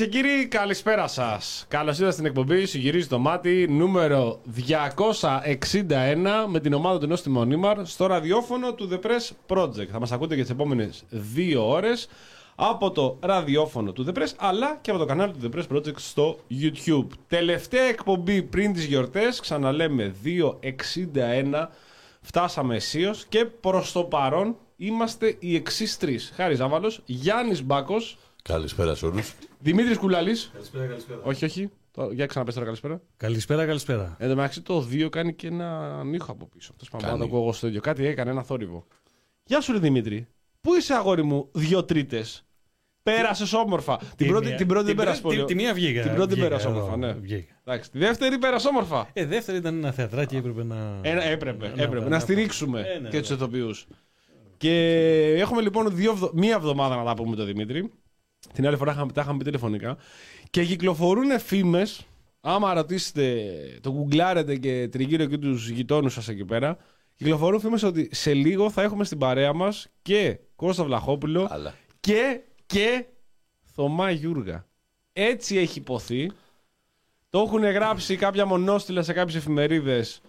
και 0.00 0.06
κύριοι, 0.06 0.46
καλησπέρα 0.46 1.06
σας. 1.06 1.64
Καλώς 1.68 1.94
ήρθατε 1.94 2.12
στην 2.12 2.24
εκπομπή 2.26 2.66
Σου 2.66 2.78
γυρίζει 2.78 3.06
το 3.06 3.18
μάτι 3.18 3.66
νούμερο 3.68 4.40
261 4.56 6.46
με 6.48 6.60
την 6.60 6.72
ομάδα 6.72 6.98
του 6.98 7.06
Νόστιμου 7.06 7.38
Μονίμαρ 7.38 7.86
στο 7.86 8.06
ραδιόφωνο 8.06 8.74
του 8.74 8.88
The 8.92 9.06
Press 9.06 9.56
Project. 9.56 9.86
Θα 9.92 10.00
μας 10.00 10.12
ακούτε 10.12 10.34
για 10.34 10.42
τις 10.42 10.52
επόμενες 10.52 11.04
δύο 11.08 11.68
ώρες 11.68 12.08
από 12.54 12.90
το 12.90 13.18
ραδιόφωνο 13.20 13.92
του 13.92 14.06
The 14.08 14.18
Press 14.18 14.32
αλλά 14.36 14.78
και 14.80 14.90
από 14.90 14.98
το 14.98 15.04
κανάλι 15.06 15.32
του 15.32 15.50
The 15.52 15.58
Press 15.58 15.76
Project 15.76 15.98
στο 15.98 16.38
YouTube. 16.60 17.06
Τελευταία 17.28 17.84
εκπομπή 17.84 18.42
πριν 18.42 18.72
τις 18.72 18.84
γιορτές, 18.84 19.40
ξαναλέμε 19.40 20.14
261. 20.24 21.68
Φτάσαμε 22.20 22.76
αισίως 22.76 23.24
και 23.28 23.44
προς 23.44 23.92
το 23.92 24.04
παρόν 24.04 24.56
είμαστε 24.76 25.36
οι 25.38 25.54
εξής 25.54 25.96
τρεις. 25.96 26.32
Χάρη 26.36 26.54
Ζάβαλος, 26.54 27.00
Γιάννης 27.04 27.64
Μπάκος, 27.64 28.18
Καλησπέρα 28.42 28.94
σε 28.94 29.06
όλους. 29.06 29.34
Δημήτρης 29.62 29.98
Κουλάλης. 29.98 30.50
Καλησπέρα, 30.52 30.86
καλησπέρα. 30.86 31.20
Όχι, 31.22 31.44
όχι. 31.44 31.70
Το- 31.90 32.10
Για 32.12 32.26
ξαναπες 32.26 32.54
τώρα 32.54 32.66
καλησπέρα. 32.66 33.00
Καλησπέρα, 33.16 33.66
καλησπέρα. 33.66 34.16
Εν 34.18 34.28
τω 34.28 34.34
μεταξύ 34.34 34.60
το 34.62 34.80
2 34.90 35.08
κάνει 35.08 35.34
και 35.34 35.46
ένα 35.46 36.00
ήχο 36.12 36.32
από 36.32 36.46
πίσω. 36.46 36.72
Αυτό 36.72 36.84
πάμε 36.90 37.02
να 37.04 37.08
Κάνει. 37.08 37.20
το 37.20 37.26
ακούω 37.26 37.42
εγώ 37.42 37.52
στο 37.52 37.66
ίδιο. 37.66 37.80
Κάτι 37.80 38.06
έκανε, 38.06 38.30
ένα 38.30 38.42
θόρυβο. 38.42 38.86
Γεια 39.44 39.60
σου, 39.60 39.72
ρε 39.72 39.78
Δημήτρη. 39.78 40.26
Πού 40.60 40.74
είσαι, 40.74 40.94
αγόρι 40.94 41.22
μου, 41.22 41.48
δύο 41.52 41.84
τρίτες; 41.84 42.44
Πέρασες 43.02 43.52
όμορφα. 43.52 44.00
Την 44.16 44.28
πρώτη, 44.28 44.46
μία- 44.46 44.56
την 44.56 44.66
πρώτη 44.66 44.84
δεν 44.84 44.94
την 44.94 45.04
πέρασε 45.04 45.20
πρώτη- 45.20 45.36
πολύ. 45.38 45.48
Τη, 45.48 45.54
τη 45.54 45.62
μία 45.62 45.74
βγήκα. 45.74 46.02
Την 46.02 46.14
πρώτη 46.14 46.32
βγήκα 46.34 46.48
πέρασε 46.48 46.68
εδώ, 46.68 46.76
όμορφα, 46.78 46.96
ναι. 46.96 47.12
Βγήκα. 47.12 47.54
Εντάξει, 47.64 47.90
τη 47.90 47.98
δεύτερη 47.98 48.38
πέρασε 48.38 48.68
όμορφα. 48.68 49.08
Ε, 49.12 49.24
δεύτερη 49.26 49.58
ήταν 49.58 49.76
ένα 49.76 49.92
θεατράκι, 49.92 50.36
έπρεπε 50.36 50.64
να. 50.64 50.98
Ε, 51.02 51.32
έπρεπε, 51.32 51.66
να- 51.76 51.82
έπρεπε. 51.82 52.00
να- 52.04 52.08
Να 52.08 52.18
στηρίξουμε 52.18 52.80
Ε, 52.80 52.98
ναι, 52.98 53.08
και 53.08 53.16
ναι. 53.16 53.22
του 53.22 53.32
ηθοποιούς. 53.32 53.86
Και 54.56 54.72
έχουμε 55.38 55.60
λοιπόν 55.62 55.94
δύο, 55.96 56.10
εβδο- 56.10 56.30
μία 56.34 56.54
εβδομάδα 56.54 56.96
να 56.96 57.04
τα 57.04 57.14
πούμε 57.14 57.36
το 57.36 57.44
Δημήτρη. 57.44 57.90
Την 58.52 58.66
άλλη 58.66 58.76
φορά 58.76 58.92
είχαμε- 58.92 59.12
τα 59.12 59.20
είχαμε 59.20 59.38
πει 59.38 59.44
τηλεφωνικά. 59.44 59.96
Και 60.50 60.64
κυκλοφορούν 60.64 61.38
φήμες. 61.40 62.04
Άμα 62.40 62.74
ρωτήσετε, 62.74 63.44
το 63.80 63.92
γκουγκλάρετε 63.92 64.56
και 64.56 64.88
τριγύρω 64.88 65.24
και 65.24 65.38
τους 65.38 65.68
γειτόνους 65.68 66.12
σας 66.12 66.28
εκεί 66.28 66.44
πέρα. 66.44 66.76
Κυκλοφορούν 67.14 67.60
φήμες 67.60 67.82
ότι 67.82 68.08
σε 68.12 68.34
λίγο 68.34 68.70
θα 68.70 68.82
έχουμε 68.82 69.04
στην 69.04 69.18
παρέα 69.18 69.52
μας 69.52 69.88
και 70.02 70.38
Κώστας 70.56 70.86
Βλαχόπουλο 70.86 71.46
Αλλά. 71.50 71.74
και, 72.00 72.40
και 72.66 73.04
Θωμά 73.62 74.10
Γιούργα. 74.10 74.66
Έτσι 75.12 75.56
έχει 75.56 75.78
υποθεί. 75.78 76.30
Το 77.30 77.38
έχουν 77.38 77.62
γράψει 77.64 78.16
κάποια 78.16 78.46
μονόστιλα 78.46 79.02
σε 79.02 79.12
κάποιες 79.12 79.36
εφημερίδες 79.36 80.20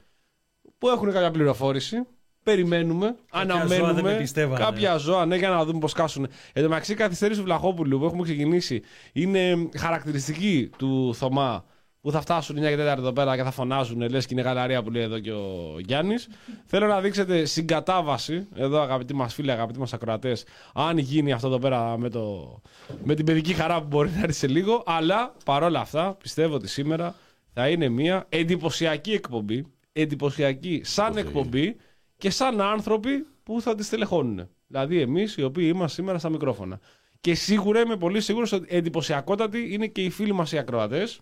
που 0.78 0.90
έχουν 0.90 1.12
κάποια 1.12 1.32
πληροφόρηση. 1.32 1.98
Περιμένουμε, 2.44 3.06
ζώα 3.06 3.44
δεν 3.46 3.52
αναμένουμε. 3.52 4.02
με 4.02 4.18
πιστεύανε. 4.18 4.64
κάποια 4.64 4.98
ζώα, 4.98 5.26
ναι, 5.26 5.36
για 5.36 5.50
να 5.50 5.66
δούμε 5.66 5.80
πώς 5.80 5.94
κάσουν. 5.94 6.28
Εν 6.54 6.64
τω 6.64 6.70
μεταξύ, 6.70 6.92
η 6.92 6.96
καθυστέρηση 6.96 7.40
του 7.40 7.46
Βλαχόπουλου 7.46 8.00
που 8.00 8.06
έχουμε 8.06 8.24
ξεκινήσει 8.24 8.82
είναι 9.14 9.70
χαρακτηριστική 9.78 10.70
του 10.78 11.16
Θωμά 11.16 11.66
που 12.02 12.12
θα 12.12 12.22
φτάσουν 12.22 12.58
9 12.58 12.60
και 12.60 12.76
4 12.76 12.78
εδώ 12.78 13.12
πέρα 13.14 13.36
και 13.36 13.44
θα 13.44 13.52
φωνάζουν 13.52 14.10
λες 14.10 14.26
και 14.26 14.34
είναι 14.34 14.44
γαλαρία 14.44 14.84
που 14.84 14.92
λέει 14.92 15.04
εδώ 15.04 15.20
και 15.20 15.32
ο 15.32 15.76
Γιάννης. 15.80 16.28
Θέλω 16.66 16.88
να 16.88 17.02
δείξετε 17.02 17.46
συγκατάβαση, 17.46 18.48
εδώ 18.56 18.80
αγαπητοί 18.82 19.14
μας 19.14 19.34
φίλοι, 19.34 19.52
αγαπητοί 19.52 19.80
μας 19.80 19.94
ακροατές, 19.94 20.46
αν 20.74 20.98
γίνει 20.98 21.32
αυτό 21.32 21.48
εδώ 21.48 21.60
πέρα 21.60 21.98
με, 21.98 22.10
το, 22.10 22.62
με 23.04 23.16
την 23.16 23.26
παιδική 23.26 23.54
χαρά 23.54 23.82
που 23.82 23.88
μπορεί 23.88 24.10
να 24.10 24.20
έρθει 24.20 24.34
σε 24.34 24.48
λίγο. 24.48 24.84
Αλλά 24.86 25.34
παρόλα 25.46 25.80
αυτά, 25.80 26.16
πιστεύω 26.20 26.56
ότι 26.56 26.68
σήμερα 26.68 27.16
θα 27.54 27.70
είναι 27.70 27.90
μια 27.90 28.26
εντυπωσιακή 28.30 29.12
εκπομπή. 29.12 29.66
Εντυπωσιακή 29.94 30.82
σαν 30.84 31.18
εκπομπή 31.18 31.76
και 32.22 32.30
σαν 32.30 32.62
άνθρωποι 32.62 33.26
που 33.44 33.62
θα 33.62 33.76
τη 33.76 33.84
στελεχώνουν. 33.84 34.50
Δηλαδή 34.68 35.00
εμείς 35.02 35.38
οι 35.38 35.44
οποίοι 35.44 35.72
είμαστε 35.74 35.96
σήμερα 35.96 36.20
στα 36.20 36.30
μικρόφωνα. 36.30 36.80
Και 37.22 37.34
σίγουρα 37.36 37.80
είμαι 37.80 37.98
πολύ 37.98 38.22
σίγουρος 38.22 38.52
ότι 38.52 38.76
εντυπωσιακότατοι 38.76 39.74
είναι 39.74 39.88
και 39.88 40.02
οι 40.04 40.10
φίλοι 40.10 40.34
μας 40.34 40.52
οι 40.52 40.58
ακροατές, 40.58 41.20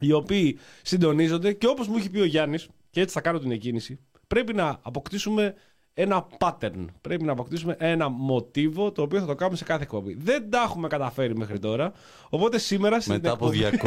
οι 0.00 0.12
οποίοι 0.12 0.58
συντονίζονται 0.82 1.52
και 1.52 1.66
όπως 1.66 1.88
μου 1.88 1.96
έχει 1.96 2.10
πει 2.10 2.18
ο 2.20 2.24
Γιάννης, 2.24 2.68
και 2.90 3.00
έτσι 3.00 3.14
θα 3.14 3.20
κάνω 3.20 3.38
την 3.38 3.50
εκκίνηση, 3.50 3.98
πρέπει 4.26 4.54
να 4.54 4.78
αποκτήσουμε 4.82 5.54
ένα 5.94 6.26
pattern. 6.38 6.84
Πρέπει 7.00 7.24
να 7.24 7.32
αποκτήσουμε 7.32 7.76
ένα 7.78 8.08
μοτίβο 8.08 8.92
το 8.92 9.02
οποίο 9.02 9.20
θα 9.20 9.26
το 9.26 9.34
κάνουμε 9.34 9.56
σε 9.56 9.64
κάθε 9.64 9.82
εκπομπή. 9.82 10.14
Δεν 10.14 10.50
τα 10.50 10.62
έχουμε 10.62 10.88
καταφέρει 10.88 11.36
μέχρι 11.36 11.58
τώρα. 11.58 11.92
Οπότε 12.30 12.58
σήμερα 12.58 13.00
στην 13.00 13.12
Μετά 13.12 13.30
από 13.30 13.50
εκπομπή- 13.52 13.78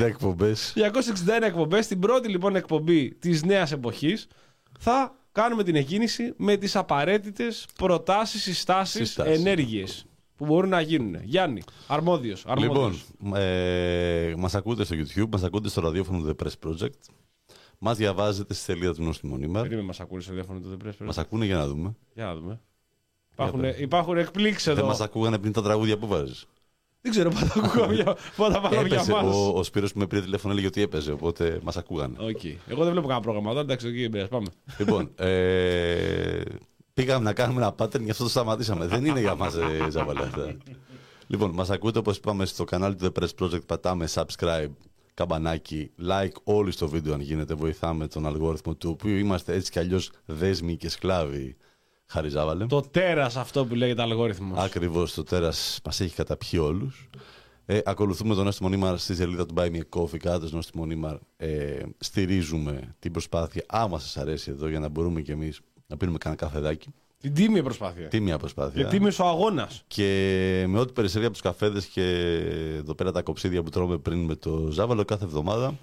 260 0.00 0.04
εκπομπές. 0.04 0.72
261 0.76 1.42
εκπομπές, 1.42 1.86
την 1.86 1.98
πρώτη 2.00 2.28
λοιπόν 2.28 2.56
εκπομπή 2.56 3.14
της 3.14 3.44
νέας 3.44 3.72
εποχής, 3.72 4.26
θα 4.78 5.14
κάνουμε 5.36 5.62
την 5.62 5.76
εκκίνηση 5.76 6.34
με 6.36 6.56
τις 6.56 6.76
απαραίτητες 6.76 7.66
προτάσεις, 7.74 8.42
συστάσεις, 8.42 9.06
Συστάσεις. 9.06 9.38
ενέργειες 9.38 10.06
που 10.36 10.44
μπορούν 10.44 10.68
να 10.70 10.80
γίνουν. 10.80 11.16
Γιάννη, 11.22 11.62
αρμόδιος. 11.86 12.44
Λοιπόν, 12.58 13.00
ε, 13.34 14.34
μας 14.36 14.54
ακούτε 14.54 14.84
στο 14.84 14.96
YouTube, 14.98 15.28
μας 15.30 15.42
ακούτε 15.42 15.68
στο 15.68 15.80
ραδιόφωνο 15.80 16.18
του 16.18 16.36
The 16.38 16.44
Press 16.44 16.68
Project. 16.68 17.00
Μας 17.78 17.96
διαβάζετε 17.96 18.54
στη 18.54 18.62
σελίδα 18.62 18.94
του 18.94 19.02
Νόστιμου 19.02 19.32
Μονίμαρ. 19.32 19.62
Περίμενε, 19.62 19.86
μας 19.86 20.00
ακούνε 20.00 20.20
στο 20.20 20.30
τηλέφωνο 20.30 20.60
του 20.60 20.76
The 20.76 20.86
Press. 20.86 20.94
Μας 20.98 21.18
ακούνε 21.18 21.44
για 21.44 21.56
να 21.56 21.66
δούμε. 21.66 21.96
Για 22.14 22.24
να 22.24 22.34
δούμε. 22.34 22.60
Υπάρχουν, 23.32 23.60
πες. 23.60 23.78
υπάρχουν 23.78 24.16
εκπλήξει 24.18 24.70
εδώ. 24.70 24.80
Δεν 24.80 24.88
μας 24.88 25.00
ακούγανε 25.00 25.38
πριν 25.38 25.52
τα 25.52 25.62
τραγούδια 25.62 25.98
που 25.98 26.06
βάζεις. 26.06 26.46
Δεν 27.06 27.14
ξέρω 27.14 27.30
πότε 27.30 27.46
τα 27.46 27.60
ακούγαμε 27.64 27.94
για, 27.94 28.16
πότε 28.36 28.52
τα 28.52 28.60
βάλαμε 28.60 28.88
για 28.88 28.96
Έπεσε. 28.96 29.12
μα. 29.12 29.18
Ο, 29.20 29.58
ο 29.58 29.62
Σπύρος 29.62 29.92
που 29.92 29.98
με 29.98 30.06
πήρε 30.06 30.20
τηλέφωνο 30.20 30.52
έλεγε 30.52 30.66
ότι 30.66 30.82
έπαιζε, 30.82 31.12
οπότε 31.12 31.60
μας 31.62 31.76
ακούγανε. 31.76 32.16
Εγώ 32.68 32.82
δεν 32.82 32.92
βλέπω 32.92 33.06
κανένα 33.06 33.20
πρόγραμμα 33.20 33.48
τώρα. 33.48 33.60
Εντάξει, 33.60 33.86
εκεί 33.88 34.08
μπες, 34.08 34.28
πάμε. 34.28 34.46
λοιπόν, 34.78 35.10
ε, 35.16 36.40
πήγαμε 36.94 37.24
να 37.24 37.32
κάνουμε 37.32 37.60
ένα 37.60 37.74
pattern, 37.78 38.00
γι' 38.00 38.10
αυτό 38.10 38.22
το 38.22 38.30
σταματήσαμε. 38.30 38.86
Δεν 38.86 39.04
είναι 39.04 39.20
για 39.20 39.34
μας, 39.34 39.54
ε, 39.54 39.90
Ζαβαλέ, 39.90 40.22
αυτά. 40.22 40.56
λοιπόν, 41.26 41.50
μας 41.50 41.70
ακούτε 41.70 41.98
όπως 41.98 42.16
είπαμε 42.16 42.44
στο 42.46 42.64
κανάλι 42.64 42.94
του 42.94 43.12
The 43.12 43.22
Press 43.22 43.44
Project. 43.44 43.66
Πατάμε 43.66 44.08
subscribe, 44.14 44.70
καμπανάκι, 45.14 45.90
like 46.08 46.36
όλοι 46.44 46.70
στο 46.70 46.88
βίντεο 46.88 47.14
αν 47.14 47.20
γίνεται. 47.20 47.54
Βοηθάμε 47.54 48.06
τον 48.06 48.26
αλγόριθμο 48.26 48.74
του 48.74 48.90
οποίου 48.90 49.16
είμαστε 49.16 49.54
έτσι 49.54 49.70
κι 49.70 49.78
αλλιώς 49.78 50.10
δέσμοι 50.24 50.76
και 50.76 50.88
σκλάβοι. 50.88 51.56
Χάρη 52.06 52.28
Ζάβαλε. 52.28 52.66
Το 52.66 52.80
τέρας 52.80 53.36
αυτό 53.36 53.66
που 53.66 53.74
λέγεται 53.74 54.02
αλγόριθμος. 54.02 54.58
Ακριβώς 54.58 55.14
το 55.14 55.22
τέρας 55.22 55.80
μας 55.84 56.00
έχει 56.00 56.14
καταπιεί 56.14 56.60
όλους. 56.62 57.08
Ε, 57.66 57.80
ακολουθούμε 57.84 58.34
τον 58.34 58.44
Νόστιμο 58.44 58.68
Νίμαρ 58.68 58.98
στη 58.98 59.14
σελίδα 59.14 59.46
του 59.46 59.54
Buy 59.58 59.70
Me 59.70 59.76
a 59.76 60.00
Coffee. 60.00 60.16
Κάτω 60.16 60.46
στο 60.46 60.56
Νόστιμο 60.56 60.84
Νίμαρ 60.84 61.16
ε, 61.36 61.82
στηρίζουμε 61.98 62.94
την 62.98 63.12
προσπάθεια. 63.12 63.64
Άμα 63.68 63.98
σας 63.98 64.16
αρέσει 64.16 64.50
εδώ, 64.50 64.68
για 64.68 64.78
να 64.78 64.88
μπορούμε 64.88 65.20
κι 65.20 65.30
εμείς 65.30 65.60
να 65.86 65.96
πίνουμε 65.96 66.18
κανένα 66.18 66.42
καφεδάκι. 66.42 66.88
Την 67.18 67.34
τίμια 67.34 67.62
προσπάθεια. 67.62 68.08
Τίμια 68.08 68.38
προσπάθεια. 68.38 68.82
Και 68.82 68.88
τίμιο 68.88 69.12
ο 69.20 69.24
αγώνας. 69.24 69.84
Και 69.86 70.64
με 70.68 70.78
ό,τι 70.78 70.92
περισσεύει 70.92 71.24
από 71.24 71.32
τους 71.32 71.42
καφέδες 71.42 71.86
και 71.86 72.02
εδώ 72.76 72.94
πέρα 72.94 73.12
τα 73.12 73.22
κοψίδια 73.22 73.62
που 73.62 73.70
τρώμε 73.70 73.98
πριν 73.98 74.24
με 74.24 74.34
το 74.34 74.68
Ζάβαλο, 74.70 75.04
κάθε 75.04 75.24
εβδομάδα 75.24 75.78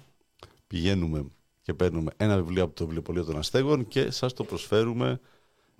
πηγαίνουμε 0.66 1.24
και 1.62 1.74
παίρνουμε 1.74 2.10
ένα 2.16 2.36
βιβλίο 2.36 2.64
από 2.64 2.74
το 2.74 2.84
βιβλιοπωλείο 2.84 3.24
των 3.24 3.38
Αστέγων 3.38 3.88
και 3.88 4.10
σας 4.10 4.32
το 4.32 4.44
προσφέρουμε 4.44 5.20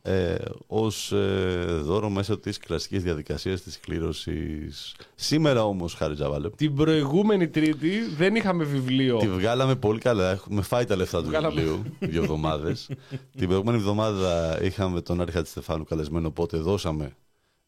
ε, 0.06 0.34
ως 0.66 1.12
ε, 1.12 1.64
δώρο 1.82 2.10
μέσω 2.10 2.38
της 2.38 2.58
κλασικής 2.58 3.02
διαδικασίας 3.02 3.60
της 3.62 3.80
κλήρωσης. 3.80 4.94
Σήμερα 5.14 5.64
όμως, 5.64 5.94
Χάρη 5.94 6.14
Τζαβάλε, 6.14 6.50
Την 6.50 6.74
προηγούμενη 6.74 7.48
Τρίτη 7.48 8.00
δεν 8.16 8.34
είχαμε 8.34 8.64
βιβλίο. 8.64 9.18
τη 9.18 9.28
βγάλαμε 9.28 9.74
πολύ 9.76 9.98
καλά. 9.98 10.30
Έχουμε 10.30 10.62
φάει 10.62 10.84
τα 10.84 10.96
λεφτά 10.96 11.20
του 11.22 11.26
Βγάλαμε. 11.28 11.54
βιβλίου 11.60 11.82
δύο 11.98 12.22
εβδομάδες. 12.22 12.88
Την 13.38 13.46
προηγούμενη 13.48 13.78
εβδομάδα 13.78 14.58
είχαμε 14.62 15.00
τον 15.00 15.20
Άρχα 15.20 15.42
της 15.42 15.50
Στεφάνου 15.50 15.84
καλεσμένο, 15.84 16.28
οπότε 16.28 16.56
δώσαμε 16.56 17.16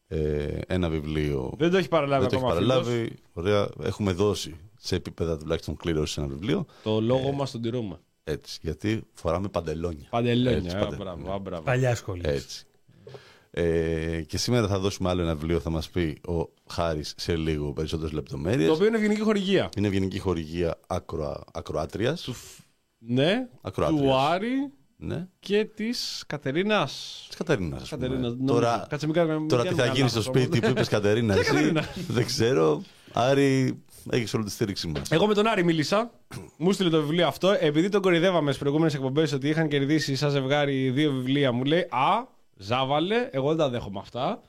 ε, 0.07 0.45
ένα 0.67 0.89
βιβλίο. 0.89 1.53
Δεν 1.57 1.71
το 1.71 1.77
έχει 1.77 1.87
παραλάβει 1.87 2.21
Δεν 2.21 2.29
το 2.29 2.35
έχει 2.35 2.45
ακόμα 2.45 2.59
φίλος. 2.61 2.75
παραλάβει. 2.83 3.15
Ωραία, 3.33 3.69
έχουμε 3.83 4.11
δώσει 4.11 4.55
σε 4.77 4.95
επίπεδα 4.95 5.37
τουλάχιστον 5.37 5.75
κλήρωση 5.77 6.21
ένα 6.21 6.29
βιβλίο. 6.29 6.65
Το 6.83 7.01
λόγο 7.01 7.31
μας 7.31 7.51
τον 7.51 7.61
τηρούμε. 7.61 7.99
Έτσι, 8.29 8.59
γιατί 8.61 9.03
φοράμε 9.13 9.47
παντελόνια. 9.47 10.07
Παντελόνια. 10.09 10.57
Έτσι, 10.57 10.75
ε, 10.75 10.79
παντε- 10.79 10.97
μπράβο, 10.99 11.31
α, 11.33 11.37
μπράβο. 11.39 11.63
Παλιά 11.63 11.95
σχολής. 11.95 12.25
Έτσι. 12.25 12.65
Ε, 13.51 14.21
και 14.27 14.37
σήμερα 14.37 14.67
θα 14.67 14.79
δώσουμε 14.79 15.09
άλλο 15.09 15.21
ένα 15.21 15.35
βιβλίο, 15.35 15.59
θα 15.59 15.69
μας 15.69 15.89
πει 15.89 16.21
ο 16.27 16.49
Χάρης 16.69 17.13
σε 17.17 17.35
λίγο 17.35 17.73
περισσότερες 17.73 18.11
λεπτομέρειες. 18.11 18.67
Το 18.67 18.73
οποίο 18.73 18.85
είναι 18.87 18.95
ευγενική 18.97 19.21
χορηγία. 19.21 19.69
Είναι 19.77 19.87
ευγενική 19.87 20.19
χορηγία 20.19 20.79
ακροα... 20.87 21.43
ακροάτριας. 21.53 22.29
Ναι, 22.97 23.47
Ακροάτριας. 23.61 24.01
του 24.01 24.15
Άρη 24.15 24.71
Ναι, 24.97 25.27
και 25.39 25.65
της 25.75 26.23
Κατερίνας. 26.27 27.23
της 27.27 27.37
Κατερίνας. 27.37 27.81
ας 27.81 27.89
πούμε. 27.89 28.01
Κατερίνας, 28.01 28.31
νομίζω. 28.33 28.53
Τώρα, 28.53 28.85
Κάτσε, 28.89 29.05
μην 29.05 29.15
κάνουμε- 29.15 29.39
μην 29.39 29.47
τώρα 29.47 29.61
τι 29.63 29.69
θα 29.69 29.75
κάνουμε 29.75 29.95
γίνει 29.97 30.09
στο 30.09 30.17
λάθος 30.19 30.35
σπίτι 30.35 30.59
που 30.59 30.69
είπες 30.69 30.87
Κατερίνας, 30.87 31.35
Ποια 31.39 31.45
εσύ, 31.45 31.53
Κατερίνας; 31.53 31.87
δεν 32.07 32.25
ξέρω. 32.25 32.81
Άρη, 33.13 33.83
έχεις 34.11 34.33
όλη 34.33 34.43
τη 34.43 34.51
στήριξη 34.51 34.87
μας. 34.87 35.11
Εγώ 35.11 35.27
με 35.27 35.33
τον 35.33 35.47
Άρη 35.47 35.63
μίλησα. 35.63 36.11
Μου 36.57 36.71
στείλε 36.71 36.89
το 36.89 36.99
βιβλίο 37.01 37.27
αυτό. 37.27 37.55
Επειδή 37.59 37.89
τον 37.89 38.01
κορυδεύαμε 38.01 38.45
στις 38.47 38.57
προηγούμενες 38.57 38.93
εκπομπές 38.93 39.31
ότι 39.33 39.49
είχαν 39.49 39.67
κερδίσει 39.67 40.15
σαν 40.15 40.29
ζευγάρι 40.29 40.89
δύο 40.89 41.11
βιβλία, 41.11 41.51
μου 41.51 41.63
λέει 41.63 41.79
Α, 41.89 42.27
ζάβαλε. 42.57 43.27
Εγώ 43.31 43.47
δεν 43.47 43.57
τα 43.57 43.69
δέχομαι 43.69 43.99
αυτά. 43.99 44.41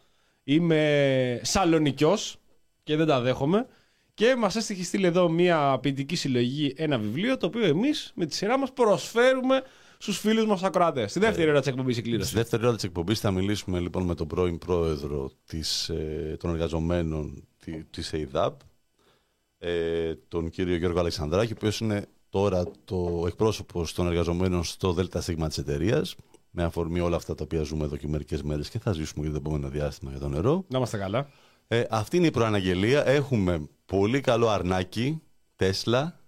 Είμαι 0.44 1.40
σαλονικιός 1.42 2.36
και 2.82 2.96
δεν 2.96 3.06
τα 3.06 3.20
δέχομαι. 3.20 3.66
Και 4.14 4.34
μας 4.38 4.56
έχει 4.56 4.84
στείλει 4.84 5.06
εδώ 5.06 5.28
μια 5.28 5.78
ποιητική 5.82 6.16
συλλογή, 6.16 6.74
ένα 6.76 6.98
βιβλίο, 6.98 7.36
το 7.36 7.46
οποίο 7.46 7.64
εμείς 7.64 8.12
με 8.14 8.26
τη 8.26 8.34
σειρά 8.34 8.58
μας 8.58 8.72
προσφέρουμε 8.72 9.62
στους 9.98 10.18
φίλους 10.18 10.46
μας 10.46 10.62
ακροατές. 10.62 11.10
Στη 11.10 11.20
δεύτερη 11.20 11.50
ώρα 11.50 11.58
της 11.58 11.68
εκπομπής 11.68 11.96
η 11.96 11.98
Στη 12.00 12.08
κλήρωση. 12.08 12.34
δεύτερη 12.34 12.66
ώρα 12.66 12.74
της 12.74 12.84
εκπομπής 12.84 13.20
θα 13.20 13.30
μιλήσουμε 13.30 13.78
λοιπόν 13.78 14.02
με 14.04 14.14
τον 14.14 14.26
πρώην 14.26 14.58
πρόεδρο 14.58 15.30
της, 15.46 15.88
ε, 15.88 16.36
των 16.40 16.50
εργαζομένων 16.50 17.48
τη- 17.64 17.84
της 17.84 18.12
ΕΙΔΑΠ, 18.12 18.60
ε, 19.58 20.14
τον 20.28 20.50
κύριο 20.50 20.76
Γιώργο 20.76 20.98
Αλεξανδράκη, 20.98 21.52
ο 21.52 21.54
οποίος 21.56 21.80
είναι 21.80 22.06
τώρα 22.30 22.64
το 22.84 23.24
εκπρόσωπος 23.26 23.92
των 23.92 24.06
εργαζομένων 24.06 24.64
στο 24.64 24.92
ΔΣ 24.92 25.24
της 25.24 25.58
εταιρείας, 25.58 26.14
με 26.50 26.62
αφορμή 26.62 27.00
όλα 27.00 27.16
αυτά 27.16 27.34
τα 27.34 27.44
οποία 27.44 27.62
ζούμε 27.62 27.84
εδώ 27.84 27.96
και 27.96 28.08
μερικές 28.08 28.42
μέρες 28.42 28.68
και 28.68 28.78
θα 28.78 28.92
ζήσουμε 28.92 29.24
και 29.24 29.30
το 29.30 29.36
επόμενο 29.36 29.68
διάστημα 29.68 30.10
για 30.10 30.20
το 30.20 30.28
νερό. 30.28 30.64
Να 30.68 30.78
είμαστε 30.78 30.98
καλά. 30.98 31.28
Ε, 31.68 31.84
αυτή 31.90 32.16
είναι 32.16 32.26
η 32.26 32.30
προαναγγελία. 32.30 33.06
Έχουμε 33.06 33.68
πολύ 33.86 34.20
καλό 34.20 34.48
αρνάκι, 34.48 35.22
Τέσλα. 35.56 36.20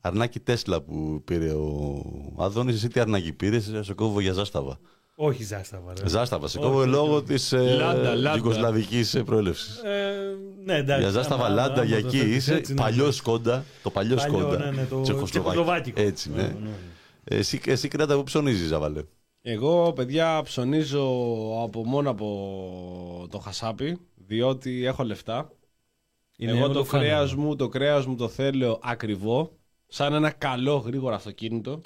Αρνάκι 0.00 0.40
Τέσλα 0.40 0.82
που 0.82 1.22
πήρε 1.24 1.52
ο 1.52 2.02
Άδωνης. 2.38 2.74
Εσύ 2.74 2.88
τι 2.88 3.00
αρνάκι 3.00 3.32
πήρες, 3.32 3.72
σε 3.80 3.94
κόβω 3.94 4.20
για 4.20 4.32
ζάσταβα. 4.32 4.78
Όχι 5.14 5.42
ζάσταβα. 5.44 5.92
ρε. 6.00 6.08
Ζάσταβα, 6.08 6.48
σε 6.48 6.58
Όχι, 6.58 6.66
κόβω 6.66 6.80
όχι, 6.80 6.88
λόγω 6.88 7.14
όχι. 7.14 7.24
της 7.24 7.52
Λάντα, 7.52 8.14
λάντα. 8.14 8.36
Ιουγκοσλαβικής 8.36 9.22
προέλευσης. 9.24 9.76
Ε, 9.82 10.14
ναι, 10.64 10.74
εντάξει. 10.76 11.02
Για 11.02 11.10
ζάσταβα 11.10 11.44
άμα- 11.44 11.54
Λάντα, 11.54 11.74
άμα 11.74 11.84
για 11.84 12.00
το 12.00 12.06
εκεί 12.06 12.16
θέτεις 12.18 12.36
είσαι. 12.36 12.54
έτσι, 12.54 12.74
ναι. 12.74 12.80
Παλιός 12.80 13.16
σκόντα. 13.16 13.64
Το 13.82 13.90
παλιός 13.90 14.22
Παλιό, 14.22 14.38
σκόντα. 14.38 14.58
ναι, 14.58 14.64
ναι, 14.70 14.84
το 14.86 15.00
Τσεχοσλοβάκη. 15.00 15.30
τσεχοσλοβάκικο. 15.30 16.00
Έτσι, 16.00 16.30
ναι. 16.30 16.42
Ναι, 16.42 16.48
ναι, 16.48 16.58
ναι. 16.58 16.70
Εσύ, 17.24 17.60
εσύ 17.66 17.88
κράτα 17.88 18.16
που 18.16 18.22
ψωνίζεις, 18.22 18.68
Ζαβαλέ. 18.68 19.02
Εγώ, 19.42 19.92
παιδιά, 19.92 20.42
ψωνίζω 20.42 21.02
από 21.62 21.84
μόνο 21.84 22.10
από 22.10 23.26
το 23.30 23.38
χασάπι, 23.38 23.98
διότι 24.14 24.84
έχω 24.86 25.04
λεφτά. 25.04 25.50
Είναι 26.38 26.50
Εγώ 26.52 26.64
όλο 26.64 26.72
το 26.72 26.84
φάνημα. 26.84 27.08
κρέας 27.10 27.34
μου, 27.34 27.56
το 27.56 27.68
κρέας 27.68 28.06
μου 28.06 28.16
το 28.16 28.28
θέλω 28.28 28.78
ακριβό, 28.82 29.50
σαν 29.86 30.14
ένα 30.14 30.30
καλό 30.30 30.76
γρήγορο 30.76 31.14
αυτοκίνητο. 31.14 31.80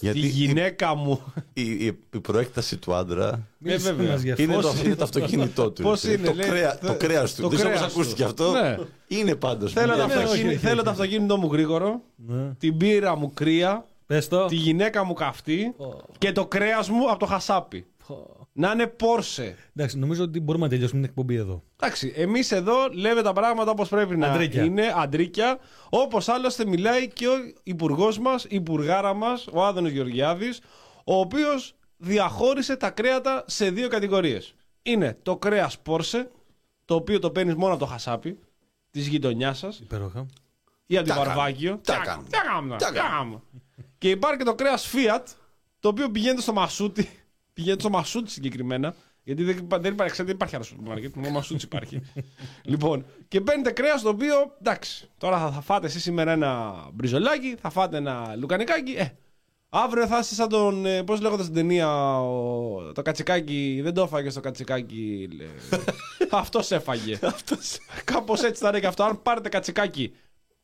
Γιατί 0.00 0.20
Τη 0.20 0.26
η- 0.26 0.30
γυναίκα 0.30 0.94
μου. 0.94 1.20
Η, 1.52 1.62
η, 1.70 1.98
η 2.14 2.18
προέκταση 2.20 2.76
του 2.76 2.94
άντρα 2.94 3.46
Μίλησες 3.58 3.88
Ε, 3.88 3.92
βέβαια. 3.92 4.12
μας 4.12 4.22
γι' 4.22 4.30
αυτό. 4.30 4.42
είναι 4.42 4.54
το, 4.54 4.60
Πώς 4.68 4.82
είναι 4.84 4.94
το 4.94 5.04
αυτοκίνητό 5.04 5.70
του. 5.70 5.82
Πώς 5.82 6.02
είναι, 6.04 6.16
το, 6.26 6.32
λέει, 6.34 6.48
κρέα, 6.48 6.70
θε- 6.70 6.86
το 6.86 6.94
κρέας 6.94 7.34
του. 7.34 7.42
το 7.42 7.48
Δεν 7.48 7.56
ξέρω 7.58 7.70
πώς 7.72 7.78
κρέας 7.80 7.92
του. 7.92 8.00
ακούστηκε 8.00 8.24
αυτό; 8.24 8.50
Ναι. 8.52 8.76
Είναι 9.08 9.34
πάντως. 9.34 9.72
θέλω, 9.72 9.90
το 9.92 9.96
Ναι, 9.96 10.02
αυτοκίνη- 10.02 10.30
όχι, 10.32 10.46
όχι, 10.46 10.56
θέλω 10.56 10.74
όχι. 10.74 10.84
το 10.84 10.90
αυτοκίνητό 10.90 11.36
μου 11.36 11.52
γρήγορο, 11.52 12.00
Ναι. 12.16 12.52
την 12.58 12.76
πύρα 12.76 13.16
μου 13.16 13.32
κρύα, 13.34 13.84
Πες 14.06 14.28
το. 14.28 14.46
τη 14.46 14.54
γυναίκα 14.54 15.04
μου 15.04 15.12
καυτή 15.12 15.74
και 16.18 16.32
το 16.32 16.46
κρέας 16.46 16.88
μου 16.88 17.10
από 17.10 17.18
το 17.18 17.26
χασάπι. 17.26 17.86
Να 18.58 18.70
είναι 18.70 18.92
Porsche. 19.00 19.52
Εντάξει, 19.76 19.98
νομίζω 19.98 20.22
ότι 20.24 20.40
μπορούμε 20.40 20.64
να 20.64 20.70
τελειώσουμε 20.70 21.00
την 21.00 21.08
εκπομπή 21.10 21.34
εδώ. 21.34 21.62
Εντάξει, 21.76 22.12
εμείς 22.16 22.52
εδώ 22.52 22.74
λέμε 22.92 23.22
τα 23.22 23.32
πράγματα 23.32 23.70
όπως 23.70 23.88
πρέπει 23.88 24.16
να 24.16 24.26
Αντρίκια. 24.32 24.62
είναι, 24.64 24.92
αντρίκια. 24.96 25.58
Όπως 25.90 26.28
άλλωστε 26.28 26.66
μιλάει 26.66 27.08
και 27.08 27.26
ο 27.28 27.32
υπουργός 27.62 28.18
μας, 28.18 28.44
η 28.44 28.48
υπουργάρα 28.50 29.14
μας, 29.14 29.46
ο 29.52 29.64
Άδωνος 29.64 29.90
Γεωργιάδης, 29.90 30.60
ο 31.04 31.18
οποίος 31.18 31.74
διαχώρισε 31.96 32.76
τα 32.76 32.90
κρέατα 32.90 33.44
σε 33.46 33.70
δύο 33.70 33.88
κατηγορίες. 33.88 34.54
Είναι 34.82 35.18
το 35.22 35.36
κρέας 35.36 35.78
Πόρσε, 35.78 36.30
το 36.84 36.94
οποίο 36.94 37.18
το 37.18 37.30
παίρνεις 37.30 37.54
μόνο 37.54 37.72
από 37.74 37.84
το 37.84 37.90
χασάπι 37.90 38.38
της 38.90 39.06
γειτονιάς 39.06 39.58
σας 39.58 39.78
Υπέροχα. 39.78 40.26
ή 40.86 40.96
από 40.98 41.08
Τα 41.08 41.14
το 41.14 41.20
βαρβάκιο. 41.24 41.80
Τα 41.84 41.94
Τι 41.94 42.00
κάνουμε. 42.06 42.28
τι 42.28 42.38
κάνουμε, 42.48 42.76
Τα 42.76 42.86
τι 42.88 42.94
κάνουμε. 42.94 43.40
Και 43.98 44.10
υπάρχει 44.10 44.38
και 44.38 44.44
το 44.44 44.54
κρέας 44.54 44.92
Fiat, 44.94 45.22
το 45.80 45.88
οποίο 45.88 46.10
πηγαίνει 46.10 46.40
στο 46.40 46.52
Μασούτι. 46.52 47.08
Πηγαίνει 47.56 47.80
στο 47.80 47.90
Μασούτι 47.90 48.30
συγκεκριμένα. 48.30 48.94
Γιατί 49.22 49.44
δεν, 49.44 49.56
υπά- 49.56 49.80
δεν 49.80 49.92
υπάρχει, 49.92 50.12
ξέρετε, 50.12 50.24
δεν 50.24 50.34
υπάρχει 50.34 50.54
άλλος 50.54 50.66
σούπερ 50.66 50.88
μάρκετ. 50.88 51.14
Μόνο 51.16 51.30
Μασούτι 51.30 51.64
υπάρχει. 51.64 52.00
λοιπόν, 52.70 53.06
και 53.28 53.40
παίρνετε 53.40 53.70
κρέας 53.70 54.02
το 54.02 54.08
οποίο 54.08 54.34
εντάξει, 54.60 55.08
τώρα 55.18 55.38
θα, 55.38 55.50
θα 55.50 55.60
φάτε 55.60 55.86
εσείς 55.86 56.02
σήμερα 56.02 56.32
ένα 56.32 56.74
μπριζολάκι, 56.92 57.56
θα 57.60 57.70
φάτε 57.70 57.96
ένα 57.96 58.34
λουκανικάκι. 58.36 58.92
Ε, 58.92 59.06
αύριο 59.68 60.06
θα 60.06 60.18
είστε 60.18 60.34
σαν 60.34 60.48
τον. 60.48 60.84
Πώς 61.04 61.20
λέγοντα 61.20 61.42
στην 61.42 61.54
ταινία, 61.54 62.20
ο, 62.20 62.92
το 62.92 63.02
κατσικάκι. 63.02 63.80
Δεν 63.82 63.94
το 63.94 64.02
έφαγες 64.02 64.34
το 64.34 64.40
κατσικάκι. 64.40 65.28
Αυτός 66.30 66.70
έφαγε. 66.70 67.18
Κάπως 68.12 68.42
έτσι 68.42 68.62
θα 68.62 68.68
είναι 68.68 68.80
και 68.80 68.86
αυτό. 68.86 69.02
Αν 69.04 69.22
πάρετε 69.22 69.48
κατσικάκι 69.48 70.12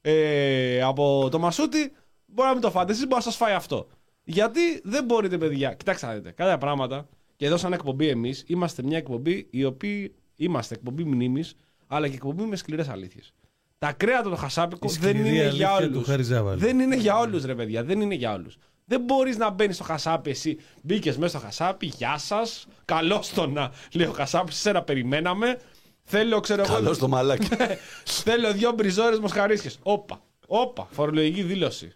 ε, 0.01 0.83
από 0.83 1.29
το 1.31 1.39
μασούτι, 1.39 1.93
μπορεί 2.27 2.47
να 2.49 2.53
μην 2.53 2.63
το 2.63 2.71
φάτε. 2.71 2.93
Εσείς 2.93 3.03
μπορεί 3.03 3.15
να 3.15 3.21
σας 3.21 3.37
φάει 3.37 3.53
αυτό. 3.55 3.89
Γιατί 4.25 4.81
δεν 4.85 5.05
μπορείτε, 5.05 5.39
παιδιά. 5.39 5.75
Κοιτάξτε 5.75 6.07
να 6.07 6.13
δείτε. 6.13 6.31
Κάποια 6.31 6.59
πράγματα. 6.59 7.09
Και 7.37 7.47
εδώ, 7.47 7.57
σαν 7.57 7.73
εκπομπή, 7.73 8.09
εμείς 8.09 8.45
είμαστε 8.47 8.83
μια 8.83 8.97
εκπομπή 8.97 9.47
η 9.51 9.65
οποία 9.65 10.09
είμαστε 10.37 10.75
εκπομπή 10.75 11.05
μνήμης, 11.05 11.55
αλλά 11.87 12.09
και 12.09 12.15
εκπομπή 12.15 12.43
με 12.43 12.57
σκληρές 12.57 12.89
αλήθειες. 12.89 13.33
Τα 13.79 13.93
κρέατα 13.93 14.31
το 14.31 14.37
χασάπικο 14.37 14.89
Η 14.91 14.97
δεν 15.01 15.11
σκληρή 15.11 15.29
είναι 15.29 15.41
αλήθεια 15.41 15.77
για 15.79 15.87
του 15.87 15.93
όλους. 15.95 16.07
Χάρη 16.07 16.23
Ζάβαλη. 16.23 16.61
Δεν 16.61 16.79
είναι 16.79 16.97
για 16.97 17.19
όλους, 17.19 17.45
ρε 17.45 17.55
παιδιά. 17.55 17.85
Δεν 17.85 18.01
είναι 18.01 18.15
για 18.15 18.33
όλους. 18.33 18.57
Δεν 18.85 19.01
μπορείς 19.01 19.37
να 19.37 19.51
μπαίνεις 19.51 19.75
στο 19.75 19.85
χασάπι 19.85 20.31
εσύ. 20.31 20.59
Μπήκες 20.83 21.17
μέσα 21.17 21.39
στο 21.39 21.47
χασάπι. 21.47 21.87
Γεια 21.87 22.19
σας. 22.19 22.67
Καλώ 22.85 23.23
το 23.35 23.47
να. 23.47 23.73
Λέει 23.93 24.07
ο 24.07 24.13
χασάπι, 24.13 24.53
σε 24.53 24.73
να 24.73 24.83
περιμέναμε. 24.83 25.61
Θέλω, 26.03 26.41
ξέρω 26.41 26.63
εγώ. 26.63 26.75
Καλό 26.75 26.97
το 26.97 27.09
μαλάκι. 27.09 27.49
Θέλω 28.25 28.53
δύο 28.53 28.73
μπριζόρες 28.73 29.19
μοσχαρίσιε. 29.19 29.71
Όπα. 29.83 30.23
Όπα. 30.47 30.89
Φορολογική 30.91 31.43
δήλωση. 31.43 31.93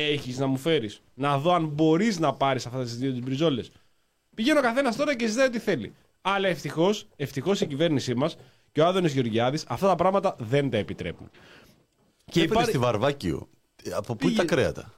Έχεις 0.00 0.38
να 0.38 0.46
μου 0.46 0.56
φέρεις. 0.56 1.00
Να 1.14 1.38
δω 1.38 1.52
αν 1.54 1.66
μπορείς 1.66 2.18
να 2.18 2.32
πάρεις 2.32 2.66
αυτέ 2.66 2.82
τις 2.82 2.96
δύο 2.98 3.10
μπριζόλε. 3.22 3.62
Πηγαίνει 4.34 4.58
ο 4.58 4.62
καθένας 4.62 4.96
τώρα 4.96 5.16
και 5.16 5.26
ζητάει 5.26 5.46
ό,τι 5.46 5.58
θέλει. 5.58 5.94
Αλλά 6.22 6.48
ευτυχώς, 6.48 7.06
ευτυχώς 7.16 7.60
η 7.60 7.66
κυβέρνησή 7.66 8.14
μας 8.14 8.36
και 8.72 8.80
ο 8.80 8.86
Άδωνης 8.86 9.12
Γεωργιάδης 9.12 9.64
αυτά 9.68 9.86
τα 9.88 9.94
πράγματα 9.94 10.36
δεν 10.38 10.70
τα 10.70 10.76
επιτρέπουν. 10.76 11.30
Και 11.30 11.40
Και 12.24 12.38
έπαιρνε 12.40 12.44
υπάρχει. 12.52 12.68
στη 12.68 12.78
Βαρβάκιο. 12.78 13.48
Ε, 13.82 13.90
Από 13.92 14.14
πού 14.16 14.26
είναι 14.26 14.34
Πήγε- 14.36 14.48
τα 14.48 14.54
κρέατα; 14.56 14.92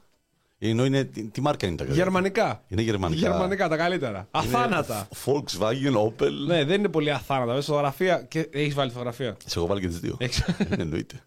Ενώ 0.58 0.84
είναι, 0.84 1.04
τι, 1.04 1.24
τι 1.24 1.40
μάρκα 1.40 1.66
είναι 1.66 1.76
τα 1.76 1.84
κρέατα; 1.84 2.02
Γερμανικά. 2.02 2.64
Είναι 2.68 2.82
γερμανικά. 2.82 3.20
Γερμανικά 3.28 3.68
τα 3.68 3.76
καλύτερα. 3.76 4.28
Αθάνατα. 4.30 5.08
Volkswagen, 5.24 5.94
Opel. 6.06 6.30
Ναι, 6.46 6.64
δεν 6.64 6.78
είναι 6.78 6.88
πολύ 6.88 7.10
αθάνατα. 7.10 7.46
Βέβαια, 7.46 7.60
στη 7.60 7.70
φωτογραφία. 7.70 8.22
Και 8.22 8.48
έχεις 8.52 8.74
βάλει 8.74 8.90
φωτογραφία. 8.90 9.36
Σε 9.46 9.58
έχω 9.58 9.66
βάλει 9.68 9.80
και 9.80 9.86
τις 9.86 10.00
δύο. 10.00 10.16
Έχεις- 10.18 10.38
Ε, 10.40 10.66
Εννοείται. 10.78 11.20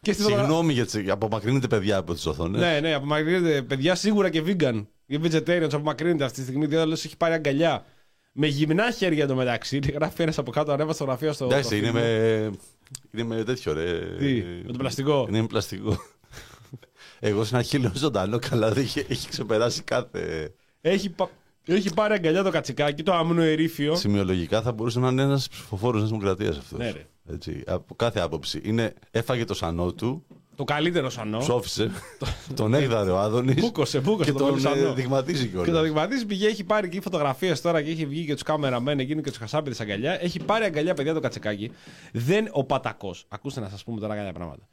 Και 0.00 0.12
στη 0.12 0.22
φωτογραφία. 0.22 0.48
Συγγνώμη 0.48 0.72
για 0.72 0.86
τι 0.86 1.10
απομακρύνετε 1.10 1.66
παιδιά 1.66 1.96
από 1.96 2.14
τις 2.14 2.26
οθόνες. 2.26 2.60
Ναι, 2.60 2.80
ναι, 2.80 2.94
απομακρύνεται. 2.94 3.62
Παιδιά 3.62 3.94
σίγουρα 3.94 4.30
και 4.30 4.42
vegan. 4.46 4.86
Οι 5.06 5.18
vegetarians 5.22 5.72
απομακρύνεται 5.72 6.24
αυτή 6.24 6.38
τη 6.38 6.46
στιγμή. 6.46 6.66
Διότι 6.66 6.82
άλλος 6.82 7.04
έχει 7.04 7.16
πάρει 7.16 7.34
αγκαλιά. 7.34 7.84
Με 8.32 8.46
γυμνά 8.46 8.90
χέρια 8.90 9.26
το 9.26 9.34
Γράφει 9.94 10.22
ένας 10.22 10.38
από 10.38 10.50
κάτω, 10.50 10.72
ανέβασε 10.72 10.98
φωτογραφία 10.98 11.32
στο. 11.32 11.44
Εντάξει, 11.44 11.68
προφίλ 11.68 11.88
είναι 11.88 11.98
μου. 11.98 12.04
με, 12.04 12.50
είναι 13.12 13.34
με 13.34 13.44
τέτοιο 13.44 13.72
ρε. 13.72 13.98
Τι, 14.18 14.44
με 14.66 14.72
το 14.72 14.78
πλαστικό; 14.78 15.26
Είναι 15.28 15.40
με 15.40 15.46
πλαστικό. 15.46 15.96
Εγώ 17.20 17.44
στην 17.44 17.56
αρχή 17.56 17.78
λέω 17.78 17.92
ζωντανό, 17.94 18.38
καλά 18.38 18.72
δεν 18.72 18.82
είχε, 18.82 19.04
έχει 19.08 19.28
ξεπεράσει 19.28 19.82
κάθε. 19.82 20.54
Έχει, 20.80 21.10
πα- 21.10 21.30
έχει 21.64 21.94
πάρει 21.94 22.14
αγκαλιά 22.14 22.42
το 22.42 22.50
κατσικάκι, 22.50 23.02
το 23.02 23.14
άμυνο 23.14 23.42
ερήφιο. 23.42 23.96
Σημειολογικά 23.96 24.62
θα 24.62 24.72
μπορούσε 24.72 24.98
να 24.98 25.08
είναι 25.08 25.22
ένας 25.22 25.48
ψηφοφόρος 25.48 26.00
της 26.00 26.10
Δημοκρατίας 26.10 26.56
αυτός. 26.58 26.78
Ναι, 26.78 26.90
ρε. 26.90 27.06
Έτσι, 27.34 27.62
από 27.66 27.94
κάθε 27.94 28.20
άποψη. 28.20 28.60
Είναι, 28.64 28.94
έφαγε 29.10 29.44
το 29.44 29.54
σανό 29.54 29.92
του, 29.92 30.24
Το 30.54 30.64
καλύτερο 30.64 31.10
σανό. 31.10 31.38
ψόφισε, 31.38 31.90
τον 32.54 32.74
έγδαρε 32.74 33.10
ο 33.10 33.18
Άδωνης. 33.18 33.54
Μπούκοσε, 33.60 34.00
μπούκοσε 34.00 34.30
και 34.32 34.38
το 34.38 34.44
πολύ 34.44 34.62
τον 34.62 34.72
σανό. 34.72 34.88
ε, 34.88 34.92
δειγματίζει 34.94 35.46
κιόλας. 35.48 35.66
Και 35.66 35.72
το 35.72 35.82
δειγματίζει 35.82 36.26
πήγε, 36.26 36.46
έχει 36.46 36.64
πάρει 36.64 36.88
και 36.88 37.00
φωτογραφίες 37.00 37.60
τώρα 37.60 37.82
και 37.82 37.90
έχει 37.90 38.06
βγει 38.06 38.24
και 38.24 38.32
τους 38.32 38.42
κάμεραμέν 38.42 38.98
εκείνοι 38.98 39.22
και 39.22 39.28
τους 39.28 39.38
χασάπιδε 39.38 39.82
αγκαλιά. 39.82 40.22
Έχει 40.22 40.44
πάρει 40.44 40.64
αγκαλιά, 40.64 40.94
παιδιά, 40.94 41.14
το 41.14 41.20
κατσικάκι. 41.20 41.70
Δεν 42.12 42.48
ο 42.52 42.64
πατακός. 42.64 43.24
Ακούστε 43.28 43.60
να 43.60 43.68
σας 43.68 43.84
πούμε 43.84 44.00
τώρα 44.00 44.14
κάποια 44.16 44.32
πράγματα. 44.32 44.68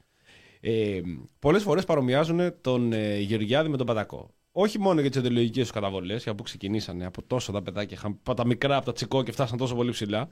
Ε, 0.60 1.00
Πολλές 1.38 1.62
φορές 1.62 1.84
παρομοιάζουν 1.84 2.40
τον 2.60 2.92
ε, 2.92 3.18
Γεωργιάδη 3.18 3.68
με 3.68 3.76
τον 3.76 3.86
πατακό. 3.86 4.30
Όχι 4.52 4.78
μόνο 4.78 5.00
για 5.00 5.10
τις 5.10 5.18
ιδεολογικές 5.18 5.62
τους 5.62 5.72
καταβολές, 5.72 6.22
για 6.22 6.34
που 6.34 6.42
ξεκινήσανε 6.42 7.06
από 7.06 7.22
τόσο 7.22 7.52
τα 7.52 7.62
παιδάκια, 7.62 7.96
είχαν- 7.96 8.18
από 8.18 8.34
τα 8.34 8.46
μικρά, 8.46 8.76
από 8.76 8.84
τα 8.86 8.92
τσικό 8.92 9.22
και 9.22 9.32
φτάσαν 9.32 9.58
τόσο 9.58 9.74
πολύ 9.74 9.90
ψηλά. 9.90 10.28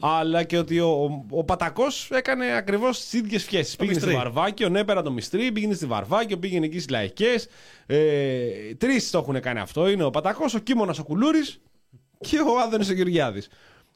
Αλλά 0.00 0.42
και 0.44 0.58
ότι 0.58 0.80
ο, 0.80 0.88
ο, 0.88 1.24
ο 1.38 1.44
Πατακός 1.44 2.08
έκανε 2.12 2.56
ακριβώς 2.56 3.00
τις 3.00 3.12
ίδιες 3.12 3.42
σχέσεις. 3.42 3.76
Πήγαινε 3.76 3.98
στη 3.98 4.06
μυστρή. 4.08 4.24
Βαρβάκιο, 4.24 4.68
ναι, 4.68 4.84
πέρα 4.84 5.02
το 5.02 5.10
μυστρή, 5.12 5.52
πήγαινε 5.52 5.74
στη 5.74 5.86
Βαρβάκιο, 5.86 6.38
πήγαινε 6.38 6.64
εκεί 6.66 6.74
στις 6.74 6.88
λαϊκές. 6.90 7.48
Ε, 7.86 8.74
Τρεις 8.78 9.10
το 9.10 9.18
έχουν 9.18 9.40
κάνει 9.40 9.58
αυτό. 9.60 9.88
Είναι 9.88 10.04
ο 10.04 10.10
Πατακός, 10.10 10.54
ο 10.54 10.58
Κίμωνας, 10.58 10.98
ο 10.98 11.04
Κουλούρης 11.04 11.60
και 12.18 12.38
ο 12.38 12.60
Άδωνης 12.66 12.88
ο 12.88 12.92
Γεωργιάδης. 12.92 13.48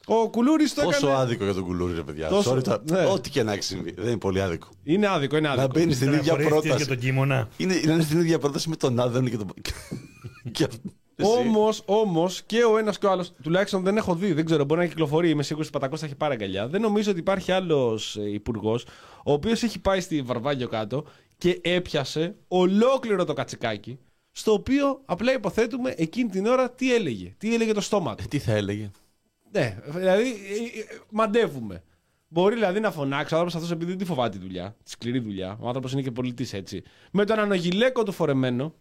Ο 0.05 0.29
Κουλούρης 0.29 0.73
το 0.73 0.81
Πόσο 0.83 1.07
έκανε. 1.07 1.21
άδικο 1.21 1.43
για 1.43 1.53
τον 1.53 1.63
κουλούρι, 1.63 1.93
ρε 1.95 2.01
παιδιά. 2.01 2.27
Τόσο- 2.27 2.55
Sorry, 2.55 2.63
τώρα, 2.63 2.81
ναι. 2.91 3.05
Ό,τι 3.05 3.29
και 3.29 3.43
να 3.43 3.53
έχει 3.53 3.63
συμβεί. 3.63 3.93
Δεν 3.97 4.07
είναι 4.07 4.17
πολύ 4.17 4.41
άδικο. 4.41 4.67
Είναι 4.83 5.07
άδικο, 5.07 5.37
είναι 5.37 5.47
Να 5.47 5.53
άδικο. 5.53 5.79
μπαίνει 5.79 5.93
στην 5.93 6.07
ίδια 6.07 6.21
Στεναχωρήθηκες 6.23 6.61
πρόταση. 6.61 6.83
για 6.83 6.95
τον 6.95 7.03
κίμωνα. 7.05 7.47
Είναι, 7.57 7.73
είναι 7.85 8.01
στην 8.03 8.19
ίδια 8.19 8.39
πρόταση 8.39 8.69
με 8.69 8.75
τον 8.75 8.99
Άδωνη 8.99 9.29
και 9.29 9.37
τον. 9.37 9.53
και 11.21 11.27
αυτό. 11.27 11.39
Εσύ. 11.39 11.47
Όμως, 11.47 11.83
όμως, 11.85 12.41
και 12.41 12.63
ο 12.63 12.77
ένας 12.77 12.97
και 12.97 13.05
ο 13.05 13.11
άλλος, 13.11 13.33
τουλάχιστον 13.43 13.83
δεν 13.83 13.97
έχω 13.97 14.15
δει, 14.15 14.33
δεν 14.33 14.45
ξέρω, 14.45 14.65
μπορεί 14.65 14.79
να 14.79 14.87
κυκλοφορεί. 14.87 15.29
Είμαι 15.29 15.43
σίγουρος 15.43 15.67
ότι 15.67 15.77
Πατακός 15.77 15.99
θα 15.99 16.05
έχει 16.05 16.15
πάρει 16.15 16.33
αγκαλιά. 16.33 16.67
Δεν 16.67 16.81
νομίζω 16.81 17.11
ότι 17.11 17.19
υπάρχει 17.19 17.51
άλλος 17.51 18.15
υπουργός, 18.15 18.85
ο 19.23 19.31
οποίος 19.31 19.63
έχει 19.63 19.79
πάει 19.79 19.99
στη 19.99 20.21
Βαρβάγιο 20.21 20.67
κάτω 20.67 21.05
και 21.37 21.59
έπιασε 21.63 22.35
ολόκληρο 22.47 23.25
το 23.25 23.33
κατσικάκι, 23.33 23.99
στο 24.31 24.53
οποίο 24.53 25.01
απλά 25.05 25.33
υποθέτουμε 25.33 25.93
εκείνη 25.97 26.29
την 26.29 26.45
ώρα 26.45 26.71
τι 26.71 26.93
έλεγε. 26.93 27.35
Τι 27.37 27.53
έλεγε 27.53 27.73
το 27.73 27.81
στόμα 27.81 28.15
του. 28.15 28.23
Ε, 28.23 28.27
τι 28.27 28.39
θα 28.39 28.51
έλεγε. 28.51 28.91
Ναι, 29.51 29.77
δηλαδή 29.85 30.29
ε, 30.29 30.79
ε, 30.79 30.99
μαντεύουμε. 31.09 31.83
Μπορεί 32.27 32.55
δηλαδή 32.55 32.79
να 32.79 32.91
φωνάξει 32.91 33.33
ο 33.33 33.37
άνθρωπος 33.37 33.55
αυτός 33.55 33.71
επειδή 33.71 33.91
δεν 33.91 33.99
τη 33.99 34.05
φοβάται 34.05 34.37
τη 34.37 34.43
δουλειά, 34.43 34.75
τη 34.83 34.89
σκληρή 34.89 35.19
δουλειά. 35.19 35.57
Ο 35.59 35.67
άνθρωπος 35.67 35.91
είναι 35.91 36.01
και 36.01 36.11
πολιτής 36.11 36.53
έτσι. 36.53 36.83
Με 37.11 37.25
τον 37.25 37.39
ανογιλέκο 37.39 38.03
του 38.03 38.11
φορεμένο, 38.11 38.73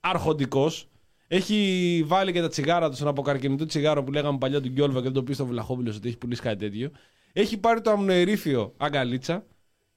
αρχοντικός, 0.00 0.88
έχει 1.34 2.02
βάλει 2.06 2.32
και 2.32 2.40
τα 2.40 2.48
τσιγάρα 2.48 2.90
του, 2.90 2.96
ένα 3.00 3.10
αποκαρκινητό 3.10 3.66
τσιγάρο 3.66 4.04
που 4.04 4.12
λέγαμε 4.12 4.38
παλιά 4.38 4.60
του 4.60 4.68
Γκιόλβα 4.68 4.96
και 4.98 5.04
δεν 5.04 5.12
το 5.12 5.22
πει 5.22 5.32
στο 5.32 5.46
Βλαχόπουλος 5.46 5.96
ότι 5.96 6.08
έχει 6.08 6.16
πουλήσει 6.18 6.42
κάτι 6.42 6.56
τέτοιο. 6.56 6.90
Έχει 7.32 7.56
πάρει 7.58 7.80
το 7.80 7.90
αμνοερήφιο 7.90 8.74
αγκαλίτσα 8.76 9.44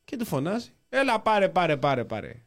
και 0.03 0.17
του 0.17 0.25
φωνάζει: 0.25 0.69
Έλα, 0.89 1.19
πάρε, 1.21 1.49
πάρε, 1.49 1.77
πάρε, 1.77 2.03
πάρε. 2.05 2.45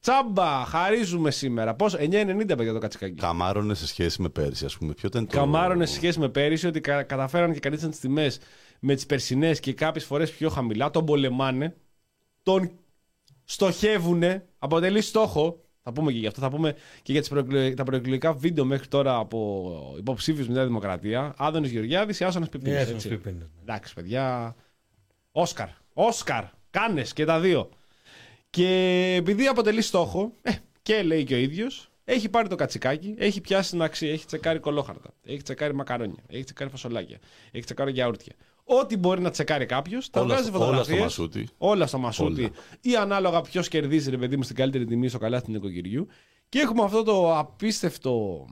Τσάμπα, 0.00 0.64
χαρίζουμε 0.64 1.30
σήμερα. 1.30 1.74
Πόσο, 1.74 1.98
9,90 2.00 2.44
παιδιά 2.46 2.72
το 2.72 2.78
κατσικάκι. 2.78 3.14
Καμάρωνε 3.14 3.74
σε 3.74 3.86
σχέση 3.86 4.22
με 4.22 4.28
πέρσι, 4.28 4.64
ας 4.64 4.76
πούμε. 4.78 4.92
Ποιο 4.92 5.08
ήταν 5.08 5.26
το. 5.26 5.36
Καμάρωνε 5.36 5.86
σε 5.86 5.94
σχέση 5.94 6.18
με 6.18 6.28
πέρυσι 6.28 6.66
ότι 6.66 6.80
κα- 6.80 7.02
καταφέραν 7.02 7.52
και 7.52 7.58
καλύψαν 7.60 7.90
τις 7.90 7.98
τιμές 8.00 8.38
με 8.80 8.94
τις 8.94 9.06
περσινές 9.06 9.60
και 9.60 9.72
κάποιες 9.72 10.04
φορές 10.04 10.30
πιο 10.30 10.48
χαμηλά. 10.48 10.90
Τον 10.90 11.04
πολεμάνε, 11.04 11.76
τον 12.42 12.70
στοχεύουνε, 13.44 14.46
αποτελεί 14.58 15.00
στόχο. 15.00 15.60
Θα 15.82 15.92
πούμε 15.92 16.12
και 16.12 16.18
γι' 16.18 16.26
αυτό. 16.26 16.40
Θα 16.40 16.50
πούμε 16.50 16.76
και 17.02 17.12
για 17.12 17.20
τις 17.20 17.30
προεκλογ- 17.30 17.74
τα 17.74 17.84
προεκλογικά 17.84 18.32
βίντεο 18.32 18.64
μέχρι 18.64 18.86
τώρα 18.88 19.16
από 19.16 19.94
υποψήφιους 19.98 20.48
με 20.48 20.54
τη 20.54 20.64
Δημοκρατία. 20.64 21.34
Άδωνης 21.36 21.70
Γεωργιάδης 21.70 22.20
ή 22.20 22.24
Άσονα 22.24 22.46
Πιπίνης. 22.46 22.74
Ναι, 22.74 22.80
Άσονας 22.80 23.06
Πιπίνης, 23.06 23.38
ναι. 23.40 23.46
Εντάξει, 23.62 23.94
παιδιά. 23.94 24.56
Όσκαρ. 25.32 25.68
Όσκαρ. 25.92 26.44
Κάνες 26.70 27.12
και 27.12 27.24
τα 27.24 27.40
δύο. 27.40 27.68
Και 28.50 28.66
επειδή 29.18 29.46
αποτελεί 29.46 29.82
στόχο, 29.82 30.32
ε, 30.42 30.50
και 30.82 31.02
λέει 31.02 31.24
και 31.24 31.34
ο 31.34 31.38
ίδιος, 31.38 31.90
έχει 32.04 32.28
πάρει 32.28 32.48
το 32.48 32.54
κατσικάκι, 32.54 33.14
έχει 33.18 33.40
πιάσει 33.40 33.70
την 33.70 33.82
αξία, 33.82 34.12
έχει 34.12 34.26
τσεκάρει 34.26 34.58
κολόχαρτα, 34.58 35.10
έχει 35.24 35.42
τσεκάρει 35.42 35.74
μακαρόνια, 35.74 36.22
έχει 36.28 36.44
τσεκάρει 36.44 36.70
φασολάκια, 36.70 37.18
έχει 37.50 37.64
τσεκάρει 37.64 37.92
γιαούρτια. 37.92 38.32
Ό,τι 38.64 38.96
μπορεί 38.96 39.20
να 39.20 39.30
τσεκάρει 39.30 39.66
κάποιος, 39.66 40.10
τα 40.10 40.20
Όλα 40.20 40.28
βγάζει 40.34 40.48
στο- 40.48 40.56
όλα 40.58 40.66
φωτογραφίες, 40.66 41.12
στο 41.12 41.22
μασούτι. 41.22 41.48
Όλα 41.58 41.86
στο 41.86 41.98
μασούτι. 41.98 42.40
Όλα. 42.40 42.50
Ή 42.80 42.96
ανάλογα 42.96 43.40
ποιος 43.40 43.68
κερδίζει, 43.68 44.10
ρε 44.10 44.16
παιδί 44.16 44.36
μου, 44.36 44.42
στην 44.42 44.56
καλύτερη 44.56 44.84
τιμή 44.84 45.08
στο 45.08 45.18
καλάθι 45.18 45.44
του 45.44 45.50
νοικοκυριού. 45.52 46.06
Και 46.48 46.58
έχουμε 46.58 46.82
αυτό 46.82 47.02
το 47.02 47.38
απίστευτο 47.38 48.44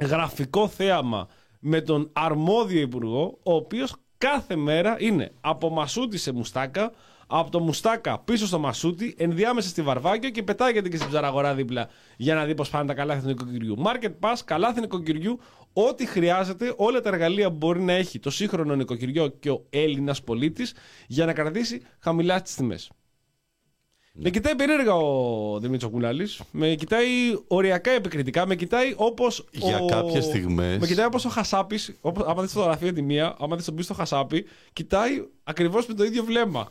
γραφικό 0.00 0.68
θέαμα 0.68 1.28
με 1.60 1.80
τον 1.80 2.10
αρμόδιο 2.12 2.80
υπουργό, 2.80 3.38
ο 3.42 3.54
οποίος 3.54 3.94
κάθε 4.18 4.56
μέρα 4.56 4.96
είναι 4.98 5.32
από 5.40 5.70
μασούτι 5.70 6.18
σε 6.18 6.32
μουστάκα, 6.32 6.92
από 7.26 7.50
το 7.50 7.60
μουστάκα 7.60 8.18
πίσω 8.18 8.46
στο 8.46 8.58
μασούτι, 8.58 9.14
ενδιάμεσα 9.18 9.68
στη 9.68 9.82
Βαρβάκιο 9.82 10.30
και 10.30 10.42
πετάγεται 10.42 10.88
και 10.88 10.96
στην 10.96 11.08
ψαραγορά 11.08 11.54
δίπλα 11.54 11.88
για 12.16 12.34
να 12.34 12.44
δει 12.44 12.54
πώς 12.54 12.70
πάνε 12.70 12.86
τα 12.86 12.94
καλάθια 12.94 13.22
του 13.22 13.28
νοικοκυριού. 13.28 13.76
Market 13.84 14.10
Pass, 14.20 14.36
καλάθι 14.44 14.80
νοικοκυριού, 14.80 15.38
ό,τι 15.72 16.06
χρειάζεται, 16.06 16.74
όλα 16.76 17.00
τα 17.00 17.08
εργαλεία 17.08 17.50
που 17.50 17.56
μπορεί 17.56 17.80
να 17.80 17.92
έχει 17.92 18.18
το 18.18 18.30
σύγχρονο 18.30 18.74
νοικοκυριό 18.76 19.28
και 19.28 19.50
ο 19.50 19.66
Έλληνας 19.70 20.22
πολίτης 20.22 20.74
για 21.06 21.26
να 21.26 21.32
κρατήσει 21.32 21.82
χαμηλά 21.98 22.42
τις 22.42 22.54
τιμές. 22.54 22.90
Με 24.12 24.30
κοιτάει 24.30 24.54
περίεργα 24.54 24.94
ο 24.94 25.58
Δημήτρης 25.60 25.90
Κουλάλη. 25.90 26.28
Με 26.50 26.74
κοιτάει 26.74 27.06
οριακά 27.46 27.90
επικριτικά. 27.90 28.46
Με 28.46 28.54
κοιτάει 28.54 28.94
όπως. 28.96 29.48
Για 29.52 29.80
κάποιες 29.88 30.24
στιγμές. 30.24 30.78
Με 30.78 30.86
κοιτάει 30.86 31.06
όπως 31.06 31.24
ο 31.24 31.28
Χασάπης. 31.28 31.98
Άμα 32.26 32.42
δεις 32.42 32.52
φωτογραφία 32.52 32.92
τη 32.92 33.02
μία, 33.02 33.36
άμα 33.38 33.56
δεις 33.56 33.64
τον 33.64 33.74
πίσω 33.74 33.94
Χασάπη, 33.94 34.44
κοιτάει 34.72 35.24
ακριβώς 35.42 35.86
με 35.86 35.94
το 35.94 36.04
ίδιο 36.04 36.24
βλέμμα. 36.24 36.68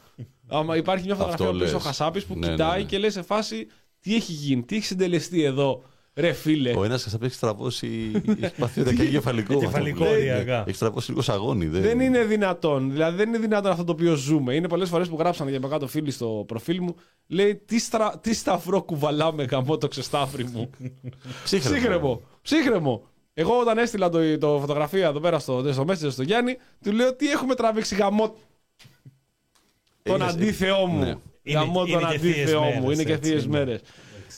άμα 0.48 0.78
υπάρχει 0.78 1.06
μια 1.06 1.16
φωτογραφία 1.16 1.46
Αυτό 1.46 1.58
πίσω 1.58 1.72
ο 1.72 1.78
λες. 1.78 1.86
Χασάπης 1.86 2.26
που 2.26 2.34
Ναι, 2.38 2.46
ναι, 2.46 2.52
κοιτάει 2.52 2.82
ναι. 2.82 2.88
και 2.88 2.98
λέει 2.98 3.10
σε 3.10 3.22
φάση 3.22 3.68
τι 4.00 4.16
έχει 4.16 4.32
γίνει, 4.32 4.64
τι 4.64 4.76
έχει 4.76 4.86
συντελεστεί 4.86 5.44
εδώ, 5.44 5.84
ρε 6.16 6.32
φίλε. 6.34 6.74
Ο 6.78 6.84
ένας 6.84 7.04
θα 7.04 7.18
έχει 7.22 7.34
στραβώσει. 7.34 8.12
Έχει 8.42 8.54
πάθει 8.58 8.82
ένα 8.82 8.94
κεφαλικό. 9.06 9.54
Εγκεφαλικό 9.54 10.04
Ναι, 10.04 10.10
ναι. 10.10 10.16
ωριακά. 10.16 10.64
Έχει 10.68 10.76
στραβώσει 10.76 11.10
λίγο 11.10 11.22
σαγόνι. 11.22 11.66
Δεν, 11.66 11.82
Δεν 11.82 12.00
είναι 12.00 12.24
δυνατόν. 12.24 12.92
Δηλαδή 12.92 13.18
δεν 13.18 13.28
είναι 13.28 13.38
δυνατόν 13.38 13.72
αυτό 13.72 13.84
το 13.84 13.92
οποίο 13.92 14.16
ζούμε. 14.16 14.56
Είναι 14.56 14.68
πολλές 14.68 14.90
φορές 14.90 15.08
που 15.08 15.16
γράψανε 15.20 15.50
για 15.50 15.60
κάτω 15.70 15.88
φίλοι 15.88 16.12
στο 16.12 16.44
προφίλ 16.48 16.82
μου. 16.82 16.96
Λέει 17.28 17.56
τι, 17.56 17.80
στρα... 17.80 18.20
τι 18.22 18.34
σταυρό 18.34 18.82
κουβαλάμε 18.82 19.44
γαμό 19.44 19.78
το 19.78 19.88
ξεστάφρι 19.88 20.44
μου. 20.44 20.70
Ψύχρεμο. 21.44 21.76
Ψύχρεμο. 21.78 22.22
Ψύχρεμο. 22.42 23.04
Εγώ 23.34 23.60
όταν 23.60 23.78
έστειλα 23.78 24.10
το, 24.10 24.38
το 24.38 24.58
φωτογραφία 24.60 25.08
εδώ 25.08 25.20
πέρα 25.20 25.40
στο, 25.40 25.74
στο 25.74 25.86
Messenger 25.88 26.12
στο 26.12 26.24
Γιάννη, 26.24 26.58
του 26.84 26.92
λέω 26.92 27.16
τι 27.16 27.30
έχουμε 27.32 27.56
τραβήξει 27.56 27.96
γαμό 27.96 28.36
τον 30.04 30.16
Έγινες- 30.22 30.34
αντίθεό 30.34 30.86
μου. 30.86 31.00
Ναι. 31.04 31.16
Γαμό 31.54 31.86
Είναι- 31.86 32.00
τον 32.00 32.02
είναι 32.02 32.12
και 32.12 32.18
θείες 32.20 32.36
αντίθεό 32.42 32.62
μου. 32.64 32.82
μέρες, 32.82 32.94
Είναι 32.94 33.04
και 33.04 33.14
έτσι, 33.14 33.30
θείε 33.30 33.40
είναι. 33.40 33.58
μέρες. 33.58 33.82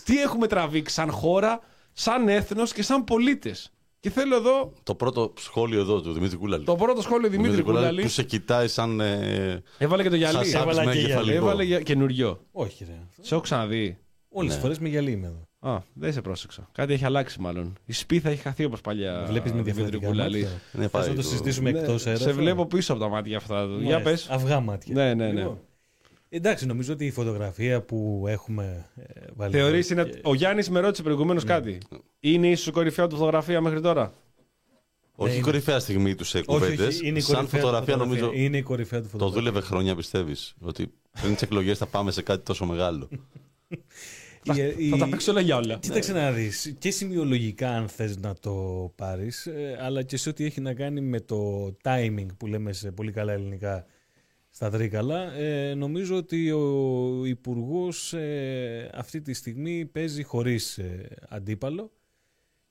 Τι 0.04 0.22
έχουμε 0.22 0.48
τραβήξει 0.48 0.94
σαν 0.96 1.12
χώρα, 1.12 1.60
σαν 1.94 2.28
έθνος 2.28 2.74
και 2.74 2.84
σαν 2.84 3.04
πολίτες. 3.04 3.72
Και 4.00 4.10
θέλω 4.10 4.36
εδώ 4.36 4.74
Το 4.84 4.96
πρώτο 4.96 5.34
σχόλιο 5.38 5.80
εδώ 5.80 6.02
του 6.02 6.12
Δημήτρη 6.12 6.38
Κούλαλης. 6.38 6.66
το 6.66 6.76
πρώτο 6.76 7.02
σχόλιο 7.02 7.30
Δημήτρη 7.30 7.62
Κουλαλή. 7.62 8.02
που 8.02 8.08
σε 8.08 8.24
κοιτάει 8.24 8.68
σαν. 8.68 9.00
Ε, 9.00 9.64
Έβαλε 9.78 10.04
και 10.04 10.10
το 10.10 10.16
γυαλί. 10.16 10.34
σαν 10.36 10.46
σάπης 10.46 10.62
Έβαλα 10.62 10.84
με 10.84 10.92
και 10.92 10.98
γυαλί. 11.00 11.12
εγκεφαλικό. 11.12 11.38
Έβαλε 11.46 11.64
για 11.64 11.82
καινούριο. 11.82 12.40
Όχι, 12.52 12.84
ρε. 12.86 13.00
Σε 13.22 13.34
έχω 13.34 13.44
ξαναδεί. 13.44 13.98
Όλες 14.30 14.50
Ναι. 14.50 14.56
τι 14.56 14.62
φορές 14.62 14.80
με 14.80 14.90
γυαλί 14.90 15.12
είμαι 15.12 15.28
εδώ. 15.28 15.48
Α, 15.74 15.80
δεν 15.94 16.14
σε 16.14 16.22
πρόσεξα. 16.22 16.70
Κάτι 16.72 16.94
έχει 16.94 17.06
αλλάξει 17.06 17.40
μάλλον. 17.42 17.78
Η 17.86 17.94
σπίθα 17.94 18.30
έχει 18.30 18.42
χαθεί 18.42 18.64
όπως 18.66 18.82
παλιά. 18.82 19.26
Βλέπεις 19.28 19.52
με 19.52 19.62
Δημήτρη 19.62 19.72
διαφορετικά 19.74 20.08
Κουλαλή. 20.08 20.42
μάτια. 20.42 20.62
Ναι, 20.72 20.82
Θες 20.82 20.92
πάει 20.92 21.02
να 21.08 21.16
το 21.16 21.22
το- 21.22 21.28
συζητήσουμε 21.28 21.72
Ναι, 21.72 21.80
εκτός 21.80 22.06
αέρα. 22.08 22.20
σε 22.20 22.32
βλέπω 22.32 22.66
πίσω 22.66 22.92
από 22.94 23.02
τα 23.02 23.08
μάτια 23.10 23.38
αυτά. 23.38 23.68
Για 23.82 24.02
πες. 24.02 24.28
Αυγά 24.30 24.60
μάτια. 24.60 24.94
Ναι, 24.96 25.14
ναι, 25.14 25.28
ναι. 25.32 25.50
Λοιπόν, 26.34 26.46
Εντάξει, 26.50 26.66
νομίζω 26.66 26.94
ότι 26.94 27.06
η 27.06 27.12
φωτογραφία 27.12 27.82
που 27.82 28.26
έχουμε 28.28 28.90
ε, 28.96 29.22
βάλει. 29.36 29.52
Θεωρείς 29.54 29.92
εδώ 29.92 30.02
είναι. 30.02 30.10
και- 30.10 30.20
Ο 30.24 30.34
Γιάννης 30.36 30.70
με 30.70 30.80
ρώτησε 30.80 31.04
προηγουμένως 31.04 31.44
κάτι. 31.44 31.78
Είναι 32.20 32.48
ίσως 32.50 32.68
η 32.68 32.72
κορυφαία 32.72 33.08
του 33.08 33.16
φωτογραφία 33.16 33.62
μέχρι 33.62 33.82
τώρα; 33.82 34.14
Όχι 35.16 35.30
η 35.32 35.34
είναι- 35.36 35.44
κορυφαία 35.46 35.80
στιγμή 35.80 36.16
τους 36.16 36.30
σε 36.30 36.38
Όχι, 36.38 36.46
κουβέντε. 36.48 36.86
όχι, 36.86 37.08
είναι 37.08 37.18
η 37.18 37.22
Σαν 37.22 37.36
κορυφαία 37.36 37.60
του 37.60 37.66
φωτογραφία 37.66 37.96
νομίζω. 37.96 38.32
Είναι 38.34 38.58
η 38.58 38.62
κορυφαία 38.62 39.00
του 39.00 39.06
Το 39.06 39.12
φωτογραφία. 39.12 39.42
δούλευε 39.42 39.66
χρόνια, 39.66 39.96
πιστεύεις. 39.96 40.56
Ότι 40.62 40.92
πριν 41.22 41.34
τις 41.34 41.42
εκλογές 41.42 41.78
θα 41.78 41.86
πάμε 41.86 42.12
σε 42.12 42.22
κάτι 42.22 42.44
τόσο 42.46 42.66
μεγάλο. 42.66 43.10
Θα, 44.44 44.54
Η- 44.56 44.90
θα 44.90 44.96
η- 44.96 45.00
τα 45.00 45.08
παίξω 45.10 45.32
όλα 45.32 45.42
για 45.42 45.56
όλα. 45.56 45.78
Κοίταξε 45.78 46.14
να 46.14 46.32
δεις, 46.32 46.76
και 46.80 46.92
σημειολογικά 46.92 47.70
αν 47.70 47.88
θες 47.88 48.18
να 48.18 48.34
το 48.40 48.54
πάρεις, 48.96 49.46
ε, 49.46 49.78
αλλά 49.82 50.04
και 50.04 50.18
σε 50.18 50.30
ό,τι 50.30 50.46
έχει 50.46 50.62
να 50.62 50.74
κάνει 50.74 51.02
με 51.02 51.20
το 51.20 51.68
timing 51.84 52.26
που 52.38 52.48
λέμε 52.48 52.74
σε 52.74 52.92
πολύ 52.92 53.12
καλά 53.12 53.34
ελληνικά 53.34 53.86
στα 54.62 54.70
Τρίκαλα, 54.70 55.34
ε, 55.34 55.74
νομίζω 55.74 56.16
ότι 56.16 56.52
ο 56.52 57.26
Υπουργός 57.26 58.14
ε, 58.14 58.90
αυτή 58.94 59.22
τη 59.22 59.34
στιγμή 59.34 59.86
παίζει 59.86 60.24
χωρίς 60.24 60.78
ε, 60.78 61.16
αντίπαλο 61.30 61.92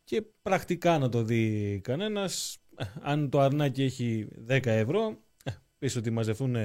και 0.04 0.22
πρακτικά 0.42 0.98
να 0.98 1.08
το 1.08 1.22
δει 1.22 1.80
κανένας, 1.82 2.58
ε, 2.76 2.84
αν 3.02 3.30
το 3.30 3.40
αρνάκι 3.40 3.82
έχει 3.82 4.28
10 4.48 4.66
ευρώ, 4.66 5.16
ε, 5.44 5.50
πεις 5.78 5.96
ότι 5.96 6.10
μαζευτούν 6.10 6.56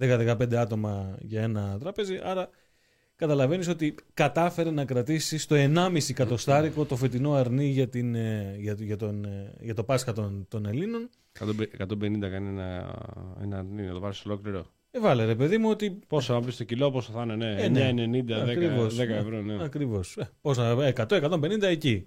10-15 0.00 0.54
άτομα 0.54 1.16
για 1.20 1.42
ένα 1.42 1.78
τραπέζι, 1.80 2.20
άρα 2.22 2.48
καταλαβαίνεις 3.16 3.68
ότι 3.68 3.94
κατάφερε 4.14 4.70
να 4.70 4.84
κρατήσει 4.84 5.38
στο 5.38 5.56
1,5 5.56 6.10
εκατοστάρικο 6.10 6.84
το 6.84 6.96
φετινό 6.96 7.32
αρνί 7.32 7.66
για, 7.66 7.88
την, 7.88 8.14
ε, 8.14 8.56
για, 8.58 8.76
το- 8.76 8.82
για, 8.82 8.96
τον, 8.96 9.24
ε, 9.24 9.54
για 9.60 9.74
το 9.74 9.84
Πάσχα 9.84 10.12
των, 10.12 10.46
των 10.48 10.66
Ελλήνων. 10.66 11.08
150 11.38 12.18
κάνει 12.20 12.48
ένα, 12.48 12.94
ένα 13.42 13.58
αρνί, 13.58 13.82
να 13.82 13.92
το 13.92 14.00
πάρει 14.00 14.16
ολόκληρο. 14.26 14.66
Ε, 14.90 15.00
βάλε 15.00 15.24
ρε 15.24 15.34
παιδί 15.34 15.58
μου 15.58 15.70
ότι 15.70 15.98
Πόσο, 16.06 16.34
να 16.34 16.40
πεις 16.40 16.56
το 16.56 16.64
κιλό, 16.64 16.90
πόσο 16.90 17.12
θα 17.12 17.22
είναι, 17.22 17.36
ναι. 17.36 17.62
Ε, 17.62 17.68
ναι. 17.68 17.92
9,90, 17.94 18.30
10, 18.30 18.32
Ακριβώς. 18.32 18.96
10 18.96 18.98
ευρώ, 18.98 19.42
ναι. 19.42 19.62
Ακριβώς. 19.64 20.16
Ε, 20.16 20.30
πόσα, 20.40 20.92
100-150 20.96 21.62
εκεί. 21.62 22.06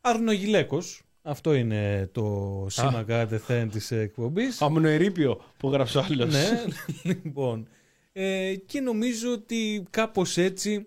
Αρνογιλέκος. 0.00 1.02
Αυτό 1.22 1.54
είναι 1.54 2.08
το 2.12 2.66
σήμα 2.70 3.02
κατεθέν 3.02 3.70
της 3.70 3.90
εκπομπής. 3.90 4.62
Αμνοερήπιο 4.62 5.40
που 5.56 5.70
γράψει 5.70 5.98
ο 5.98 6.04
άλλος. 6.10 6.32
ναι, 6.32 6.64
λοιπόν. 7.12 7.68
Ε, 8.12 8.54
και 8.66 8.80
νομίζω 8.80 9.32
ότι 9.32 9.86
κάπως 9.90 10.36
έτσι 10.36 10.86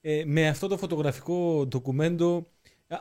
ε, 0.00 0.22
με 0.26 0.48
αυτό 0.48 0.68
το 0.68 0.76
φωτογραφικό 0.76 1.66
ντοκουμέντο 1.68 2.36
α, 2.36 2.42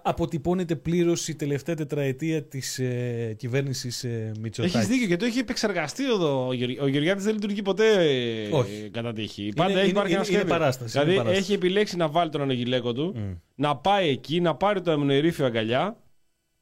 αποτυπώνεται 0.03 0.75
πλήρως 0.75 1.27
η 1.27 1.35
τελευταία 1.35 1.75
τετραετία 1.75 2.43
της 2.43 2.79
ε, 2.79 3.33
κυβέρνησης 3.37 4.03
ε, 4.03 4.31
Μητσοτάκης. 4.39 4.75
Έχεις 4.75 4.87
δίκιο 4.87 5.07
και 5.07 5.15
το 5.15 5.25
έχει 5.25 5.39
επεξεργαστεί 5.39 6.03
εδώ. 6.05 6.47
Ο, 6.47 6.53
Γεωργ... 6.53 6.81
ο 6.81 6.87
Γεωργιάδης 6.87 7.23
δεν 7.23 7.33
λειτουργεί 7.33 7.61
ποτέ 7.61 7.85
ε, 8.03 8.47
Όχι. 8.51 8.89
κατά 8.91 9.13
τύχη. 9.13 9.51
Πάντα 9.55 9.69
έχει 9.71 9.79
είναι- 9.79 9.89
υπάρχει 9.89 10.13
ένα 10.13 10.21
είναι- 10.21 10.29
είναι 10.29 10.37
σχέδιο. 10.37 10.53
παράσταση, 10.57 10.97
είναι 10.97 11.05
Δηλαδή 11.05 11.23
παράσταση. 11.23 11.43
έχει 11.51 11.53
επιλέξει 11.53 11.97
να 11.97 12.07
βάλει 12.07 12.29
τον 12.29 12.41
ανογιλέκο 12.41 12.93
του, 12.93 13.13
Μμ. 13.15 13.31
να 13.55 13.75
πάει 13.77 14.09
εκεί, 14.09 14.41
να 14.41 14.55
πάρει 14.55 14.81
το 14.81 14.91
αμνοερήφιο 14.91 15.45
αγκαλιά 15.45 15.97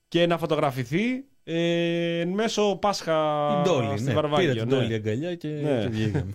και 0.08 0.26
να 0.28 0.38
φωτογραφηθεί 0.38 1.26
Ε, 1.44 2.20
εν 2.20 2.30
μέσω 2.30 2.78
Πάσχα 2.82 3.14
Η 3.60 3.68
Ντόλη, 3.70 3.98
στη 3.98 4.08
ναι. 4.08 4.14
Βαρβάκιο. 4.14 4.48
Πήρε 4.52 4.60
την 4.66 4.70
ναι. 4.70 4.76
Ντόλη 4.82 4.94
αγκαλιά 4.94 5.36
και, 5.36 5.48
Ναι. 5.48 5.80
και 5.82 5.88
βγήκαμε. 5.90 6.34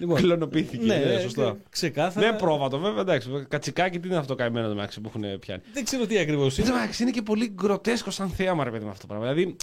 Λοιπόν, 0.00 0.16
Κλωνοποιήθηκε. 0.16 0.84
ναι, 0.86 0.96
ναι, 0.96 1.18
σωστά. 1.20 1.56
ξεκάθαρα. 1.70 2.26
Δεν 2.30 2.36
πρόβατο, 2.38 2.78
βέβαια. 2.78 3.00
Εντάξει, 3.00 3.28
κατσικάκι 3.48 4.00
τι 4.00 4.08
είναι 4.08 4.16
αυτό 4.16 4.28
το 4.28 4.34
καημένο 4.42 4.68
το 4.68 4.74
μεταξύ 4.74 5.00
που 5.00 5.10
έχουν 5.14 5.38
πιάνει; 5.38 5.62
Δεν 5.72 5.84
ξέρω 5.84 6.06
τι 6.06 6.18
ακριβώς 6.18 6.58
Εν 6.58 6.64
τω 6.64 6.70
είναι. 6.70 6.80
μεταξύ 6.80 7.02
είναι 7.02 7.10
και 7.12 7.22
πολύ 7.22 7.48
γκροτέσκος 7.54 8.14
σαν 8.14 8.28
θέαμα, 8.28 8.64
ρε 8.64 8.70
παιδί 8.70 8.84
με 8.84 8.90
αυτό 8.90 9.06
το 9.06 9.14
πράγμα. 9.14 9.32
Δηλαδή, 9.32 9.56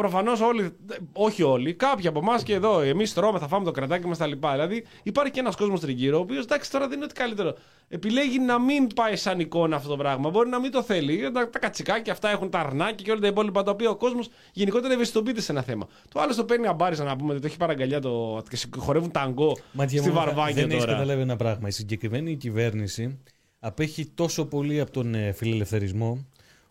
προφανώς 0.00 0.40
όλοι, 0.40 0.76
όχι 1.12 1.42
όλοι, 1.42 1.74
κάποιοι 1.74 2.06
από 2.06 2.18
εμάς 2.18 2.42
και 2.42 2.54
εδώ, 2.54 2.80
εμείς 2.80 3.14
τρώμε, 3.14 3.38
θα 3.38 3.48
φάμε 3.48 3.64
το 3.64 3.70
κρατάκι 3.70 4.06
μας 4.06 4.18
τα 4.18 4.26
λοιπά. 4.26 4.52
Δηλαδή, 4.52 4.84
υπάρχει 5.02 5.32
και 5.32 5.40
ένας 5.40 5.56
κόσμος 5.56 5.80
τριγύρω, 5.80 6.18
ο 6.18 6.20
οποίος 6.20 6.44
εντάξει 6.44 6.70
τώρα 6.70 6.86
δεν 6.88 6.96
είναι 6.96 7.04
ότι 7.04 7.14
καλύτερο. 7.14 7.54
Επιλέγει 7.88 8.38
να 8.38 8.58
μην 8.58 8.86
πάει 8.94 9.16
σαν 9.16 9.40
εικόνα 9.40 9.76
αυτό 9.76 9.88
το 9.88 9.96
πράγμα. 9.96 10.30
Μπορεί 10.30 10.48
να 10.48 10.60
μην 10.60 10.70
το 10.70 10.82
θέλει. 10.82 11.30
Τα, 11.32 11.50
τα 11.50 11.58
κατσικάκια 11.58 12.12
αυτά 12.12 12.30
έχουν 12.30 12.50
τα 12.50 12.58
αρνάκια 12.58 13.04
και 13.04 13.10
όλα 13.10 13.20
τα 13.20 13.26
υπόλοιπα 13.26 13.62
τα 13.62 13.70
οποία 13.70 13.90
ο 13.90 13.96
κόσμος 13.96 14.28
γενικότερα 14.52 14.92
ευαισθητοποιείται 14.94 15.40
σε 15.40 15.52
ένα 15.52 15.62
θέμα. 15.62 15.88
Το 16.12 16.20
άλλο 16.20 16.34
το 16.34 16.44
παίρνει 16.44 16.66
αμπάριζα 16.66 17.04
να 17.04 17.16
πούμε 17.16 17.32
ότι 17.32 17.40
το 17.40 17.46
έχει 17.46 17.56
παραγκαλιά 17.56 18.00
το. 18.00 18.42
και 18.48 18.58
χορεύουν 18.76 19.10
ταγκό 19.10 19.56
Μάτια 19.72 20.00
στη 20.00 20.08
μου, 20.08 20.14
Βαρβάκιο 20.14 20.54
δεν 20.54 20.70
έχεις 20.70 20.78
τώρα. 20.84 20.92
καταλάβει 20.92 21.20
ένα 21.20 21.36
πράγμα. 21.36 21.68
Η 21.68 21.70
συγκεκριμένη 21.70 22.36
κυβέρνηση 22.36 23.18
απέχει 23.58 24.06
τόσο 24.06 24.44
πολύ 24.46 24.80
από 24.80 24.90
τον 24.90 25.14
ε, 25.14 25.32
φιλελευθερισμό 25.32 26.26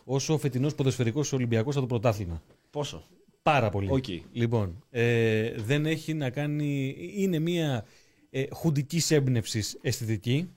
όσο 0.06 0.34
ο 0.34 0.38
φετινός 0.38 0.76
ποδοσφαιρικός 0.76 1.34
Ολυμπιακός 1.34 1.76
από 1.76 1.88
το 1.88 2.00
πρωτάθλημα. 2.00 2.42
Πόσο; 2.72 3.04
Πάρα 3.41 3.69
πολύ. 3.69 3.91
Οκ. 3.91 4.05
Λοιπόν, 4.31 4.84
ε, 4.89 5.51
δεν 5.55 5.86
έχει 5.86 6.13
να 6.13 6.29
κάνει. 6.29 6.96
Είναι 7.15 7.39
μια 7.39 7.86
ε, 8.29 8.46
χουντικής 8.51 9.12
έμπνευσης 9.12 9.77
αισθητική. 9.81 10.50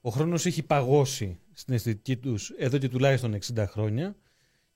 Ο 0.00 0.10
χρόνος 0.10 0.46
έχει 0.46 0.62
παγώσει 0.62 1.38
στην 1.52 1.74
αισθητική 1.74 2.16
τους 2.16 2.50
εδώ 2.50 2.78
και 2.78 2.88
τουλάχιστον 2.88 3.38
60 3.54 3.64
χρόνια 3.68 4.16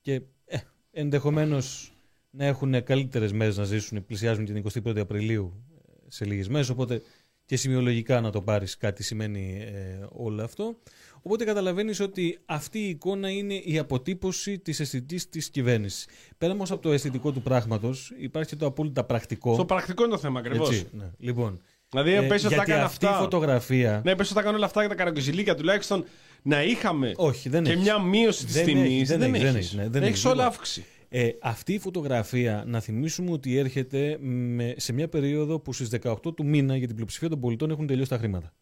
και 0.01 0.21
ε, 0.45 0.59
ενδεχομένως 0.91 1.95
να 2.31 2.45
έχουν 2.45 2.83
καλύτερες 2.85 3.33
μέρες 3.33 3.57
να 3.57 3.65
ζήσουν, 3.65 4.05
πλησιάζουν 4.05 4.45
την 4.45 4.65
21η 4.73 4.99
Απριλίου 4.99 5.65
ε, 5.77 5.93
σε 6.09 6.25
λίγες 6.25 6.49
μέρες, 6.49 6.69
οπότε 6.69 7.03
και 7.45 7.57
σημειολογικά 7.57 8.21
να 8.21 8.31
το 8.31 8.43
πάρεις 8.43 8.77
κάτι 8.77 9.03
σημαίνει 9.03 9.63
ε, 9.63 10.07
όλο 10.11 10.43
αυτό. 10.43 10.77
Οπότε 11.23 11.45
καταλαβαίνεις 11.45 12.01
ότι 12.01 12.39
αυτή 12.47 12.79
η 12.79 12.89
εικόνα 12.89 13.31
είναι 13.31 13.55
η 13.55 13.79
αποτύπωση 13.79 14.59
της 14.59 14.81
αισθητικής 14.81 15.29
της 15.29 15.51
κυβέρνησης. 15.51 16.07
Πέρα 16.39 16.53
όμως 16.53 16.71
από 16.71 16.83
το 16.83 16.93
αισθητικό 16.93 17.33
του 17.33 17.43
πράγματος 17.43 18.13
υπάρχει 18.19 18.49
και 18.51 18.57
το 18.57 18.67
απόλυτα 18.67 19.05
πρακτικό. 19.05 19.55
Στο 19.55 19.65
πρακτικό 19.65 20.03
είναι 20.03 20.13
το 20.13 20.19
θέμα 20.19 20.39
ακριβώς. 20.39 20.69
Έτσι, 20.69 20.87
ναι. 20.93 21.11
Λοιπόν, 21.19 21.61
Δηλαδή, 21.89 22.13
ε, 22.13 22.21
πες 22.21 22.31
ότι 22.31 22.41
θα 22.43 22.49
γιατί 22.49 22.71
έκανε 22.71 22.83
αυτή 22.85 23.07
αυτά. 23.07 23.19
η 23.19 23.23
φωτογραφία... 23.23 24.01
Ναι, 24.05 24.17
πες 24.17 24.27
ότι 24.27 24.35
θα 24.35 24.43
κάνω 24.43 24.57
όλα 24.57 24.67
αυτά 24.67 24.81
για 24.81 24.89
τα 24.89 24.95
καραγκιουζιλίκια 24.95 25.55
τουλάχιστον 25.55 26.05
να 26.43 26.63
είχαμε 26.63 27.13
Όχι, 27.17 27.49
δεν 27.49 27.63
και 27.65 27.71
έχεις. 27.71 27.83
μια 27.83 27.99
μείωση 27.99 28.45
της 28.45 28.55
Δεν 28.55 28.65
τιμής. 28.65 28.85
έχεις, 28.93 29.09
δεν 29.09 29.23
έχεις, 29.23 29.33
δεν 29.33 29.45
έχεις. 29.47 29.57
έχεις, 29.57 29.73
ναι, 29.75 29.89
δεν 29.89 30.03
έχεις 30.03 30.13
έχεις. 30.13 30.25
όλα 30.25 30.35
Λοιπόν, 30.35 30.47
αύξηση. 30.53 30.85
Ε, 31.09 31.29
αυτή 31.43 31.73
η 31.73 31.79
φωτογραφία 31.79 32.65
να 32.67 32.81
θυμίσουμε 32.81 33.31
ότι 33.33 33.57
έρχεται 33.59 34.17
με, 34.21 34.75
σε 34.77 34.93
μια 34.93 35.09
περίοδο 35.09 35.59
που 35.61 35.73
στις 35.73 35.89
18 36.03 36.35
του 36.37 36.47
μήνα 36.47 36.77
για 36.77 36.87
την 36.87 36.95
πλειοψηφία 36.95 37.29
των 37.29 37.41
πολιτών 37.41 37.71
έχουν 37.71 37.87
τελειώσει 37.87 38.11
τα 38.11 38.19
χρήματα. 38.19 38.53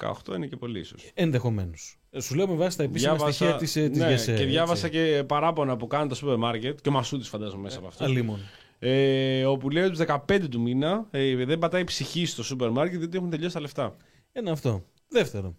18 0.00 0.34
είναι 0.36 0.46
και 0.46 0.56
πολύ 0.56 0.78
ίσως. 0.78 1.10
Ενδεχομένως. 1.14 1.96
σου 2.20 2.34
λέω 2.34 2.48
με 2.48 2.54
βάση 2.54 2.76
τα 2.76 2.82
επίσημα 2.82 3.18
στοιχεία 3.18 3.56
της 3.56 3.72
της 3.72 3.88
ναι, 3.98 4.08
ΓΕΣΕ, 4.08 4.34
και 4.34 4.44
διάβασα 4.44 4.86
έτσι. 4.86 4.98
και 4.98 5.24
παράπονα 5.24 5.76
που 5.76 5.86
κάνει 5.86 6.08
το 6.08 6.14
σούπερ 6.14 6.36
μάρκετ 6.36 6.78
και 6.80 6.88
ο 6.88 6.92
Μασούτη 6.92 7.24
φαντάζομαι 7.28 7.62
μέσα 7.62 7.78
από 7.78 7.86
αυτό. 7.86 8.04
Αλίμον. 8.04 8.38
Ε, 8.78 9.44
όπου 9.44 9.70
λέει 9.70 9.82
ότι 9.84 10.04
του 10.06 10.22
15 10.28 10.40
του 10.50 10.60
μήνα 10.60 11.06
ε, 11.10 11.44
δεν 11.44 11.58
πατάει 11.58 11.84
ψυχή 11.84 12.26
στο 12.26 12.42
σούπερ 12.42 12.70
μάρκετ 12.70 12.98
διότι 12.98 13.16
έχουν 13.16 13.30
τελειώσει 13.30 13.54
τα 13.54 13.60
λεφτά. 13.60 13.96
Ένα 14.32 14.52
αυτό. 14.52 14.84
Δεύτερον, 15.08 15.56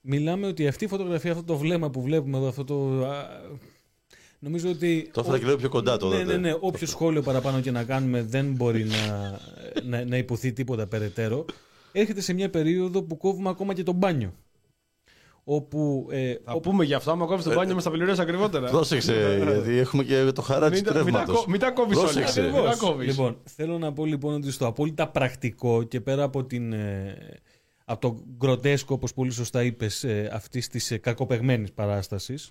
μιλάμε 0.00 0.46
ότι 0.46 0.66
αυτή 0.66 0.84
η 0.84 0.88
φωτογραφία, 0.88 1.30
αυτό 1.30 1.44
το 1.44 1.56
βλέμμα 1.56 1.90
που 1.90 2.02
βλέπουμε 2.02 2.36
εδώ, 2.36 2.48
αυτό 2.48 2.64
το. 2.64 3.06
α, 3.06 3.26
νομίζω 4.38 4.70
ότι. 4.70 5.10
Το 5.12 5.20
έφερα 5.20 5.38
και 5.38 5.44
λίγο 5.44 5.56
πιο 5.56 5.68
κοντά 5.68 5.96
το 5.96 6.08
Ναι, 6.08 6.16
δείτε. 6.16 6.32
ναι, 6.36 6.48
ναι. 6.50 6.56
Όποιο 6.60 6.86
σχόλιο 6.86 7.22
παραπάνω 7.22 7.60
και 7.60 7.70
να 7.70 7.84
κάνουμε 7.84 8.22
δεν 8.22 8.52
μπορεί 8.52 8.84
να, 8.84 9.38
να, 9.82 10.04
να 10.04 10.16
υποθεί 10.16 10.52
τίποτα 10.52 10.86
περαιτέρω. 10.86 11.44
Έρχεται 11.92 12.20
σε 12.20 12.32
μια 12.32 12.50
περίοδο 12.50 13.02
που 13.02 13.16
κόβουμε 13.16 13.48
ακόμα 13.48 13.74
και 13.74 13.82
το 13.82 13.92
μπάνιο. 13.92 14.32
Όπου. 15.44 16.06
Ε, 16.10 16.34
Θα 16.44 16.60
πούμε 16.60 16.84
γι' 16.84 16.94
αυτό, 16.94 17.10
άμα 17.10 17.26
κόβεις 17.26 17.44
το 17.44 17.54
μπάνιο 17.54 17.74
μας 17.74 17.82
θα 17.84 17.90
πληρώσεις 17.90 18.18
ακριβότερα. 18.18 18.70
Πρόσεξε, 18.70 19.38
γιατί 19.46 19.78
έχουμε 19.78 20.04
και 20.04 20.30
το 20.34 20.42
χαράτσι 20.42 20.74
Μην 20.82 20.84
του 20.92 20.98
τα- 20.98 21.04
μην 21.04 21.12
τα 21.12 21.18
ρεύματο. 21.18 21.38
κο- 21.40 21.50
Μην 21.50 21.60
τα 21.60 21.70
κόβεις 21.70 21.96
όλα. 21.96 22.04
Πρόσεξε. 22.04 22.42
Μην 22.42 22.52
τα 22.52 22.58
Ακριβώς. 22.58 22.78
κόβεις. 22.78 23.06
Λοιπόν, 23.08 23.36
θέλω 23.44 23.78
να 23.78 23.92
πω 23.92 24.04
λοιπόν 24.04 24.34
ότι 24.34 24.50
στο 24.50 24.66
απόλυτα 24.66 25.08
πρακτικό 25.08 25.82
και 25.82 26.00
πέρα 26.00 26.22
από, 26.22 26.44
την, 26.44 26.72
ε, 26.72 27.16
από 27.84 28.00
το 28.00 28.22
γκροτέσκο, 28.36 28.94
όπως 28.94 29.12
πολύ 29.14 29.30
σωστά 29.30 29.62
είπες, 29.62 30.04
ε, 30.04 30.30
αυτής 30.32 30.68
της 30.68 30.90
ε, 30.90 30.96
κακοπεγμένης 30.98 31.72
παράστασης, 31.72 32.50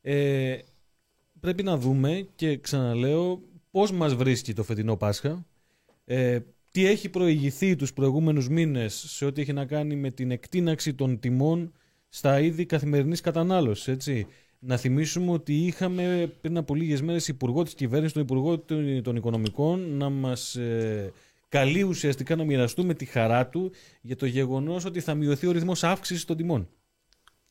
ε, 0.00 0.58
πρέπει 1.40 1.62
να 1.62 1.76
δούμε 1.76 2.26
και 2.34 2.56
ξαναλέω 2.58 3.40
πώς 3.70 3.92
μας 3.92 4.14
βρίσκει 4.14 4.52
το 4.52 4.62
φετινό 4.62 4.96
Πάσχα, 4.96 5.46
ε, 6.04 6.38
τι 6.72 6.86
έχει 6.86 7.08
προηγηθεί 7.08 7.76
τους 7.76 7.92
προηγούμενους 7.92 8.48
μήνες 8.48 9.04
σε 9.08 9.24
ό,τι 9.24 9.40
έχει 9.40 9.52
να 9.52 9.64
κάνει 9.64 9.96
με 9.96 10.10
την 10.10 10.30
εκτείναξη 10.30 10.94
των 10.94 11.18
τιμών 11.20 11.72
στα 12.08 12.40
είδη 12.40 12.66
καθημερινής 12.66 13.20
κατανάλωσης, 13.20 13.88
έτσι; 13.88 14.26
Να 14.64 14.76
θυμίσουμε 14.76 15.30
ότι 15.32 15.54
είχαμε 15.66 16.32
πριν 16.40 16.56
από 16.56 16.74
λίγες 16.74 17.02
μέρες 17.02 17.28
υπουργό 17.28 17.62
της 17.62 17.74
κυβέρνησης, 17.74 18.12
τον 18.12 18.22
υπουργό 18.22 18.58
των- 18.58 19.02
των 19.02 19.16
οικονομικών, 19.16 19.96
να 19.96 20.08
μας 20.10 20.56
ε, 20.56 21.12
καλεί 21.48 21.82
ουσιαστικά 21.82 22.36
να 22.36 22.44
μοιραστούμε 22.44 22.94
τη 22.94 23.04
χαρά 23.04 23.48
του 23.48 23.72
για 24.00 24.16
το 24.16 24.26
γεγονός 24.26 24.84
ότι 24.84 25.00
θα 25.00 25.14
μειωθεί 25.14 25.46
ο 25.46 25.50
ρυθμός 25.52 25.84
αύξησης 25.84 26.24
των 26.24 26.36
τιμών. 26.36 26.68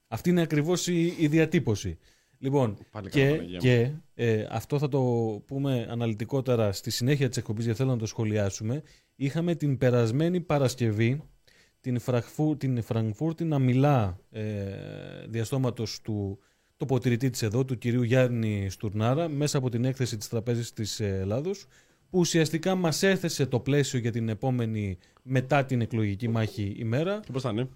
Αυτή 0.08 0.30
είναι 0.30 0.42
ακριβώς 0.42 0.88
η, 0.88 1.16
η 1.18 1.28
διατύπωση. 1.28 1.98
Λοιπόν, 2.44 2.78
Πάλι 2.92 3.10
καλά, 3.10 3.26
και, 3.26 3.36
Παναγία 3.36 3.54
μου. 3.54 3.60
και 3.60 3.92
ε, 4.16 4.48
αυτό 4.50 4.80
θα 4.80 4.88
το 4.88 5.02
πούμε 5.48 5.88
αναλυτικότερα 5.90 6.72
στη 6.72 6.92
συνέχεια 6.92 7.28
της 7.28 7.38
εκπομπής, 7.38 7.64
γιατί 7.64 7.80
θέλω 7.80 7.92
να 7.92 7.98
το 7.98 8.06
σχολιάσουμε. 8.06 8.84
Είχαμε 9.16 9.56
την 9.56 9.78
περασμένη 9.78 10.42
Παρασκευή 10.42 11.22
την, 11.82 12.00
Φραχφού, 12.00 12.58
την 12.58 12.82
Φραγκφούρτη 12.82 13.44
να 13.44 13.60
μιλά 13.60 14.20
ε, 14.32 14.44
διαστόματος 15.28 16.02
του 16.02 16.40
τοποτηρητή 16.78 17.30
της 17.30 17.42
εδώ, 17.42 17.66
του 17.66 17.78
κυρίου 17.78 18.02
Γιάννη 18.02 18.70
Στουρνάρα, 18.70 19.28
μέσα 19.30 19.58
από 19.58 19.70
την 19.70 19.86
έκθεση 19.86 20.18
της 20.18 20.28
Τραπέζης 20.30 20.74
της 20.74 21.00
ε, 21.00 21.08
Ελλάδος, 21.08 21.66
που 22.10 22.20
ουσιαστικά 22.20 22.76
μας 22.76 23.04
έθεσε 23.04 23.46
το 23.46 23.60
πλαίσιο 23.60 24.00
για 24.00 24.12
την 24.12 24.30
επόμενη 24.30 24.98
μετά 25.24 25.66
την 25.66 25.82
εκλογική 25.82 26.28
μάχη 26.28 26.76
ημέρα. 26.78 27.20
Και 27.26 27.32
πώς 27.32 27.42
θα 27.42 27.50
είναι; 27.50 27.70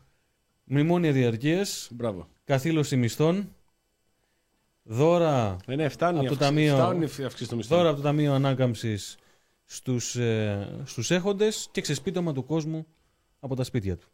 Μνημόνια 0.64 1.12
διαρκείας, 1.12 1.90
Μπράβο. 1.92 2.28
καθήλωση 2.44 2.96
μισθών, 2.96 3.55
δώρα 4.88 5.58
Ε, 5.68 5.76
ναι, 5.76 5.90
φτάνει 5.90 6.18
Από 6.18 6.26
η 6.26 6.28
το 6.28 6.34
αυξή- 6.34 6.50
ταμείο- 6.50 6.76
φτάνει 6.76 7.08
η 7.20 7.24
αυξήση 7.24 7.50
των 7.50 7.58
μισθών. 7.58 7.78
δώρα 7.78 7.90
από 7.90 7.98
το 7.98 8.04
Ταμείο 8.04 8.34
Ανάκαμψης 8.34 9.16
στους, 9.66 10.16
ε, 10.16 10.68
στους 10.86 11.12
έχοντες 11.12 11.68
και 11.72 11.82
ξεσπίτωμα 11.82 12.34
του 12.34 12.46
κόσμου 12.46 12.86
από 13.40 13.56
τα 13.56 13.64
σπίτια 13.64 13.98
του. 13.98 14.08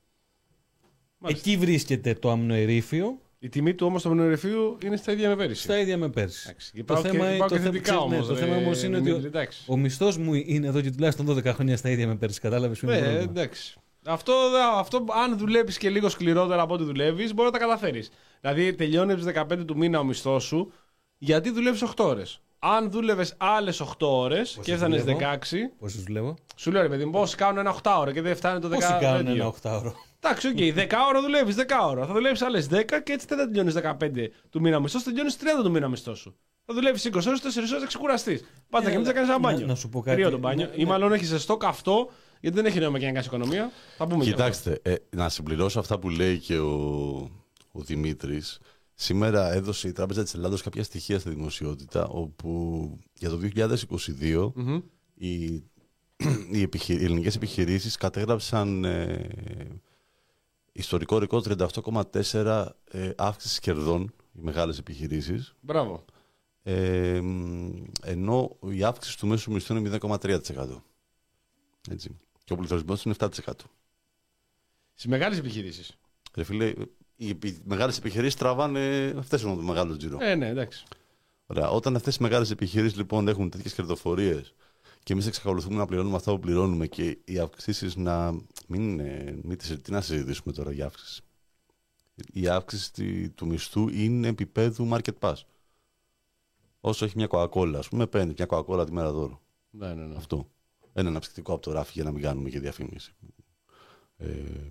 Μάλιστα. 1.17 1.49
Εκεί 1.49 1.57
βρίσκεται 1.59 2.13
το 2.13 2.29
αμνοερήφιο, 2.31 3.19
Η 3.39 3.49
τιμή 3.49 3.73
του 3.75 3.85
όμως 3.85 4.01
του 4.01 4.07
μνημονιορρυφείου 4.07 4.77
είναι 4.85 4.95
στα 4.97 5.11
ίδια 5.11 5.29
με 5.29 5.35
πέρυσι. 5.35 5.61
στα 5.63 5.79
ίδια 5.79 5.97
με 5.97 6.09
πέρσι. 6.09 6.45
Εντάξει. 6.49 6.71
Το 6.71 6.77
Υπάρχουν 6.79 7.11
θέμα, 7.11 7.23
και, 7.23 7.29
το 7.29 7.35
υπάρχουν 7.35 7.57
και 7.57 7.63
θέμα, 7.63 7.71
θετικά 7.71 7.91
ξέρεις, 7.93 8.09
ναι, 8.09 8.15
όμως. 8.15 8.27
το 8.27 8.35
θέμα 8.35 8.55
όμως 8.55 8.83
είναι 8.83 8.97
ότι 8.97 9.11
ο, 9.11 9.15
Εντάξει. 9.15 9.63
ο 9.67 9.77
μισθός 9.77 10.17
μου 10.17 10.33
είναι 10.33 10.67
εδώ 10.67 10.81
και 10.81 10.91
τουλάχιστον 10.91 11.25
12 11.25 11.53
χρόνια 11.53 11.77
στα 11.77 11.89
ίδια 11.89 12.07
με 12.07 12.15
πέρσι. 12.15 12.39
Κατάλαβες 12.39 12.79
ποιο 12.79 12.87
είναι 12.89 12.97
το 12.97 13.03
Ναι, 13.05 13.11
πρόβλημα. 13.11 13.41
εντάξει. 13.41 13.79
Αυτό, 14.05 14.33
δε- 14.49 14.79
αυτό 14.79 15.05
αν 15.23 15.37
δουλεύει 15.37 15.77
και 15.77 15.89
λίγο 15.89 16.09
σκληρότερα 16.09 16.61
από 16.61 16.73
ό,τι 16.73 16.83
δουλεύεις, 16.83 17.33
μπορεί 17.33 17.45
να 17.51 17.59
τα 17.59 17.65
καταφέρεις. 17.65 18.09
Δηλαδή, 18.41 18.73
τελειώνεις 18.75 19.13
από 19.13 19.23
τις 19.23 19.33
15 19.33 19.65
του 19.65 19.77
μήνα 19.77 19.99
ο 19.99 20.03
μισθός 20.03 20.43
σου, 20.43 20.71
γιατί 21.17 21.49
δουλεύεις 21.49 21.81
8 21.81 22.05
ώρες. 22.05 22.41
Αν 22.59 22.91
δούλευες 22.91 23.33
άλλες 23.37 23.79
8 23.81 24.07
ώρες 24.07 24.59
και 24.61 24.73
έφτανες 24.73 24.99
δουλεύω; 25.03 25.19
16, 25.19 25.71
Πόσους 25.79 26.03
δουλεύω; 26.03 26.35
σου 26.55 26.71
λέω 26.71 26.81
ρε 26.81 26.89
παιδί 26.89 27.05
μου, 27.05 27.11
πόσοι 27.11 27.35
κάνουν 27.35 27.57
ένα 27.57 27.69
8 27.69 27.99
ώρα 27.99 28.11
και 28.13 28.21
δεν 28.21 28.35
φτάνει 28.35 28.59
το 28.59 28.67
10 28.67 28.75
Πόσοι 28.75 28.97
κάνουν 28.99 29.27
ένα 29.27 29.45
8ωρο. 29.61 29.91
Εντάξει, 30.19 30.47
οκ, 30.47 30.57
10 30.57 30.87
ώρα 31.07 31.21
δουλεύεις, 31.21 31.55
10 31.55 31.61
ώρα. 31.89 32.05
Θα 32.05 32.13
δουλεύει 32.13 32.43
άλλες 32.45 32.67
10 32.67 32.99
και 33.03 33.11
έτσι 33.11 33.25
δεν 33.29 33.37
θα 33.37 33.45
τελειώνεις 33.45 33.73
15 33.73 34.31
του 34.49 34.61
μήνα 34.61 34.79
μισθός, 34.79 35.01
θα 35.03 35.09
τελειώνεις 35.09 35.37
30 35.37 35.63
του 35.63 35.71
μήνα 35.71 35.87
μισθός 35.87 36.19
σου. 36.19 36.35
Θα 36.65 36.73
δουλεύεις 36.73 37.05
20 37.05 37.27
ώρες, 37.27 37.41
4 37.41 37.69
ώρες 37.69 37.81
θα 37.81 37.87
ξεκουραστείς. 37.87 38.43
Πάντα 38.69 38.87
Ε, 38.87 38.91
και 38.91 38.97
μην 38.97 39.05
θα 39.05 39.13
κάνεις 39.13 39.29
ένα 39.29 39.39
να- 39.39 39.49
μπάνιο. 39.49 39.65
να 39.65 39.75
σου 39.75 39.89
πω 39.89 40.01
κάτι. 40.01 40.15
Κρύο 40.15 40.29
το 40.29 40.37
μπάνιο. 40.37 40.65
Ναι, 40.65 40.71
Ή 40.75 40.83
ναι. 40.83 40.89
μάλλον 40.89 41.13
έχεις 41.13 41.27
ζεστό 41.27 41.57
καυτό, 41.57 42.09
γιατί 42.41 42.55
δεν 42.55 42.65
έχει 42.65 42.79
νόημα 42.79 42.99
και 42.99 43.05
να 43.05 43.11
κάνει 43.11 43.25
οικονομία. 43.25 43.71
Θα 43.97 44.07
πούμε 44.07 44.23
γι' 44.23 44.29
αυτό. 44.29 44.43
Κοιτάξτε, 44.43 44.79
ε, 44.81 44.95
να 45.09 45.29
συμπληρώσω 45.29 45.79
αυτά 45.79 45.99
που 45.99 46.09
λέει 46.09 46.37
και 46.39 46.57
ο, 46.57 46.71
ο 47.71 47.81
Δημήτρης. 47.81 48.59
Σήμερα 48.93 49.51
έδωσε 49.53 49.87
η 49.87 49.91
Τράπεζα 49.91 50.23
της 50.23 50.33
Ελλάδος 50.33 50.61
κάποια 50.61 50.83
στοιχεία 50.83 51.19
στη 51.19 51.29
δημοσιότητα, 51.29 52.07
όπου 52.07 52.89
για 53.19 53.29
το 53.29 53.39
2022 54.19 54.51
Μμμ. 54.55 54.81
οι, 55.13 55.45
οι, 56.51 56.61
επιχει... 56.61 56.93
οι 56.93 57.03
ελληνικές 57.03 57.35
επιχειρήσεις 57.35 57.97
κατέγραψαν 57.97 58.83
ε, 58.85 59.27
ιστορικό 60.71 61.17
ρεκόρ 61.19 61.43
38,4 61.47 62.65
ε, 62.91 63.09
αύξησης 63.17 63.59
κερδών, 63.59 64.01
οι 64.33 64.39
μεγάλες 64.41 64.77
επιχειρήσεις, 64.77 65.53
Μπράβο. 65.61 66.05
ε, 66.63 67.19
μ, 67.21 67.69
ενώ 68.03 68.57
η 68.71 68.83
αύξηση 68.83 69.17
του 69.17 69.27
μέσου 69.27 69.51
μισθού 69.51 69.75
είναι 69.75 69.97
0,3%. 70.01 70.39
Έτσι. 71.91 72.09
Και 72.51 72.57
ο 72.57 72.59
πληθωρισμός 72.59 73.03
είναι 73.03 73.15
7%. 73.19 73.29
Στις 74.93 75.05
μεγάλες 75.09 75.37
επιχειρήσεις. 75.37 75.97
Ρε 76.35 76.43
φίλε, 76.43 76.73
οι 77.15 77.29
επι- 77.29 77.61
μεγάλες 77.65 77.97
επιχειρήσεις 77.97 78.35
τραβάνε, 78.35 79.13
αυτές 79.17 79.41
είναι 79.41 79.55
το 79.55 79.61
μεγάλο 79.61 79.97
τζίρο. 79.97 80.17
Ε, 80.21 80.35
ναι, 80.35 80.47
εντάξει. 80.47 80.83
Ωραία. 81.45 81.69
Όταν 81.69 81.95
αυτές 81.95 82.15
οι 82.15 82.21
μεγάλες 82.21 82.51
επιχειρήσεις 82.51 82.97
λοιπόν 82.97 83.27
έχουν 83.27 83.49
τέτοιες 83.49 83.73
κερδοφορίες 83.73 84.53
και 85.03 85.13
εμείς 85.13 85.27
εξακολουθούμε 85.27 85.75
να 85.75 85.85
πληρώνουμε 85.85 86.15
αυτά 86.15 86.31
που 86.31 86.39
πληρώνουμε 86.39 86.87
και 86.87 87.17
οι 87.25 87.39
αυξήσεις 87.39 87.95
να. 87.95 88.31
Μην, 88.67 88.81
είναι- 88.81 89.39
μην 89.43 89.57
τις- 89.57 89.81
τι 89.81 89.91
να 89.91 90.01
συζητήσουμε 90.01 90.53
τώρα 90.53 90.71
για 90.71 90.85
αύξηση. 90.85 91.21
Η 92.33 92.47
αύξηση 92.47 92.91
τη- 92.93 93.29
του 93.29 93.45
μισθού 93.47 93.89
είναι 93.89 94.27
επίπεδου 94.27 94.89
market 94.91 95.13
pass. 95.19 95.35
Όσο 96.81 97.05
έχει 97.05 97.13
μια 97.17 97.27
Coca-Cola, 97.29 97.73
ας 97.77 97.87
πούμε, 97.89 98.07
παίρνει 98.07 98.33
μια 98.37 98.47
Coca-Cola 98.49 98.85
τη 98.85 98.91
μέρα 98.91 99.11
δώρο. 99.11 99.41
Ναι, 99.69 99.93
ναι, 99.93 100.05
ναι. 100.05 100.15
Αυτό. 100.15 100.49
Ένα 100.93 101.09
αναψυκτικό 101.09 101.53
από 101.53 101.61
το 101.61 101.71
ράφι 101.71 101.91
για 101.93 102.03
να 102.03 102.11
μην 102.11 102.21
κάνουμε 102.21 102.49
και 102.49 102.59
διαφήμιση. 102.59 103.13
Ε, 104.17 104.27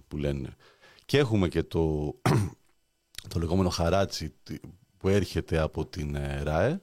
που 0.09 0.16
λένε. 0.16 0.56
Και 1.04 1.18
έχουμε 1.18 1.48
και 1.48 1.62
το, 1.62 2.14
το 3.33 3.38
λεγόμενο 3.38 3.68
χαράτσι 3.68 4.35
τι- 4.42 4.59
που 4.96 5.09
έρχεται 5.09 5.59
από 5.59 5.87
την 5.87 6.14
ε, 6.14 6.42
ΡΑΕ 6.42 6.80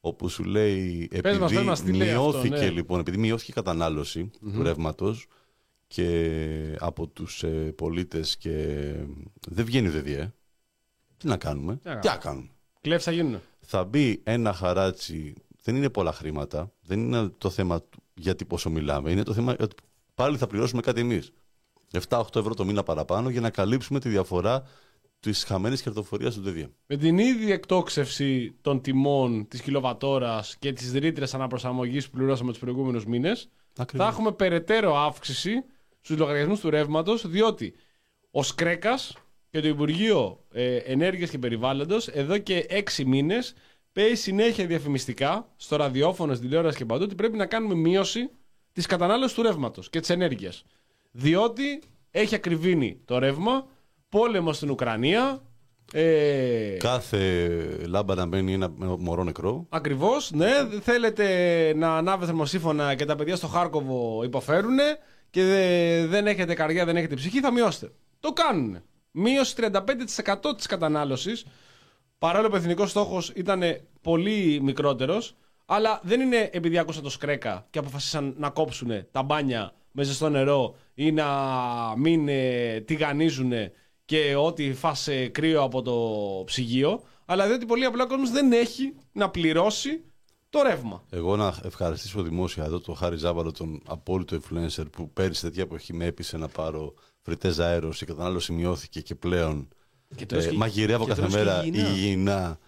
όπου 0.00 0.28
σου 0.28 0.44
λέει 0.44 1.08
Πες 1.22 1.38
μας, 1.38 1.50
επειδή 1.50 1.54
πες 1.54 1.64
μας 1.64 1.82
τι 1.82 1.92
λέει 1.92 2.08
αυτό, 2.10 2.22
μειώθηκε 2.22 2.56
ναι. 2.64 2.70
λοιπόν, 2.70 3.00
επειδή 3.00 3.16
μειώθηκε 3.18 3.50
η 3.50 3.54
κατανάλωση 3.54 4.30
του 4.52 4.62
ρεύματος 4.62 5.26
και 5.86 6.76
από 6.78 7.06
τους 7.06 7.42
ε, 7.42 7.72
πολίτες 7.76 8.36
και 8.36 8.54
δεν 9.48 9.64
βγαίνει 9.64 9.88
ΔΔΕ, 9.88 10.32
τι 11.16 11.26
να 11.26 11.36
κάνουμε, 11.36 11.76
Τι 11.76 11.88
να 11.88 11.98
τι 11.98 12.06
να 12.08 12.16
κάνουμε; 12.16 12.48
Κλέψει 12.80 13.04
θα 13.04 13.12
γίνουν. 13.12 13.40
θα 13.60 13.84
μπει 13.84 14.20
ένα 14.24 14.52
χαράτσι. 14.52 15.34
Δεν 15.62 15.76
είναι 15.76 15.90
πολλά 15.90 16.12
χρήματα. 16.12 16.72
Δεν 16.82 17.00
είναι 17.00 17.28
το 17.28 17.50
θέμα 17.50 17.82
του 17.82 17.97
γιατί 18.18 18.44
πόσο 18.44 18.70
μιλάμε. 18.70 19.10
Είναι 19.10 19.22
το 19.22 19.32
θέμα 19.32 19.56
ότι 19.60 19.74
πάλι 20.14 20.36
θα 20.36 20.46
πληρώσουμε 20.46 20.80
κάτι 20.80 21.00
εμείς. 21.00 21.32
7-8 22.08 22.36
ευρώ 22.36 22.54
το 22.54 22.64
μήνα 22.64 22.82
παραπάνω 22.82 23.30
για 23.30 23.40
να 23.40 23.50
καλύψουμε 23.50 24.00
τη 24.00 24.08
διαφορά 24.08 24.62
της 25.20 25.44
χαμένης 25.44 25.82
κερδοφορίας 25.82 26.34
του 26.34 26.42
ΔΔΕ. 26.42 26.70
Με 26.86 26.96
την 26.96 27.18
ίδια 27.18 27.54
εκτόξευση 27.54 28.54
των 28.60 28.80
τιμών 28.80 29.48
της 29.48 29.60
κιλοβατόρας 29.60 30.56
και 30.58 30.72
τη 30.72 30.98
ρήτρες 30.98 31.34
αναπροσαρμογής 31.34 32.08
που 32.08 32.16
πληρώσαμε 32.16 32.50
τους 32.50 32.60
προηγούμενους 32.60 33.06
μήνες, 33.06 33.48
θα 33.86 34.06
έχουμε 34.06 34.32
περαιτέρω 34.32 34.96
αύξηση 34.96 35.64
στους 36.00 36.18
λογαριασμούς 36.18 36.60
του 36.60 36.70
ρεύματος, 36.70 37.28
διότι 37.28 37.74
ο 38.30 38.42
Σκρέκας 38.42 39.16
και 39.50 39.60
το 39.60 39.68
Υπουργείο 39.68 40.44
ε, 40.52 40.76
Ενέργειας 40.76 41.30
και 41.30 41.38
Περιβάλλοντος 41.38 42.08
εδώ 42.08 42.38
και 42.38 42.66
έξι 42.68 43.04
μήνες 43.04 43.54
παίζει 44.02 44.14
συνέχεια 44.14 44.66
διαφημιστικά 44.66 45.48
στο 45.56 45.76
ραδιόφωνο, 45.76 46.34
στην 46.34 46.46
τηλεόραση 46.48 46.76
και 46.76 46.84
παντού 46.84 47.02
ότι 47.04 47.14
πρέπει 47.14 47.36
να 47.36 47.46
κάνουμε 47.46 47.74
μείωση 47.74 48.30
της 48.72 48.86
κατανάλωσης 48.86 49.34
του 49.36 49.42
ρεύματος 49.42 49.90
και 49.90 50.00
της 50.00 50.10
ενέργειας. 50.10 50.64
Διότι 51.10 51.82
έχει 52.10 52.34
ακριβήνει 52.34 53.00
το 53.04 53.18
ρεύμα, 53.18 53.66
πόλεμο 54.08 54.52
στην 54.52 54.70
Ουκρανία. 54.70 55.42
Ε, 55.92 56.76
Κάθε 56.78 57.58
λάμπα 57.86 58.14
να 58.14 58.26
μπαίνει 58.26 58.52
ένα 58.52 58.70
μωρό 58.98 59.24
νεκρό. 59.24 59.66
Ακριβώς, 59.68 60.30
ναι. 60.30 60.50
Θέλετε 60.82 61.26
να 61.76 61.96
ανάβει 61.96 62.24
θερμοσύφωνα 62.24 62.94
και 62.94 63.04
τα 63.04 63.16
παιδιά 63.16 63.36
στο 63.36 63.46
Χάρκοβο 63.46 64.22
υποφέρουν 64.24 64.76
και 65.30 65.44
δε- 65.44 66.06
δεν 66.06 66.26
έχετε 66.26 66.54
καρδιά, 66.54 66.84
δεν 66.84 66.96
έχετε 66.96 67.14
ψυχή, 67.14 67.40
θα 67.40 67.52
μειώσετε. 67.52 67.92
Το 68.20 68.32
κάνουν. 68.32 68.82
Μείωση 69.10 69.54
35% 69.54 70.54
της 70.56 70.66
κατανάλωσης. 70.66 71.44
Παρόλο 72.18 72.46
που 72.48 72.54
ο 72.54 72.56
εθνικός 72.56 72.90
στόχος 72.90 73.32
ήταν 73.34 73.62
πολύ 74.00 74.60
μικρότερος, 74.62 75.34
αλλά 75.66 76.00
δεν 76.02 76.20
είναι 76.20 76.50
επειδή 76.52 76.78
άκουσαν 76.78 77.02
το 77.02 77.10
σκρέκα 77.10 77.66
και 77.70 77.78
αποφασίσαν 77.78 78.34
να 78.38 78.50
κόψουν 78.50 78.90
τα 79.10 79.22
μπάνια 79.22 79.72
με 79.92 80.02
ζεστό 80.02 80.28
νερό 80.28 80.76
ή 80.94 81.12
να 81.12 81.26
μην 81.96 82.28
ε, 82.28 82.80
τηγανίζουν 82.80 83.52
και 84.04 84.34
ό,τι 84.36 84.72
φας 84.74 85.08
ε, 85.08 85.26
κρύο 85.28 85.62
από 85.62 85.82
το 85.82 85.96
ψυγείο, 86.44 87.02
αλλά 87.24 87.46
διότι 87.46 87.66
πολύ 87.66 87.84
απλά 87.84 88.04
ο 88.04 88.06
κόσμος 88.06 88.30
δεν 88.30 88.52
έχει 88.52 88.94
να 89.12 89.30
πληρώσει 89.30 90.00
το 90.50 90.62
ρεύμα. 90.62 91.04
Εγώ 91.10 91.36
να 91.36 91.54
ευχαριστήσω 91.64 92.22
δημόσια 92.22 92.64
εδώ 92.64 92.80
τον 92.80 92.96
Χάρη 92.96 93.16
Ζάβαλο, 93.16 93.52
τον 93.52 93.82
απόλυτο 93.86 94.36
influencer 94.40 94.84
που 94.92 95.10
πέρυσι 95.12 95.42
τέτοια 95.42 95.62
εποχή 95.62 95.92
με 95.92 96.04
έπεισε 96.04 96.36
να 96.36 96.48
πάρω 96.48 96.94
φρυτές 97.22 97.58
αέρος. 97.58 98.00
Η 98.00 98.04
κατανάλωση 98.06 98.52
μειώθηκε 98.52 99.00
και 99.00 99.14
πλέον 99.14 99.68
Και 100.16 100.26
τρως 100.26 100.44
ε, 100.44 100.48
και- 100.48 100.56
μαγειρεύω 100.56 101.02
και 101.04 101.08
κάθε 101.08 101.20
τρως 101.20 101.32
και 101.32 101.38
μέρα 101.38 101.64
υγιεινά. 101.64 102.58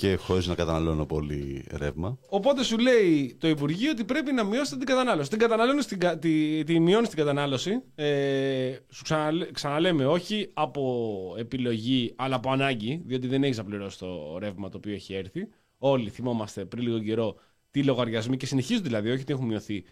Υγιεινά 0.00 0.16
και 0.16 0.16
χωρίς 0.16 0.46
να 0.46 0.54
καταναλώνω 0.54 1.06
πολύ 1.06 1.64
ρεύμα. 1.70 2.18
Οπότε 2.28 2.62
σου 2.64 2.78
λέει 2.78 3.36
το 3.40 3.48
Υπουργείο 3.48 3.90
ότι 3.90 4.04
πρέπει 4.04 4.32
να 4.32 4.44
μειώσετε 4.44 4.76
την 4.76 4.86
κατανάλωση. 4.86 5.30
Την 5.30 5.38
καταναλώνεις, 5.38 5.86
την, 5.86 5.98
κα- 5.98 6.18
τη, 6.18 6.64
τη 6.64 6.80
μειώνεις 6.80 7.08
την 7.08 7.18
κατανάλωση. 7.18 7.82
Ε, 7.94 8.76
σου 8.90 9.02
ξαναλέ- 9.02 9.52
ξαναλέμε, 9.52 10.06
όχι 10.06 10.50
από 10.52 11.34
επιλογή, 11.38 12.12
αλλά 12.16 12.34
από 12.36 12.50
ανάγκη, 12.50 13.02
διότι 13.06 13.26
δεν 13.26 13.42
έχεις 13.44 13.56
να 13.56 13.64
πληρώσεις 13.64 13.98
το 13.98 14.38
ρεύμα 14.38 14.68
το 14.68 14.76
οποίο 14.76 14.92
έχει 14.92 15.14
έρθει. 15.14 15.48
Όλοι 15.78 16.10
θυμόμαστε 16.10 16.64
πριν 16.64 16.82
λίγο 16.82 16.98
καιρό 16.98 17.36
τι 17.70 17.84
λογαριασμοί 17.84 18.36
και 18.36 18.46
συνεχίζουν 18.46 18.82
δηλαδή, 18.82 19.10
όχι 19.10 19.20
ότι 19.22 19.32
έχουν 19.32 19.46
μειωθεί 19.46 19.84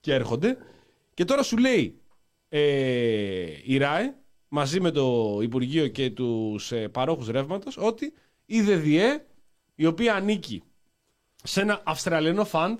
και 0.00 0.14
έρχονται. 0.14 0.56
Και 1.14 1.24
τώρα 1.24 1.42
σου 1.42 1.56
λέει 1.56 2.00
ε, 2.48 2.60
η 3.64 3.76
ΡΑΕ 3.76 4.14
μαζί 4.48 4.80
με 4.80 4.90
το 4.90 5.38
Υπουργείο 5.42 5.88
και 5.88 6.10
τους 6.10 6.72
ε, 6.72 6.88
παρόχους 6.88 7.28
ρεύματος 7.28 7.76
ότι 7.78 8.12
η 8.46 8.60
ΔΔΕ 8.60 9.26
η 9.74 9.86
οποία 9.86 10.14
ανήκει 10.14 10.62
σε 11.42 11.60
ένα 11.60 11.80
Αυστραλιανό 11.84 12.44
φαντ. 12.44 12.78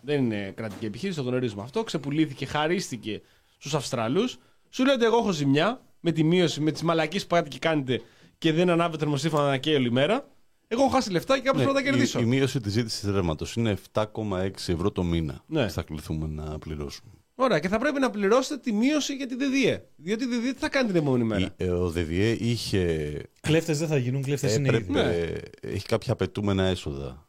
Δεν 0.00 0.24
είναι 0.24 0.50
κρατική 0.56 0.86
επιχείρηση, 0.86 1.18
το 1.18 1.24
γνωρίζουμε 1.24 1.62
αυτό. 1.62 1.82
Ξεπουλήθηκε, 1.84 2.46
χαρίστηκε 2.46 3.20
στους 3.58 3.74
Αυστραλούς. 3.74 4.38
Σου 4.70 4.84
λέει 4.84 4.94
ότι 4.94 5.04
εγώ 5.04 5.16
έχω 5.16 5.30
ζημιά 5.32 5.80
με 6.00 6.12
τη 6.12 6.24
μείωση, 6.24 6.60
με 6.60 6.70
τις 6.70 6.82
μαλακίες 6.82 7.22
που 7.22 7.28
πάτε 7.28 7.48
και 7.48 7.58
κάνετε 7.58 8.02
και 8.38 8.52
δεν 8.52 8.70
ανάβετε 8.70 8.98
θερμοσύφωνα 8.98 9.46
να 9.48 9.56
καίει 9.56 9.74
όλη 9.74 9.90
μέρα. 9.92 10.28
Εγώ 10.68 10.82
έχω 10.82 10.90
χάσει 10.90 11.10
λεφτά 11.10 11.34
και 11.38 11.42
κάπως 11.42 11.62
πρέπει 11.62 11.76
να 11.76 11.82
τα 11.82 11.82
Ναι, 11.82 11.88
η, 11.88 11.90
κερδίσω. 11.98 12.20
η 12.20 12.24
μείωση 12.24 12.60
της 12.60 12.72
ζήτησης 12.72 13.10
ρεύματος 13.10 13.54
είναι 13.56 13.76
7,6 13.92 14.50
ευρώ 14.66 14.90
το 14.92 15.02
μήνα. 15.02 15.42
Ναι. 15.46 15.64
που 15.66 15.70
Θα 15.72 15.82
κληθούμε 15.82 16.26
να 16.26 16.58
πληρώσουμε. 16.58 17.12
Ωραία, 17.40 17.58
και 17.58 17.68
θα 17.68 17.78
πρέπει 17.78 18.00
να 18.00 18.10
πληρώσετε 18.10 18.60
τη 18.60 18.72
μείωση 18.72 19.14
για 19.14 19.26
τη 19.26 19.34
ΔΔΕ. 19.36 19.84
Διότι 19.96 20.24
η 20.24 20.26
ΔΔΕ 20.26 20.52
τι 20.52 20.58
θα 20.58 20.68
κάνει 20.68 20.86
την 20.86 20.96
επόμενη 20.96 21.24
μέρα; 21.24 21.40
Η- 21.40 21.64
ε, 21.64 21.70
ο 21.70 21.90
ΔΔΕ 21.90 22.30
είχε 22.30 23.22
Κλέφτες 23.40 23.78
δεν 23.78 23.88
θα 23.88 23.96
γίνουν, 23.96 24.22
κλέφτες 24.22 24.54
είναι 24.56 24.68
έπρεπε, 24.68 24.84
ήδη. 24.92 25.32
Ναι. 25.32 25.38
έχει 25.72 25.86
κάποια 25.86 26.12
απαιτούμενα 26.12 26.64
έσοδα. 26.64 27.28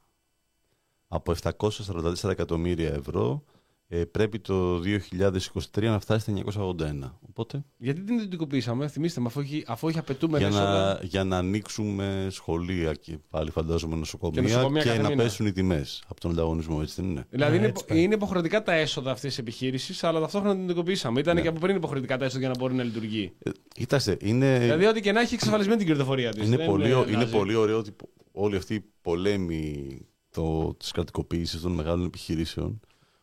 Από 1.07 1.31
744 1.43 2.29
εκατομμύρια 2.29 2.93
ευρώ 2.93 3.43
ε, 3.91 4.05
πρέπει 4.05 4.39
το 4.39 4.79
2023 4.79 5.81
να 5.81 5.99
φτάσει 5.99 6.43
στα 6.43 6.61
981. 6.73 7.11
Οπότε 7.29 7.63
Γιατί 7.77 8.01
την 8.01 8.15
ιδιωτικοποιήσαμε, 8.15 8.87
θυμίστε 8.87 9.19
με, 9.21 9.27
αφού 9.27 9.39
έχει, 9.39 9.63
αφού 9.67 9.87
έχει 9.87 9.97
απαιτούμενα 9.99 10.37
για 10.47 10.47
έσοδα. 10.57 10.93
να, 10.93 10.99
για 11.03 11.23
να 11.23 11.37
ανοίξουμε 11.37 12.27
σχολεία 12.29 12.93
και 12.93 13.17
πάλι 13.29 13.51
φαντάζομαι 13.51 13.95
νοσοκομεία 13.95 14.41
και, 14.41 14.47
νοσοκομεία 14.47 14.83
κάθε 14.83 15.01
να 15.01 15.09
μήνα. 15.09 15.23
πέσουν 15.23 15.45
οι 15.45 15.51
τιμές 15.51 16.03
από 16.07 16.19
τον 16.19 16.31
ανταγωνισμό, 16.31 16.79
έτσι 16.81 17.01
δεν 17.01 17.09
είναι; 17.09 17.25
Δηλαδή 17.29 17.51
Ναι, 17.51 17.57
είναι, 17.57 17.67
έτσι 17.67 17.83
υπο- 17.83 17.93
πάει. 17.93 18.03
είναι 18.03 18.13
υποχρεωτικά 18.15 18.63
τα 18.63 18.73
έσοδα 18.73 19.11
αυτής 19.11 19.29
της 19.29 19.37
επιχείρησης, 19.37 20.03
αλλά 20.03 20.19
ταυτόχρονα 20.19 20.53
την 20.53 20.61
ιδιωτικοποιήσαμε. 20.63 21.19
Ήταν 21.19 21.41
και 21.41 21.47
από 21.47 21.59
πριν 21.59 21.75
υποχρεωτικά 21.75 22.17
τα 22.17 22.25
έσοδα 22.25 22.39
για 22.39 22.49
να 22.49 22.55
μπορεί 22.57 22.73
να 22.73 22.83
λειτουργεί. 22.83 23.31
Ε, 23.39 23.49
Κοιτάξτε, 23.73 24.17
είναι, 24.21 24.59
Δηλαδή, 24.59 24.85
ό,τι 24.85 25.01
και 25.01 25.11
να 25.11 25.19
έχει 25.21 25.33
εξασφαλισμένη 25.33 25.77
την 25.77 25.87
κερδοφορία 25.87 26.31
της. 26.31 26.47
είναι, 26.47 26.65
πολύ, 26.65 26.93
ω- 26.93 27.05
είναι 27.09 27.25
πολύ 27.25 27.55
ωραίο 27.55 27.77
ότι 27.77 27.91
όλοι 28.31 28.55
αυτοί 28.55 28.73
οι 28.73 28.83
πολέμοι 29.01 29.97
το, 30.31 30.75
της 30.79 30.91
κρατικοποίησης 30.91 31.61
των 31.61 31.71
μεγάλων 31.71 32.05
επιχειρήσεων 32.05 32.79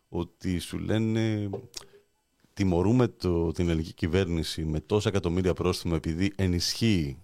ότι 0.08 0.58
σου 0.58 0.78
λένε 0.78 1.50
τιμωρούμε 2.52 3.08
το, 3.08 3.52
την 3.52 3.68
ελληνική 3.68 3.92
κυβέρνηση 3.94 4.64
με 4.64 4.80
τόσα 4.80 5.08
εκατομμύρια 5.08 5.52
πρόστιμο 5.52 5.94
επειδή 5.96 6.32
ενισχύει 6.36 7.18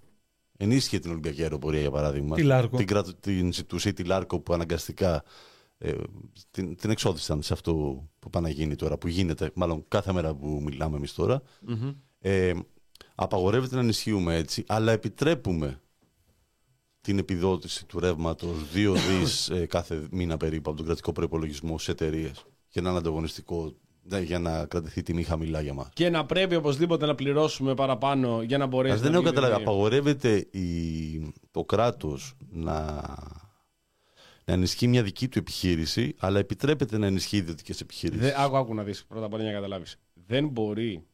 ενίσχυε 0.63 0.99
την 0.99 1.11
Ολυμπιακή 1.11 1.43
Αεροπορία 1.43 1.81
για 1.81 1.91
παράδειγμα. 1.91 2.37
Τη 2.37 2.43
Λάρκο. 2.43 2.77
Την, 2.77 2.87
κρατου- 2.87 3.21
την 3.21 3.53
ζητούσε 3.53 3.89
η 3.89 3.93
τη 3.93 4.05
Λάρκο 4.05 4.41
που 4.41 4.53
αναγκαστικά 4.53 5.25
ε, 5.79 5.93
την, 6.51 6.77
την 6.77 6.91
εξώθησαν 6.91 7.43
σε 7.43 7.53
αυτό 7.53 7.73
που 8.19 8.31
πάνε 8.31 8.49
να 8.49 8.53
γίνει 8.55 8.75
τώρα, 8.75 8.99
που 8.99 9.09
γίνεται 9.09 9.51
μάλλον 9.55 9.85
κάθε 9.89 10.13
μέρα 10.13 10.35
που 10.35 10.61
μιλάμε 10.65 10.97
εμείς 10.97 11.13
τώρα. 11.13 11.43
Ε, 12.19 12.53
απαγορεύεται 13.15 13.75
να 13.75 13.81
ενισχύουμε 13.81 14.37
έτσι, 14.37 14.65
αλλά 14.67 14.93
επιτρέπουμε 14.93 15.81
την 17.01 17.19
επιδότηση 17.19 17.87
του 17.87 18.01
ρεύματος 18.01 18.57
2 18.75 18.95
δις 19.09 19.51
ε, 19.51 19.67
κάθε 19.67 20.07
μήνα 20.11 20.37
περίπου 20.37 20.69
από 20.69 20.79
τον 20.79 20.87
κρατικό 20.87 21.13
προπολογισμό 21.13 21.79
σε 21.79 21.91
εταιρείες 21.91 22.45
για 22.73 22.83
να 22.83 22.89
είναι 22.89 22.99
ανταγωνιστικό, 22.99 23.75
ναι, 24.03 24.21
για 24.21 24.39
να 24.39 24.67
κρατηθεί 24.67 24.99
η 24.99 25.03
τιμή 25.03 25.23
χαμηλά 25.23 25.61
για 25.61 25.75
μας. 25.75 25.89
Και 25.93 26.11
να 26.11 26.27
πρέπει 26.27 26.55
οπωσδήποτε 26.55 27.07
να 27.07 27.15
πληρώσουμε 27.15 27.75
παραπάνω 27.75 28.43
για 28.43 28.59
να 28.59 28.67
μπορέσει 28.67 28.95
δεν 28.95 29.11
να 29.11 29.17
έχω 29.17 29.23
γίνει- 29.25 29.35
καταλάβει. 29.35 29.63
Απαγορεύεται 29.63 30.37
η, 30.51 31.35
το 31.51 31.65
κράτος 31.65 32.35
να, 32.51 32.93
να 34.45 34.53
ενισχύει 34.53 34.89
μια 34.89 35.03
δική 35.03 35.29
του 35.29 35.39
επιχείρηση, 35.39 36.15
αλλά 36.19 36.39
επιτρέπεται 36.39 36.99
να 36.99 37.07
ενισχύει 37.07 37.37
ιδιωτικές 37.37 37.81
επιχειρήσει. 37.81 38.21
Δε, 38.21 38.33
άκου, 38.37 38.57
άκου 38.57 38.75
να 38.75 38.83
δεις 38.83 39.05
πρώτα 39.05 39.25
απ' 39.27 39.33
όλα 39.33 39.43
για 39.43 39.53
να 39.53 39.57
καταλάβεις. 39.59 39.99
Δεν 40.27 40.49
μπορεί 40.49 41.07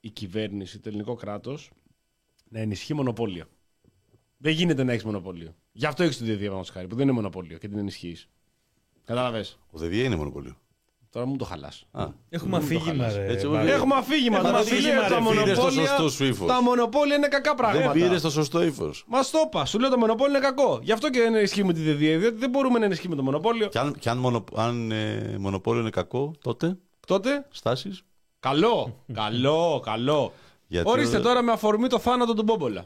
η 0.00 0.10
κυβέρνηση, 0.10 0.78
το 0.78 0.88
ελληνικό 0.88 1.14
κράτος, 1.14 1.70
να 2.48 2.60
ενισχύει 2.60 2.94
μονοπόλιο. 2.94 3.44
Δεν 4.36 4.52
γίνεται 4.52 4.84
να 4.84 4.92
έχεις 4.92 5.04
μονοπόλιο. 5.04 5.54
Γι' 5.72 5.86
αυτό 5.86 6.02
έχεις 6.02 6.18
το 6.18 6.24
διαδίκτυο 6.24 6.64
χάρη, 6.72 6.86
που 6.86 6.94
δεν 6.94 7.04
είναι 7.04 7.12
μονοπόλιο 7.12 7.58
και 7.58 7.68
την 7.68 7.78
ενισχύεις. 7.78 8.28
Κατάλαβε. 9.04 9.46
Ο 9.70 9.78
ΔΔΕ 9.78 9.96
είναι 9.96 10.16
μονοπωλίο. 10.16 10.56
Τώρα 11.12 11.26
μου 11.26 11.36
το 11.36 11.44
χαλάς. 11.44 11.84
Α, 11.90 12.06
Έχουμε 12.28 12.56
αφήγημα, 12.56 13.12
ρε. 13.12 13.26
Έτσι, 13.32 13.46
Βάρη. 13.48 13.70
Έχουμε 13.70 13.94
αφήγημα. 13.94 14.36
Έχουμε 14.36 14.52
Τα 14.52 14.58
αφήγημα, 14.58 15.00
αφήγημα, 15.00 15.08
ρε, 15.08 15.14
τα 15.14 15.30
φίλε, 15.30 15.54
στο 15.54 15.64
μονοπόλια. 15.64 15.86
σωστό 15.88 16.08
σου 16.10 16.24
ύφος. 16.24 16.46
Τα 16.46 16.62
μονοπόλια 16.62 17.16
είναι 17.16 17.28
κακά 17.28 17.54
Δεν 17.54 17.54
πράγματα. 17.56 17.90
πήρες 17.92 18.22
το 18.22 18.30
σωστό 18.30 18.62
ύφος. 18.62 19.04
Μα 19.08 19.20
το 19.20 19.38
είπα. 19.46 19.64
Σου 19.64 19.78
λέω 19.78 19.90
το 19.90 19.98
μονοπόλιο 19.98 20.36
είναι 20.36 20.46
κακό. 20.46 20.78
Γι' 20.82 20.92
αυτό 20.92 21.10
και 21.10 21.18
δεν 21.20 21.34
ενισχύουμε 21.34 21.72
τη 21.72 21.80
ΔΔΕ, 21.80 22.16
διότι 22.16 22.36
δεν 22.36 22.50
μπορούμε 22.50 22.78
να 22.78 22.84
ενισχύουμε 22.84 23.16
το 23.16 23.22
μονοπόλιο. 23.22 23.68
Και 23.68 23.78
αν, 23.78 23.94
και 23.98 24.08
αν, 24.10 24.18
μονο, 24.18 24.44
αν 24.56 24.90
ε, 24.90 25.36
μονοπόλιο 25.38 25.80
είναι 25.80 25.90
κακό, 25.90 26.32
τότε; 26.42 26.76
Τότε, 27.06 27.46
στάσεις; 27.50 28.02
καλό, 28.40 28.96
καλό, 29.12 29.80
καλό. 29.84 30.32
Γιατί 30.66 30.90
Ορίστε 30.90 31.16
ο- 31.16 31.20
τώρα 31.20 31.42
με 31.42 31.52
αφορμή 31.52 31.88
το 31.88 31.98
θάνατο 31.98 32.34
του 32.34 32.42
Μπόμπολα. 32.42 32.84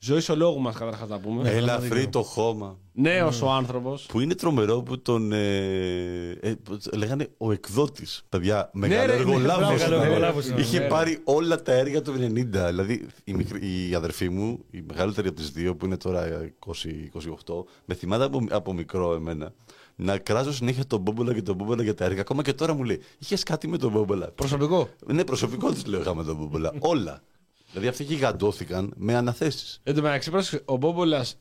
Ζωή 0.00 0.20
ο 0.30 0.34
λόγου 0.36 0.60
μας, 0.60 0.74
καταρχάς 0.76 1.08
να 1.08 1.18
πούμε. 1.18 1.50
Ελαφρύ 1.50 2.08
το 2.08 2.22
χώμα. 2.22 2.78
Νέος 2.92 3.42
ο 3.42 3.50
άνθρωπος. 3.50 4.06
Που 4.08 4.20
είναι 4.20 4.34
τρομερό 4.34 4.82
που 4.82 5.02
τον. 5.02 5.32
Ε, 5.32 6.30
ε, 6.40 6.54
που 6.62 6.78
λέγανε 6.96 7.28
ο 7.38 7.52
εκδότης. 7.52 8.24
Παιδιά, 8.28 8.70
Ναι, 8.72 8.86
ρε, 8.86 8.94
ναι, 8.94 9.02
μεγαλοεργολάβο. 9.02 9.58
μπράβο, 9.60 9.72
μεγαλοεργολάβος 9.72 10.46
ήταν, 10.46 10.58
Είχε 10.58 10.76
ναι, 10.78 10.82
ρε. 10.82 10.88
πάρει 10.90 11.18
όλα 11.24 11.62
τα 11.62 11.72
έργα 11.72 12.02
του 12.02 12.12
90. 12.12 12.66
Δηλαδή 12.66 13.06
η, 13.24 13.32
μικρή, 13.34 13.88
η 13.88 13.94
αδερφή 13.94 14.28
μου, 14.28 14.58
η 14.70 14.82
μεγαλύτερη 14.88 15.28
από 15.28 15.36
τις 15.36 15.50
δύο, 15.50 15.76
που 15.76 15.84
είναι 15.86 15.96
τώρα 15.96 16.50
20-28, 16.66 17.64
με 17.84 17.94
θυμάται 17.94 18.24
από, 18.24 18.44
από 18.50 18.72
μικρό 18.72 19.14
εμένα. 19.14 19.52
Να 19.96 20.18
κράζω 20.18 20.52
συνέχεια 20.52 20.86
τον 20.86 21.00
Μπόμπολα 21.00 21.34
και 21.34 21.42
τον 21.42 21.54
Μπόμπολα 21.56 21.82
για 21.82 21.94
τα 21.94 22.04
έργα. 22.04 22.20
Ακόμα 22.20 22.42
και 22.42 22.52
τώρα 22.52 22.74
μου 22.74 22.84
λέει: 22.84 23.00
Είχες 23.18 23.42
κάτι 23.42 23.68
με 23.68 23.76
τον 23.78 23.90
Μπόμπολα; 23.90 24.26
Προσωπικό; 24.30 24.88
Ναι, 25.06 25.24
προσωπικό 25.24 25.70
της 25.72 25.86
λέω 25.86 26.00
είχαμε 26.00 26.24
τον 26.24 26.36
Μπόμπολα. 26.36 26.72
όλα. 26.92 27.22
Δηλαδή 27.70 27.88
αυτοί 27.88 28.02
γιγαντώθηκαν 28.04 28.92
με 28.96 29.14
αναθέσεις. 29.14 29.80
Εν 29.82 29.94
τω 29.94 30.02
μεταξύ, 30.02 30.30
πρόσεξε, 30.30 30.62
ο 30.64 30.76
Μπόμπολας 30.76 31.38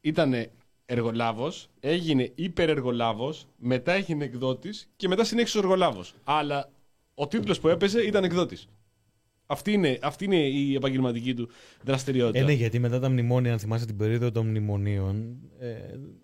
ήταν 0.00 0.34
εργολάβος, 0.86 1.68
έγινε 1.80 2.32
υπερεργολάβος, 2.34 3.46
μετά 3.56 3.92
έγινε 3.92 4.24
εκδότης 4.24 4.88
και 4.96 5.08
μετά 5.08 5.24
συνέχισε 5.24 5.56
ο 5.56 5.60
εργολάβος. 5.60 6.14
Αλλά 6.24 6.70
ο 7.14 7.26
τίτλος 7.28 7.60
που 7.60 7.68
έπαιζε 7.68 8.02
ήταν 8.02 8.24
εκδότης. 8.24 8.68
Αυτή 9.50 9.72
είναι, 9.72 9.98
αυτή 10.02 10.24
είναι 10.24 10.36
η 10.36 10.74
επαγγελματική 10.74 11.34
του 11.34 11.48
δραστηριότητα. 11.84 12.38
Ε, 12.38 12.42
ναι, 12.42 12.52
γιατί 12.52 12.78
μετά 12.78 13.00
τα 13.00 13.08
μνημόνια, 13.10 13.52
αν 13.52 13.58
θυμάσαι 13.58 13.86
την 13.86 13.96
περίοδο 13.96 14.30
των 14.30 14.46
μνημονίων, 14.46 15.38
ε, 15.58 15.76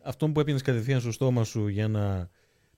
αυτόν 0.02 0.32
που 0.32 0.40
έπαιρνε 0.40 0.60
κατευθείαν 0.60 1.00
στο 1.00 1.12
στόμα 1.12 1.44
σου 1.44 1.68
για 1.68 1.88
να 1.88 2.30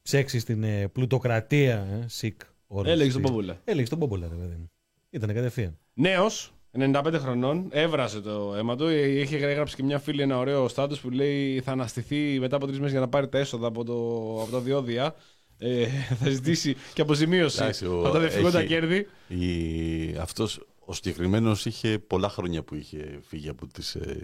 ψέξεις 0.02 0.44
την 0.44 0.62
ε, 0.62 0.88
πλουτοκρατία, 0.88 1.76
ε, 1.76 2.04
σικ. 2.08 2.40
όρος, 2.66 2.92
Έλεγες 2.92 3.12
τον 3.12 3.22
σικ. 3.22 3.30
Μπόμπολα. 3.30 3.60
Έλεγε 3.64 3.88
τον 3.88 3.98
Μπόμπολα, 3.98 4.28
ρε 4.28 4.34
παιδί 4.34 4.56
μου. 4.56 4.70
Ήταν 5.10 5.34
κατευθείαν. 5.34 5.78
Νέος, 5.94 6.54
95 6.78 7.14
χρονών, 7.18 7.66
έβρασε 7.70 8.20
το 8.20 8.54
αίμα 8.56 8.76
του. 8.76 8.84
Ε, 8.86 9.20
Είχε 9.20 9.36
έγραψε 9.36 9.76
και 9.76 9.82
μια 9.82 9.98
φίλη 9.98 10.22
ένα 10.22 10.38
ωραίο 10.38 10.68
στάτου 10.68 10.98
που 11.00 11.10
λέει 11.10 11.60
θα 11.60 11.72
αναστηθεί 11.72 12.38
μετά 12.40 12.56
από 12.56 12.66
τρεις 12.66 12.78
μέρες 12.78 12.90
για 12.90 13.00
να 13.00 13.08
πάρει 13.08 13.28
τα 13.28 13.38
έσοδα 13.38 13.66
από, 13.66 13.84
το, 13.84 13.94
από 14.42 14.50
τα 14.50 14.60
διόδια. 14.60 15.14
Ε, 15.58 15.86
θα 16.20 16.30
ζητήσει 16.30 16.76
και 16.94 17.00
αποζημίωση 17.00 17.62
Εντάξει, 17.62 17.86
ο- 17.86 18.00
από 18.00 18.10
τα 18.10 18.18
δευτερόλεπτα 18.18 18.58
έχει- 18.58 18.68
κέρδη. 18.68 19.06
Η... 19.28 20.16
Αυτός, 20.16 20.60
ο 20.78 20.92
συγκεκριμένος 20.92 21.66
είχε 21.66 21.98
πολλά 21.98 22.28
χρόνια 22.28 22.62
που 22.62 22.74
είχε 22.74 23.18
φύγει 23.26 23.48
από 23.48 23.66
τις... 23.66 23.94
Ε... 23.94 24.16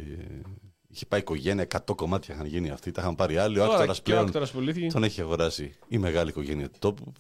Είχε 0.94 1.06
πάει 1.06 1.20
οικογένεια, 1.20 1.66
100 1.86 1.94
κομμάτια 1.96 2.34
είχαν 2.34 2.46
γίνει 2.46 2.70
αυτοί, 2.70 2.90
τα 2.90 3.00
είχαν 3.02 3.14
πάρει 3.14 3.36
άλλοι. 3.38 3.58
Ο 3.58 3.62
Τώρα 3.62 3.72
άκτορας 3.74 3.96
και 3.96 4.10
ο 4.10 4.12
πλέον 4.12 4.26
άκτορας 4.26 4.50
που 4.52 4.60
λύθηκε. 4.60 4.86
τον 4.86 5.04
έχει 5.04 5.20
αγοράσει 5.20 5.74
η 5.88 5.98
μεγάλη 5.98 6.30
οικογένεια 6.30 6.68
του 6.70 6.78
τόπου. 6.78 7.12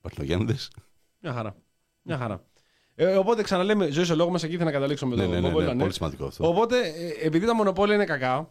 Παρθενογέννητες. 0.00 0.70
Μια 1.20 1.32
χαρά. 1.32 1.56
Μια 2.02 2.16
χαρά. 2.18 2.44
Ε, 2.94 3.16
οπότε 3.16 3.42
ξαναλέμε, 3.42 3.90
ζωή 3.90 4.10
ο 4.10 4.14
λόγο 4.14 4.30
μας 4.30 4.42
εκεί 4.42 4.52
ήθελα 4.52 4.70
να 4.70 4.76
καταλήξω 4.76 5.06
με 5.06 5.16
Ναι, 5.16 5.22
το 5.22 5.28
ναι, 5.28 5.34
ναι, 5.40 5.46
Μπόμπολα, 5.46 5.66
ναι, 5.66 5.72
ναι. 5.72 5.80
πολύ 5.80 5.92
σημαντικό 5.92 6.24
αυτό. 6.24 6.48
Οπότε, 6.48 6.78
ε, 6.78 7.26
επειδή 7.26 7.46
τα 7.46 7.54
μονοπόλια 7.54 7.94
είναι 7.94 8.04
κακά, 8.04 8.50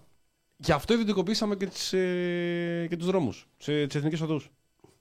γι' 0.57 0.71
αυτό 0.71 0.93
ιδιωτικοποιήσαμε 0.93 1.55
και, 1.55 1.65
τις, 1.65 1.93
ε, 1.93 2.87
και 2.89 2.97
τους 2.97 3.05
δρόμους, 3.07 3.47
τις 3.57 3.95
εθνικές 3.95 4.21
οδούς. 4.21 4.51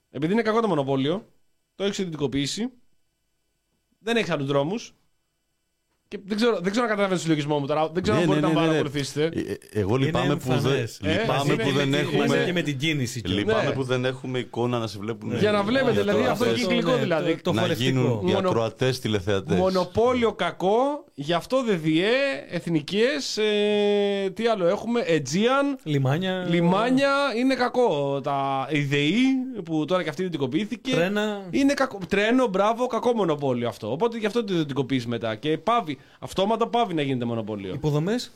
Επειδή 0.09 0.33
είναι 0.33 0.41
κακό 0.41 0.61
το 0.61 0.67
μονοπόλιο, 0.67 1.27
το 1.75 1.83
έχεις 1.83 1.97
ιδιωτικοποιήσει, 1.97 2.71
δεν 3.99 4.17
έχεις 4.17 4.29
άλλους 4.29 4.47
δρόμους. 4.47 4.95
Και 6.13 6.19
δεν 6.25 6.37
ξέρω, 6.37 6.59
δεν 6.61 6.71
ξέρω 6.71 6.85
να 6.85 6.91
καταλαβαίνω 6.91 7.15
το 7.15 7.21
συλλογισμό 7.21 7.59
μου 7.59 7.65
τώρα. 7.67 7.89
Δεν 7.93 8.03
ξέρω 8.03 8.17
Ναι, 8.17 8.23
αν 8.23 8.29
ναι, 8.29 8.35
μπορείτε 8.35 8.47
ναι, 8.47 8.53
να 8.53 8.59
ναι, 8.59 8.65
ναι. 8.65 8.73
παρακολουθήσετε. 8.73 9.23
Ε, 9.39 9.51
ε, 9.51 9.79
Εγώ 9.79 9.95
λυπάμαι 9.95 10.25
Είναι 10.25 10.35
που 10.35 10.47
δεν, 10.47 10.55
εμφανές. 10.57 10.99
Ε, 11.03 11.11
λυπάμαι 11.11 11.53
είναι 11.53 11.63
που 11.63 11.69
με 11.69 11.77
δεν 11.79 11.91
τη- 11.91 11.97
έχουμε... 11.97 12.17
Μαζί 12.19 12.35
είναι- 12.35 12.45
και 12.45 12.53
με 12.53 12.61
την 12.61 12.77
κίνηση. 12.77 13.21
κιόλας. 13.21 13.43
Λυπάμαι 13.45 13.63
Ναι. 13.67 13.71
που 13.73 13.83
δεν 13.83 14.05
έχουμε 14.05 14.39
εικόνα 14.39 14.77
να 14.79 14.87
σε 14.87 14.97
βλέπουν. 14.99 15.37
Για 15.37 15.51
να 15.51 15.63
βλέπετε, 15.63 15.91
δηλαδή, 15.99 16.09
ακροατές. 16.09 16.31
αυτό 16.31 16.45
είναι 16.45 16.53
κυκλικό, 16.57 16.91
ναι, 16.91 16.97
δηλαδή. 16.97 17.35
Το, 17.35 17.41
το 17.41 17.53
να 17.53 17.61
φορευτικό. 17.61 17.89
γίνουν 17.89 18.05
οι 18.27 18.31
Μονο- 18.33 18.37
ακροατές 18.49 18.99
τηλεθεατές. 18.99 19.57
Μονοπόλιο 19.57 20.33
κακό, 20.33 21.03
γι' 21.15 21.33
αυτό 21.33 21.63
δεν 21.63 21.81
διέ, 21.81 22.09
εθνικές. 22.47 23.37
Ε, 23.37 24.29
τι 24.33 24.47
άλλο 24.47 24.65
έχουμε, 24.67 25.03
Aegean, 25.07 25.77
Λιμάνια. 25.83 26.45
Λιμάνια 26.49 27.13
είναι 27.37 27.55
κακό. 27.55 28.21
Τα 28.21 28.67
η 28.71 28.81
ΔΕΗ 28.81 29.23
που 29.65 29.85
τώρα 29.85 30.03
και 30.03 30.09
αυτή 30.09 30.21
ιδιωτικοποιήθηκε. 30.21 30.91
Τρένα. 30.91 31.47
Είναι 31.49 31.73
κακό. 31.73 31.99
Τρένο, 32.07 32.47
μπράβο, 32.47 32.87
κακό 32.87 33.13
μονοπόλιο 33.13 33.67
αυτό. 33.67 33.91
Οπότε 33.91 34.17
γι' 34.17 34.25
αυτό 34.25 34.43
το 34.43 34.53
ιδιωτικοποιήσει 34.53 35.07
μετά. 35.07 35.35
Και 35.35 35.57
πάβει. 35.57 35.97
Αυτόματα 36.19 36.67
πάβει 36.67 36.93
να 36.93 37.01
γίνεται 37.01 37.25
μονοπόλιο. 37.25 37.73
Υποδομές. 37.73 38.31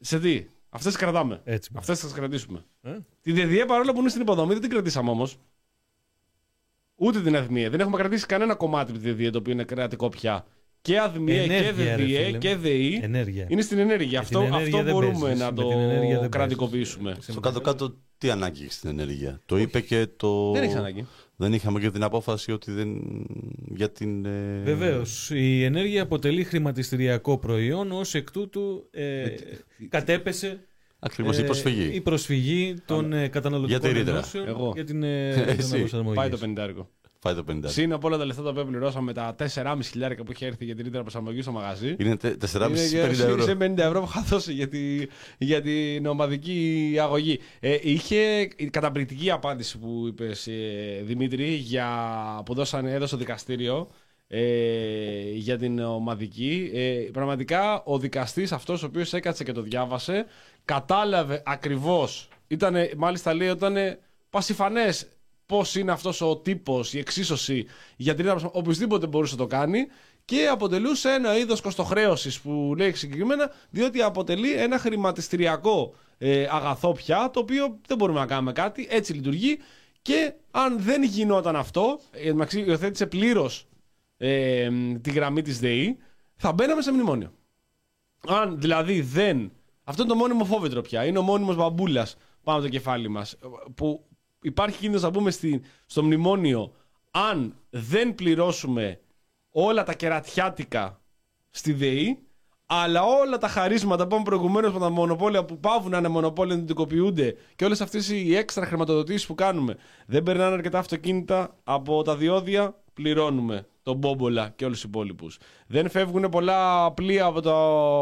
Σε 0.00 0.18
τι. 0.18 0.46
Αυτές 0.70 0.92
τις 0.92 1.00
κρατάμε. 1.00 1.40
Έτσι. 1.44 1.70
Αυτές 1.74 2.00
θα 2.00 2.06
τις 2.06 2.14
κρατήσουμε. 2.14 2.64
Ε; 2.82 2.96
Τη 3.20 3.32
ΔΕΔΙΕ 3.32 3.64
παρόλο 3.64 3.92
που 3.92 4.00
είναι 4.00 4.08
στην 4.08 4.22
υποδομή 4.22 4.52
δεν 4.52 4.62
την 4.62 4.70
κρατήσαμε 4.70 5.10
όμως. 5.10 5.38
Ούτε 6.96 7.20
την 7.20 7.36
ΑΔΜΙΕ. 7.36 7.68
Δεν 7.68 7.80
έχουμε 7.80 7.96
κρατήσει 7.96 8.26
κανένα 8.26 8.54
κομμάτι 8.54 8.90
από 8.90 9.00
τη 9.00 9.06
ΔΕΔΙΕ 9.06 9.30
το 9.30 9.38
οποίο 9.38 9.52
είναι 9.52 9.64
κρατικό 9.64 10.08
πια. 10.08 10.46
Και 10.82 10.98
ΑΔΜΙΕ 10.98 11.34
και 11.34 11.52
Ενέργεια, 11.52 11.96
ρε 11.96 11.96
ΔΕΔΙΕ 11.96 12.24
φίλε. 12.24 12.38
και 12.38 12.56
ΔΕΗ 12.56 13.00
Ενέργεια. 13.02 13.46
είναι 13.48 13.62
στην 13.62 13.78
ενέργεια. 13.78 14.20
Με 14.20 14.26
την 14.26 14.36
Αυτό, 14.36 14.38
ενέργεια 14.54 14.64
αυτό 14.78 14.82
δεν 14.82 14.94
μπορούμε 14.94 15.18
παίζεις. 15.20 15.40
να 15.40 15.50
Με 15.50 15.56
το 15.56 15.68
την 15.68 15.78
ενέργεια 15.78 16.20
δεν 16.20 16.30
κρατικοποιήσουμε. 16.30 17.16
Στο 17.20 17.40
κάτω-κάτω, 17.40 17.94
τι 18.18 18.30
ανάγκη 18.30 18.62
έχει 18.62 18.72
στην 18.72 18.88
ενέργεια; 18.90 19.40
Το 19.46 19.58
είπε 19.58 19.80
και 19.80 20.06
το. 20.16 20.52
Δεν 20.52 20.62
έχει 20.62 20.76
ανάγκη. 20.76 21.06
Δεν 21.36 21.52
είχαμε 21.52 21.80
και 21.80 21.90
την 21.90 22.02
απόφαση 22.02 22.52
ότι 22.52 22.72
δεν. 22.72 23.00
για 23.74 23.90
την. 23.90 24.24
Ε... 24.24 24.60
Βεβαίως. 24.64 25.30
Η 25.30 25.64
ενέργεια 25.64 26.02
αποτελεί 26.02 26.44
χρηματιστηριακό 26.44 27.38
προϊόν, 27.38 27.92
ως 27.92 28.14
εκ 28.14 28.30
τούτου 28.30 28.88
ε, 28.90 29.24
κατέπεσε 29.88 30.66
Ακριβώς 30.98 31.38
η 31.38 31.40
ε, 31.40 31.44
προσφυγή. 31.44 31.90
η 31.94 32.00
προσφυγή 32.00 32.74
των 32.86 33.12
ε, 33.12 33.28
καταναλωτικών 33.28 33.80
Γιατί 33.80 33.98
ρήτρα. 33.98 34.14
ενώσεων 34.14 34.48
Εγώ. 34.48 34.72
για 34.74 34.84
την, 34.84 35.02
ε, 35.02 35.32
για 35.34 35.44
την 35.44 35.58
Εσύ. 35.58 35.70
αναπροσαρμογή. 35.70 36.16
Πάει 36.16 36.28
το 36.28 36.38
50. 36.56 36.68
Φάει 37.24 37.34
το 37.34 37.44
50. 37.48 37.60
Συν 37.64 37.92
από 37.92 38.06
όλα 38.08 38.16
τα 38.18 38.24
λεφτά 38.24 38.42
τα 38.42 38.48
οποία 38.50 38.64
πληρώσαμε, 38.64 39.12
τα 39.12 39.34
4,5 39.54 39.78
χιλιάρικα 39.82 40.22
που 40.24 40.32
είχε 40.32 40.46
έρθει 40.46 40.64
για 40.64 40.74
την 40.74 40.84
ρήτρα 40.84 41.00
προσαρμογή 41.00 41.42
στο 41.42 41.52
μαγαζί. 41.52 41.96
Είναι 41.98 42.16
τε- 42.16 42.36
4,5 42.38 42.68
Είναι 42.68 42.78
50 42.80 42.88
για- 42.88 43.24
ευρώ. 43.24 43.42
σε 43.42 43.54
50 43.54 43.78
ευρώ 43.82 44.00
που 44.00 44.06
είχα 44.08 44.22
δώσει 44.22 44.52
για, 44.52 44.68
τη, 44.68 45.06
για 45.38 45.60
την 45.62 46.06
ομαδική 46.06 46.96
αγωγή. 47.00 47.38
Ε, 47.60 47.78
είχε 47.82 48.48
η 48.56 48.66
καταπληκτική 48.70 49.30
απάντηση 49.30 49.78
που 49.78 50.04
είπες 50.06 50.48
Δημήτρη 51.02 51.48
για, 51.48 51.88
που 52.44 52.54
δώσανε, 52.54 52.92
έδωσε 52.92 53.12
το 53.12 53.18
δικαστήριο 53.20 53.88
ε, 54.28 55.30
για 55.32 55.58
την 55.58 55.78
ομαδική. 55.78 56.70
Ε, 56.74 57.08
πραγματικά 57.12 57.82
ο 57.84 57.98
δικαστής 57.98 58.52
αυτός 58.52 58.82
ο 58.82 58.86
οποίος 58.86 59.12
έκατσε 59.12 59.44
και 59.44 59.52
το 59.52 59.62
διάβασε 59.62 60.26
κατάλαβε 60.64 61.42
ακριβώς. 61.44 62.28
Ήτανε, 62.48 62.90
μάλιστα 62.96 63.34
λέει 63.34 63.48
όταν 63.48 63.74
πασιφανές 64.30 65.06
πώς 65.52 65.74
είναι 65.74 65.92
αυτός 65.92 66.20
ο 66.20 66.36
τύπος, 66.36 66.94
η 66.94 66.98
εξίσωση 66.98 67.66
για 67.96 68.14
την 68.14 68.24
ίδια 68.24 68.50
οποιοδήποτε 68.52 69.06
μπορούσε 69.06 69.34
να 69.34 69.40
το 69.40 69.46
κάνει 69.46 69.86
και 70.24 70.48
αποτελούσε 70.50 71.10
ένα 71.10 71.38
είδος 71.38 71.60
κοστοχρέωσης 71.60 72.40
που 72.40 72.74
λέει 72.76 72.92
συγκεκριμένα, 72.94 73.50
διότι 73.70 74.02
αποτελεί 74.02 74.52
ένα 74.52 74.78
χρηματιστηριακό 74.78 75.94
ε, 76.18 76.46
αγαθό 76.50 76.92
πια, 76.92 77.30
το 77.32 77.40
οποίο 77.40 77.78
δεν 77.86 77.96
μπορούμε 77.96 78.18
να 78.18 78.26
κάνουμε 78.26 78.52
κάτι, 78.52 78.86
έτσι 78.90 79.12
λειτουργεί. 79.12 79.58
Και 80.02 80.34
αν 80.50 80.80
δεν 80.80 81.02
γινόταν 81.02 81.56
αυτό, 81.56 82.00
ε, 82.10 82.32
μεταξύ 82.32 82.60
υιοθέτησε 82.60 83.06
πλήρως 83.06 83.66
ε, 84.16 84.70
τη 85.00 85.10
γραμμή 85.10 85.42
της 85.42 85.58
ΔΕΗ, 85.58 85.98
θα 86.36 86.52
μπαίναμε 86.52 86.82
σε 86.82 86.92
μνημόνιο. 86.92 87.32
Αν 88.26 88.60
δηλαδή 88.60 89.00
δεν. 89.00 89.52
Αυτό 89.84 90.02
είναι 90.02 90.12
το 90.12 90.18
μόνιμο 90.18 90.44
φόβητρο 90.44 90.80
πια. 90.80 91.04
Είναι 91.04 91.18
ο 91.18 91.22
μόνιμος 91.22 91.56
μπαμπούλας 91.56 92.16
πάνω 92.42 92.58
από 92.58 92.66
το 92.66 92.72
κεφάλι 92.72 93.08
μας. 93.08 93.36
Που 93.74 94.04
υπάρχει 94.42 94.78
κίνδυνος 94.78 95.02
να 95.02 95.10
μπούμε 95.10 95.30
στη, 95.30 95.62
στο 95.86 96.02
μνημόνιο 96.02 96.72
αν 97.10 97.56
δεν 97.70 98.14
πληρώσουμε 98.14 99.00
όλα 99.50 99.84
τα 99.84 99.94
κερατιάτικα 99.94 101.00
στη 101.50 101.72
ΔΕΗ, 101.72 102.18
αλλά 102.66 103.02
όλα 103.02 103.38
τα 103.38 103.48
χαρίσματα 103.48 104.02
που 104.02 104.08
είπαμε 104.08 104.22
προηγουμένως 104.24 104.72
με 104.72 104.78
τα 104.78 104.90
μονοπόλια 104.90 105.44
που 105.44 105.58
πάβουν 105.58 105.90
να 105.90 105.98
είναι 105.98 106.08
μονοπόλια, 106.08 106.54
να 106.54 106.60
ιδιωτικοποιούνται 106.60 107.34
και 107.56 107.64
όλες 107.64 107.80
αυτές 107.80 108.10
οι 108.10 108.36
έξτρα 108.36 108.66
χρηματοδοτήσεις 108.66 109.26
που 109.26 109.34
κάνουμε 109.34 109.76
δεν 110.06 110.22
περνάνε 110.22 110.54
αρκετά 110.54 110.78
αυτοκίνητα 110.78 111.56
από 111.64 112.02
τα 112.02 112.16
διόδια, 112.16 112.82
πληρώνουμε 112.94 113.66
τον 113.82 113.96
Μπόμπολα 113.96 114.52
και 114.56 114.64
όλους 114.64 114.80
τους 114.80 114.88
υπόλοιπους. 114.88 115.38
Δεν 115.66 115.90
φεύγουν 115.90 116.28
πολλά 116.28 116.92
πλοία 116.92 117.24
από 117.24 117.40
τα, 117.40 117.52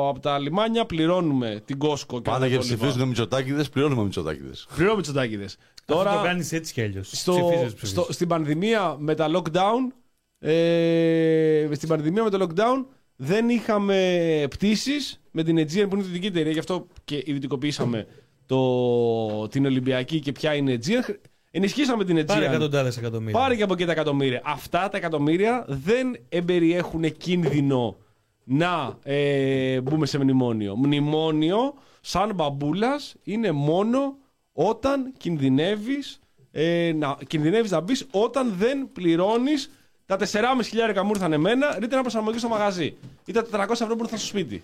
από 0.09 0.19
τα 0.21 0.39
λιμάνια, 0.39 0.87
πληρώνουμε 0.87 1.63
την 1.65 1.79
Κόσκο 1.79 2.17
και 2.17 2.31
Πάνε 2.31 2.45
όλα 2.45 2.49
και 2.49 2.59
τα 2.59 2.65
υπόλοιπα. 2.65 2.85
ψηφίζουν 2.85 3.09
μυτσοτάκηδε, 3.09 3.65
πληρώνουμε 3.65 4.03
μυτσοτάκηδε. 4.03 4.53
Πληρώνουμε 4.75 5.03
τσοτάκιδε. 5.03 5.49
Τώρα 5.91 6.11
Τώρα 6.11 6.23
το 6.23 6.27
κάνεις 6.27 6.53
έτσι 6.53 6.73
κι 6.73 6.83
αλλιώς. 6.83 7.11
στο, 7.13 7.51
στο, 7.83 8.07
στην 8.09 8.29
πανδημία 8.29 8.97
με 8.99 9.15
τα 9.15 9.31
lockdown, 9.35 9.93
ε, 10.39 11.69
στην 11.73 11.89
πανδημία 11.89 12.23
με 12.23 12.31
το 12.31 12.47
lockdown 12.47 12.85
δεν 13.17 13.49
είχαμε 13.49 14.47
πτήσεις 14.51 15.21
με 15.31 15.43
την 15.43 15.59
Aegean 15.59 15.87
που 15.89 15.97
είναι 15.97 16.05
η 16.05 16.07
δυτική 16.07 16.27
εταιρεία, 16.27 16.53
γι' 16.53 16.59
αυτό 16.59 16.87
και 17.05 17.17
ιδιωτικοποιήσαμε 17.17 18.07
το, 18.47 19.49
την 19.49 19.67
Ολυμπιακή 19.67 20.21
και 20.21 20.33
ποια 20.33 20.55
είναι 20.55 20.73
η 20.73 20.81
Aegean. 20.83 21.15
Ενισχύσαμε 21.51 22.05
την 22.05 22.27
Πάρε 22.27 22.41
Aegean. 22.47 22.49
εκατοντάδες 22.49 22.97
εκατομμύρια. 22.97 23.41
Πάρε 23.41 23.57
και 23.57 23.63
από 23.63 23.73
εκεί 23.73 23.85
τα 23.85 23.93
εκατομμύρια. 23.93 24.41
Αυτά 24.45 24.89
τα 24.89 24.97
εκατομμύρια 24.97 25.65
δεν 25.69 26.17
εμπεριέχουν 26.29 27.17
κίνδυνο 27.17 27.97
να 28.45 28.99
ε, 29.03 29.81
μπούμε 29.81 30.07
σε 30.07 30.19
μνημόνιο. 30.19 30.77
Μνημόνιο, 30.77 31.75
σαν 32.01 32.35
μπαμπούλας, 32.35 33.15
είναι 33.23 33.53
μόνο 33.53 34.17
όταν 34.53 35.13
κινδυνεύεις, 35.17 36.21
ε, 36.51 36.93
να, 36.95 37.19
κινδυνεύεις 37.27 37.71
να 37.71 37.81
μπεις 37.81 38.07
όταν 38.11 38.55
δεν 38.57 38.89
πληρώνεις 38.93 39.71
τα 40.07 40.17
4.500 40.17 40.65
χιλιάρικα 40.65 41.03
μου 41.03 41.11
ήρθαν 41.15 41.33
εμένα, 41.33 41.79
ρίτε 41.79 41.97
να 41.97 42.01
προσαρμογή 42.01 42.39
στο 42.39 42.49
μαγαζί. 42.49 42.97
Ή 43.25 43.33
τα 43.33 43.47
400 43.53 43.71
ευρώ 43.71 43.97
που 43.97 44.03
ήρθαν 44.03 44.19
στο 44.19 44.27
σπίτι. 44.29 44.63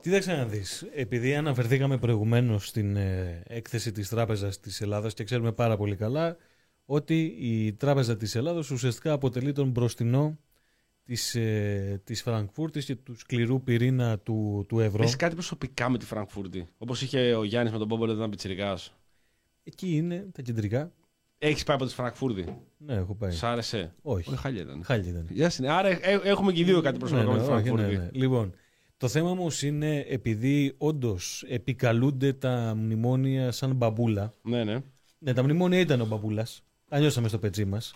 Κοίταξε 0.00 0.32
να 0.32 0.44
δεις, 0.44 0.86
επειδή 0.94 1.34
αναφερθήκαμε 1.34 1.98
προηγουμένως 1.98 2.66
στην 2.66 2.96
ε, 2.96 3.42
έκθεση 3.46 3.92
της 3.92 4.08
Τράπεζας 4.08 4.60
της 4.60 4.80
Ελλάδας 4.80 5.14
και 5.14 5.24
ξέρουμε 5.24 5.52
πάρα 5.52 5.76
πολύ 5.76 5.96
καλά 5.96 6.36
ότι 6.84 7.36
η 7.38 7.72
Τράπεζα 7.72 8.16
της 8.16 8.34
Ελλάδας 8.34 8.70
ουσιαστικά 8.70 9.12
αποτελεί 9.12 9.52
τον 9.52 9.68
μπροστινό 9.68 10.38
της, 11.04 11.34
ε, 11.34 12.00
της 12.04 12.22
Φραγκφούρτης 12.22 12.84
και 12.84 12.94
του 12.96 13.18
σκληρού 13.18 13.62
πυρήνα 13.62 14.18
του, 14.18 14.64
του 14.68 14.80
ευρώ. 14.80 15.02
Έχεις 15.02 15.16
κάτι 15.16 15.34
προσωπικά 15.34 15.88
με 15.88 15.98
τη 15.98 16.04
Φραγκφούρτη; 16.04 16.68
Όπως 16.78 17.02
είχε 17.02 17.34
ο 17.34 17.44
Γιάννης 17.44 17.72
με 17.72 17.78
τον 17.78 17.88
Πόμπολο, 17.88 18.12
ήταν 18.12 18.30
πιτσυρικά. 18.30 18.78
Εκεί 19.64 19.96
είναι 19.96 20.28
τα 20.32 20.42
κεντρικά. 20.42 20.92
Έχεις 21.38 21.64
πάει 21.64 21.76
από 21.76 21.86
τη 21.86 21.92
Φραγκφούρτη; 21.92 22.44
Ναι, 22.78 22.94
έχω 22.94 23.14
πάει. 23.14 23.30
Σ' 23.30 23.42
άρεσε; 23.42 23.94
Όχι. 24.02 24.30
Όχι, 24.30 24.38
χάλια 24.38 24.62
ήταν. 24.62 24.84
Χάλια 24.84 25.10
ήταν. 25.10 25.26
Γεια 25.30 25.50
σας. 25.50 25.66
Άρα 25.66 25.88
ε, 25.88 26.20
έχουμε 26.24 26.52
και 26.52 26.60
οι 26.60 26.64
δύο 26.64 26.80
κάτι 26.80 26.98
προσωπικό 26.98 27.32
Ναι, 27.32 27.36
με 27.38 27.42
τη 27.42 27.48
ναι, 27.48 27.54
όχι, 27.54 27.62
Φραγκφούρτη. 27.68 27.96
ναι, 27.96 28.02
ναι. 28.02 28.08
Λοιπόν, 28.12 28.54
το 28.96 29.08
θέμα 29.08 29.30
όμως 29.30 29.62
είναι 29.62 29.98
επειδή 30.08 30.74
όντως 30.78 31.44
επικαλούνται 31.48 32.32
τα 32.32 32.74
μνημόνια 32.76 33.52
σαν 33.52 33.74
μπαμπούλα. 33.74 34.34
Ναι, 34.42 34.64
ναι. 34.64 34.78
Ναι, 35.18 35.32
τα 35.32 35.42
μνημόνια 35.42 35.78
ήταν 35.78 36.00
ο 36.00 36.06
μπαμπούλας. 36.06 36.62
Τα 36.88 36.98
νιώσαμε 36.98 37.28
στο 37.28 37.38
πετσί 37.38 37.64
μας. 37.64 37.94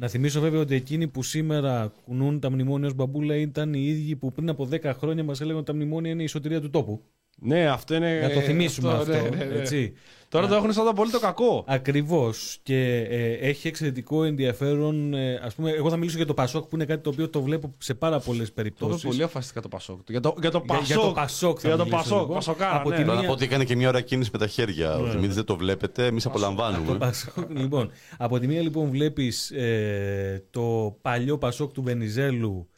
Να 0.00 0.08
θυμίσω 0.08 0.40
βέβαια 0.40 0.60
ότι 0.60 0.74
εκείνοι 0.74 1.08
που 1.08 1.22
σήμερα 1.22 1.92
κουνούν 2.04 2.40
τα 2.40 2.50
μνημόνια 2.50 2.86
ως 2.86 2.94
μπαμπούλα 2.94 3.36
ήταν 3.36 3.74
οι 3.74 3.84
ίδιοι 3.86 4.16
που 4.16 4.32
πριν 4.32 4.48
από 4.48 4.68
10 4.70 4.82
χρόνια 4.84 5.24
μας 5.24 5.40
έλεγαν 5.40 5.58
ότι 5.58 5.66
τα 5.66 5.74
μνημόνια 5.74 6.10
είναι 6.10 6.22
η 6.22 6.26
σωτηρία 6.26 6.60
του 6.60 6.70
τόπου. 6.70 7.02
Ναι, 7.40 7.66
αυτό 7.68 7.94
είναι. 7.94 8.20
Να 8.20 8.30
το 8.30 8.40
θυμίσουμε 8.40 8.92
αυτό. 8.92 9.12
ναι, 9.12 9.20
ναι, 9.20 9.44
ναι. 9.44 9.54
Έτσι. 9.58 9.92
Τώρα 10.30 10.46
το 10.46 10.54
έχουν 10.54 10.72
σαν 10.72 10.84
το 10.84 10.90
απόλυτο 10.90 11.20
κακό. 11.20 11.64
Ακριβώς. 11.66 12.58
Και 12.62 13.06
ε, 13.10 13.32
έχει 13.32 13.68
εξαιρετικό 13.68 14.24
ενδιαφέρον. 14.24 15.14
Ε, 15.14 15.34
ας 15.44 15.54
πούμε, 15.54 15.70
εγώ 15.70 15.90
θα 15.90 15.96
μιλήσω 15.96 16.16
για 16.16 16.26
το 16.26 16.34
Πασόκ 16.34 16.64
που 16.68 16.74
είναι 16.76 16.84
κάτι 16.84 17.02
το 17.02 17.10
οποίο 17.10 17.28
το 17.28 17.42
βλέπω 17.42 17.74
σε 17.78 17.94
πάρα 17.94 18.18
πολλές 18.20 18.38
Το 18.46 18.52
είπε 18.52 18.62
περιπτώσεις. 18.62 19.02
πολύ 19.04 19.22
αφαστικά 19.22 19.60
το 19.60 19.68
Πασόκ. 19.68 20.00
Για 20.08 20.20
το, 20.20 20.34
για 20.40 20.50
το 20.50 20.62
Για- 20.64 20.74
Πασόκ. 20.76 20.86
για 20.86 20.96
το 20.96 21.12
Πασόκ 21.12 21.58
θα 21.62 21.68
Για 21.68 21.76
το 21.76 21.82
μιλήσω, 21.84 22.02
Πασόκ. 22.02 22.18
λοιπόν. 22.20 22.34
Πασοκάρα, 22.34 22.76
Από 22.76 22.88
ναι. 22.90 22.96
τη 22.96 23.02
Τώρα 23.02 23.12
να 23.14 23.18
μία- 23.20 23.28
πω 23.28 23.34
ότι 23.34 23.44
έκανε 23.44 23.64
και 23.64 23.76
μια 23.76 23.88
ώρα 23.88 24.00
κίνηση 24.00 24.30
με 24.32 24.38
τα 24.38 24.46
χέρια. 24.46 24.96
Ο 24.96 25.04
Δημήτρης 25.10 25.34
δεν 25.34 25.44
το 25.44 25.56
βλέπετε, 25.56 26.06
εμείς 26.06 26.22
Το 26.22 26.28
απολαμβάνουμε. 26.28 26.98
Πασόκ, 26.98 27.50
λοιπόν, 27.50 27.90
από 28.18 28.38
τη 28.38 28.46
μία 28.46 28.60
λοιπόν 28.62 28.90
βλέπεις 28.90 29.50
ε, 29.50 30.44
το 30.50 30.96
παλιό 31.02 31.38
Πασόκ 31.38 31.72
του 31.72 31.82
Βενιζέλου 31.82 32.68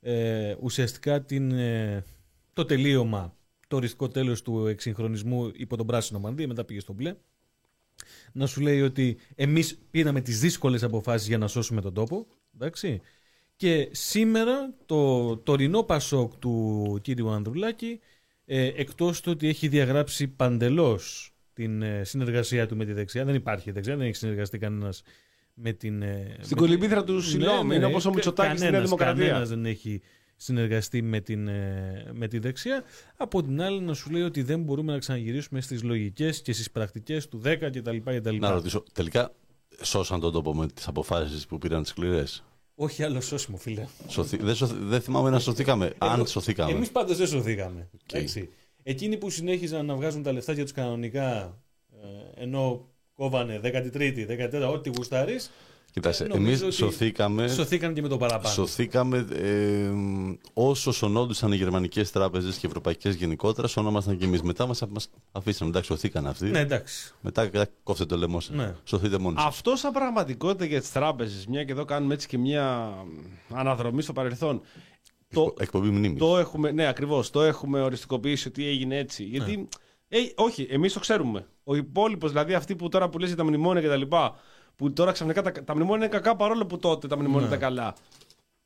ε, 0.00 0.54
ουσιαστικά 0.60 1.22
την, 1.22 1.50
ε, 1.50 2.04
το 2.52 2.64
τελείωμα, 2.64 3.34
το 3.70 3.76
οριστικό 3.76 4.08
τέλος 4.08 4.42
του 4.42 4.66
εξυγχρονισμού 4.66 5.50
υπό 5.54 5.76
τον 5.76 5.86
πράσινο 5.86 6.18
μανδύ, 6.18 6.46
μετά 6.46 6.64
πήγε 6.64 6.80
στο 6.80 6.92
μπλε. 6.92 7.14
Να 8.32 8.46
σου 8.46 8.60
λέει 8.60 8.80
ότι 8.80 9.16
εμείς 9.34 9.78
πήραμε 9.90 10.20
τις 10.20 10.40
δύσκολες 10.40 10.82
αποφάσεις 10.82 11.28
για 11.28 11.38
να 11.38 11.46
σώσουμε 11.46 11.80
τον 11.80 11.94
τόπο. 11.94 12.26
Εντάξει. 12.54 13.00
Και 13.56 13.88
σήμερα 13.90 14.74
το 14.86 15.36
τωρινό 15.36 15.82
Πασόκ 15.82 16.36
του 16.36 16.98
κύριου 17.02 17.30
Ανδρουλάκη 17.30 18.00
ε, 18.44 18.66
εκτός 18.76 19.20
του 19.20 19.32
ότι 19.32 19.48
έχει 19.48 19.68
διαγράψει 19.68 20.28
παντελώς 20.28 21.34
την 21.52 21.82
ε, 21.82 22.04
συνεργασία 22.04 22.66
του 22.66 22.76
με 22.76 22.84
τη 22.84 22.92
δεξιά, 22.92 23.24
δεν 23.24 23.34
υπάρχει 23.34 23.70
δεξιά, 23.70 23.96
δεν 23.96 24.06
έχει 24.06 24.16
συνεργαστεί 24.16 24.58
κανένας 24.58 25.02
με 25.54 25.72
την... 25.72 26.02
ε, 26.02 26.36
Στην 26.40 26.56
με 26.60 26.66
κολυμπήθρα 26.66 27.04
του 27.04 27.20
Σιλόμ. 27.20 27.70
Είναι 27.70 27.84
όπως 27.84 28.04
ο 28.04 28.10
Μητσοτάκης 28.12 28.52
στη 28.52 28.60
Νέα 28.60 28.70
Κανένας- 28.70 28.88
Δημοκρατία. 28.90 29.26
Κανένας 29.26 29.48
δεν 29.48 29.64
έχει 29.64 30.02
συνεργαστεί 30.42 31.02
με, 31.02 31.20
την, 31.20 31.48
ε, 31.48 32.10
με 32.12 32.28
τη 32.28 32.38
δεξιά. 32.38 32.84
Από 33.16 33.42
την 33.42 33.62
άλλη 33.62 33.80
να 33.80 33.94
σου 33.94 34.10
λέει 34.10 34.22
ότι 34.22 34.42
δεν 34.42 34.62
μπορούμε 34.62 34.92
να 34.92 34.98
ξαναγυρίσουμε 34.98 35.60
στις 35.60 35.82
λογικές 35.82 36.42
και 36.42 36.52
στις 36.52 36.70
πρακτικές 36.70 37.28
του 37.28 37.40
10 37.44 37.56
κτλ. 37.56 37.96
κτλ. 38.04 38.36
Να 38.36 38.50
ρωτήσω, 38.50 38.84
τελικά 38.92 39.32
σώσαν 39.82 40.20
τον 40.20 40.32
τόπο 40.32 40.54
με 40.54 40.66
τις 40.66 40.88
αποφάσεις 40.88 41.46
που 41.46 41.58
πήραν 41.58 41.82
τις 41.82 41.90
σκληρές; 41.90 42.44
Όχι 42.74 43.02
άλλο 43.02 43.20
σώσιμο 43.20 43.56
φίλε. 43.56 43.86
Σωθή... 44.08 44.36
Δεν, 44.36 44.54
σωθ- 44.54 44.76
δεν 44.78 45.00
θυμάμαι 45.00 45.30
να 45.30 45.38
σωθήκαμε. 45.38 45.92
Αν 45.98 46.26
σωθήκαμε. 46.26 46.72
Εμείς 46.72 46.90
πάντως 46.90 47.16
δεν 47.16 47.26
σωθήκαμε. 47.26 47.88
Εντάξει. 48.06 48.48
Εκείνοι 48.82 49.16
που 49.16 49.30
συνέχιζαν 49.30 49.86
να 49.86 49.94
βγάζουν 49.94 50.22
τα 50.22 50.32
λεφτά 50.32 50.52
για 50.52 50.62
τους 50.62 50.72
κανονικά, 50.72 51.58
ε, 52.36 52.42
ενώ 52.42 52.88
κόβανε 53.14 53.60
13η, 53.62 54.26
14η, 54.26 54.72
ό,τι 54.72 54.90
γουστάρεις, 54.96 55.50
Κοιτάξτε, 55.92 56.24
ε, 56.24 56.26
εμείς 56.26 56.38
νομίζω 56.38 56.66
ότι 56.66 56.74
σωθήκαμε. 56.74 57.48
σωθήκαν 57.48 57.94
και 57.94 58.02
με 58.02 58.08
το 58.08 58.16
παραπάνω. 58.16 58.54
Σωθήκαμε 58.54 59.26
ε, 59.32 59.90
όσο 60.52 60.92
σωνόντουσαν 60.92 61.52
οι 61.52 61.56
γερμανικές 61.56 62.10
τράπεζες 62.10 62.54
και 62.54 62.60
οι 62.62 62.68
ευρωπαϊκές 62.68 63.14
γενικότερα, 63.14 63.68
σωνόμασταν 63.68 64.18
και 64.18 64.24
εμείς. 64.24 64.42
Μετά 64.42 64.66
μας 64.66 64.82
αφήσαν. 65.32 65.68
Εντάξει, 65.68 65.88
σωθήκαν 65.88 66.26
αυτοί. 66.26 66.46
Ναι, 66.46 66.58
εντάξει. 66.58 67.14
Μετά 67.20 67.50
κόφτε 67.82 68.04
το 68.04 68.16
λαιμό 68.16 68.40
σα. 68.40 68.54
Ναι. 68.54 68.74
Σωθείτε 68.84 69.18
μόνοι 69.18 69.36
σας. 69.36 69.46
Αυτό 69.46 69.76
σαν 69.76 69.92
πραγματικότητα 69.92 70.64
για 70.64 70.80
τις 70.80 70.92
τράπεζες, 70.92 71.46
μια 71.46 71.64
και 71.64 71.72
εδώ 71.72 71.84
κάνουμε 71.84 72.14
έτσι 72.14 72.26
και 72.26 72.38
μια 72.38 72.94
αναδρομή 73.52 74.02
στο 74.02 74.12
παρελθόν. 74.12 74.60
Το, 75.34 75.54
Εκπομπή 75.58 75.88
μνήμης. 75.88 76.18
το 76.18 76.38
έχουμε, 76.38 76.70
ναι, 76.70 76.86
ακριβώς. 76.86 77.30
Το 77.30 77.42
έχουμε 77.42 77.80
οριστικοποιήσει 77.80 78.48
ότι 78.48 78.66
έγινε 78.66 78.98
έτσι. 78.98 79.24
Γιατί. 79.24 79.68
Ε, 80.08 80.18
όχι, 80.34 80.66
εμείς 80.70 80.92
το 80.92 81.00
ξέρουμε. 81.00 81.46
Ο 81.64 81.76
υπόλοιπος, 81.76 82.30
δηλαδή 82.30 82.54
αυτοί 82.54 82.76
που 82.76 82.88
τώρα 82.88 83.08
που 83.08 83.18
λες 83.18 83.28
για 83.28 83.36
τα 83.36 83.44
μνημόνια 83.44 83.82
κτλ. 83.82 84.02
Που 84.80 84.92
τώρα 84.92 85.12
ξαφνικά 85.12 85.42
τα, 85.42 85.52
τα 85.64 85.74
μνημόνια 85.74 86.06
είναι 86.06 86.14
κακά 86.14 86.36
παρόλο 86.36 86.66
που 86.66 86.78
τότε 86.78 87.06
τα 87.06 87.16
μνημόνια 87.16 87.40
Ναι. 87.40 87.46
ήταν 87.46 87.58
καλά. 87.58 87.94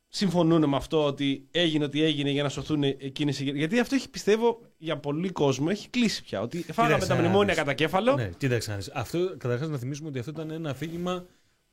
Συμφωνούν 0.09 0.69
με 0.69 0.77
αυτό 0.77 1.05
ότι 1.05 1.47
έγινε 1.51 1.85
ό,τι 1.85 2.03
έγινε 2.03 2.31
για 2.31 2.43
να 2.43 2.49
σωθούν 2.49 2.83
εκείνες 2.83 3.41
οι. 3.41 3.45
Γιατί 3.55 3.79
αυτό 3.79 3.95
έχει 3.95 4.11
πιστεύω 4.11 4.61
για 4.79 4.97
πολύ 4.99 5.29
κόσμο 5.31 5.67
έχει 5.71 5.89
κλείσει 5.89 6.23
πια. 6.23 6.41
Ότι 6.41 6.63
φάγαμε 6.73 6.95
Κοίταξε 6.95 7.09
τα 7.09 7.15
να 7.15 7.21
μνημόνια 7.21 7.47
δεις. 7.49 7.57
κατακέφαλο. 7.57 8.15
Ναι, 8.15 8.31
κοίταξε 8.37 8.71
να 8.71 8.77
δεις. 8.77 8.91
Αυτό, 8.95 9.35
καταρχάς 9.39 9.69
να 9.69 9.79
θυμίσουμε 9.79 10.09
ότι 10.09 10.19
αυτό 10.19 10.31
ήταν 10.31 10.51
ένα 10.51 10.71
αφήγημα 10.71 11.25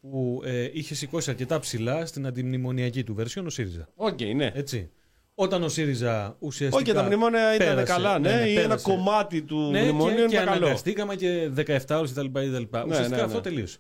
που 0.02 0.42
ε, 0.46 0.70
είχε 0.74 0.96
σηκώσει 0.96 1.30
αρκετά 1.30 1.60
ψηλά 1.60 2.06
στην 2.06 2.26
αντιμνημονιακή 2.28 3.04
του 3.04 3.16
version 3.20 3.44
ο 3.46 3.50
ΣΥΡΙΖΑ. 3.50 3.88
Οκ, 3.96 4.20
ναι. 4.36 4.52
Έτσι. 4.54 4.90
Όταν 5.36 5.64
ο 5.64 5.68
ΣΥΡΙΖΑ 5.70 6.36
ουσιαστικά. 6.40 6.82
Όχι, 6.84 6.94
τα 6.94 7.04
μνημόνια 7.04 7.56
ήταν 7.56 7.68
πέρασε, 7.68 7.94
καλά, 7.94 8.20
ναι, 8.20 8.30
ή 8.30 8.52
ένα 8.54 8.62
πέρασε. 8.62 8.84
κομμάτι 8.90 9.42
του 9.42 9.70
Ναι, 9.72 9.82
μνημονίου 9.82 10.16
και, 10.16 10.22
είναι 10.22 10.30
και 10.30 10.38
καλό. 10.38 10.52
αναγκαστήκαμε 10.52 11.16
και 11.16 11.50
17 11.56 11.80
ώρες 11.90 12.12
κτλ. 12.12 12.26
κτλ. 12.26 12.40
Ουσιαστικά 12.88 13.08
ναι, 13.10 13.16
ναι. 13.16 13.22
αυτό 13.22 13.42
τελείωσε. 13.42 13.78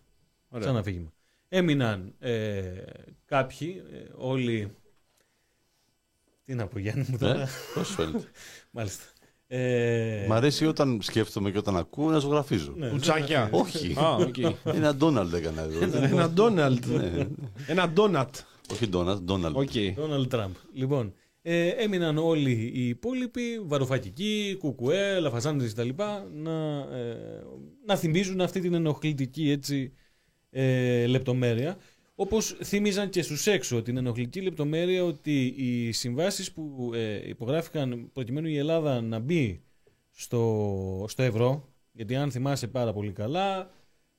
Ωραία. 0.53 0.67
Σαν 0.67 0.77
αφήγημα. 0.77 1.11
Έμειναν 1.49 2.13
ε, 2.19 2.61
κάποιοι, 3.25 3.81
ε, 3.91 3.97
όλοι. 4.15 4.71
Τι 6.45 6.53
να 6.55 6.67
πω, 6.67 6.79
Γιάννη 6.79 7.05
μου 7.09 7.17
τώρα. 7.17 7.37
Ναι, 7.37 7.45
πώς 7.73 7.87
σου 7.87 7.93
φαίνεται. 7.93 8.23
Μάλιστα. 8.71 9.03
Ε, 9.47 10.25
Μ' 10.27 10.33
αρέσει 10.33 10.65
όταν 10.65 10.99
σκέφτομαι 11.01 11.51
και 11.51 11.57
όταν 11.57 11.77
ακούω 11.77 12.09
να 12.09 12.17
ζωγραφίζω. 12.19 12.73
ναι, 12.77 12.89
Κουτσάκια. 12.89 13.49
Όχι. 13.51 13.95
Α, 13.99 14.15
οκ. 14.15 14.37
Ένα 14.63 14.95
Ντόναλντ 14.95 15.33
έκανα 15.33 15.61
εδώ. 15.61 15.97
Ένα 16.03 16.29
Ντόναλτ. 16.29 16.85
Ναι, 16.85 16.97
ναι. 17.09 17.27
Ένα 17.67 17.89
Ντόνατ. 17.89 18.35
Όχι 18.71 18.87
Ντόναλντ, 18.87 19.21
Ντόναλντ. 19.21 19.55
OK. 19.55 19.69
Donald 19.73 20.29
Τραμπ. 20.29 20.51
Λοιπόν, 20.73 21.13
ε, 21.41 21.67
έμειναν 21.67 22.17
όλοι 22.17 22.71
οι 22.73 22.87
υπόλοιποι, 22.87 23.59
βαρουφακικοί, 23.65 24.55
ΚΚΕ, 24.59 25.19
Λαφαζάνηδες 25.19 25.73
κτλ. 25.73 25.89
Να, 26.33 26.77
ε, 26.97 27.43
να 27.85 27.95
θυμίζουν 27.95 28.41
αυτή 28.41 28.59
την 28.59 28.73
ενοχλητική 28.73 29.49
έτσι, 29.49 29.93
ε, 30.51 31.05
λεπτομέρεια. 31.05 31.77
Όπως 32.15 32.57
θύμιζαν 32.63 33.09
και 33.09 33.21
στους 33.21 33.47
έξω 33.47 33.81
την 33.81 33.97
ενοχλητική 33.97 34.41
λεπτομέρεια 34.41 35.03
ότι 35.03 35.45
οι 35.45 35.91
συμβάσεις 35.91 36.51
που 36.51 36.91
ε, 36.93 37.29
υπογράφηκαν 37.29 38.09
προκειμένου 38.13 38.47
η 38.47 38.57
Ελλάδα 38.57 39.01
να 39.01 39.19
μπει 39.19 39.61
στο, 40.11 41.05
στο 41.07 41.23
ευρώ, 41.23 41.69
γιατί 41.91 42.15
αν 42.15 42.31
θυμάσαι 42.31 42.67
πάρα 42.67 42.93
πολύ 42.93 43.11
καλά, 43.11 43.71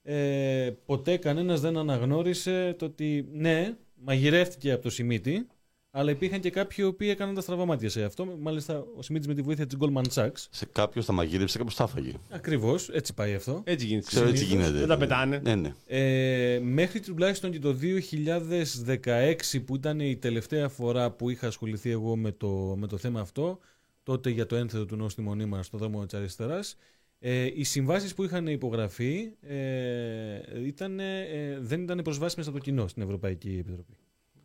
ε, 0.02 0.70
ποτέ 0.84 1.16
κανένας 1.16 1.60
δεν 1.60 1.76
αναγνώρισε 1.76 2.74
το 2.78 2.84
ότι 2.84 3.28
ναι, 3.32 3.76
μαγειρεύτηκε 3.94 4.72
από 4.72 4.82
το 4.82 4.90
Σιμίτι, 4.90 5.46
αλλά 5.94 6.10
υπήρχαν 6.10 6.40
και 6.40 6.50
κάποιοι 6.50 6.76
οι 6.80 6.82
οποίοι 6.84 7.08
έκαναν 7.10 7.34
τα 7.34 7.40
στραβαμάτια 7.40 7.88
σε 7.88 8.04
αυτό. 8.04 8.36
Μάλιστα, 8.40 8.84
ο 8.96 9.02
Σιμίτης 9.02 9.28
με 9.28 9.34
τη 9.34 9.42
βοήθεια 9.42 9.66
της 9.66 9.76
Goldman 9.80 10.04
Sachs. 10.14 10.46
Σε 10.50 10.66
κάποιος 10.72 11.06
τα 11.06 11.12
μαγείρεψε, 11.12 11.58
κάποιος 11.58 11.76
τα 11.76 11.84
έφαγε. 11.84 12.12
Ακριβώς, 12.30 12.88
έτσι 12.88 13.14
πάει 13.14 13.34
αυτό. 13.34 13.60
Έτσι 13.64 13.86
γίνεται. 13.86 14.06
Ξέρω 14.06 14.28
έτσι 14.28 14.44
συνήθως. 14.44 14.64
γίνεται. 14.66 14.78
Δεν 14.78 14.88
τα 14.88 14.96
πετάνε. 14.96 15.40
Ναι, 15.44 15.54
ναι. 15.54 15.74
Ε, 15.86 16.60
μέχρι 16.62 17.00
τουλάχιστον 17.00 17.50
και 17.50 17.58
το 17.58 17.76
2016 17.82 19.64
που 19.64 19.74
ήταν 19.74 20.00
η 20.00 20.16
τελευταία 20.16 20.68
φορά 20.68 21.10
που 21.10 21.30
είχα 21.30 21.46
ασχοληθεί 21.46 21.90
εγώ 21.90 22.16
με 22.16 22.32
το, 22.32 22.48
με 22.78 22.86
το 22.86 22.96
θέμα 22.96 23.20
αυτό, 23.20 23.58
τότε 24.02 24.30
για 24.30 24.46
το 24.46 24.56
ένθετο 24.56 24.86
του 24.86 24.96
νόστιμου 24.96 25.34
νήμα 25.34 25.62
στο 25.62 25.78
δρόμο 25.78 26.04
της 26.04 26.14
αριστεράς, 26.14 26.76
ε, 27.18 27.50
οι 27.54 27.64
συμβάσεις 27.64 28.14
που 28.14 28.22
είχαν 28.24 28.46
υπογραφεί 28.46 29.32
ε, 29.40 30.66
ήταν, 30.66 31.00
ε, 31.00 31.58
δεν 31.60 31.82
ήταν 31.82 32.00
προσβάσιμες 32.02 32.46
από 32.46 32.56
το 32.56 32.62
κοινό 32.62 32.88
στην 32.88 33.02
Ευρωπαϊκή 33.02 33.56
Επιτροπή. 33.60 33.96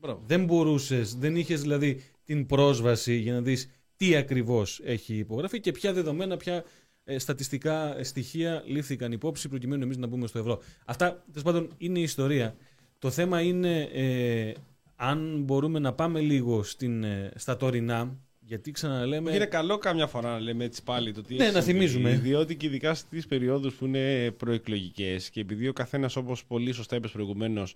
Μπράβο. 0.08 0.24
Δεν 0.28 0.46
μπορούσες, 0.46 1.16
δεν 1.16 1.36
είχες 1.36 1.62
δηλαδή 1.62 2.04
την 2.26 2.46
πρόσβαση 2.46 3.16
για 3.16 3.34
να 3.34 3.42
δεις 3.42 3.70
τι 3.96 4.16
ακριβώς 4.16 4.82
έχει 4.84 5.16
υπογραφεί 5.16 5.60
και 5.60 5.72
ποια 5.72 5.94
δεδομένα, 5.94 6.38
ποια 6.38 6.64
ε, 7.04 7.20
στατιστικά 7.20 7.98
στοιχεία 8.04 8.64
λήφθηκαν 8.66 9.12
υπόψη 9.12 9.50
προκειμένου 9.50 9.84
εμείς 9.84 9.98
να 9.98 10.08
μπούμε 10.08 10.28
στο 10.28 10.40
ευρώ. 10.40 10.60
Αυτά 10.86 11.24
τέλος 11.28 11.44
πάντων 11.44 11.74
είναι 11.78 12.00
η 12.00 12.02
ιστορία. 12.02 12.56
Το 13.00 13.10
θέμα 13.10 13.42
είναι 13.42 13.82
ε, 13.82 14.54
αν 14.96 15.42
μπορούμε 15.44 15.80
να 15.80 15.94
πάμε 15.94 16.20
λίγο 16.20 16.64
στην, 16.64 17.04
ε, 17.04 17.32
στα 17.36 17.58
τωρινά, 17.58 18.18
γιατί 18.40 18.72
ξαναλέμε. 18.72 19.36
Είναι 19.36 19.46
καλό 19.46 19.78
καμιά 19.78 20.08
φορά 20.08 20.32
να 20.32 20.40
λέμε 20.40 20.64
έτσι 20.64 20.84
πάλι 20.84 21.12
το 21.12 21.22
τι 21.22 21.36
Ναι, 21.36 21.44
έχει 21.44 21.54
να 21.54 21.62
συμβεί, 21.62 21.88
θυμίζουμε. 21.88 22.12
Διότι 22.16 22.56
και 22.56 22.66
ειδικά 22.66 22.94
στις 22.94 23.28
περιόδους 23.28 23.74
που 23.74 23.86
είναι 23.86 24.32
προεκλογικές 24.32 25.30
και 25.30 25.40
επειδή 25.40 25.68
ο 25.68 25.74
καθένας, 25.74 26.16
όπως 26.16 26.46
πολύ 26.46 26.72
σωστά 26.72 26.96
είπες 26.96 27.12
προηγουμένως, 27.12 27.76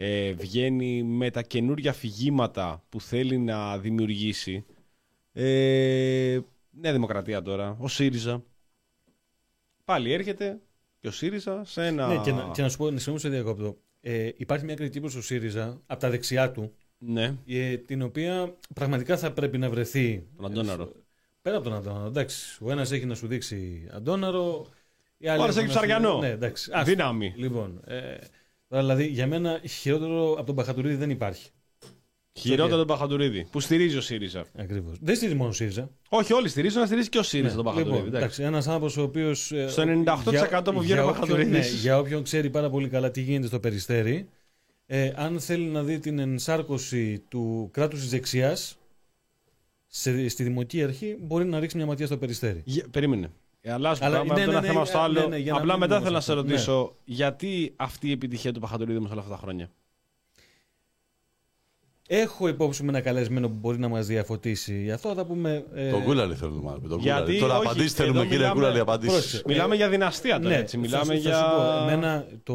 ε, 0.00 0.32
βγαίνει 0.32 1.02
με 1.02 1.30
τα 1.30 1.42
καινούργια 1.42 1.90
αφηγήματα 1.90 2.84
που 2.88 3.00
θέλει 3.00 3.38
να 3.38 3.78
δημιουργήσει. 3.78 4.64
Ε, 5.32 6.38
Νέα 6.70 6.92
Δημοκρατία 6.92 7.42
τώρα, 7.42 7.76
ο 7.80 7.88
ΣΥΡΙΖΑ. 7.88 8.44
Πάλι 9.84 10.12
έρχεται 10.12 10.58
και 11.00 11.08
ο 11.08 11.10
ΣΥΡΙΖΑ 11.10 11.64
σε 11.64 11.86
ένα. 11.86 12.06
Ναι, 12.08 12.20
και 12.24 12.32
να, 12.32 12.50
και 12.54 12.62
να 12.62 12.68
σου 12.68 12.76
πω, 12.76 12.84
να 12.90 12.96
συγγνώμη 12.96 13.20
σε 13.20 13.28
διακόπτω. 13.28 13.76
Ε, 14.00 14.30
υπάρχει 14.36 14.64
μια 14.64 14.74
κριτική 14.74 15.00
προς 15.00 15.14
το 15.14 15.22
ΣΥΡΙΖΑ 15.22 15.80
από 15.86 16.00
τα 16.00 16.10
δεξιά 16.10 16.50
του, 16.50 16.72
Ναι, 16.98 17.34
ε, 17.46 17.76
την 17.76 18.02
οποία 18.02 18.56
πραγματικά 18.74 19.16
θα 19.16 19.32
πρέπει 19.32 19.58
να 19.58 19.70
βρεθεί. 19.70 20.26
τον 20.36 20.44
Αντώναρο. 20.46 20.92
Πέρα 21.42 21.56
από 21.56 21.64
τον 21.68 21.74
Αντώναρο, 21.78 22.06
εντάξει. 22.06 22.58
Ο 22.64 22.70
ένας 22.70 22.90
έχει 22.92 23.06
να 23.06 23.14
σου 23.14 23.26
δείξει 23.26 23.88
Αντώναρο. 23.92 24.66
οι 25.18 25.28
άλλοι 25.28 25.40
Ο 25.40 25.42
άλλος 25.42 25.56
έχουν 25.56 25.68
έχει 25.68 25.74
να 25.76 25.80
σου- 25.80 25.88
ψαριανό. 25.88 26.18
Ναι, 26.18 26.28
εντάξει. 26.28 26.70
άστο. 26.72 26.90
Δύναμη. 26.90 27.32
Λοιπόν, 27.36 27.80
ε, 27.86 27.96
τώρα, 27.96 28.18
δηλαδή 28.68 29.06
για 29.06 29.26
μένα 29.26 29.60
χειρότερο 29.68 30.32
από 30.32 30.44
τον 30.46 30.54
Παχατουρίδη 30.54 30.94
δεν 30.94 31.10
υπάρχει. 31.10 31.50
Χειρότερο 32.32 32.76
τον 32.76 32.86
Παχατουρίδη. 32.86 33.46
Που 33.50 33.60
στηρίζει 33.60 33.96
ο 33.96 34.00
ΣΥΡΙΖΑ. 34.00 34.44
Ακριβώς. 34.58 34.96
Δεν 35.00 35.14
στηρίζει 35.16 35.36
μόνο 35.36 35.50
ο 35.50 35.52
ΣΥΡΙΖΑ. 35.52 35.90
Όχι, 36.08 36.32
όλοι 36.32 36.48
στηρίζουν, 36.48 36.80
να 36.80 36.86
στηρίζει 36.86 37.08
και 37.08 37.18
ο 37.18 37.22
ΣΥΡΙΖα 37.22 37.54
τον 37.54 37.64
Παχατουρίδη. 37.64 37.94
Λοιπόν, 37.96 38.08
εντάξει. 38.08 38.24
εντάξει, 38.24 38.42
ένας 38.42 38.66
άνθρωπος 38.66 38.96
ο 38.96 39.02
οποίος. 39.02 39.52
Στο 39.68 39.82
98% 39.82 40.70
που 40.74 40.80
βγαίνει 40.80 41.00
ο 41.00 41.06
Παχατουρίδης. 41.06 41.72
Ναι, 41.72 41.78
για 41.80 41.98
όποιον 41.98 42.22
ξέρει 42.22 42.50
πάρα 42.50 42.70
πολύ 42.70 42.88
καλά 42.88 43.10
τι 43.10 43.20
γίνεται 43.20 43.46
στο 43.46 43.60
περιστέρι, 43.60 44.28
ε, 44.86 45.12
αν 45.16 45.40
θέλει 45.40 45.64
να 45.64 45.82
δει 45.82 45.98
την 45.98 46.18
ενσάρκωση 46.18 47.22
του 47.28 47.68
κράτους 47.72 48.00
της 48.00 48.10
δεξιάς 48.10 48.76
στη 50.28 50.42
δημοτική 50.42 50.82
αρχή, 50.82 51.16
μπορεί 51.20 51.44
να 51.44 51.60
ρίξει 51.60 51.76
μια 51.76 51.86
ματιά 51.86 52.06
στο 52.06 52.16
περιστέρι. 52.18 52.62
Για- 52.64 52.84
Περίμενε. 52.90 53.30
Ε, 53.60 53.72
Αλλάζουμε 53.72 54.06
Αλλά- 54.06 54.16
πράγμα 54.16 54.34
ναι, 54.34 54.40
από 54.42 54.50
το 54.50 54.50
ναι, 54.50 54.56
ένα 54.56 54.66
ναι, 54.66 54.72
θέμα 54.72 54.84
στο 54.84 54.96
ναι, 54.98 55.02
άλλο. 55.04 55.28
ναι, 55.28 55.36
για 55.38 55.52
να 55.52 55.58
Απλά 55.58 55.72
μην 55.72 55.80
μετά 55.80 55.98
μείνουμε 56.00 56.04
θέλω 56.04 56.14
να 56.14 56.20
σε 56.20 56.26
σε 56.32 56.32
αυτό. 56.38 56.42
ρωτήσω 56.50 56.96
γιατί 57.04 57.72
αυτή 57.76 58.08
η 58.08 58.12
επιτυχία 58.12 58.52
του 58.52 58.60
Παχατουρίδη 58.60 58.98
μας 58.98 59.10
όλα 59.10 59.20
αυτά 59.20 59.32
τα 59.32 59.38
χρόνια; 59.38 59.70
Έχω 62.10 62.48
υπόψη 62.48 62.82
μου 62.82 62.88
ένα 62.88 63.00
καλεσμένο 63.00 63.48
που 63.48 63.54
μπορεί 63.54 63.78
να 63.78 63.88
μας 63.88 64.06
διαφωτίσει. 64.06 64.82
Γι' 64.82 64.90
αυτό 64.90 65.14
θα 65.14 65.24
πούμε. 65.26 65.64
ε, 65.74 65.90
Τον 65.90 66.02
Κούλαλη 66.02 66.34
θέλουμε 66.34 66.60
μάλλον. 66.62 66.88
Τον 66.88 66.98
Γιατί, 67.00 67.20
Κούλαλη. 67.22 67.38
Τώρα 67.40 67.56
όχι, 67.58 67.66
απαντήστε 67.66 68.02
εδώ 68.02 68.12
θέλουμε, 68.12 68.30
κύριε 68.30 68.38
μιλάμε- 68.38 68.60
Κούλαλη, 68.60 68.78
απαντήσει. 68.80 69.12
Πρόσεξε. 69.12 69.42
Μιλάμε 69.46 69.74
για 69.76 69.88
δυναστεία 69.88 70.36
τώρα, 70.40 70.48
ναι, 70.54 70.60
έτσι. 70.60 70.76
θα 70.76 70.82
Μιλάμε 70.82 71.04
σου- 71.14 71.22
θα 71.22 71.28
για. 71.28 71.38
σου 71.38 71.44
πω, 71.56 71.82
εμένα 71.82 72.26
το, 72.42 72.54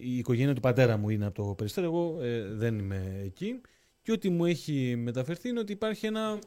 η 0.00 0.16
οικογένεια 0.18 0.54
του 0.54 0.60
πατέρα 0.60 0.96
μου 0.96 1.08
είναι 1.08 1.26
από 1.26 1.34
το 1.44 1.54
περιστέρι. 1.54 1.86
Εγώ 1.86 2.18
ε, 2.22 2.42
δεν 2.42 2.78
είμαι 2.78 3.20
εκεί. 3.24 3.60
Και 4.02 4.12
ό,τι 4.12 4.28
μου 4.30 4.44
έχει 4.44 4.94
μεταφερθεί 4.96 5.48
είναι 5.48 5.60
ότι 5.60 5.72
υπάρχει 5.72 6.06
ένα 6.06 6.38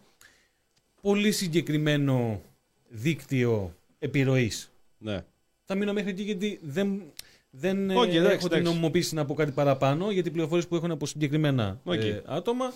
πολύ 1.02 1.32
συγκεκριμένο 1.32 2.42
δίκτυο 2.88 3.76
επιρροής. 4.00 4.72
Ναι. 4.98 5.26
Θα 5.64 5.76
μείνω 5.76 5.94
μέχρι 5.94 6.10
εκεί 6.10 6.24
γιατί 6.24 6.60
δεν, 6.64 7.02
δεν 7.50 7.90
ε, 7.90 7.96
Οκ, 7.96 8.04
εντάξει, 8.08 8.20
έχω 8.26 8.38
την 8.38 8.48
εντάξει. 8.48 8.64
νομιμοποίηση 8.64 9.16
να 9.16 9.26
πω 9.26 9.34
κάτι 9.34 9.52
παραπάνω 9.52 10.12
γιατί 10.12 10.28
οι 10.28 10.32
πληροφορίες 10.32 10.68
που 10.68 10.76
έχουν 10.76 10.92
από 10.92 11.06
συγκεκριμένα 11.06 11.80
Οκ. 11.84 12.04
ε, 12.04 12.22
άτομα. 12.26 12.74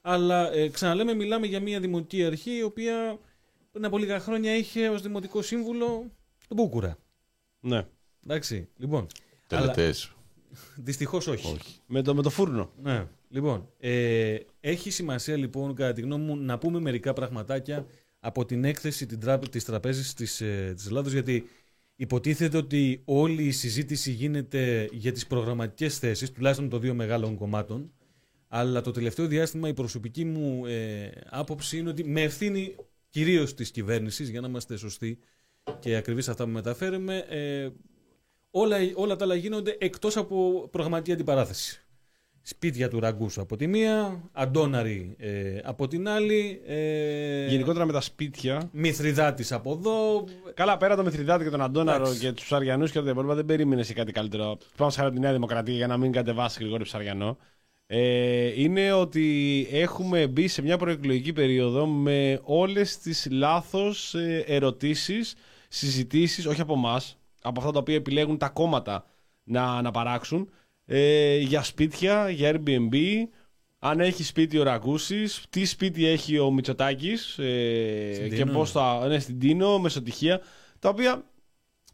Αλλά 0.00 0.52
ε, 0.52 0.68
ξαναλέμε, 0.68 1.14
μιλάμε 1.14 1.46
για 1.46 1.60
μια 1.60 1.80
δημοτική 1.80 2.24
αρχή 2.24 2.56
η 2.56 2.62
οποία 2.62 3.18
πριν 3.72 3.84
από 3.84 3.98
λίγα 3.98 4.20
χρόνια 4.20 4.56
είχε 4.56 4.88
ως 4.88 5.02
δημοτικό 5.02 5.42
σύμβουλο 5.42 5.86
τον 6.48 6.56
Μπούκουρα. 6.56 6.98
ναι. 7.60 7.86
Εντάξει, 8.26 8.68
λοιπόν. 8.76 9.06
Αλλά 9.48 9.60
Τελετές. 9.60 10.12
δυστυχώς 10.86 11.26
όχι. 11.26 11.52
Όχι. 11.52 11.78
Με, 11.86 12.02
το, 12.02 12.14
με 12.14 12.22
το 12.22 12.30
φούρνο. 12.30 12.72
Ναι. 12.82 13.06
Λοιπόν, 13.28 13.68
ε, 13.78 14.36
έχει 14.60 14.90
σημασία 14.90 15.36
λοιπόν 15.36 15.74
κατά 15.74 15.92
τη 15.92 16.00
γνώμη 16.00 16.24
μου 16.24 16.36
να 16.36 16.58
πούμε 16.58 16.80
μερικά 16.80 17.12
πραγματάκια 17.12 17.86
από 18.24 18.44
την 18.44 18.64
έκθεση 18.64 19.06
την 19.06 19.20
τράπε- 19.20 19.50
της 19.50 19.64
τραπέζης 19.64 20.14
της, 20.14 20.40
ε, 20.40 20.72
της 20.76 20.86
Ελλάδος 20.86 21.12
γιατί 21.12 21.48
υποτίθεται 21.96 22.56
ότι 22.56 23.02
όλη 23.04 23.44
η 23.44 23.50
συζήτηση 23.50 24.10
γίνεται 24.10 24.88
για 24.92 25.12
τις 25.12 25.26
προγραμματικές 25.26 25.98
θέσεις 25.98 26.32
τουλάχιστον 26.32 26.68
των 26.68 26.80
δύο 26.80 26.94
μεγάλων 26.94 27.36
κομμάτων. 27.36 27.92
Αλλά 28.48 28.80
το 28.80 28.90
τελευταίο 28.90 29.26
διάστημα 29.26 29.68
η 29.68 29.74
προσωπική 29.74 30.24
μου 30.24 30.66
ε, 30.66 31.10
άποψη 31.30 31.78
είναι 31.78 31.88
ότι 31.88 32.04
με 32.04 32.22
ευθύνη 32.22 32.74
κυρίως 33.10 33.54
της 33.54 33.70
κυβέρνησης 33.70 34.28
για 34.28 34.40
να 34.40 34.48
είμαστε 34.48 34.76
σωστοί 34.76 35.18
και 35.78 35.96
ακριβείς 35.96 36.28
αυτά 36.28 36.44
που 36.44 36.50
μεταφέρουμε 36.50 37.18
ε, 37.28 37.68
όλα, 38.50 38.76
όλα 38.94 39.16
τα 39.16 39.24
άλλα 39.24 39.34
γίνονται 39.34 39.76
εκτός 39.80 40.16
από 40.16 40.68
προγραμματική 40.70 41.12
αντιπαράθεση 41.12 41.81
σπίτια 42.42 42.88
του 42.88 43.00
Ραγκούσου 43.00 43.40
από 43.40 43.56
τη 43.56 43.66
μία, 43.66 44.22
Αντόναρη 44.32 45.14
ε, 45.18 45.58
από 45.64 45.88
την 45.88 46.08
άλλη, 46.08 46.60
ε, 46.66 47.46
Γενικότερα 47.46 47.84
με 47.84 47.92
τα 47.92 48.00
σπίτια. 48.00 48.68
Μηθριδάτης 48.72 49.52
από 49.52 49.72
εδώ. 49.72 50.24
Καλά, 50.54 50.76
πέρα 50.76 50.96
το 50.96 51.02
Μεθριδάτη 51.02 51.44
και 51.44 51.50
τον 51.50 51.62
Αντώναρο 51.62 52.02
Εντάξει. 52.02 52.20
και 52.20 52.32
τους 52.32 52.44
Ψαριανούς 52.44 52.90
και 52.90 53.00
τα 53.00 53.10
υπόλοιπα, 53.10 53.34
δεν 53.34 53.44
περίμενες 53.44 53.86
και 53.86 53.94
κάτι 53.94 54.12
καλύτερο. 54.12 54.58
Πάμε 54.76 54.90
σε 54.90 54.96
χαρά 54.96 55.08
από 55.08 55.16
τη 55.16 55.22
Νέα 55.24 55.32
Δημοκρατία 55.32 55.74
για 55.74 55.86
να 55.86 55.96
μην 55.96 56.12
κατεβάσει 56.12 56.58
Γρηγόρη 56.60 56.84
Ψαριανό. 56.84 57.36
Ε, 57.86 58.62
είναι 58.62 58.92
ότι 58.92 59.66
έχουμε 59.70 60.26
μπει 60.26 60.48
σε 60.48 60.62
μια 60.62 60.76
προεκλογική 60.76 61.32
περίοδο 61.32 61.86
με 61.86 62.40
όλες 62.42 62.98
τις 62.98 63.28
λάθος 63.30 64.14
ε, 64.14 64.44
ερωτήσεις, 64.46 65.34
συζητήσεις, 65.68 66.46
όχι 66.46 66.60
από 66.60 66.72
εμάς, 66.72 67.16
από 67.42 67.60
αυτά 67.60 67.72
τα 67.72 67.78
οποία 67.78 67.94
επιλέγουν 67.94 68.38
τα 68.38 68.48
κόμματα 68.48 69.06
να, 69.44 69.82
να 69.82 69.90
παράξουν, 69.90 70.48
ε, 70.94 71.36
για 71.38 71.62
σπίτια, 71.62 72.30
για 72.30 72.52
Airbnb, 72.54 72.94
αν 73.78 74.00
έχει 74.00 74.22
σπίτι 74.22 74.58
ο 74.58 74.62
Ραγκούσης, 74.62 75.44
τι 75.50 75.64
σπίτι 75.64 76.06
έχει 76.06 76.38
ο 76.38 76.50
Μητσοτάκης 76.50 77.38
ε, 77.38 78.10
Στην 78.14 78.28
και 78.28 78.36
Τίνο. 78.36 78.52
πώς 78.52 78.70
θα... 78.70 79.06
Ναι, 79.08 79.18
στην 79.18 79.38
Τίνο, 79.38 79.78
μεσοτυχία, 79.78 80.40
τα 80.78 80.88
οποία 80.88 81.24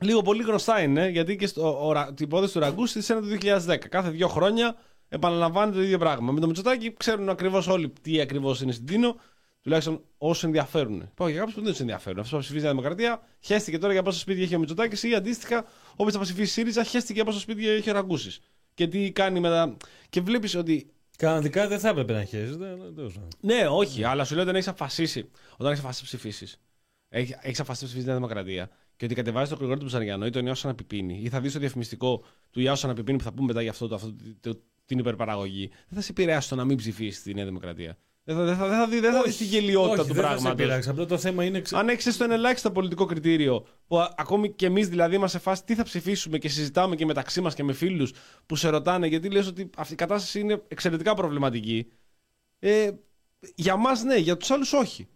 λίγο 0.00 0.22
πολύ 0.22 0.42
γνωστά 0.42 0.82
είναι, 0.82 1.08
γιατί 1.08 1.36
και 1.36 1.46
στο, 1.46 1.86
ο, 1.86 1.92
Ρα- 1.92 2.12
την 2.14 2.26
υπόθεση 2.26 2.52
του 2.52 2.58
Ραγκούσης 2.60 3.08
είναι 3.08 3.20
το 3.20 3.26
2010. 3.66 3.76
Κάθε 3.88 4.10
δύο 4.10 4.28
χρόνια 4.28 4.76
επαναλαμβάνεται 5.08 5.76
το 5.76 5.82
ίδιο 5.82 5.98
πράγμα. 5.98 6.32
Με 6.32 6.40
το 6.40 6.46
Μητσοτάκη 6.46 6.92
ξέρουν 6.96 7.28
ακριβώς 7.28 7.66
όλοι 7.66 7.92
τι 8.02 8.20
ακριβώς 8.20 8.60
είναι 8.60 8.72
στην 8.72 8.86
Τίνο, 8.86 9.16
τουλάχιστον 9.62 10.00
όσοι 10.18 10.46
ενδιαφέρουν. 10.46 11.10
Πάω 11.14 11.28
για 11.28 11.36
κάποιους 11.38 11.54
που 11.54 11.62
δεν 11.62 11.70
τους 11.70 11.80
ενδιαφέρουν. 11.80 12.18
Αυτός 12.18 12.32
που 12.34 12.38
ψηφίζει 12.38 12.60
η 12.60 12.62
Νέα 12.66 12.70
Δημοκρατία, 12.76 13.22
χαίστηκε 13.40 13.78
τώρα 13.78 13.92
για 13.92 14.02
πόσο 14.02 14.18
σπίτι 14.18 14.42
έχει 14.42 14.54
ο 14.54 14.58
Μητσοτάκης 14.58 15.02
ή 15.02 15.14
αντίστοιχα, 15.14 15.64
όποιος 15.96 16.12
θα 16.14 16.20
ψηφίσει 16.20 16.52
ΣΥΡΙΖΑ, 16.52 16.84
χαίστηκε 16.84 17.12
για 17.12 17.24
πόσο 17.24 17.38
σπίτι 17.38 17.68
έχει 17.68 17.90
ο 17.90 17.92
Ραγκούσης. 17.92 18.40
Και 18.78 18.88
τι 18.88 19.12
κάνει 19.12 19.40
με 19.40 19.48
τα. 19.48 19.76
Και 20.10 20.20
βλέπεις 20.20 20.54
ότι 20.54 20.90
Κανονικά 21.16 21.68
δεν 21.68 21.78
θα 21.78 21.88
έπρεπε 21.88 22.12
να 22.12 22.24
χέζεται. 22.24 22.66
αλλά 22.68 22.92
τέλος 22.92 23.12
πάντων. 23.12 23.28
ναι, 23.40 23.66
όχι, 23.68 24.04
αλλά 24.04 24.24
σου 24.24 24.34
λέω 24.34 24.42
όταν 24.42 24.54
έχεις 24.54 24.68
αποφασίσει, 24.68 25.30
όταν 25.52 25.66
έχεις 25.66 25.78
αποφασίσει 25.78 26.14
να 26.14 26.18
ψηφίσεις, 26.18 26.60
έχει 27.08 27.34
έχεις 27.40 27.60
αποφασίσει 27.60 27.84
να 27.84 27.88
ψηφίσεις 27.88 28.00
τη 28.00 28.04
Νέα 28.06 28.14
Δημοκρατία 28.14 28.70
και 28.96 29.04
ότι 29.04 29.14
κατεβάζεις 29.14 29.48
τον 29.48 29.58
Γρηγόρη 29.58 29.80
του 29.80 29.86
Ψαριανό 29.86 30.26
ή 30.26 30.30
τον 30.30 30.46
Ιώσο 30.46 30.66
Αναπιπίνη 30.66 31.20
ή 31.22 31.28
θα 31.28 31.40
δεις 31.40 31.52
το 31.52 31.58
διαφημιστικό 31.58 32.24
του 32.50 32.60
Ιώσο 32.60 32.86
Αναπιπίνη 32.86 33.18
που 33.18 33.24
θα 33.24 33.32
πούμε 33.32 33.46
μετά 33.46 33.62
για 33.62 33.70
αυτό, 33.70 33.88
το, 33.88 33.94
αυτό 33.94 34.14
το- 34.40 34.60
την 34.84 34.98
υπερπαραγωγή, 34.98 35.68
δεν 35.68 35.98
θα 35.98 36.00
σε 36.00 36.10
επηρεάσει 36.10 36.48
το 36.48 36.54
να 36.54 36.64
μην 36.64 36.76
ψηφίσεις 36.76 37.22
τη 37.22 37.34
Νέα 37.34 37.44
Δημοκρατία. 37.44 37.96
Δεν 38.30 38.36
θα, 38.36 38.44
δεν 38.44 38.56
θα, 38.56 38.66
δεν 38.68 38.78
θα 38.78 38.88
δει, 38.88 39.00
δεν 39.00 39.12
θα 39.12 39.22
δεις 39.22 39.36
τη 39.36 39.44
γελιότητα 39.44 40.00
Όχι, 40.02 40.08
του 40.08 40.14
δεν 40.14 40.22
θα 40.24 40.28
σε 40.28 40.34
πράγματος. 40.34 40.64
πειράξει. 40.66 40.88
Απλά 40.88 41.04
το 41.06 41.18
θέμα 41.18 41.44
είναι. 41.44 41.60
ξε- 41.60 41.80
Αν 41.80 41.88
έχεις 41.88 42.14
στο 42.14 42.24
ένα 42.24 42.34
ελάχιστο 42.34 42.70
πολιτικό 42.70 43.04
κριτήριο, 43.04 43.66
που 43.86 43.98
α- 43.98 44.14
ακόμη 44.16 44.52
και 44.52 44.66
εμείς 44.66 44.88
δηλαδή 44.88 45.14
είμαστε 45.14 45.36
σε 45.38 45.42
φάση 45.44 45.64
τι 45.64 45.74
θα 45.74 45.82
ψηφίσουμε 45.82 46.38
και 46.38 46.48
συζητάμε 46.48 46.96
και 46.96 47.04
μεταξύ 47.04 47.40
μας 47.40 47.54
και 47.54 47.62
με 47.64 47.72
φίλους 47.72 48.12
που 48.46 48.56
σε 48.56 48.68
ρωτάνε, 48.68 49.06
γιατί 49.06 49.30
λες 49.30 49.46
ότι 49.46 49.70
αυτή 49.76 49.92
η 49.92 49.96
κατάσταση 49.96 50.40
είναι 50.40 50.62
εξαιρετικά 50.68 51.14
προβληματική. 51.14 51.86
Ε, 52.58 52.90
για 53.54 53.76
μας 53.76 54.02
ναι, 54.02 54.16
για 54.16 54.36
τους 54.36 54.50
άλλους 54.50 54.72
όχι. 54.72 55.08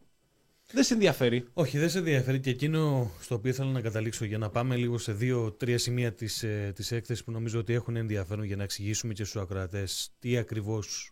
Δεν 0.73 0.85
σε 0.85 0.95
ενδιαφέρει. 0.95 1.45
Όχι, 1.53 1.79
δεν 1.79 1.91
σε 1.91 1.99
ενδιαφέρει 1.99 2.41
και 2.41 2.51
εκείνο 2.51 3.11
στο 3.21 3.35
οποίο 3.35 3.51
ήθελα 3.51 3.71
να 3.71 3.81
καταλήξω 3.81 4.25
για 4.25 4.39
να 4.39 4.51
πάμε 4.51 4.77
λίγο 4.77 4.99
σε 4.99 5.13
δύο-τρία 5.13 5.79
σημεία 5.79 6.13
της, 6.13 6.43
ε, 6.43 6.73
της 6.75 6.93
έκθεσης 6.93 7.25
που 7.25 7.31
νομίζω 7.31 7.59
ότι 7.59 7.73
έχουν 7.73 7.97
ενδιαφέρον 7.97 8.45
για 8.45 8.57
να 8.57 8.63
εξηγήσουμε 8.63 9.13
και 9.13 9.25
στους 9.25 9.43
ακροατές 9.43 10.13
τι 10.19 10.37
ακριβώς, 10.37 11.12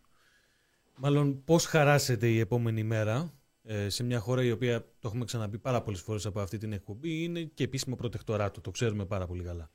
μάλλον 1.00 1.44
πώς 1.44 1.64
χαράσεται 1.64 2.28
η 2.28 2.38
επόμενη 2.38 2.82
μέρα 2.82 3.34
ε, 3.62 3.88
σε 3.88 4.02
μια 4.02 4.18
χώρα 4.18 4.44
η 4.44 4.50
οποία, 4.50 4.80
το 4.80 5.08
έχουμε 5.08 5.24
ξαναπεί 5.24 5.58
πάρα 5.58 5.82
πολλές 5.82 6.00
φορές 6.00 6.26
από 6.26 6.40
αυτή 6.40 6.58
την 6.58 6.72
εκπομπή, 6.72 7.22
είναι 7.22 7.42
και 7.42 7.64
επίσημο 7.64 7.96
προτεκτοράτο, 7.96 8.60
το 8.60 8.70
ξέρουμε 8.70 9.06
πάρα 9.06 9.26
πολύ 9.26 9.42
καλά. 9.42 9.70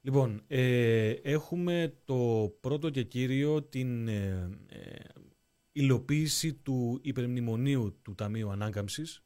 Λοιπόν, 0.00 0.42
ε, 0.46 1.10
έχουμε 1.10 1.94
το 2.04 2.52
πρώτο 2.60 2.90
και 2.90 3.02
κύριο 3.02 3.62
την 3.62 4.08
ε, 4.08 4.50
ε, 4.66 4.78
υλοποίηση 5.72 6.54
του 6.54 6.98
υπερμνημονίου 7.02 7.98
του 8.02 8.14
Ταμείου 8.14 8.50
Ανάκαμψης 8.50 9.22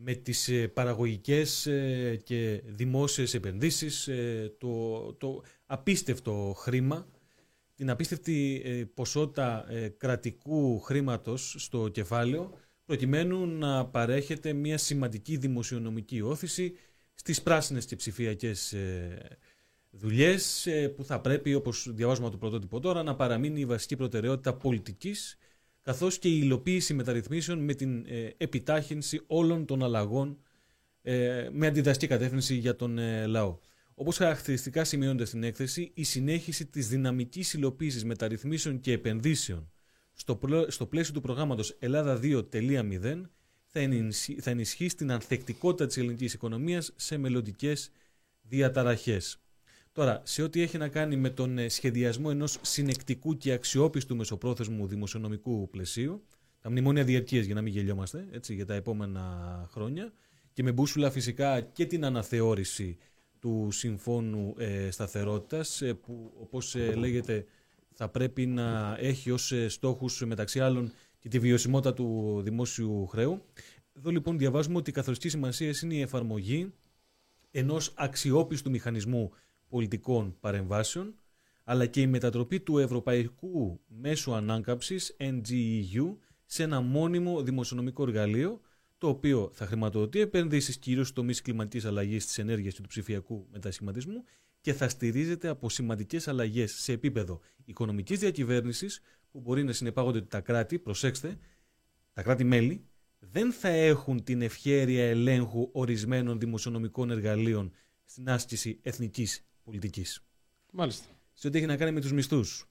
με 0.00 0.14
τις 0.14 0.48
ε, 0.48 0.68
παραγωγικές 0.68 1.66
ε, 1.66 2.20
και 2.24 2.62
δημόσιες 2.64 3.34
επενδύσεις, 3.34 4.08
ε, 4.08 4.54
το, 4.58 5.12
το 5.12 5.42
απίστευτο 5.66 6.54
χρήμα, 6.56 7.06
την 7.78 7.90
απίστευτη 7.90 8.62
ε, 8.64 8.84
ποσότητα 8.94 9.66
ε, 9.68 9.88
κρατικού 9.88 10.80
χρήματος 10.80 11.54
στο 11.58 11.88
κεφάλαιο 11.88 12.58
προκειμένου 12.84 13.46
να 13.46 13.86
παρέχεται 13.86 14.52
μια 14.52 14.78
σημαντική 14.78 15.36
δημοσιονομική 15.36 16.20
όθηση 16.20 16.72
στις 17.14 17.42
πράσινες 17.42 17.84
και 17.84 17.96
ψηφιακές 17.96 18.72
ε, 18.72 19.38
δουλειές 19.90 20.66
ε, 20.66 20.88
που 20.88 21.04
θα 21.04 21.20
πρέπει, 21.20 21.54
όπως 21.54 21.88
διαβάζουμε 21.94 22.26
από 22.26 22.34
το 22.36 22.40
πρωτότυπο 22.40 22.80
τώρα, 22.80 23.02
να 23.02 23.14
παραμείνει 23.14 23.60
η 23.60 23.66
βασική 23.66 23.96
προτεραιότητα 23.96 24.54
πολιτικής 24.54 25.38
καθώς 25.82 26.18
και 26.18 26.28
η 26.28 26.40
υλοποίηση 26.42 26.94
μεταρρυθμίσεων 26.94 27.58
με 27.58 27.74
την 27.74 28.04
ε, 28.06 28.30
επιτάχυνση 28.36 29.20
όλων 29.26 29.66
των 29.66 29.82
αλλαγών 29.82 30.38
ε, 31.02 31.48
με 31.52 31.66
αντιδραστική 31.66 32.12
κατεύθυνση 32.12 32.54
για 32.54 32.76
τον 32.76 32.98
ε, 32.98 33.26
λαό. 33.26 33.58
Όπως 34.00 34.16
χαρακτηριστικά 34.16 34.84
σημειώνεται 34.84 35.24
στην 35.24 35.42
έκθεση, 35.42 35.90
η 35.94 36.02
συνέχιση 36.02 36.66
της 36.66 36.88
δυναμικής 36.88 37.52
υλοποίησης 37.52 38.04
μεταρρυθμίσεων 38.04 38.80
και 38.80 38.92
επενδύσεων 38.92 39.70
στο, 40.12 40.36
πλο- 40.36 40.70
στο 40.70 40.86
πλαίσιο 40.86 41.14
του 41.14 41.20
προγράμματος 41.20 41.76
Ελλάδα 41.78 42.20
2.0 42.22 43.30
θα, 43.64 43.80
ενισχύ- 43.80 44.40
θα 44.42 44.50
ενισχύσει 44.50 44.96
την 44.96 45.10
ανθεκτικότητα 45.12 45.86
της 45.86 45.96
ελληνικής 45.96 46.34
οικονομίας 46.34 46.92
σε 46.96 47.16
μελλοντικές 47.16 47.90
διαταραχές. 48.42 49.40
Τώρα, 49.92 50.22
σε 50.24 50.42
ό,τι 50.42 50.60
έχει 50.60 50.78
να 50.78 50.88
κάνει 50.88 51.16
με 51.16 51.30
τον 51.30 51.58
ε, 51.58 51.68
σχεδιασμό 51.68 52.28
ενός 52.30 52.58
συνεκτικού 52.62 53.36
και 53.36 53.52
αξιόπιστου 53.52 54.16
μεσοπρόθεσμου 54.16 54.86
δημοσιονομικού 54.86 55.68
πλαισίου, 55.68 56.24
τα 56.60 56.70
μνημόνια 56.70 57.04
διαρκείας 57.04 57.44
για 57.44 57.54
να 57.54 57.62
μην 57.62 57.72
γελιόμαστε, 57.72 58.28
έτσι, 58.30 58.54
για 58.54 58.66
τα 58.66 58.74
επόμενα 58.74 59.66
χρόνια, 59.70 60.12
και 60.52 60.62
με 60.62 60.72
μπούσουλα 60.72 61.10
φυσικά 61.10 61.60
και 61.60 61.86
την 61.86 62.04
αναθεώρηση 62.04 62.98
του 63.40 63.68
Συμφώνου 63.70 64.54
ε, 64.58 64.90
Σταθερότητας, 64.90 65.82
ε, 65.82 65.94
που 65.94 66.32
όπως 66.40 66.74
ε, 66.74 66.94
λέγεται 66.94 67.46
θα 68.00 68.08
πρέπει 68.08 68.46
να 68.46 68.96
έχει 69.00 69.30
ως 69.30 69.52
ε, 69.52 69.68
στόχους 69.68 70.24
μεταξύ 70.26 70.60
άλλων 70.60 70.92
και 71.18 71.28
τη 71.28 71.38
βιωσιμότητα 71.38 71.94
του 71.94 72.40
δημόσιου 72.44 73.06
χρέου. 73.06 73.42
Εδώ 73.96 74.10
λοιπόν 74.10 74.38
διαβάζουμε 74.38 74.76
ότι 74.76 74.90
η 74.90 74.92
καθοριστική 74.92 75.32
σημασία 75.32 75.74
είναι 75.82 75.94
η 75.94 76.00
εφαρμογή 76.00 76.72
ενός 77.50 77.92
αξιόπιστου 77.96 78.70
μηχανισμού 78.70 79.32
πολιτικών 79.68 80.36
παρεμβάσεων, 80.40 81.14
αλλά 81.64 81.86
και 81.86 82.00
η 82.00 82.06
μετατροπή 82.06 82.60
του 82.60 82.78
Ευρωπαϊκού 82.78 83.80
Μέσου 83.86 84.34
Ανάκαμψης, 84.34 85.16
NGEU, 85.18 86.16
σε 86.46 86.62
ένα 86.62 86.80
μόνιμο 86.80 87.42
δημοσιονομικό 87.42 88.02
εργαλείο, 88.02 88.60
το 88.98 89.08
οποίο 89.08 89.50
θα 89.52 89.66
χρηματοδοτεί 89.66 90.20
επενδύσεις 90.20 90.76
κυρίως 90.76 91.06
στους 91.06 91.16
τομείς 91.18 91.42
κλιματικής 91.42 91.84
αλλαγής, 91.84 92.26
της 92.26 92.38
ενέργειας 92.38 92.74
και 92.74 92.80
του 92.80 92.88
ψηφιακού 92.88 93.46
μετασχηματισμού 93.52 94.24
και 94.60 94.72
θα 94.72 94.88
στηρίζεται 94.88 95.48
από 95.48 95.70
σημαντικές 95.70 96.28
αλλαγές 96.28 96.72
σε 96.72 96.92
επίπεδο 96.92 97.40
οικονομικής 97.64 98.18
διακυβέρνησης, 98.18 99.00
που 99.30 99.40
μπορεί 99.40 99.64
να 99.64 99.72
συνεπάγονται 99.72 100.18
ότι 100.18 100.28
τα 100.28 100.40
κράτη, 100.40 100.78
προσέξτε, 100.78 101.38
τα 102.12 102.22
κράτη-μέλη 102.22 102.84
δεν 103.18 103.52
θα 103.52 103.68
έχουν 103.68 104.24
την 104.24 104.42
ευχέρεια 104.42 105.08
ελέγχου 105.08 105.68
ορισμένων 105.72 106.38
δημοσιονομικών 106.38 107.10
εργαλείων 107.10 107.72
στην 108.04 108.30
άσκηση 108.30 108.78
εθνικής 108.82 109.46
πολιτικής. 109.64 110.24
Μάλιστα. 110.72 111.06
Σε 111.32 111.46
ό,τι 111.46 111.58
έχει 111.58 111.66
να 111.66 111.76
κάνει 111.76 111.92
με 111.92 112.00
τους 112.00 112.12
μισθούς. 112.12 112.68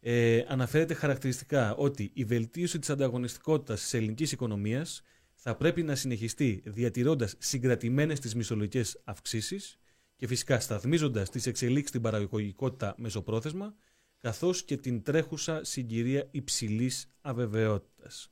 Ε, 0.00 0.44
αναφέρεται 0.48 0.94
χαρακτηριστικά 0.94 1.74
ότι 1.74 2.10
η 2.14 2.24
βελτίωση 2.24 2.78
της 2.78 2.90
ανταγωνιστικότητας 2.90 3.80
της 3.80 3.94
ελληνικής 3.94 4.32
οικονομίας 4.32 5.02
θα 5.42 5.56
πρέπει 5.56 5.82
να 5.82 5.94
συνεχιστεί 5.94 6.62
διατηρώντας 6.66 7.34
συγκρατημένες 7.38 8.20
τις 8.20 8.34
μισθολογικές 8.34 9.00
αυξήσεις 9.04 9.78
και 10.16 10.26
φυσικά 10.26 10.60
σταθμίζοντας 10.60 11.30
τις 11.30 11.46
εξελίξεις 11.46 11.88
στην 11.88 12.00
παραγωγικότητα 12.00 12.94
μεσοπρόθεσμα 12.98 13.74
καθώς 14.18 14.64
και 14.64 14.76
την 14.76 15.02
τρέχουσα 15.02 15.64
συγκυρία 15.64 16.28
υψηλής 16.30 17.10
αβεβαιότητας. 17.20 18.30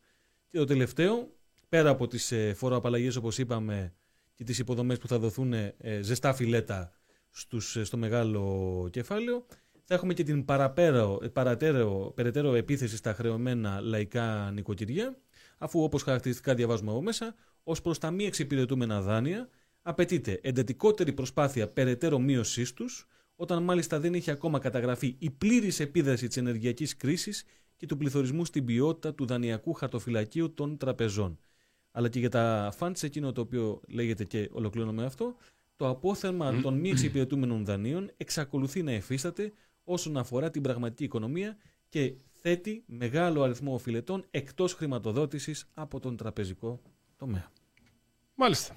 Και 0.48 0.58
το 0.58 0.64
τελευταίο, 0.64 1.36
πέρα 1.68 1.90
από 1.90 2.06
τις 2.06 2.32
ε, 2.32 2.54
φοροαπαλλαγές 2.54 3.16
όπως 3.16 3.38
είπαμε 3.38 3.94
και 4.34 4.44
τις 4.44 4.58
υποδομές 4.58 4.98
που 4.98 5.08
θα 5.08 5.18
δοθούν 5.18 5.52
ε, 5.52 5.74
ζεστά 6.00 6.34
φιλέτα 6.34 6.92
στους, 7.30 7.76
ε, 7.76 7.84
στο 7.84 7.96
μεγάλο 7.96 8.88
κεφάλαιο, 8.92 9.46
θα 9.84 9.94
έχουμε 9.94 10.14
και 10.14 10.22
την 10.22 10.44
παραπέρα, 10.44 11.16
ε, 11.22 11.28
παρατέρω, 11.28 12.12
περαιτέρω 12.14 12.54
επίθεση 12.54 12.96
στα 12.96 13.14
χρεωμένα 13.14 13.80
λαϊκά 13.80 14.50
νοικοκυριά, 14.50 15.16
αφού 15.58 15.82
όπως 15.82 16.02
χαρακτηριστικά 16.02 16.54
διαβάζουμε 16.54 16.90
από 16.90 17.02
μέσα, 17.02 17.34
ως 17.62 17.82
προς 17.82 17.98
τα 17.98 18.10
μη 18.10 18.24
εξυπηρετούμενα 18.24 19.00
δάνεια, 19.00 19.48
απαιτείται 19.82 20.40
εντατικότερη 20.42 21.12
προσπάθεια 21.12 21.68
περαιτέρω 21.68 22.18
μείωσής 22.18 22.72
τους, 22.72 23.06
όταν 23.36 23.62
μάλιστα 23.62 24.00
δεν 24.00 24.14
έχει 24.14 24.30
ακόμα 24.30 24.58
καταγραφεί 24.58 25.16
η 25.18 25.30
πλήρης 25.30 25.80
επίδραση 25.80 26.26
της 26.26 26.36
ενεργειακής 26.36 26.96
κρίσης 26.96 27.44
και 27.76 27.86
του 27.86 27.96
πληθωρισμού 27.96 28.44
στην 28.44 28.64
ποιότητα 28.64 29.14
του 29.14 29.26
δανειακού 29.26 29.72
χαρτοφυλακίου 29.72 30.54
των 30.54 30.76
τραπεζών. 30.76 31.38
Αλλά 31.90 32.08
και 32.08 32.18
για 32.18 32.30
τα 32.30 32.74
funds, 32.78 33.02
εκείνο 33.02 33.32
το 33.32 33.40
οποίο 33.40 33.80
λέγεται 33.88 34.24
και 34.24 34.48
ολοκληρώνω 34.52 34.92
με 34.92 35.04
αυτό, 35.04 35.36
το 35.76 35.88
απόθεμα 35.88 36.60
των 36.60 36.78
μη 36.78 36.90
εξυπηρετούμενων 36.90 37.64
δανείων 37.64 38.10
εξακολουθεί 38.16 38.82
να 38.82 38.92
εφίσταται 38.92 39.52
όσον 39.84 40.16
αφορά 40.16 40.50
την 40.50 40.62
πραγματική 40.62 41.04
οικονομία 41.04 41.56
και 41.88 42.14
θέτει 42.40 42.82
μεγάλο 42.86 43.42
αριθμό 43.42 43.74
οφειλετών 43.74 44.24
εκτός 44.30 44.74
χρηματοδότησης 44.74 45.68
από 45.74 46.00
τον 46.00 46.16
τραπεζικό 46.16 46.80
τομέα. 47.16 47.50
Μάλιστα. 48.34 48.76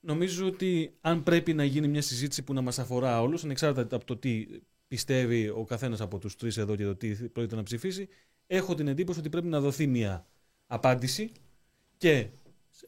Νομίζω 0.00 0.46
ότι 0.46 0.94
αν 1.00 1.22
πρέπει 1.22 1.54
να 1.54 1.64
γίνει 1.64 1.88
μια 1.88 2.02
συζήτηση 2.02 2.42
που 2.42 2.52
να 2.52 2.60
μας 2.60 2.78
αφορά 2.78 3.20
όλους, 3.20 3.44
ανεξάρτητα 3.44 3.96
από 3.96 4.04
το 4.04 4.16
τι 4.16 4.46
πιστεύει 4.88 5.48
ο 5.48 5.64
καθένας 5.64 6.00
από 6.00 6.18
τους 6.18 6.36
τρεις 6.36 6.56
εδώ 6.56 6.76
και 6.76 6.84
το 6.84 6.96
τι 6.96 7.14
πρόκειται 7.14 7.56
να 7.56 7.62
ψηφίσει, 7.62 8.08
έχω 8.46 8.74
την 8.74 8.88
εντύπωση 8.88 9.18
ότι 9.18 9.28
πρέπει 9.28 9.46
να 9.46 9.60
δοθεί 9.60 9.86
μια 9.86 10.26
απάντηση 10.66 11.32
και 11.96 12.28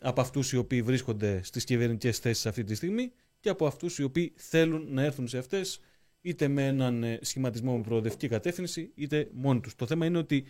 από 0.01 0.21
αυτούς 0.21 0.53
οι 0.53 0.57
οποίοι 0.57 0.83
βρίσκονται 0.83 1.43
στις 1.43 1.65
κυβερνητικές 1.65 2.19
θέσεις 2.19 2.47
αυτή 2.47 2.65
τη 2.65 2.75
στιγμή 2.75 3.13
και 3.41 3.49
από 3.49 3.67
αυτούς 3.67 3.99
οι 3.99 4.03
οποίοι 4.03 4.33
θέλουν 4.37 4.87
να 4.93 5.03
έρθουν 5.03 5.29
σε 5.29 5.39
αυτές 5.39 5.81
είτε 6.23 6.49
με 6.49 6.67
έναν 6.67 7.03
ε, 7.03 7.19
σχηματισμό 7.23 7.77
με 7.77 7.83
προοδευτική 7.83 8.29
κατεύθυνση 8.29 8.93
είτε 8.95 9.29
μόνοι 9.33 9.61
τους. 9.61 9.75
Το 9.75 9.87
θέμα 9.87 10.07
είναι 10.07 10.19
ότι 10.19 10.45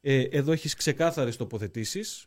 ε, 0.00 0.20
εδώ 0.20 0.52
έχεις 0.52 0.74
ξεκάθαρες 0.74 1.36
τοποθετήσεις, 1.36 2.26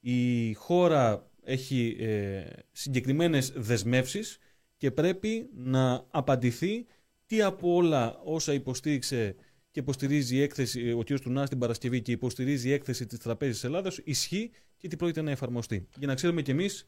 η 0.00 0.52
χώρα 0.52 1.30
έχει 1.44 1.96
ε, 2.00 2.44
συγκεκριμένες 2.72 3.52
δεσμεύσεις 3.56 4.38
και 4.76 4.90
πρέπει 4.90 5.48
να 5.54 6.06
απαντηθεί 6.10 6.86
τι 7.26 7.42
από 7.42 7.74
όλα 7.74 8.20
όσα 8.24 8.52
υποστήριξε 8.52 9.34
και 9.70 9.80
υποστηρίζει 9.80 10.36
η 10.36 10.42
έκθεση, 10.42 10.92
ο 10.92 11.02
κ. 11.04 11.20
Τουνάς 11.20 11.48
την 11.48 11.58
Παρασκευή 11.58 12.02
και 12.02 12.12
υποστηρίζει 12.12 12.68
η 12.68 12.72
έκθεση 12.72 13.06
της 13.06 13.18
Τραπέζης 13.18 13.54
της 13.54 13.64
Ελλάδας 13.64 14.00
ισχύει 14.04 14.50
και 14.76 14.88
τι 14.88 14.96
πρόκειται 14.96 15.22
να 15.22 15.30
εφαρμοστεί. 15.30 15.88
Για 15.98 16.06
να 16.06 16.14
ξέρουμε 16.14 16.42
κι 16.42 16.50
εμείς 16.50 16.86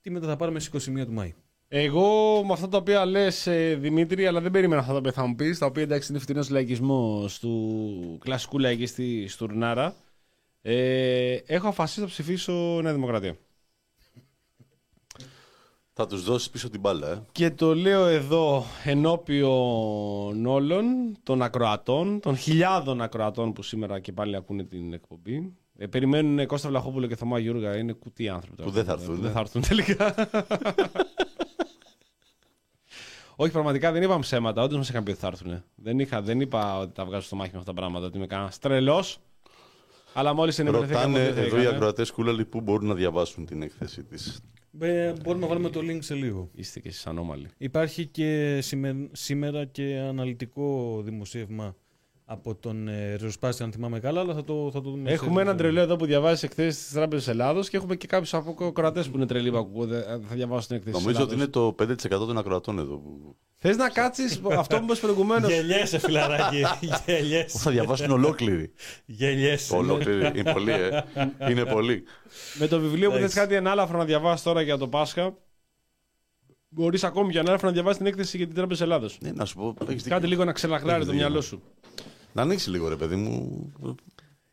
τι 0.00 0.10
μετά 0.10 0.26
θα 0.26 0.36
πάρουμε 0.36 0.60
στις 0.60 0.88
21 0.88 1.04
του 1.04 1.12
Μάη. 1.12 1.34
Εγώ 1.74 2.42
με 2.46 2.52
αυτά 2.52 2.68
τα 2.68 2.76
οποία 2.76 3.04
λες, 3.04 3.48
Δημήτρη, 3.78 4.26
αλλά 4.26 4.40
δεν 4.40 4.50
περίμενα 4.50 4.80
αυτά 4.80 4.92
τα 4.92 4.98
οποία 4.98 5.12
θα 5.12 5.26
μου 5.26 5.34
πεις, 5.34 5.58
τα 5.58 5.66
οποία 5.66 5.82
εντάξει 5.82 6.12
είναι 6.12 6.20
φθηνός 6.20 6.50
λαϊκισμός 6.50 7.38
του 7.38 8.18
κλασικού 8.20 8.58
λαϊκιστή 8.58 9.28
Στουρνάρα. 9.28 9.94
Ε, 10.62 11.36
έχω 11.46 11.68
αφασίσει 11.68 12.00
να 12.00 12.06
ψηφίσω 12.06 12.80
Νέα 12.82 12.92
Δημοκρατία. 12.92 13.36
Θα 15.92 16.06
τους 16.06 16.24
δώσεις 16.24 16.50
πίσω 16.50 16.70
την 16.70 16.80
μπάλα, 16.80 17.10
ε. 17.10 17.22
Και 17.32 17.50
το 17.50 17.74
λέω 17.74 18.06
εδώ 18.06 18.64
ενώπιον 18.84 20.46
όλων 20.46 20.84
των 21.22 21.42
ακροατών, 21.42 22.20
των 22.20 22.36
χιλιάδων 22.36 23.02
ακροατών 23.02 23.52
που 23.52 23.62
σήμερα 23.62 24.00
και 24.00 24.12
πάλι 24.12 24.36
ακούνε 24.36 24.64
την 24.64 24.92
εκπομπή. 24.92 25.52
Ε, 25.78 25.86
περιμένουν 25.86 26.46
Κώστα 26.46 26.68
Βλαχόπουλο 26.68 27.06
και 27.06 27.16
Θωμά 27.16 27.38
Γιούργα. 27.38 27.76
Είναι 27.76 27.92
κουτί 27.92 28.28
άνθρωποι. 28.28 28.56
τώρα. 28.56 28.68
Που 28.68 28.74
δεν 28.74 28.84
θα 28.84 28.92
έρθουν, 28.92 29.14
Που 29.14 29.20
ναι. 29.20 29.26
δεν 29.26 29.32
θα 29.32 29.40
έρθουν 29.40 29.62
τελικά. 29.68 30.14
Όχι, 33.42 33.52
πραγματικά 33.52 33.92
δεν 33.92 34.02
είπαμε 34.02 34.20
ψέματα. 34.20 34.62
Όντως 34.62 34.76
μας 34.78 34.88
είχαν 34.88 35.02
πει 35.02 35.10
ότι 35.10 35.20
θα 35.20 35.26
έρθουν. 35.26 35.62
Δεν, 35.74 35.98
είχα, 35.98 36.22
δεν 36.22 36.40
είπα 36.40 36.78
ότι 36.78 36.92
τα 36.92 37.04
βγάζω 37.04 37.26
στο 37.26 37.36
μάχη 37.36 37.50
με 37.52 37.58
αυτά 37.58 37.72
τα 37.72 37.80
πράγματα. 37.80 38.06
Ότι 38.06 38.16
είμαι 38.16 38.26
κανένας 38.26 38.58
τρελός. 38.58 39.18
Αλλά 40.14 40.32
μόλις 40.34 40.58
ενημερωθήκαμε. 40.58 41.04
Ρωτάνε 41.18 41.24
ότι 41.24 41.32
δεν 41.32 41.34
θα 41.42 41.46
εδώ 41.46 41.56
οι 41.56 41.60
έκανε. 41.60 41.76
ακροατές 41.76 42.10
κούλαλοι 42.10 42.44
που 42.44 42.60
μπορούν 42.60 42.88
να 42.88 42.94
διαβάσουν 42.94 43.46
την 43.46 43.62
έκθεση 43.62 44.04
της. 44.04 44.40
Ε, 44.80 45.12
μπορούμε 45.22 45.42
να 45.42 45.48
βάλουμε 45.50 45.70
το 45.70 45.80
link 45.80 45.98
σε 46.00 46.14
λίγο. 46.14 46.50
Είστε 46.54 46.80
και 46.80 46.88
εσείς 46.88 47.06
ανώμαλοι. 47.06 47.48
Υπάρχει 47.58 48.06
και 48.06 48.58
σήμε- 48.62 49.08
σήμερα 49.16 49.64
και 49.64 49.98
αναλυτικό 50.08 51.00
δημοσίευμα 51.04 51.76
από 52.32 52.54
τον 52.54 52.88
ε, 52.88 53.14
Ριζοσπάστη, 53.14 53.62
αν 53.62 53.72
θυμάμαι 53.72 54.00
καλά, 54.00 54.20
αλλά 54.20 54.34
θα 54.34 54.44
το, 54.44 54.70
θα 54.72 54.80
το 54.82 54.90
δούμε. 54.90 55.08
σε- 55.08 55.14
Έχουμε 55.14 55.40
έναν 55.42 55.56
τρελό 55.56 55.80
εδώ 55.80 55.96
που 55.96 56.06
διαβάζει 56.06 56.44
εκθέσεις 56.44 56.82
της 56.82 56.92
Τράπεζας 56.92 57.28
Ελλάδος 57.28 57.68
και 57.68 57.76
έχουμε 57.76 57.96
και 57.96 58.06
κάποιους 58.06 58.34
ακροατές 58.34 59.08
που 59.08 59.16
είναι 59.16 59.26
τρελοί 59.26 59.50
που 59.50 59.56
ακούγονται. 59.56 59.96
ε, 59.98 60.02
Θα 60.28 60.34
διαβάσουν 60.34 60.66
την 60.68 60.76
εκθέση. 60.76 60.96
Νομίζω 61.04 61.22
ότι 61.22 61.34
είναι 61.34 61.46
το 61.46 61.74
5% 61.82 61.94
των 62.08 62.38
ακροατών 62.38 62.78
εδώ. 62.78 62.96
Που... 62.96 63.36
Θες 63.56 63.76
να 63.76 63.88
κάτσεις 63.88 64.40
αυτό 64.58 64.76
που 64.78 64.84
είπες 64.84 65.00
προηγουμένως; 65.00 65.50
Γελιέσαι, 65.52 65.98
φιλαράκι. 65.98 66.62
Γελιέσαι. 67.06 67.58
θα 67.58 67.70
διαβάσουν 67.70 68.10
ολόκληρη. 68.10 68.72
Γελιέσαι. 69.04 69.76
ολόκληρη. 69.76 70.38
Είναι 70.38 70.52
πολύ, 70.52 70.70
ε. 70.72 71.04
Είναι 71.50 71.64
πολύ. 71.64 72.02
Με 72.58 72.66
το 72.66 72.78
βιβλίο 72.80 73.06
που 73.08 73.12
θες 73.12 73.18
Εντάξει. 73.22 73.38
κάτι 73.38 73.56
ανάλαφρο 73.56 73.98
να 73.98 74.04
διαβάσεις 74.04 74.42
τώρα 74.44 74.60
για 74.62 74.78
το 74.78 74.88
Πάσχα, 74.88 75.34
μπορείς 76.68 77.04
ακόμη 77.04 77.32
και 77.32 77.38
ανάλαφρο 77.38 77.66
να 77.68 77.72
διαβάσεις 77.74 77.98
την 77.98 78.06
έκθεση 78.06 78.36
για 78.36 78.46
την 78.46 78.54
Τράπεζα 78.54 78.84
Ελλάδος. 78.84 79.18
Ναι, 79.20 79.30
να 79.32 79.44
σου 79.44 79.54
πω. 79.56 79.74
Έχεις 79.82 80.02
δίκιο. 80.02 80.10
Κάτι 80.16 80.26
λίγο 80.26 80.44
να 80.44 80.52
ξελαγράρει 80.52 80.94
Έχεις 80.94 81.06
το 81.06 81.12
δίκιο. 81.12 81.26
μυαλό 81.26 81.42
σου. 81.42 81.62
Να 82.32 82.42
ανοίξει 82.42 82.70
λίγο, 82.70 82.88
ρε 82.88 82.96
παιδί 82.96 83.16
μου. 83.16 83.72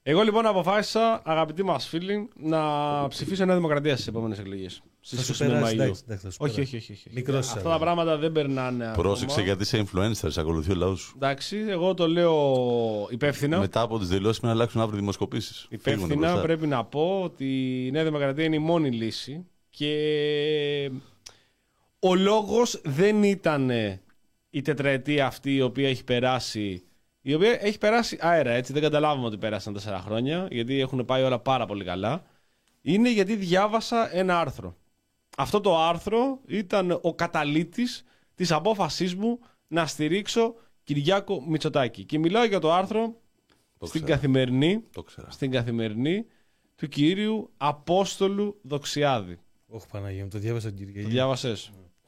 Εγώ 0.03 0.21
λοιπόν 0.21 0.45
αποφάσισα, 0.45 1.21
αγαπητοί 1.25 1.63
μας 1.63 1.87
φίλοι, 1.87 2.29
να 2.35 2.61
ψηφίσω 3.07 3.45
Νέα 3.45 3.55
Δημοκρατία 3.55 3.93
στις 3.93 4.07
επόμενες 4.07 4.39
εκλογές. 4.39 4.81
Θα 5.01 5.21
σου 5.21 5.33
Στι 5.33 5.45
21 5.45 5.47
περάσει, 5.47 5.75
Μαΐου. 5.75 5.79
εντάξει, 5.81 6.01
εντάξει, 6.05 6.25
θα 6.25 6.31
σου 6.31 6.37
Όχι, 6.39 6.55
περάσει. 6.55 6.75
όχι, 6.75 6.91
όχι. 6.91 6.91
όχι. 6.91 7.09
Μικρός 7.13 7.37
Αυτά 7.37 7.53
είσαι, 7.53 7.63
τα 7.63 7.69
αλλά. 7.69 7.79
πράγματα 7.79 8.17
δεν 8.17 8.31
περνάνε. 8.31 8.91
Πρόσεξε 8.95 9.39
ακόμα. 9.41 9.45
γιατί 9.45 9.61
είσαι 9.61 9.83
influencer, 9.85 10.31
σε 10.31 10.39
ακολουθεί 10.39 10.71
ο 10.71 10.75
λαός 10.75 10.99
σου. 10.99 11.13
Εντάξει, 11.15 11.57
εγώ 11.67 11.93
το 11.93 12.07
λέω 12.07 13.07
υπεύθυνα. 13.09 13.59
Μετά 13.59 13.81
από 13.81 13.99
τις 13.99 14.07
δηλώσεις 14.07 14.41
να 14.41 14.49
αλλάξουν 14.49 14.81
αύριο 14.81 14.99
δημοσκοπήσεις. 14.99 15.67
Υπεύθυνα 15.69 16.41
πρέπει 16.41 16.67
να 16.67 16.83
πω 16.85 17.21
ότι 17.23 17.45
η 17.85 17.91
Νέα 17.91 18.03
Δημοκρατία 18.03 18.43
είναι 18.43 18.55
η 18.55 18.59
μόνη 18.59 18.91
λύση 18.91 19.45
και 19.69 20.91
ο 21.99 22.15
λόγος 22.15 22.81
δεν 22.83 23.23
ήταν 23.23 23.71
η 24.49 24.61
τετραετία 24.61 25.25
αυτή 25.25 25.55
η 25.55 25.61
οποία 25.61 25.89
έχει 25.89 26.03
περάσει 26.03 26.83
η 27.29 27.33
οποία 27.33 27.57
έχει 27.61 27.77
περάσει 27.77 28.17
αέρα 28.21 28.51
έτσι 28.51 28.73
δεν 28.73 28.81
καταλάβουμε 28.81 29.25
ότι 29.27 29.37
πέρασαν 29.37 29.73
τέσσερα 29.73 29.99
χρόνια 29.99 30.47
γιατί 30.51 30.79
έχουν 30.79 31.05
πάει 31.05 31.23
όλα 31.23 31.39
πάρα 31.39 31.65
πολύ 31.65 31.83
καλά 31.83 32.23
είναι 32.81 33.11
γιατί 33.11 33.35
διάβασα 33.35 34.15
ένα 34.15 34.39
άρθρο 34.39 34.75
αυτό 35.37 35.61
το 35.61 35.77
άρθρο 35.79 36.39
ήταν 36.47 36.99
ο 37.01 37.15
καταλήτης 37.15 38.03
της 38.35 38.51
απόφασής 38.51 39.15
μου 39.15 39.39
να 39.67 39.85
στηρίξω 39.85 40.55
Κυριάκο 40.83 41.41
Μητσοτάκη 41.47 42.03
και 42.03 42.19
μιλάω 42.19 42.43
για 42.43 42.59
το 42.59 42.73
άρθρο 42.73 43.15
Το 43.77 43.85
στην 43.85 44.01
ξέρα. 44.03 44.15
καθημερινή 44.15 44.83
Το 44.93 45.03
ξέρα. 45.03 45.29
στην 45.31 45.51
καθημερινή 45.51 46.25
του 46.75 46.87
κυρίου 46.87 47.49
Απόστολου 47.57 48.59
Δοξιάδη. 48.61 49.37
Όχι 49.67 49.85
Παναγία 49.91 50.23
μου, 50.23 50.29
το 50.29 50.37
διάβασα 50.39 50.67
την 50.71 50.77
Το 50.77 50.85
Κυριακή. 50.85 51.09
διάβασε. 51.09 51.55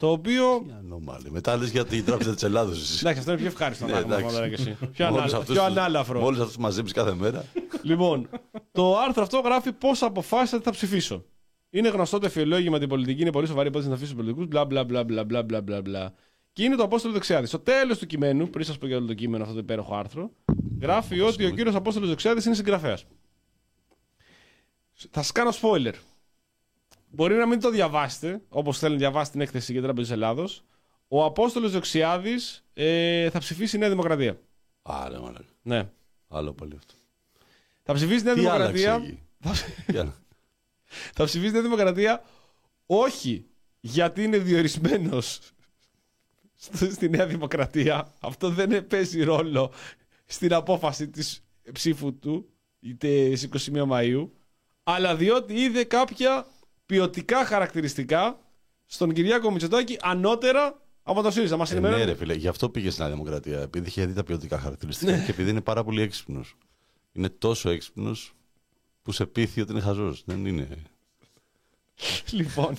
Το 0.02 0.10
οποίο. 0.10 0.62
Τι 0.66 0.72
ανώμαλη. 0.78 1.30
Μετά 1.30 1.56
λες 1.56 1.70
για 1.70 1.84
την 1.84 2.04
τράπεζα 2.04 2.34
τη 2.34 2.46
Ελλάδο. 2.46 2.70
Εντάξει, 2.70 3.18
αυτό 3.18 3.30
είναι 3.30 3.40
πιο 3.40 3.46
ευχάριστο 3.46 3.86
να 3.86 3.92
Ναι, 3.92 3.98
έχουμε 3.98 4.14
εντάξει. 4.14 4.34
τώρα 4.34 4.48
και 4.48 4.54
εσύ. 4.54 4.76
Πιο, 4.92 5.06
ανάλα... 5.06 5.38
πιο 5.40 5.62
ανάλαφρο. 5.62 6.20
Μόλις 6.20 6.40
αυτούς 6.40 6.56
μαζέψεις 6.56 6.94
κάθε 6.94 7.14
μέρα. 7.14 7.44
Λοιπόν, 7.82 8.28
το 8.72 8.98
άρθρο 8.98 9.22
αυτό 9.22 9.38
γράφει 9.38 9.72
πώς 9.72 10.02
αποφάσισα 10.02 10.56
ότι 10.56 10.64
θα 10.64 10.70
ψηφίσω. 10.70 11.24
Είναι 11.70 11.88
γνωστό 11.88 12.18
το 12.18 12.26
εφιολόγημα 12.26 12.78
την 12.78 12.88
πολιτική 12.88 13.20
είναι 13.20 13.32
πολύ 13.32 13.46
σοβαρή 13.46 13.68
υπόθεση 13.68 13.88
να 13.88 13.94
αφήσει 13.94 14.14
τους 14.14 14.20
πολιτικούς. 14.20 14.48
Μπλα 14.48 14.64
μπλα 14.64 14.84
μπλα 14.84 15.04
μπλα 15.04 15.24
μπλα 15.24 15.42
μπλα 15.42 15.62
μπλα 15.62 15.80
μπλα. 15.80 16.14
Και 16.52 16.64
είναι 16.64 16.76
το 16.76 16.82
Απόστολο 16.82 17.12
Δεξιάδης. 17.12 17.48
Στο 17.48 17.58
τέλος 17.58 17.98
του 17.98 18.06
κειμένου, 18.06 18.50
πριν 18.50 18.64
σας 18.64 18.78
πω 18.78 18.86
για 18.86 18.96
όλο 18.96 19.06
το 19.06 19.14
κείμενο 19.14 19.42
αυτό 19.42 19.54
το 19.54 19.60
υπέροχο 19.60 19.94
άρθρο, 19.94 20.30
γράφει 20.80 21.20
ότι 21.20 21.44
ο 21.44 21.50
κύριος 21.50 21.74
Απόστολος 21.74 22.08
Δεξιάδης 22.08 22.44
είναι 22.44 22.54
συγγραφέας. 22.54 23.04
Θα 25.10 25.22
σας 25.22 25.32
κάνω 25.32 25.50
spoiler. 25.50 25.94
Μπορεί 27.14 27.34
να 27.34 27.46
μην 27.46 27.60
το 27.60 27.70
διαβάσετε, 27.70 28.40
όπως 28.48 28.78
θέλει 28.78 28.92
να 28.92 28.98
διαβάσετε 28.98 29.30
την 29.32 29.40
έκθεση 29.40 29.72
για 29.72 29.80
την 29.80 29.90
Τράπεζα 29.90 30.06
της 30.14 30.22
Ελλάδος. 30.22 30.64
Ο 31.08 31.24
Απόστολος 31.24 31.72
Δεξιάδη 31.72 32.34
ε, 32.74 33.30
θα 33.30 33.38
ψηφίσει 33.38 33.76
η 33.76 33.78
Νέα 33.78 33.88
Δημοκρατία. 33.88 34.40
Άρα, 34.82 35.20
μαλάκα. 35.20 35.44
Ναι. 35.62 35.88
Άλλο 36.28 36.52
πάλι 36.52 36.74
αυτό. 36.76 36.94
Θα 37.82 37.92
ψηφίσει 37.92 38.20
η 38.20 38.24
Νέα 38.24 38.34
Τι 38.34 38.40
Δημοκρατία. 38.40 38.92
άλλαξε 38.94 39.10
εκεί. 39.10 39.22
Θα- 39.40 39.52
Για 39.92 40.04
να- 40.04 40.14
θα 41.16 41.24
ψηφίσει 41.24 41.48
η 41.50 41.52
Νέα 41.52 41.62
Δημοκρατία 41.62 42.22
όχι 42.86 43.46
γιατί 43.80 44.22
είναι 44.22 44.38
διορισμένος 44.38 45.40
στη 46.92 47.08
Νέα 47.08 47.26
Δημοκρατία. 47.26 48.12
Αυτό 48.20 48.48
δεν 48.50 48.86
παίζει 48.86 49.22
ρόλο 49.24 49.72
στην 50.24 50.54
απόφαση 50.54 51.08
της 51.08 51.44
ψήφου 51.72 52.18
του, 52.18 52.48
είτε 52.80 53.34
στις 53.36 53.68
21 53.72 53.86
Μαΐου, 53.88 54.28
αλλά 54.82 55.16
διότι 55.16 55.54
είδε 55.54 55.84
κάποια 55.84 56.46
ποιοτικά 56.92 57.44
χαρακτηριστικά 57.44 58.38
στον 58.86 59.12
Κυριάκο 59.12 59.50
Μητσοτάκη 59.50 59.98
ανώτερα 60.02 60.80
από 61.02 61.22
το 61.22 61.30
ΣΥΡΙΖΑ. 61.30 61.56
Μας 61.56 61.70
Ε, 61.70 61.72
ναι, 61.74 61.78
ενημερώνει. 61.80 62.04
ρε 62.10 62.14
φίλε, 62.16 62.34
γι' 62.34 62.48
αυτό 62.48 62.68
πήγε 62.68 62.90
στη 62.90 63.00
Νέα 63.00 63.10
Δημοκρατία. 63.10 63.60
Επειδή 63.60 63.88
είχε 63.88 64.06
δει 64.06 64.12
τα 64.12 64.22
ποιοτικά 64.24 64.58
χαρακτηριστικά 64.58 65.10
Ναι. 65.10 65.24
και 65.24 65.30
επειδή 65.30 65.50
είναι 65.50 65.60
πάρα 65.60 65.84
πολύ 65.84 66.02
έξυπνος. 66.02 66.56
Είναι 67.12 67.28
τόσο 67.28 67.70
έξυπνος 67.70 68.34
που 69.02 69.12
σε 69.12 69.26
πείθει 69.26 69.60
ότι 69.60 69.72
είναι 69.72 69.80
χαζός. 69.80 70.22
Δεν 70.26 70.46
είναι. 70.46 70.68
Λοιπόν, 72.30 72.76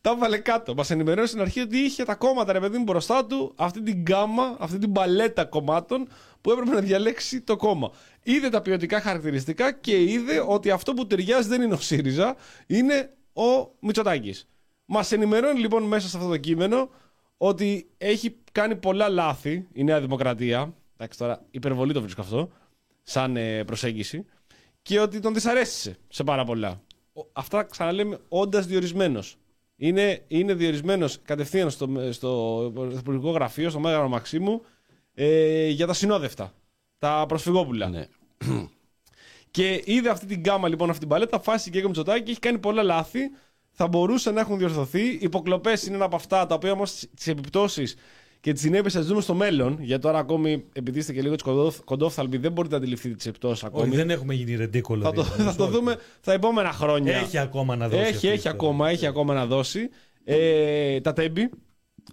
τα 0.00 0.16
βάλε 0.16 0.38
κάτω. 0.38 0.74
Μας 0.74 0.90
ενημερώνει 0.90 1.26
στην 1.28 1.40
αρχή 1.40 1.60
ότι 1.60 1.76
είχε 1.78 2.04
τα 2.04 2.14
κόμματα, 2.14 2.52
ρε 2.52 2.60
παιδί 2.60 2.78
μου, 2.78 2.82
μπροστά 2.84 3.26
του 3.26 3.52
αυτή 3.56 3.82
την 3.82 4.00
γκάμα, 4.00 4.56
αυτή 4.58 4.78
την 4.78 4.92
παλέτα 4.92 5.44
κομμάτων 5.44 6.08
που 6.40 6.50
έπρεπε 6.50 6.70
να 6.70 6.80
διαλέξει 6.80 7.40
το 7.40 7.56
κόμμα. 7.56 7.90
Είδε 8.22 8.48
τα 8.48 8.60
ποιοτικά 8.62 9.00
χαρακτηριστικά 9.00 9.72
και 9.72 10.02
είδε 10.02 10.44
ότι 10.48 10.70
αυτό 10.70 10.94
που 10.94 11.06
ταιριάζει 11.06 11.48
δεν 11.48 11.62
είναι 11.62 11.74
ο 11.74 11.80
ΣΥΡΙΖΑ, 11.80 12.36
είναι 12.66 13.14
ο 13.32 13.70
Μητσοτάκης. 13.80 14.48
Μας 14.84 15.12
ενημερώνει 15.12 15.60
λοιπόν 15.60 15.82
μέσα 15.82 16.08
σε 16.08 16.16
αυτό 16.16 16.28
το 16.28 16.36
κείμενο 16.36 16.90
ότι 17.36 17.90
έχει 17.98 18.36
κάνει 18.52 18.76
πολλά 18.76 19.08
λάθη 19.08 19.66
η 19.72 19.84
Νέα 19.84 20.00
Δημοκρατία. 20.00 20.74
Εντάξει, 20.96 21.18
τώρα 21.18 21.46
υπερβολή 21.50 21.92
το 21.92 22.00
βρίσκω 22.00 22.20
αυτό, 22.20 22.50
σαν 23.02 23.36
ε, 23.36 23.64
προσέγγιση. 23.64 24.24
Και 24.82 25.00
ότι 25.00 25.20
τον 25.20 25.34
δυσαρέστησε 25.34 25.96
σε 26.08 26.24
πάρα 26.24 26.44
πολλά. 26.44 26.82
Ο- 27.12 27.26
Αυτά 27.32 27.62
ξαναλέμε 27.62 28.18
όντας 28.28 28.66
διορισμένος. 28.66 29.36
Είναι, 29.76 30.24
είναι 30.28 30.54
διορισμένος 30.54 31.18
κατευθείαν 31.22 31.70
στο, 31.70 31.88
στο 32.12 32.62
Υπουργικό 32.98 33.30
Γραφείο, 33.30 33.70
στο 33.70 33.80
Μέγαρο 33.80 34.08
Μαξίμου, 34.08 34.62
ε, 35.14 35.68
για 35.68 35.86
τα 35.86 35.92
συνόδευτα. 35.92 36.52
Τα 37.00 37.24
προσφυγόπουλα. 37.28 37.88
Ναι. 37.88 38.06
Και 39.50 39.82
είδε 39.84 40.10
αυτή 40.10 40.26
την 40.26 40.40
γκάμα 40.40 40.68
λοιπόν, 40.68 40.88
αυτή 40.88 41.00
την 41.00 41.08
παλέτα, 41.08 41.40
φάση 41.40 41.70
και 41.70 41.78
ο 41.84 41.86
Μητσοτάκη, 41.86 42.30
έχει 42.30 42.40
κάνει 42.40 42.58
πολλά 42.58 42.82
λάθη. 42.82 43.20
Θα 43.70 43.88
μπορούσαν 43.88 44.34
να 44.34 44.40
έχουν 44.40 44.58
διορθωθεί. 44.58 45.02
Υποκλοπές 45.20 45.86
είναι 45.86 45.96
ένα 45.96 46.04
από 46.04 46.16
αυτά 46.16 46.46
τα 46.46 46.54
οποία 46.54 46.72
όμως 46.72 47.06
τις 47.16 47.26
επιπτώσεις 47.26 47.96
και 48.40 48.52
τις 48.52 48.62
συνέπειες 48.62 48.92
θα 48.92 48.98
τις 48.98 49.08
δούμε 49.08 49.20
στο 49.20 49.34
μέλλον. 49.34 49.76
Γιατί 49.80 50.02
τώρα 50.02 50.18
ακόμη, 50.18 50.64
επειδή 50.72 50.98
είστε 50.98 51.12
και 51.12 51.20
λίγο 51.20 51.32
έτσι 51.32 51.44
κοντόφ- 51.44 51.84
κοντόφθαλμοι, 51.84 52.36
δεν 52.36 52.52
μπορείτε 52.52 52.74
να 52.74 52.80
αντιληφθείτε 52.80 53.14
τις 53.14 53.26
επιπτώσεις 53.26 53.64
ακόμη. 53.64 53.86
Όχι, 53.88 53.96
δεν 53.96 54.10
έχουμε 54.10 54.34
γίνει 54.34 54.56
ρεντίκολο. 54.56 55.02
θα, 55.02 55.12
το, 55.12 55.22
θα 55.24 55.54
το 55.54 55.66
δούμε 55.66 55.96
στα 56.20 56.32
επόμενα 56.32 56.72
χρόνια. 56.72 57.16
Έχει 57.16 57.38
ακόμα 57.38 57.76
να 57.76 57.88
δώσει. 57.88 58.02
Έχει, 58.02 58.10
αυτή 58.14 58.26
η 58.26 58.28
έχει 58.28 58.36
ιστορία. 58.36 58.58
ακόμα, 58.58 58.90
έχει 58.90 59.06
ακόμα 59.06 59.34
να 59.34 59.46
δώσει. 59.46 59.88
Ε, 60.24 61.00
τα 61.00 61.12
τέμπη, 61.12 61.50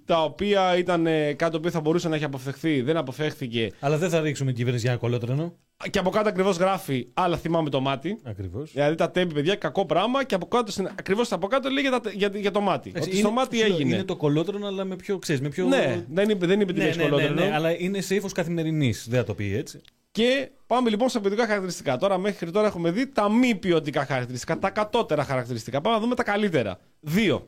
τα 0.05 0.23
οποία 0.23 0.77
ήταν 0.77 1.07
ε, 1.07 1.33
κάτι 1.33 1.51
το 1.51 1.57
οποίο 1.57 1.71
θα 1.71 1.79
μπορούσε 1.81 2.09
να 2.09 2.15
έχει 2.15 2.23
αποφευχθεί, 2.23 2.81
δεν 2.81 2.97
αποφεύχθηκε. 2.97 3.71
Αλλά 3.79 3.97
δεν 3.97 4.09
θα 4.09 4.19
ρίξουμε 4.19 4.47
την 4.49 4.57
κυβέρνηση 4.57 4.83
για 4.85 4.91
ένα 4.93 5.01
κολότρενο. 5.01 5.53
Και 5.89 5.99
από 5.99 6.09
κάτω 6.09 6.29
ακριβώς 6.29 6.57
γράφει, 6.57 7.07
αλλά 7.13 7.37
θυμάμαι 7.37 7.69
το 7.69 7.79
μάτι. 7.81 8.19
Ακριβώς. 8.23 8.71
Δηλαδή 8.71 8.95
τα 8.95 9.11
τέμπη, 9.11 9.33
παιδιά, 9.33 9.55
κακό 9.55 9.85
πράγμα. 9.85 10.23
Και 10.23 10.35
από 10.35 10.47
κάτω, 10.47 10.71
στην- 10.71 10.87
ακριβώς 10.99 11.31
από 11.31 11.47
κάτω 11.47 11.69
λέει 11.69 11.81
για, 11.83 11.99
τα- 11.99 12.09
για, 12.09 12.31
για 12.33 12.51
το 12.51 12.61
μάτι. 12.61 12.91
Ότι 13.01 13.17
στο 13.17 13.31
μάτι 13.31 13.61
έγινε. 13.61 13.93
Είναι 13.93 14.03
το 14.03 14.15
κολότρενο, 14.15 14.67
αλλά 14.67 14.83
με 14.85 14.95
πιο. 14.95 15.17
Ξέρεις, 15.19 15.41
με 15.41 15.49
πιο... 15.49 15.65
Ναι, 15.67 16.05
δεν 16.09 16.29
είπε, 16.29 16.45
δεν 16.45 16.61
είπε 16.61 16.73
τι 16.73 16.77
ναι, 16.79 16.83
λέξη 16.85 16.97
ναι, 16.99 17.03
ναι, 17.03 17.09
κολότρενο. 17.09 17.41
ναι, 17.45 17.53
αλλά 17.53 17.79
είναι 17.79 18.01
σε 18.01 18.15
ύφο 18.15 18.27
καθημερινής. 18.33 19.07
Δεν 19.09 19.19
θα 19.19 19.25
το 19.25 19.33
πει 19.33 19.55
έτσι. 19.55 19.81
Και 20.11 20.49
πάμε 20.67 20.89
λοιπόν 20.89 21.09
στα 21.09 21.19
ποιοτικά 21.19 21.45
χαρακτηριστικά. 21.45 21.97
Τώρα, 21.97 22.17
μέχρι 22.17 22.51
τώρα 22.51 22.67
έχουμε 22.67 22.91
δει 22.91 23.07
τα 23.07 23.29
μη 23.31 23.55
ποιοτικά 23.55 24.05
χαρακτηριστικά, 24.05 24.59
τα 24.59 24.69
κατώτερα 24.69 25.23
χαρακτηριστικά. 25.23 25.81
Πάμε 25.81 25.95
να 25.95 26.01
δούμε 26.01 26.15
τα 26.15 26.23
καλύτερα. 26.23 26.79
Δύο. 26.99 27.47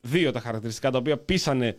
Δύο 0.00 0.32
τα 0.32 0.40
χαρακτηριστικά 0.40 0.90
τα 0.90 0.98
οποία 0.98 1.16
πείσανε 1.18 1.76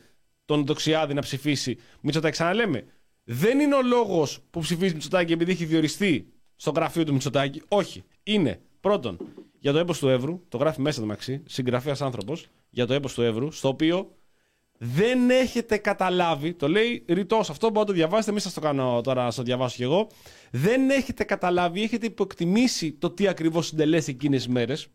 τον 0.47 0.65
Δοξιάδη 0.65 1.13
να 1.13 1.21
ψηφίσει 1.21 1.77
Μητσοτάκη. 2.01 2.33
Ξαναλέμε, 2.33 2.85
δεν 3.23 3.59
είναι 3.59 3.75
ο 3.75 3.81
λόγος 3.81 4.39
που 4.49 4.59
ψηφίζει 4.59 4.93
Μητσοτάκη 4.93 5.33
επειδή 5.33 5.51
έχει 5.51 5.65
διοριστεί 5.65 6.33
στο 6.55 6.71
γραφείο 6.71 7.03
του 7.03 7.13
Μητσοτάκη. 7.13 7.61
Όχι. 7.67 8.03
Είναι 8.23 8.61
πρώτον 8.79 9.17
για 9.59 9.71
το 9.71 9.77
έπος 9.77 9.99
του 9.99 10.07
Εύρου, 10.09 10.41
το 10.49 10.57
γράφει 10.57 10.81
μέσα 10.81 10.99
το 10.99 11.05
μαξί, 11.05 11.43
συγγραφέας 11.45 12.01
άνθρωπος, 12.01 12.47
για 12.69 12.85
το 12.85 12.93
έπος 12.93 13.13
του 13.13 13.21
Εύρου, 13.21 13.51
στο 13.51 13.67
οποίο 13.67 14.11
δεν 14.77 15.29
έχετε 15.29 15.77
καταλάβει, 15.77 16.53
το 16.53 16.67
λέει 16.67 17.05
ρητός 17.07 17.49
αυτό, 17.49 17.69
μπορείτε 17.69 17.79
να 17.79 17.85
το 17.85 17.93
διαβάσετε, 17.93 18.31
μην 18.31 18.41
σας 18.41 18.53
το 18.53 18.61
κάνω 18.61 19.01
τώρα 19.01 19.23
να 19.23 19.31
το 19.31 19.43
διαβάσω 19.43 19.75
κι 19.75 19.83
εγώ. 19.83 20.07
Δεν 20.51 20.89
έχετε 20.89 21.23
καταλάβει, 21.23 21.83
έχετε 21.83 22.05
υποεκτιμήσει 22.05 22.91
το 22.91 23.09
τι 23.09 23.27
ακριβώς 23.27 23.67
συντελέσει 23.67 24.11
εκείνες 24.11 24.43
τις 24.43 24.53
μέρες. 24.53 24.87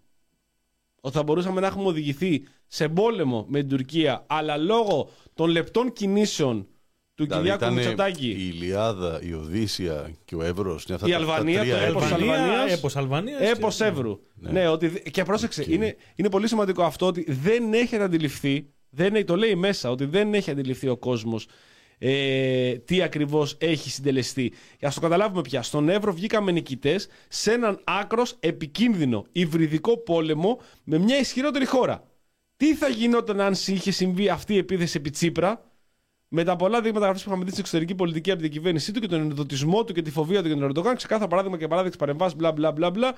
Ότι 1.05 1.17
θα 1.17 1.23
μπορούσαμε 1.23 1.61
να 1.61 1.67
έχουμε 1.67 1.87
οδηγηθεί 1.87 2.43
σε 2.67 2.89
πόλεμο 2.89 3.47
με 3.49 3.59
την 3.61 3.69
Τουρκία, 3.69 4.25
αλλά 4.27 4.57
λόγω 4.57 5.09
των 5.35 5.51
λεπτών 5.51 5.93
κινήσεων 5.93 6.67
του 7.15 7.25
Δηλαδή 7.25 7.43
Κυριάκου 7.43 7.63
ήταν 7.63 7.75
Μητσοτάκη. 7.75 8.29
η 8.29 8.37
Ηλιάδα, 8.55 9.21
η 9.23 9.33
Οδύσσια 9.33 10.15
και 10.25 10.35
ο 10.35 10.43
Εύρος. 10.43 10.85
Η 11.07 11.13
Αλβανία, 11.13 11.65
το 11.65 11.77
έπος 11.77 12.03
Αλβανίας, 12.13 12.39
Αλβανίας, 12.39 12.73
έπος 12.79 12.97
Αλβανίας 12.97 13.41
Έπος 13.41 13.77
και- 13.77 13.85
Εύρου. 13.85 14.21
Ναι. 14.35 14.51
Ναι, 14.51 14.69
ότι, 14.69 14.87
δε- 14.89 14.99
και 14.99 15.23
πρόσεξε, 15.23 15.65
είναι, 15.69 15.97
είναι 16.15 16.31
πολύ 16.31 16.49
σημαντικό 16.49 16.83
αυτό 16.83 17.07
ότι 17.07 17.25
δεν 17.33 17.73
έχετε 17.73 18.03
αντιληφθεί, 18.03 18.67
δεν, 18.91 19.27
το 19.27 19.37
λέει 19.37 19.55
μέσα, 19.55 19.91
ότι 19.91 20.05
δεν 20.05 20.35
έχει 20.35 20.51
αντιληφθεί 20.51 20.89
ο 20.89 20.97
κόσμος 20.97 21.47
ε, 22.05 22.79
τι 22.79 23.03
ακριβώς 23.03 23.57
έχει 23.61 23.91
συντελεστεί. 23.91 24.53
Για 24.79 24.89
να 24.89 24.95
το 24.95 25.01
καταλάβουμε 25.01 25.41
πια, 25.41 25.63
στον 25.63 25.89
Εύρο 25.89 26.13
βγήκαμε 26.13 26.53
νικητές 26.53 27.09
σε 27.29 27.53
έναν 27.53 27.81
άκρος 27.85 28.37
επικίνδυνο 28.41 29.27
υβριδικό 29.33 29.97
πόλεμο 29.97 30.61
με 30.85 30.99
μια 30.99 31.19
ισχυρότερη 31.19 31.65
χώρα. 31.67 32.05
Τι 32.57 32.75
θα 32.75 32.89
γινόταν 32.89 33.41
αν 33.41 33.53
είχε 33.67 33.91
συμβεί 33.91 34.29
αυτή 34.29 34.55
η 34.55 34.57
επίθεση 34.57 34.97
επί 34.97 35.11
Τσίπρα, 35.11 35.65
με 36.29 36.45
τα 36.45 36.57
πολλά 36.57 36.81
δείγματα 36.81 37.07
γραφή 37.07 37.23
που 37.23 37.29
είχαμε 37.29 37.45
δει 37.45 37.51
στην 37.51 37.63
εξωτερική 37.63 37.95
πολιτική 37.95 38.31
από 38.31 38.43
την 38.43 38.51
κυβέρνησή 38.51 38.93
του 38.93 39.01
και 39.01 39.09
τον 39.09 39.21
ενδοτισμό 39.21 39.85
του 39.85 39.93
και 39.93 40.03
τη 40.03 40.11
φοβία 40.11 40.41
του 40.41 40.47
για 40.47 40.57
τον 40.57 40.65
Ερντογάν, 40.65 40.97
ξεκάθαρο 40.97 41.29
παράδειγμα 41.29 41.59
και 41.59 41.69
παράδειξη 41.69 41.99
παρεμβάσεις, 41.99 42.37
μπλα 42.37 42.53
μπλα 42.53 42.73
μπλα 42.73 42.91
μπλα. 42.91 43.15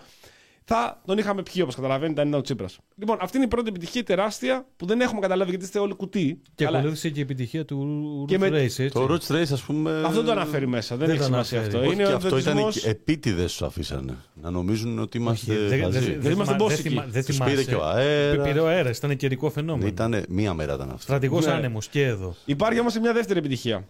Θα 0.67 1.03
τον 1.07 1.19
είχαμε 1.19 1.43
πιει 1.43 1.61
όπως 1.63 1.75
καταλαβαίνετε 1.75 2.21
αν 2.21 2.29
ήταν 2.29 2.39
ο 2.41 2.43
Τσίπρας. 2.43 2.79
Λοιπόν, 2.97 3.17
αυτή 3.21 3.37
είναι 3.37 3.47
η 3.47 3.49
πρώτη 3.49 3.69
επιτυχία 3.69 4.05
τεράστια 4.05 4.67
που 4.77 4.87
δεν 4.87 5.01
έχουμε 5.01 5.21
καταλάβει 5.21 5.51
γιατί 5.51 5.65
είστε 5.65 5.79
όλοι 5.79 5.95
κουτί. 5.95 6.41
Και 6.55 6.67
Αλλά 6.67 6.79
ακολούθησε 6.79 7.09
και 7.11 7.19
η 7.19 7.23
επιτυχία 7.23 7.65
του 7.65 8.25
Και 8.29 8.37
Ruth 8.37 8.39
με- 8.39 8.49
Race, 8.49 8.53
έτσι. 8.63 8.89
Το 8.89 9.07
Roach 9.11 9.33
Race, 9.35 9.53
ας 9.53 9.63
πούμε. 9.63 10.03
Αυτό 10.07 10.23
το 10.23 10.31
αναφέρει 10.31 10.67
μέσα. 10.67 10.97
Δεν, 10.97 11.07
δεν 11.07 11.17
έχει 11.17 11.19
το 11.25 11.31
σημασία 11.33 11.59
αναφέρει. 11.59 11.77
αυτό. 11.77 11.89
Όχι, 11.91 11.99
είναι 11.99 12.07
και 12.09 12.13
ο 12.13 12.17
αυτό 12.17 12.39
ήταν 12.39 12.55
δοτισμός- 12.57 12.87
επίτηδες 12.87 13.53
σου 13.53 13.67
αφήσανε. 13.67 14.17
Να 14.35 14.51
νομίζουν 14.51 14.99
ότι 14.99 15.19
είμαστε. 15.19 15.53
Όχι, 15.53 15.67
δεν- 15.67 15.81
μαζί. 15.81 15.99
δεν- 15.99 16.21
δεν 16.21 16.33
είμαστε 16.33 16.55
θυμά- 16.55 16.67
boss 16.67 16.69
δεν 16.75 16.77
θυμά- 16.83 17.03
εκεί. 17.03 17.13
δεν 17.13 17.25
Τους 17.25 17.35
θυμάσαι. 17.37 17.55
πήρε 17.55 17.65
και 17.67 17.75
ο 17.75 17.85
αέρας. 17.85 18.47
Πήρε 18.47 18.61
ο 18.61 18.67
αέρας, 18.69 18.97
ήταν 18.99 19.17
καιρικό 19.17 19.51
φαινόμενο. 19.51 19.87
Ήταν 19.87 20.25
μία 20.29 20.55
μέρα 20.55 20.75
ήταν 20.75 20.89
αυτό. 20.89 21.01
Στρατηγός 21.03 21.47
Ναι. 21.47 21.53
άνεμος 21.53 21.89
και 21.89 22.05
εδώ. 22.05 22.35
Υπάρχει 22.45 22.81
όμως 22.81 22.99
μια 22.99 23.13
δεύτερη 23.13 23.39
επιτυχία. 23.39 23.85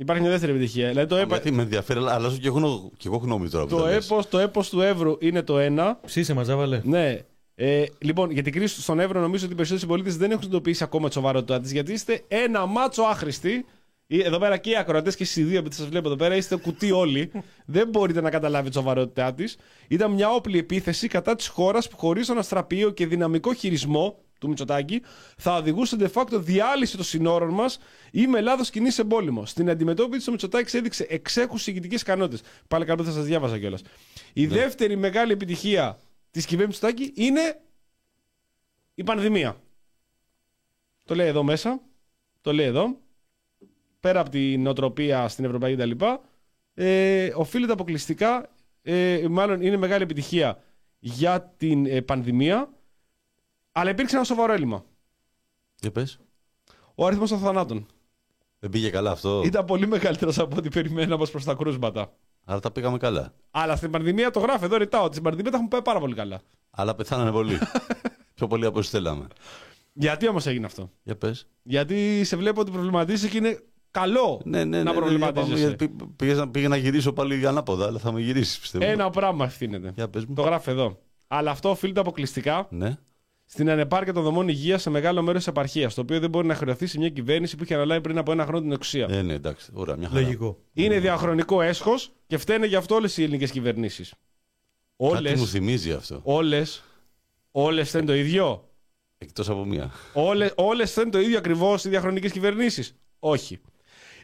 Υπάρχει 0.00 0.22
μια 0.22 0.30
δεύτερη 0.30 0.52
επιτυχία. 0.52 0.88
Δηλαδή 0.88 1.08
το, 1.08 1.16
έπα... 1.16 1.34
Γιατί 1.34 1.50
με 1.52 1.62
ενδιαφέρει, 1.62 1.98
αλλά 1.98 2.12
αλλάζω 2.14 2.36
και 2.36 2.46
εγώ, 2.46 2.58
γνω- 2.58 2.90
και 2.96 3.08
εγώ 3.08 3.16
γνώμη 3.16 3.48
τώρα. 3.48 3.64
που 3.64 3.70
το, 3.70 3.82
τα 3.82 3.88
λες. 3.90 4.04
έπος, 4.10 4.28
το 4.28 4.38
έπος 4.38 4.68
του 4.68 4.80
Εύρου 4.80 5.16
είναι 5.20 5.42
το 5.42 5.58
ένα. 5.58 6.00
Ψήσε 6.06 6.34
μας, 6.34 6.46
Ζάβαλε. 6.46 6.80
Ναι. 6.84 7.18
Ε, 7.54 7.84
λοιπόν, 7.98 8.30
για 8.30 8.42
την 8.42 8.52
κρίση 8.52 8.82
στον 8.82 9.00
Εύρο, 9.00 9.20
νομίζω 9.20 9.44
ότι 9.44 9.52
οι 9.52 9.56
περισσότεροι 9.56 9.80
συμπολίτες 9.86 10.16
δεν 10.16 10.30
έχουν 10.30 10.42
συνειδητοποιήσει 10.42 10.82
ακόμα 10.84 11.08
τη 11.08 11.14
σοβαρότητά 11.14 11.60
της, 11.60 11.72
γιατί 11.72 11.92
είστε 11.92 12.22
ένα 12.28 12.66
μάτσο 12.66 13.02
άχρηστοι. 13.02 13.64
Ή- 14.06 14.20
Εδώ 14.22 14.38
πέρα 14.38 14.56
και 14.56 14.70
οι 14.70 14.76
ακροατές 14.76 15.16
και 15.16 15.22
εσείς 15.22 15.36
οι 15.36 15.42
δύο 15.42 15.62
που 15.62 15.68
σας 15.72 15.86
βλέπω 15.88 16.06
εδώ 16.08 16.16
πέρα, 16.16 16.36
είστε 16.36 16.56
κουτί 16.56 16.90
όλοι. 16.92 17.30
δεν 17.66 17.88
μπορείτε 17.88 18.20
να 18.20 18.30
καταλάβετε 18.30 18.68
τη 18.68 18.74
σοβαρότητά 18.74 19.34
της. 19.34 19.56
Ήταν 19.88 20.12
μια 20.12 20.30
όπλη 20.30 20.58
επίθεση 20.58 21.08
κατά 21.08 21.34
της 21.36 21.46
χώρας 21.46 21.88
που 21.88 21.96
χωρίς 21.96 22.26
τον 22.26 22.38
αστραπείο 22.38 22.90
και 22.90 23.06
δυναμικό 23.06 23.54
χειρισμό 23.54 24.18
του 24.40 24.48
Μητσοτάκη 24.48 25.02
θα 25.36 25.56
οδηγούσε 25.56 25.96
de 26.00 26.08
facto 26.12 26.32
διάλυση 26.32 26.96
των 26.96 27.04
συνόρων 27.04 27.50
μας 27.50 27.78
ή 28.10 28.26
με 28.26 28.40
λάθος 28.40 28.70
κινήσει 28.70 28.94
σε 28.94 29.04
πόλεμο. 29.04 29.46
Στην 29.46 29.70
αντιμετώπιση 29.70 30.24
του 30.24 30.30
Μητσοτάκη 30.30 30.76
έδειξε 30.76 31.06
εξέχουσες 31.08 31.66
ηγετικές 31.66 32.00
ικανότητες. 32.00 32.42
Πάλι 32.68 32.84
καλό 32.84 33.04
θα 33.04 33.10
σας 33.10 33.24
διάβαζα 33.24 33.58
κιόλας. 33.58 33.82
Η 34.32 34.46
δεύτερη 34.46 34.96
μεγάλη 34.96 35.32
επιτυχία 35.32 35.98
της 36.30 36.46
κυβέρνησης 36.46 36.82
Μητσοτάκη 36.82 37.22
είναι 37.22 37.60
η 38.94 39.02
πανδημία. 39.02 39.60
Το 41.04 41.14
λέει 41.14 41.26
εδώ 41.26 41.42
μέσα. 41.42 41.80
Το 42.40 42.52
λέει 42.52 42.66
εδώ. 42.66 42.98
Πέρα 44.00 44.20
από 44.20 44.30
την 44.30 44.62
νοοτροπία 44.62 45.28
στην 45.28 45.44
Ευρωπαϊκή 45.44 45.82
κτλ. 45.82 46.04
Ε, 46.74 47.32
οφείλεται 47.34 47.72
αποκλειστικά, 47.72 48.50
ε, 48.82 49.26
μάλλον 49.30 49.62
είναι 49.62 49.76
μεγάλη 49.76 50.02
επιτυχία 50.02 50.62
για 50.98 51.54
την 51.56 51.86
ε, 51.86 52.00
πανδημία, 52.00 52.70
αλλά 53.80 53.90
υπήρξε 53.90 54.16
ένα 54.16 54.24
σοβαρό 54.24 54.52
έλλειμμα. 54.52 54.84
Για 55.80 55.90
πες. 55.90 56.18
Ο 56.94 57.06
αριθμός 57.06 57.28
των 57.30 57.38
θανάτων. 57.38 57.86
Δεν 58.58 58.70
πήγε 58.70 58.90
καλά 58.90 59.10
αυτό. 59.10 59.42
Ήταν 59.44 59.64
πολύ 59.64 59.86
μεγαλύτερος 59.86 60.38
από 60.38 60.56
ό,τι 60.56 60.68
περιμέναμε 60.68 61.26
προς 61.26 61.44
τα 61.44 61.54
κρούσματα. 61.54 62.12
Αλλά 62.44 62.60
τα 62.60 62.70
πήγαμε 62.70 62.98
καλά. 62.98 63.32
Αλλά 63.50 63.76
στην 63.76 63.90
πανδημία 63.90 64.30
το 64.30 64.40
γράφει 64.40 64.64
εδώ 64.64 64.76
ρητά 64.76 65.00
ότι 65.02 65.10
στην 65.12 65.22
πανδημία 65.24 65.50
τα 65.50 65.56
έχουμε 65.56 65.70
πάει 65.70 65.82
πάρα 65.82 65.98
πολύ 66.00 66.14
καλά. 66.14 66.40
Αλλά 66.70 66.94
πεθάνανε 66.94 67.30
πολύ. 67.30 67.58
Πιο 68.34 68.46
πολύ 68.46 68.66
από 68.66 68.78
όσοι 68.78 68.90
θέλαμε. 68.90 69.26
Γιατί 69.92 70.28
όμως 70.28 70.46
έγινε 70.46 70.66
αυτό; 70.66 70.90
Για 71.02 71.16
πες. 71.16 71.46
Γιατί 71.62 72.24
σε 72.24 72.36
βλέπω 72.36 72.60
ότι 72.60 72.70
προβληματίζει 72.70 73.28
και 73.28 73.36
είναι 73.36 73.62
καλό 73.90 74.40
Ναι, 74.44 74.58
ναι, 74.64 74.76
ναι. 74.76 74.82
να 74.82 74.92
ναι, 74.92 74.98
προβληματίζεσαι. 74.98 75.68
ναι, 75.68 75.74
πή- 75.76 76.04
πήγες 76.16 76.38
να- 76.38 76.48
Πήγα 76.48 76.68
να 76.68 76.76
γυρίσω 76.76 77.12
πάλι 77.12 77.46
ανάποδα, 77.46 77.86
αλλά 77.86 77.98
θα 77.98 78.12
με 78.12 78.20
γυρίσεις 78.20 78.58
πιστεύω. 78.58 78.84
Ένα 78.84 79.10
πράγμα 79.10 79.44
ευθύνεται. 79.44 79.92
Για 79.94 80.08
πες 80.08 80.24
μου. 80.24 80.34
Το 80.34 80.42
γράφει 80.42 80.70
εδώ. 80.70 80.98
Αλλά 81.26 81.50
αυτό 81.50 81.70
οφείλεται 81.70 82.00
αποκλειστικά 82.00 82.66
Ναι. 82.70 82.96
Στην 83.52 83.70
ανεπάρκεια 83.70 84.12
των 84.12 84.22
δομών 84.22 84.48
υγείας 84.48 84.82
σε 84.82 84.90
μεγάλο 84.90 85.22
μέρος 85.22 85.38
της 85.38 85.46
επαρχίας, 85.46 85.94
το 85.94 86.00
οποίο 86.00 86.20
δεν 86.20 86.30
μπορεί 86.30 86.46
να 86.46 86.54
χρεωθεί 86.54 86.86
σε 86.86 86.98
μια 86.98 87.08
κυβέρνηση 87.08 87.56
που 87.56 87.64
είχε 87.64 87.74
αναλάβει 87.74 88.00
πριν 88.00 88.18
από 88.18 88.32
ένα 88.32 88.44
χρόνο 88.44 88.60
την 88.60 88.72
εξουσία. 88.72 89.06
Ε, 89.10 89.22
ναι, 89.22 89.32
εντάξει. 89.32 89.70
Ωραία, 89.74 89.96
μια 89.96 90.08
χαρά. 90.08 90.20
Λογικό. 90.20 90.58
Είναι 90.72 90.98
διαχρονικό 90.98 91.62
έσχος 91.62 92.12
και 92.26 92.38
φταίνε 92.38 92.66
γι' 92.66 92.76
αυτό 92.76 92.94
όλες 92.94 93.16
οι 93.16 93.22
ελληνικές 93.22 93.50
κυβερνήσεις. 93.50 94.14
Όλε. 94.96 95.28
Κάτι 95.28 95.40
μου 95.40 95.46
θυμίζει 95.46 95.92
αυτό. 95.92 96.20
Όλε. 96.22 96.62
Όλες 97.50 97.88
φταίνουν 97.88 98.06
το 98.06 98.14
ίδιο. 98.14 98.68
Εκτός 99.18 99.48
από 99.48 99.64
μία. 99.64 99.90
Όλε 100.12 100.50
όλες 100.54 100.90
φταίνουν 100.90 101.10
το 101.10 101.20
ίδιο 101.20 101.38
ακριβώς 101.38 101.84
οι 101.84 101.88
διαχρονικές 101.88 102.32
κυβερνήσεις. 102.32 102.94
Όχι. 103.18 103.58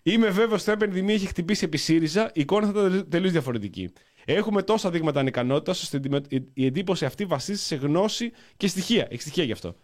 Είμαι 0.02 0.30
βέβαιος 0.30 0.60
ότι 0.60 0.70
αν 0.70 0.76
η 0.76 0.80
πανδημία 0.80 1.14
έχει 1.14 1.26
χτυπήσει 1.26 1.64
επί 1.64 1.76
ΣΥΡΙΖΑ, 1.76 2.30
η 2.34 2.40
εικόνα 2.40 2.66
θα 2.66 2.80
ήταν 2.80 3.08
τελείως 3.08 3.32
διαφορετική. 3.32 3.92
Έχουμε 4.28 4.62
τόσα 4.62 4.90
δείγματα 4.90 5.20
ανικανότητας, 5.20 5.82
ώστε 5.82 6.00
η- 6.28 6.44
η 6.54 6.66
εντύπωση 6.66 7.04
αυτή 7.04 7.24
βασίζεται 7.24 7.64
σε 7.64 7.76
γνώση 7.76 8.32
και 8.56 8.66
στοιχεία. 8.68 9.06
Έχει 9.10 9.20
στοιχεία 9.20 9.44
γι' 9.44 9.52
αυτό. 9.52 9.74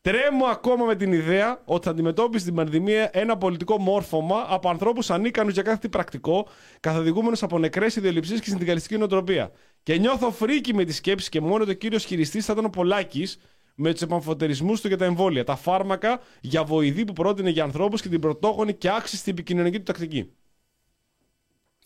Τρέμω 0.00 0.44
ακόμα 0.44 0.84
με 0.84 0.96
την 0.96 1.12
ιδέα 1.12 1.62
ότι 1.64 1.84
θα 1.84 1.90
αντιμετώπισε 1.90 2.44
την 2.44 2.54
πανδημία 2.54 3.10
ένα 3.12 3.36
πολιτικό 3.36 3.78
μόρφωμα 3.78 4.44
από 4.48 4.68
ανθρώπους 4.68 5.10
ανίκανους 5.10 5.52
για 5.52 5.62
κάθε 5.62 5.78
τι 5.78 5.88
πρακτικό, 5.88 6.48
καθοδηγούμενου 6.80 7.36
από 7.40 7.58
νεκρές 7.58 7.96
ιδεολειψίες 7.96 8.40
και 8.40 8.48
συνδικαλιστική 8.48 8.96
νοοτροπία. 8.98 9.50
Και 9.82 9.98
νιώθω 9.98 10.30
φρίκι 10.30 10.74
με 10.74 10.84
τη 10.84 10.92
σκέψη 10.92 11.28
και 11.28 11.40
μόνο 11.40 11.64
το 11.64 11.72
κύριος 11.72 12.04
χειριστής 12.04 12.44
θα 12.44 12.52
ήταν 12.52 12.64
ο 12.64 12.68
Πολάκης 12.68 13.38
με 13.74 13.92
τους 13.92 14.02
επαμφωτερισμούς 14.02 14.80
του 14.80 14.88
για 14.88 14.96
τα 14.96 15.04
εμβόλια, 15.04 15.44
τα 15.44 15.56
φάρμακα 15.56 16.20
για 16.40 16.64
βοηθή 16.64 17.04
που 17.04 17.12
πρότεινε 17.12 17.50
για 17.50 17.64
ανθρώπους 17.64 18.02
και 18.02 18.08
την 18.08 18.20
πρωτόγονη 18.20 18.74
και 18.74 18.90
άξιστη 18.90 19.30
επικοινωνική 19.30 19.76
του 19.76 19.82
τακτική. 19.82 20.30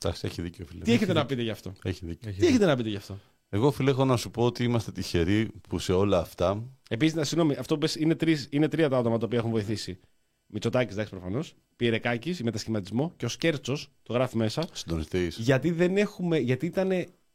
Εντάξει, 0.04 0.26
έχει 0.26 0.42
δίκιο, 0.42 0.64
φίλε. 0.66 0.84
Τι 0.84 0.92
έχετε 0.92 1.12
να 1.12 1.26
πείτε 1.26 1.42
γι' 1.42 1.50
αυτό; 1.50 1.72
Έχει 1.82 2.06
δίκιο. 2.06 2.32
Τι 2.38 2.46
έχετε 2.46 2.66
να 2.66 2.76
πείτε 2.76 2.88
γι' 2.88 2.96
αυτό; 2.96 3.18
Εγώ, 3.48 3.70
φίλε, 3.70 3.90
έχω 3.90 4.04
να 4.04 4.16
σου 4.16 4.30
πω 4.30 4.44
ότι 4.44 4.64
είμαστε 4.64 4.92
τυχεροί 4.92 5.48
που 5.68 5.78
σε 5.78 5.92
όλα 5.92 6.18
αυτά. 6.18 6.62
Επίσης, 6.88 7.14
να 7.14 7.24
συγγνώμη, 7.24 7.54
αυτό 7.54 7.74
που 7.74 7.80
πες 7.80 7.94
είναι, 7.94 8.14
τρεις, 8.14 8.48
είναι 8.50 8.68
τρία 8.68 8.88
τα 8.88 8.96
άτομα 8.98 9.18
τα 9.18 9.26
οποία 9.26 9.38
έχουν 9.38 9.50
βοηθήσει. 9.50 10.00
Μητσοτάκης, 10.46 10.92
εντάξει, 10.92 11.10
προφανώς. 11.10 11.54
Πυρεκάκης, 11.76 12.38
η 12.38 12.44
μετασχηματισμό 12.44 13.12
και 13.16 13.24
ο 13.24 13.28
Σκέρτσος, 13.28 13.88
το 14.02 14.12
γράφει 14.12 14.36
μέσα. 14.36 14.64
Συντονιστής. 14.72 15.36
Γιατί 15.38 15.70
δεν 15.70 15.96
έχουμε, 15.96 16.38
γιατί 16.38 16.66
ήταν 16.66 16.90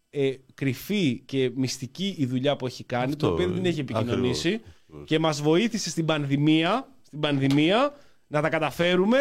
ε, 0.09 0.31
κρυφή 0.53 1.21
και 1.25 1.51
μυστική 1.55 2.15
η 2.17 2.25
δουλειά 2.25 2.55
που 2.55 2.65
έχει 2.65 2.83
κάνει, 2.83 3.11
Αυτό, 3.11 3.27
το 3.27 3.33
οποίο 3.33 3.45
δεν 3.45 3.55
την 3.55 3.65
έχει 3.65 3.79
επικοινωνήσει 3.79 4.49
ακριβώς. 4.53 5.07
και 5.07 5.19
μας 5.19 5.41
βοήθησε 5.41 5.89
στην 5.89 6.05
πανδημία, 6.05 6.87
στην 7.01 7.19
πανδημία 7.19 7.95
να 8.27 8.41
τα 8.41 8.49
καταφέρουμε. 8.49 9.17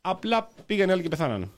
Απλά 0.00 0.48
πήγαν 0.66 0.90
άλλοι 0.90 1.02
και 1.02 1.08
πεθάνανε. 1.08 1.48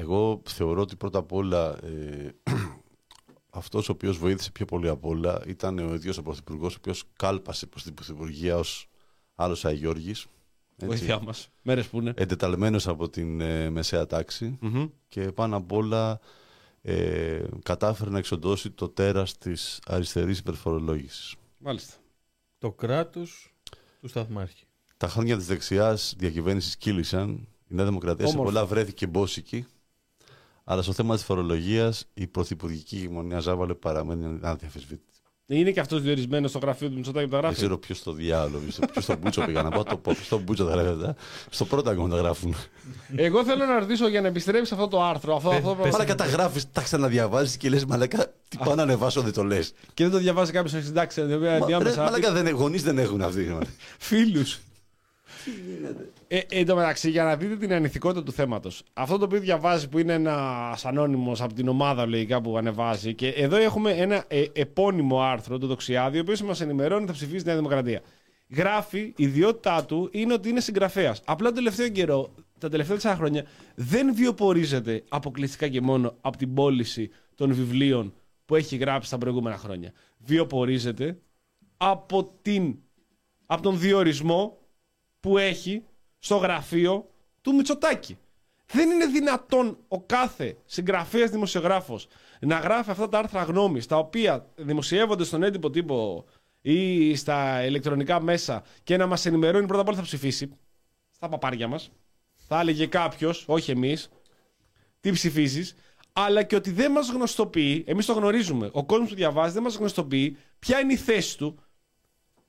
Εγώ 0.00 0.42
θεωρώ 0.44 0.80
ότι 0.80 0.96
πρώτα 0.96 1.18
απ' 1.18 1.32
όλα 1.32 1.78
ε, 1.84 2.34
αυτός 3.50 3.88
ο 3.88 3.92
οποίος 3.92 4.18
βοήθησε 4.18 4.50
πιο 4.50 4.64
πολύ 4.64 4.88
απ' 4.88 5.04
όλα 5.04 5.42
ήταν 5.46 5.78
ο 5.78 5.94
ίδιος 5.94 6.18
ο 6.18 6.22
Πρωθυπουργός 6.22 6.74
ο 6.74 6.76
οποίος 6.78 7.04
κάλπασε 7.16 7.66
προς 7.66 7.82
την 7.82 7.94
Πρωθυπουργία 7.94 8.56
ως 8.56 8.88
άλλος 9.34 9.64
Αγιώργης. 9.64 10.26
Βοήθειά 10.76 11.20
μας. 11.20 11.48
Μέρες 11.62 11.86
που 11.86 11.98
είναι. 11.98 12.12
Εντεταλμένος 12.16 12.88
από 12.88 13.08
την 13.08 13.40
ε, 13.40 13.70
μεσαία 13.70 14.06
τάξη 14.06 14.58
Μμμ. 14.60 14.88
και 15.08 15.32
πάνω 15.32 15.56
απ' 15.56 15.72
όλα 15.72 16.20
ε, 16.82 17.44
κατάφερε 17.62 18.10
να 18.10 18.18
εξοντώσει 18.18 18.70
το 18.70 18.88
τέρας 18.88 19.38
της 19.38 19.80
αριστερής 19.86 20.38
υπερφορολόγησης. 20.38 21.34
Μάλιστα. 21.58 21.94
Το 22.58 22.72
κράτος 22.72 23.54
του 24.00 24.08
σταθμάρχη. 24.08 24.64
Τα 24.96 25.08
χρόνια 25.08 25.36
της 25.36 25.46
δεξιάς 25.46 26.14
διακυβέρνησης 26.18 26.76
κύλησαν. 26.76 27.48
Η 27.68 27.74
Νέα 27.74 27.84
Δημοκρατία 27.84 28.26
σε 28.26 28.32
Όμορφα. 28.32 28.52
πολλά 28.52 28.66
βρέθηκε 28.66 29.06
μπόσικη. 29.06 29.66
Αλλά 30.70 30.82
στο 30.82 30.92
θέμα 30.92 31.14
της 31.14 31.24
φορολογίας 31.24 32.04
η 32.14 32.26
πρωθυπουργική 32.26 32.96
ηγεμονία 32.96 33.38
Ζάβαλε 33.40 33.74
παραμένει 33.74 34.38
αδιαφεσβήτητη. 34.42 35.04
Είναι 35.46 35.70
και 35.70 35.80
αυτός 35.80 36.02
διορισμένος 36.02 36.50
στο 36.50 36.58
γραφείο 36.58 36.88
του 36.88 36.94
Μητσοτάκη 36.94 37.24
που 37.24 37.30
τα 37.30 37.36
Δεν 37.36 37.44
γράφει. 37.44 37.60
ξέρω 37.60 37.78
ποιος 37.78 37.98
στο 37.98 38.12
διάλογο, 38.12 38.62
ποιος 38.92 39.04
στο 39.04 39.16
Μπούτσο 39.16 39.42
πήγα 39.44 39.62
να 39.62 39.70
πάω. 39.70 39.82
Το 39.82 39.96
πω, 39.96 40.14
στο 40.14 40.38
Μπούτσο 40.38 40.64
τα 40.64 40.76
λέγατε. 40.76 41.14
Στο 41.50 41.64
πρώτο 41.64 41.90
ακόμα 41.90 42.08
τα 42.08 42.16
γράφουν. 42.16 42.54
Εγώ 43.16 43.44
θέλω 43.44 43.64
να 43.64 43.78
ρωτήσω 43.78 44.08
για 44.08 44.20
να 44.20 44.28
επιστρέψεις 44.28 44.72
αυτό 44.72 44.88
το 44.88 45.02
άρθρο. 45.02 45.36
Αυτό, 45.36 45.50
αυτό, 45.50 45.76
πες. 45.82 45.92
Μαλάκα 45.92 46.14
τα 46.14 46.26
γράφει, 46.26 46.60
τα 46.72 46.82
ξαναδιαβάζεις 46.82 47.56
και 47.56 47.68
λες 47.68 47.84
Μαλάκα, 47.84 48.32
τι 48.48 48.56
πάω 48.64 48.74
να 48.74 48.82
ανεβάσω, 48.82 49.20
δεν 49.20 49.32
το 49.32 49.44
λες. 49.44 49.72
Και 49.94 50.02
δεν 50.02 50.12
το 50.12 50.18
διαβάζει 50.18 50.52
κάποιος 50.52 50.82
στην 50.82 50.94
τάξη. 50.94 51.22
Διάμεσα. 51.66 52.02
Μαλάκα 52.02 52.32
δεν 52.32 52.48
γονείς 52.48 52.82
δεν 52.82 52.98
έχουν 52.98 53.22
αυτοί. 53.22 53.56
Φίλους. 53.98 54.58
Ε, 56.28 56.40
εν 56.50 56.66
τω 56.66 56.74
μεταξύ, 56.74 57.10
για 57.10 57.24
να 57.24 57.36
δείτε 57.36 57.56
την 57.56 57.72
ανηθικότητα 57.72 58.22
του 58.22 58.32
θέματος. 58.32 58.82
Αυτό 58.92 59.18
το 59.18 59.24
οποίο 59.24 59.40
διαβάζει 59.40 59.88
που 59.88 59.98
είναι 59.98 60.12
ένας 60.12 60.84
ανώνυμος 60.84 61.40
από 61.40 61.54
την 61.54 61.68
ομάδα 61.68 62.06
λογικά 62.06 62.40
που 62.40 62.58
ανεβάζει. 62.58 63.14
Και 63.14 63.28
εδώ 63.28 63.56
έχουμε 63.56 63.90
ένα 63.90 64.24
ε, 64.28 64.44
επώνυμο 64.52 65.22
άρθρο 65.22 65.58
του 65.58 65.66
Δοξιάδη, 65.66 66.18
ο 66.18 66.20
οποίος 66.20 66.42
μας 66.42 66.60
ενημερώνει 66.60 67.02
ότι 67.02 67.10
θα 67.10 67.16
ψηφίσει 67.16 67.38
τη 67.38 67.46
Νέα 67.46 67.56
Δημοκρατία. 67.56 68.00
Γράφει, 68.48 69.00
η 69.00 69.14
ιδιότητά 69.16 69.84
του 69.84 70.08
είναι 70.12 70.32
ότι 70.32 70.48
είναι 70.48 70.60
συγγραφέας. 70.60 71.22
Απλά 71.24 71.46
τον 71.46 71.54
τελευταίο 71.54 71.88
καιρό, 71.88 72.34
τα 72.58 72.68
τελευταία 72.68 72.94
τέσσερα 72.94 73.16
χρόνια, 73.16 73.44
δεν 73.74 74.14
βιοπορίζεται 74.14 75.04
αποκλειστικά 75.08 75.68
και 75.68 75.80
μόνο 75.80 76.16
από 76.20 76.36
την 76.36 76.54
πώληση 76.54 77.10
των 77.34 77.54
βιβλίων 77.54 78.14
που 78.44 78.56
έχει 78.56 78.76
γράψει 78.76 79.10
τα 79.10 79.18
προηγούμενα 79.18 79.56
χρόνια. 79.56 79.92
Βιοπορίζεται 80.18 81.18
από, 81.76 82.38
την, 82.42 82.78
από 83.46 83.62
τον 83.62 83.78
διορισμό 83.78 84.59
που 85.20 85.38
έχει 85.38 85.84
στο 86.18 86.36
γραφείο 86.36 87.10
του 87.40 87.54
Μητσοτάκη. 87.54 88.18
Δεν 88.72 88.90
είναι 88.90 89.06
δυνατόν 89.06 89.78
ο 89.88 90.00
κάθε 90.00 90.56
συγγραφέας 90.64 91.30
δημοσιογράφος 91.30 92.08
να 92.40 92.58
γράφει 92.58 92.90
αυτά 92.90 93.08
τα 93.08 93.18
άρθρα 93.18 93.42
γνώμης, 93.42 93.86
τα 93.86 93.96
οποία 93.98 94.46
δημοσιεύονται 94.56 95.24
στον 95.24 95.42
έντυπο 95.42 95.70
τύπο 95.70 96.24
ή 96.60 97.14
στα 97.16 97.64
ηλεκτρονικά 97.66 98.20
μέσα 98.20 98.62
και 98.82 98.96
να 98.96 99.06
μας 99.06 99.26
ενημερώνει 99.26 99.66
πρώτα 99.66 99.80
απ' 99.80 99.88
όλα 99.88 99.96
θα 99.96 100.02
ψηφίσει. 100.02 100.50
Στα 101.10 101.28
παπάρια 101.28 101.68
μας. 101.68 101.90
Θα 102.36 102.60
έλεγε 102.60 102.86
κάποιος, 102.86 103.44
όχι 103.48 103.70
εμείς, 103.70 104.08
τι 105.00 105.10
ψηφίζεις. 105.10 105.74
αλλά 106.12 106.42
και 106.42 106.56
ότι 106.56 106.70
δεν 106.70 106.92
μας 106.92 107.10
γνωστοποιεί, 107.10 107.84
εμείς 107.86 108.06
το 108.06 108.12
γνωρίζουμε. 108.12 108.70
Ο 108.72 108.84
κόσμος 108.84 109.08
που 109.08 109.14
διαβάζει 109.14 109.52
δεν 109.52 109.62
μας 109.62 109.76
γνωστοποιεί 109.76 110.36
ποια 110.58 110.80
είναι 110.80 110.92
η 110.92 110.96
θέση 110.96 111.38
του, 111.38 111.58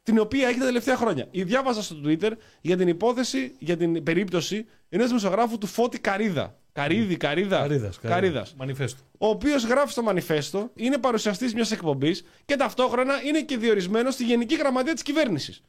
την 0.03 0.19
οποία 0.19 0.47
έχει 0.47 0.59
τα 0.59 0.65
τελευταία 0.65 0.95
χρόνια. 0.95 1.27
Η 1.31 1.43
διάβαζα 1.43 1.81
στο 1.83 1.95
Twitter 2.05 2.31
για 2.61 2.77
την 2.77 2.87
υπόθεση, 2.87 3.55
για 3.59 3.77
την 3.77 4.03
περίπτωση 4.03 4.65
ενός 4.89 5.07
δημοσιογράφου 5.07 5.57
του 5.57 5.67
Φώτη 5.67 5.99
Καρίδα. 5.99 6.55
Καρίδη, 6.73 7.17
Καρίδα. 7.17 7.57
Καρίδας, 7.59 7.99
Καρίδας. 7.99 8.53
Μανιφέστο. 8.57 9.03
Ο 9.17 9.27
οποίος 9.27 9.63
γράφει 9.65 9.91
στο 9.91 10.01
μανιφέστο, 10.03 10.71
είναι 10.75 10.97
παρουσιαστής 10.97 11.53
μιας 11.53 11.71
εκπομπής 11.71 12.23
και 12.45 12.55
ταυτόχρονα 12.55 13.13
είναι 13.27 13.41
και 13.41 13.57
διορισμένος 13.57 14.13
στη 14.13 14.23
Γενική 14.25 14.55
Γραμματεία 14.55 14.93
της 14.93 15.01
Κυβέρνησης. 15.01 15.61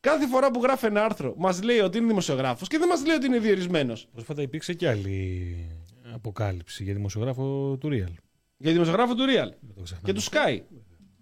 Κάθε 0.00 0.26
φορά 0.26 0.50
που 0.50 0.62
γράφει 0.62 0.86
ένα 0.86 1.04
άρθρο, 1.04 1.34
μας 1.36 1.62
λέει 1.62 1.78
ότι 1.78 1.98
είναι 1.98 2.06
δημοσιογράφος 2.06 2.68
και 2.68 2.78
δεν 2.78 2.88
μας 2.88 3.06
λέει 3.06 3.16
ότι 3.16 3.26
είναι 3.26 3.38
διορισμένος. 3.38 4.08
Πρόσφατα 4.12 4.42
υπήρξε 4.42 4.74
και 4.74 4.88
άλλη 4.88 5.56
αποκάλυψη 6.14 6.82
για 6.84 6.94
δημοσιογράφο 6.94 7.76
του 7.80 7.88
Real. 7.92 8.12
Για 8.56 8.72
δημοσιογράφο 8.72 9.14
του 9.14 9.22
Real 9.24 9.50
Δεν 9.60 9.74
το 9.74 9.82
ξεχνάμε. 9.82 10.04
και 10.04 10.12
του 10.12 10.22
Sky. 10.22 10.60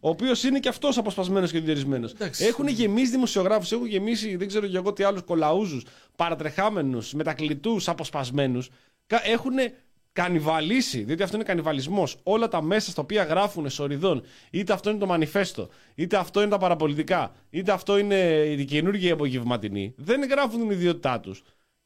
Ο 0.01 0.09
οποίος 0.09 0.43
είναι 0.43 0.59
και 0.61 0.69
αυτός 0.69 0.99
αποσπασμένος 0.99 1.51
και 1.51 1.61
διορισμένος. 1.61 2.13
Εντάξει. 2.13 2.45
Έχουν 2.45 2.69
γεμίσει 2.69 3.11
δημοσιογράφους, 3.11 3.73
έχουν 3.73 3.87
γεμίσει 3.87 4.37
δεν 4.37 4.49
ξέρω 4.49 4.67
και 4.67 4.77
εγώ 4.77 4.93
τι 4.93 5.03
άλλους 5.03 5.23
κολαούζους, 5.23 5.85
παρατρεχάμενους, 6.17 7.13
μετακλητούς, 7.13 7.89
αποσπασμένους. 7.89 8.71
Έχουν 9.07 9.55
κανιβαλίσει, 10.13 11.03
διότι 11.03 11.23
αυτό 11.23 11.37
είναι 11.37 11.45
κανιβαλισμός. 11.45 12.17
Όλα 12.23 12.49
τα 12.49 12.63
μέσα 12.63 12.91
στα 12.91 13.03
οποία 13.03 13.23
γράφουν 13.23 13.71
σοριδών, 13.71 14.23
είτε 14.51 14.73
αυτό 14.73 14.91
είναι 14.91 14.99
το 14.99 15.07
μανιφέστο, 15.07 15.69
είτε 15.95 16.17
αυτό 16.17 16.41
είναι 16.41 16.51
τα 16.51 16.59
παραπολιτικά, 16.59 17.35
είτε 17.51 17.73
αυτό 17.73 17.99
είναι 17.99 18.17
η 18.59 18.65
καινούργια 18.65 19.13
απογευματινή, 19.13 19.95
δεν 19.97 20.29
γράφουν 20.29 20.61
την 20.61 20.71
ιδιότητά 20.71 21.21
τους. 21.21 21.43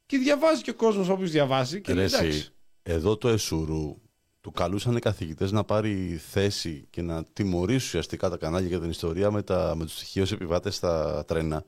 Και 0.07 0.19
διαβάζει 0.19 0.63
και 0.63 0.71
ο 0.71 0.75
κόσμος 0.75 1.09
όποιος 1.09 1.31
διαβάζει. 1.31 1.81
Και 1.81 1.93
Ρε 1.93 1.97
λέει, 1.97 2.05
εσύ, 2.05 2.17
εντάξει. 2.25 2.53
εδώ 2.83 3.17
το 3.17 3.29
Εσουρού 3.29 3.97
του 4.45 4.53
καλούσαν 4.53 4.97
οι 4.97 4.99
καθηγητές 5.01 5.53
να 5.53 5.65
πάρει 5.65 6.21
θέση 6.31 6.87
και 6.91 7.03
να 7.03 7.25
τιμωρήσει 7.25 7.87
ουσιαστικά 7.87 8.31
τα 8.31 8.37
κανάλια 8.37 8.69
για 8.69 8.81
την 8.81 8.91
ιστορία 8.91 9.31
με, 9.31 9.43
τα, 9.43 9.75
με 9.77 9.85
τους 9.85 9.95
στοιχείους 9.95 10.33
επιβάτες 10.33 10.75
στα 10.75 11.25
τρένα 11.25 11.65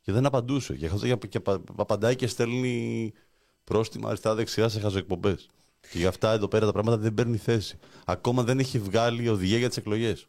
και 0.00 0.12
δεν 0.12 0.26
απαντούσε. 0.26 0.74
Και, 0.76 0.88
χαζο- 0.88 1.18
και, 1.18 1.26
και 1.26 1.36
απα- 1.36 1.60
απαντάει 1.76 2.16
και 2.16 2.26
στέλνει 2.26 3.12
πρόστιμα 3.64 4.08
αριστερά-δεξιά 4.08 4.68
σε 4.68 4.80
χαζοεκπομπές. 4.80 5.48
Και 5.90 5.98
γι' 5.98 6.06
αυτά 6.06 6.32
εδώ 6.32 6.48
πέρα 6.48 6.66
τα 6.66 6.72
πράγματα 6.72 6.96
δεν 6.96 7.14
παίρνει 7.14 7.36
θέση. 7.36 7.78
Ακόμα 8.04 8.42
δεν 8.42 8.58
έχει 8.58 8.78
βγάλει 8.78 9.28
οδηγία 9.28 9.58
για 9.58 9.68
τις 9.68 9.76
εκλογές. 9.76 10.26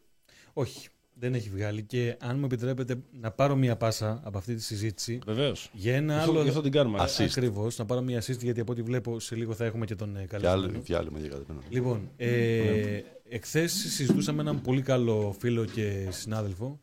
Όχι, 0.52 0.88
δεν 1.20 1.34
έχει 1.34 1.48
βγάλει. 1.48 1.82
Και 1.82 2.16
αν 2.20 2.38
μου 2.38 2.44
επιτρέπετε 2.44 2.96
να 3.20 3.30
πάρω 3.30 3.56
μία 3.56 3.76
πάσα 3.76 4.20
από 4.24 4.38
αυτή 4.38 4.54
τη 4.54 4.62
συζήτηση 4.62 5.18
Βεβαίως. 5.26 5.70
για 5.72 5.96
ένα 5.96 6.12
Γι' 6.14 6.18
αυτό- 6.18 6.30
άλλο. 6.32 6.42
γι' 6.42 6.48
αυτό 6.48 6.60
την 6.60 6.72
κάνουμε. 6.72 6.98
Assist. 7.00 7.22
Ακριβώς, 7.24 7.78
να 7.78 7.84
πάρω 7.86 8.00
μία 8.00 8.20
assist 8.22 8.38
γιατί 8.42 8.60
από 8.60 8.72
ό,τι 8.72 8.82
βλέπω 8.82 9.20
σε 9.20 9.34
λίγο 9.34 9.54
θα 9.54 9.64
έχουμε 9.64 9.86
και 9.86 9.94
τον 9.94 10.16
ε, 10.16 10.24
Και 10.28 10.36
άλλο 10.36 10.44
καλεσμένο. 10.44 10.80
διάλειμμα 10.84 11.18
για 11.18 11.28
κάτι. 11.28 11.42
πέρα. 11.44 11.58
Λοιπόν, 11.68 12.10
ε, 12.16 13.00
εχθές 13.28 13.72
συζητούσαμε 13.72 14.40
έναν 14.40 14.60
πολύ 14.60 14.82
καλό 14.82 15.36
φίλο 15.38 15.64
και 15.64 16.06
συνάδελφο, 16.10 16.80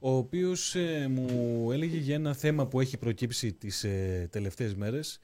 ο 0.00 0.10
οποίος 0.16 0.74
ε, 0.74 1.06
μου 1.10 1.68
έλεγε 1.72 1.96
για 1.96 2.14
ένα 2.14 2.34
θέμα 2.34 2.66
που 2.66 2.80
έχει 2.80 2.96
προκύψει 2.98 3.52
τις 3.52 3.84
ε, 3.84 4.28
τελευταίες 4.32 4.74
μέρες, 4.74 5.18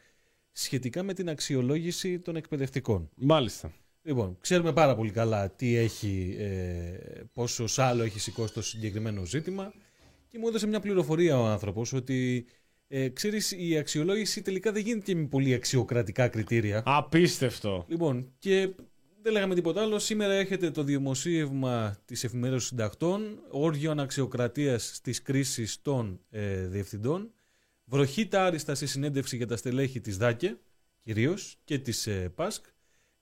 σχετικά 0.52 1.02
με 1.02 1.12
την 1.14 1.28
αξιολόγηση 1.28 2.18
των 2.18 2.36
εκπαιδευτικών. 2.36 3.10
Μάλιστα. 3.14 3.72
Λοιπόν, 4.06 4.36
ξέρουμε 4.40 4.72
πάρα 4.72 4.94
πολύ 4.94 5.10
καλά 5.10 5.50
τι 5.50 5.76
έχει, 5.76 6.36
ε, 6.38 7.24
πόσο 7.32 7.66
σάλο 7.66 8.02
έχει 8.02 8.20
σηκώσει 8.20 8.52
το 8.52 8.62
συγκεκριμένο 8.62 9.24
ζήτημα 9.24 9.72
και 10.28 10.38
μου 10.38 10.48
έδωσε 10.48 10.66
μια 10.66 10.80
πληροφορία 10.80 11.40
ο 11.40 11.46
άνθρωπος 11.46 11.92
ότι 11.92 12.46
ε, 12.88 13.08
ξέρεις 13.08 13.52
η 13.52 13.76
αξιολόγηση 13.78 14.42
τελικά 14.42 14.72
δεν 14.72 14.82
γίνεται 14.82 15.04
και 15.04 15.14
με 15.14 15.26
πολύ 15.26 15.54
αξιοκρατικά 15.54 16.28
κριτήρια. 16.28 16.82
Απίστευτο. 16.84 17.84
Λοιπόν, 17.88 18.32
και 18.38 18.74
δεν 19.22 19.32
λέγαμε 19.32 19.54
τίποτα 19.54 19.82
άλλο. 19.82 19.98
Σήμερα 19.98 20.32
έχετε 20.32 20.70
το 20.70 20.82
δημοσίευμα 20.82 21.96
της 22.04 22.24
εφημερίδας 22.24 22.68
των 22.68 22.68
συντακτών, 22.68 23.38
όργιο 23.50 23.90
αναξιοκρατίας 23.90 24.90
στις 24.94 25.22
κρίσεις 25.22 25.82
των 25.82 26.20
ε, 26.30 26.66
διευθυντών, 26.66 27.32
βροχή 27.84 28.26
τα 28.26 28.44
άριστα 28.44 28.74
στη 28.74 28.86
συνέντευξη 28.86 29.36
για 29.36 29.46
τα 29.46 29.56
στελέχη 29.56 30.00
της 30.00 30.16
ΔΑΚΕ, 30.16 30.58
κυρίως, 31.02 31.58
και 31.64 31.78
της 31.78 32.06
ε, 32.06 32.32
ΠΑΣΚ, 32.34 32.64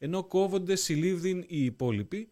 ενώ 0.04 0.24
κόβονται 0.24 0.76
συλλήβδιν 0.76 1.44
οι 1.46 1.64
υπόλοιποι. 1.64 2.28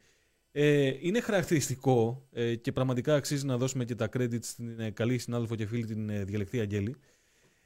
Ε, 0.53 0.93
είναι 1.01 1.21
χαρακτηριστικό 1.21 2.27
ε, 2.33 2.55
και 2.55 2.73
πραγματικά 2.73 3.15
αξίζει 3.15 3.47
να 3.47 3.57
δώσουμε 3.57 3.85
και 3.85 3.95
τα 3.95 4.09
credit 4.17 4.39
στην 4.43 4.81
ε, 4.81 4.91
καλή 4.91 5.19
συνάδελφο 5.19 5.55
και 5.55 5.67
φίλη 5.67 5.85
την 5.85 6.09
ε, 6.09 6.25
διαλεκτή 6.25 6.61
Αγγέλη, 6.61 6.97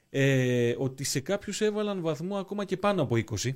ε, 0.09 0.75
ότι 0.77 1.03
σε 1.03 1.19
κάποιους 1.19 1.61
έβαλαν 1.61 2.01
βαθμό 2.01 2.37
ακόμα 2.37 2.65
και 2.65 2.77
πάνω 2.77 3.01
από 3.01 3.15
20 3.15 3.49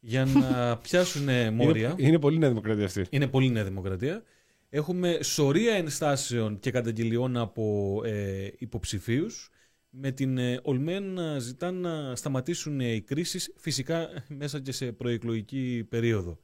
για 0.00 0.24
να 0.24 0.76
πιάσουν 0.82 1.54
μόρια. 1.54 1.94
Είναι, 1.98 2.08
είναι 2.08 2.18
πολύ 2.18 2.38
νέα 2.38 2.48
δημοκρατία 2.48 2.84
αυτή. 2.84 3.06
Είναι 3.10 3.26
πολύ 3.26 3.50
νέα 3.50 3.64
δημοκρατία. 3.64 4.22
Έχουμε 4.68 5.18
σωρία 5.22 5.74
ενστάσεων 5.74 6.58
και 6.58 6.70
καταγγελιών 6.70 7.36
από 7.36 8.00
ε, 8.04 8.48
υποψηφίους 8.58 9.50
με 9.94 10.10
την 10.10 10.38
ε, 10.38 10.60
ΟΛΜΕΝ 10.62 11.02
να 11.02 11.38
ζητά 11.38 11.70
να 11.70 12.16
σταματήσουν 12.16 12.80
ε, 12.80 12.92
οι 12.92 13.00
κρίσεις 13.00 13.52
φυσικά 13.56 14.08
μέσα 14.28 14.60
και 14.60 14.72
σε 14.72 14.92
προεκλογική 14.92 15.86
περίοδο. 15.88 16.38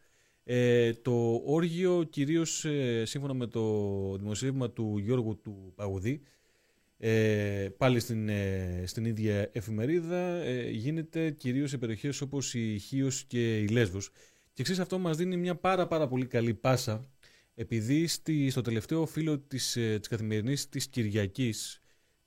Ε, 0.45 0.93
το 0.93 1.43
όργιο 1.45 2.03
κυρίως 2.03 2.65
ε, 2.65 3.05
σύμφωνα 3.05 3.35
με 3.35 3.47
το 3.47 4.17
δημοσίευμα 4.17 4.71
του 4.71 4.99
Γιώργου 4.99 5.41
του 5.41 5.73
Παγουδή 5.75 6.23
ε, 7.01 7.69
πάλι 7.77 8.01
στην, 8.01 8.29
ε, 8.29 8.83
στην 8.87 9.05
ίδια 9.05 9.51
εφημερίδα 9.53 10.17
ε, 10.17 10.71
γίνεται 10.71 11.31
κυρίως 11.31 11.71
σε 11.71 11.79
περιοχές 11.79 12.21
όπως 12.21 12.55
η 12.55 12.79
Χίος 12.79 13.25
και 13.25 13.59
η 13.59 13.69
Λέσβος 13.69 14.11
και 14.53 14.63
ξέρεις 14.63 14.81
αυτό 14.81 14.99
μας 14.99 15.17
δίνει 15.17 15.37
μια 15.37 15.55
πάρα 15.55 15.87
πάρα 15.87 16.09
πολύ 16.09 16.27
καλή 16.27 16.55
πάσα 16.55 17.09
επειδή 17.55 18.07
στη, 18.07 18.51
στο 18.51 18.61
τελευταίο 18.61 19.07
φύλλο 19.07 19.39
της, 19.39 19.77
ε, 19.77 19.99
της 19.99 20.09
καθημερινής 20.09 20.69
της 20.69 20.89
Κυριακής 20.89 21.81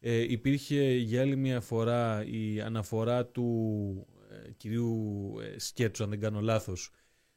ε, 0.03 0.19
υπήρχε 0.31 0.93
για 0.93 1.21
άλλη 1.21 1.35
μια 1.35 1.61
φορά 1.61 2.25
η 2.25 2.61
αναφορά 2.61 3.25
του 3.25 4.07
ε, 4.45 4.51
κυρίου 4.57 5.33
ε, 5.41 5.59
Σκέτσου 5.59 6.03
αν 6.03 6.09
δεν 6.09 6.19
κάνω 6.19 6.41
λάθος 6.41 6.91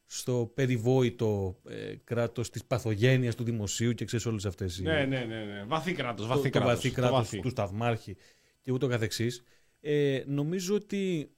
στο 0.07 0.51
περιβόητο 0.55 1.61
ε, 1.69 1.95
κράτος 2.05 2.51
της 2.51 2.65
παθογένειας 2.65 3.35
του 3.35 3.45
δημοσίου 3.45 3.93
και 3.93 4.05
ξέρεις 4.05 4.27
όλες 4.27 4.45
αυτές 4.47 4.79
οι, 4.79 4.83
Ναι, 4.83 5.05
ναι, 5.05 5.25
ναι, 5.25 5.45
ναι. 5.45 5.65
Βαθύ 5.67 5.93
κράτος. 5.93 6.27
το- 6.27 6.35
Βαθύ 6.35 6.51
το 6.51 6.59
κράτος. 6.59 6.75
βαθύ 6.75 6.89
Το 6.89 6.95
κράτος 6.95 7.17
βαθύ. 7.17 7.41
του 7.41 7.49
Σταυμάρχη 7.49 8.17
και 8.61 8.73
ούτω 8.73 8.87
καθεξής. 8.89 9.43
Ε, 9.81 10.23
νομίζω 10.27 10.75
ότι 10.75 11.31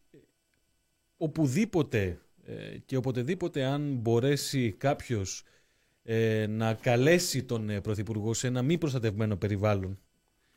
οπουδήποτε 1.17 2.19
ε, 2.45 2.79
και 2.85 2.97
οποτεδήποτε 2.97 3.65
αν 3.65 3.95
μπορέσει 3.97 4.73
κάποιος 4.73 5.43
ε, 6.03 6.47
να 6.49 6.75
καλέσει 6.75 7.45
τον 7.45 7.71
ε, 7.71 7.81
Πρωθυπουργό 7.81 8.35
σε 8.35 8.47
ένα 8.47 8.63
μη 8.63 8.79
προστατευμένο 8.79 9.37
περιβάλλον 9.37 9.99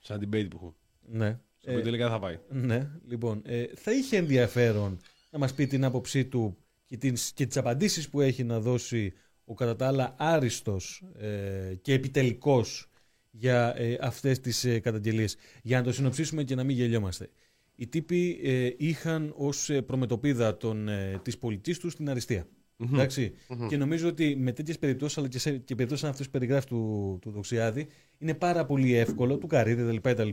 Σαν 0.09 0.21
debate 0.21 0.47
που 0.49 0.55
έχω. 0.55 0.75
ναι, 1.01 1.39
Στο 1.57 1.71
οποίο 1.71 1.83
τελικά 1.83 2.09
θα 2.09 2.19
πάει. 2.19 2.39
ναι, 2.49 2.91
λοιπόν, 3.07 3.41
ε, 3.45 3.65
θα 3.75 3.91
είχε 3.91 4.17
ενδιαφέρον 4.17 4.97
να 5.29 5.39
μας 5.39 5.53
πει 5.53 5.67
την 5.67 5.83
άποψή 5.83 6.25
του 6.25 6.57
και, 6.85 6.97
την, 6.97 7.15
και 7.33 7.45
τις 7.45 7.57
απαντήσεις 7.57 8.09
που 8.09 8.21
έχει 8.21 8.43
να 8.43 8.59
δώσει 8.59 9.13
ο 9.45 9.53
κατά 9.53 9.75
τα 9.75 9.87
άλλα 9.87 10.15
άριστος 10.17 11.03
ε, 11.17 11.75
και 11.81 11.93
επιτελικός 11.93 12.89
για 13.31 13.73
ε, 13.77 13.97
αυτές 14.01 14.39
τις 14.39 14.63
ε, 14.63 14.79
καταγγελίες. 14.79 15.35
Για 15.63 15.77
να 15.77 15.83
το 15.83 15.91
συνοψίσουμε 15.91 16.43
και 16.43 16.55
να 16.55 16.63
μην 16.63 16.75
γελιόμαστε. 16.75 17.29
Οι 17.75 17.87
τύποι 17.87 18.39
ε, 18.43 18.69
είχαν 18.77 19.33
ως 19.37 19.69
ε, 19.69 19.81
προμετωπίδα 19.81 20.57
των, 20.57 20.87
ε, 20.87 21.19
της 21.23 21.37
πολιτής 21.37 21.79
τους 21.79 21.95
την 21.95 22.09
αριστεία. 22.09 22.47
Ενταξει 22.93 23.33
Και 23.67 23.77
νομίζω 23.77 24.07
ότι 24.07 24.35
με 24.35 24.51
τέτοιες 24.51 24.79
περιπτώσεις, 24.79 25.17
αλλά 25.17 25.27
και, 25.27 25.39
σε, 25.39 25.51
και 25.57 25.75
περιπτώσεις 25.75 26.01
σαν 26.03 26.09
αυτέ 26.09 26.23
που 26.23 26.29
περιγράφει 26.29 26.67
του, 26.67 27.17
του 27.21 27.31
Δοξιάδη, 27.31 27.87
είναι 28.17 28.33
πάρα 28.33 28.65
πολύ 28.65 28.93
εύκολο, 28.93 29.37
του 29.37 29.47
Καρύδη 29.47 29.97
κτλ. 29.99 30.09
κτλ 30.09 30.29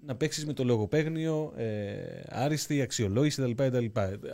να 0.00 0.16
παίξεις 0.16 0.46
με 0.46 0.52
το 0.52 0.64
λογοπαίγνιο, 0.64 1.52
ε, 1.56 1.94
άριστη 2.28 2.80
αξιολόγηση 2.80 3.42
κτλ, 3.42 3.62
κτλ. 3.64 3.84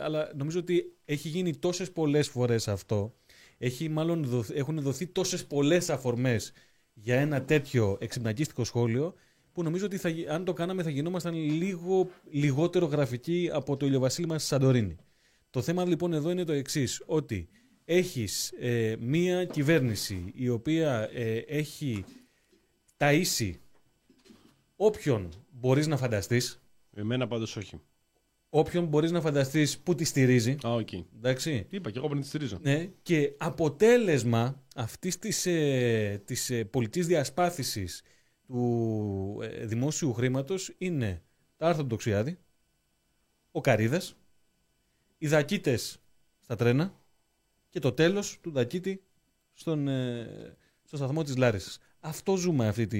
Αλλά 0.01 0.31
νομίζω 0.35 0.59
ότι 0.59 0.93
έχει 1.05 1.27
γίνει 1.27 1.55
τόσες 1.55 1.91
πολλές 1.91 2.27
φορές 2.27 2.67
αυτό. 2.67 3.13
Έχει 3.57 3.89
μάλλον 3.89 4.23
δοθ- 4.23 4.57
έχουν 4.57 4.81
δοθεί 4.81 5.07
τόσες 5.07 5.45
πολλές 5.45 5.89
αφορμές 5.89 6.51
για 6.93 7.19
ένα 7.19 7.43
τέτοιο 7.43 7.97
εξυπνακίστικο 7.99 8.63
σχόλιο 8.63 9.13
που 9.51 9.63
νομίζω 9.63 9.85
ότι 9.85 9.97
θα, 9.97 10.09
γι- 10.09 10.27
αν 10.27 10.45
το 10.45 10.53
κάναμε 10.53 10.83
θα 10.83 10.89
γινόμασταν 10.89 11.33
λίγο 11.33 12.09
λιγότερο 12.31 12.85
γραφικοί 12.85 13.49
από 13.53 13.77
το 13.77 13.85
ηλιοβασίλεμα 13.85 14.41
στη 14.41 14.49
Σαντορίνη. 14.53 14.95
Το 15.53 15.61
θέμα 15.61 15.85
λοιπόν 15.85 16.13
εδώ 16.13 16.29
είναι 16.31 16.43
το 16.43 16.51
εξής 16.51 17.01
ότι 17.05 17.49
έχεις 17.85 18.51
ε, 18.59 18.95
μία 18.99 19.45
κυβέρνηση 19.45 20.31
η 20.35 20.49
οποία 20.49 21.09
ε, 21.13 21.37
έχει 21.37 22.03
ταΐσει 22.97 23.51
όποιον 24.75 25.29
μπορείς 25.51 25.87
να 25.87 25.97
φανταστείς, 25.97 26.61
Εμένα 26.95 27.27
πάντως 27.27 27.55
όχι. 27.55 27.81
όποιον 28.49 28.85
μπορείς 28.85 29.11
να 29.11 29.21
φανταστείς 29.21 29.77
που 29.79 29.95
τη 29.95 30.03
στηρίζει, 30.03 30.55
Α, 30.65 30.73
οκ. 30.73 30.89
εντάξει, 30.93 31.65
Τι 31.69 31.75
είπα 31.75 31.91
και 31.91 31.97
εγώ 31.97 32.07
πριν 32.07 32.21
τη 32.21 32.27
στηρίζω. 32.27 32.59
ναι, 32.61 32.89
και 33.01 33.33
αποτέλεσμα 33.37 34.63
αυτής 34.75 35.17
της, 35.19 35.45
ε, 35.45 36.21
της 36.25 36.49
ε, 36.49 36.63
πολιτικής 36.65 37.07
διασπάθησης 37.07 38.01
του 38.47 39.39
ε, 39.41 39.65
δημόσιου 39.65 40.13
χρήματος 40.13 40.73
είναι 40.77 41.21
τα 41.57 41.67
άρθρα 41.67 41.81
του 41.81 41.87
Τοξιάδη, 41.89 42.37
ο 43.51 43.61
Καρίδας, 43.61 44.15
οι 45.23 45.27
δακίτες 45.27 45.97
στα 46.39 46.55
τρένα 46.55 46.93
και 47.69 47.79
το 47.79 47.91
τέλος 47.91 48.39
του 48.41 48.51
Ντακίτη 48.51 49.03
στον, 49.53 49.87
ε, 49.87 50.57
στο 50.83 50.97
σταθμό 50.97 51.23
της 51.23 51.37
Λάρισας. 51.37 51.77
Αυτό 51.99 52.35
ζούμε 52.35 52.67
αυτή 52.67 52.87
τη, 52.87 52.97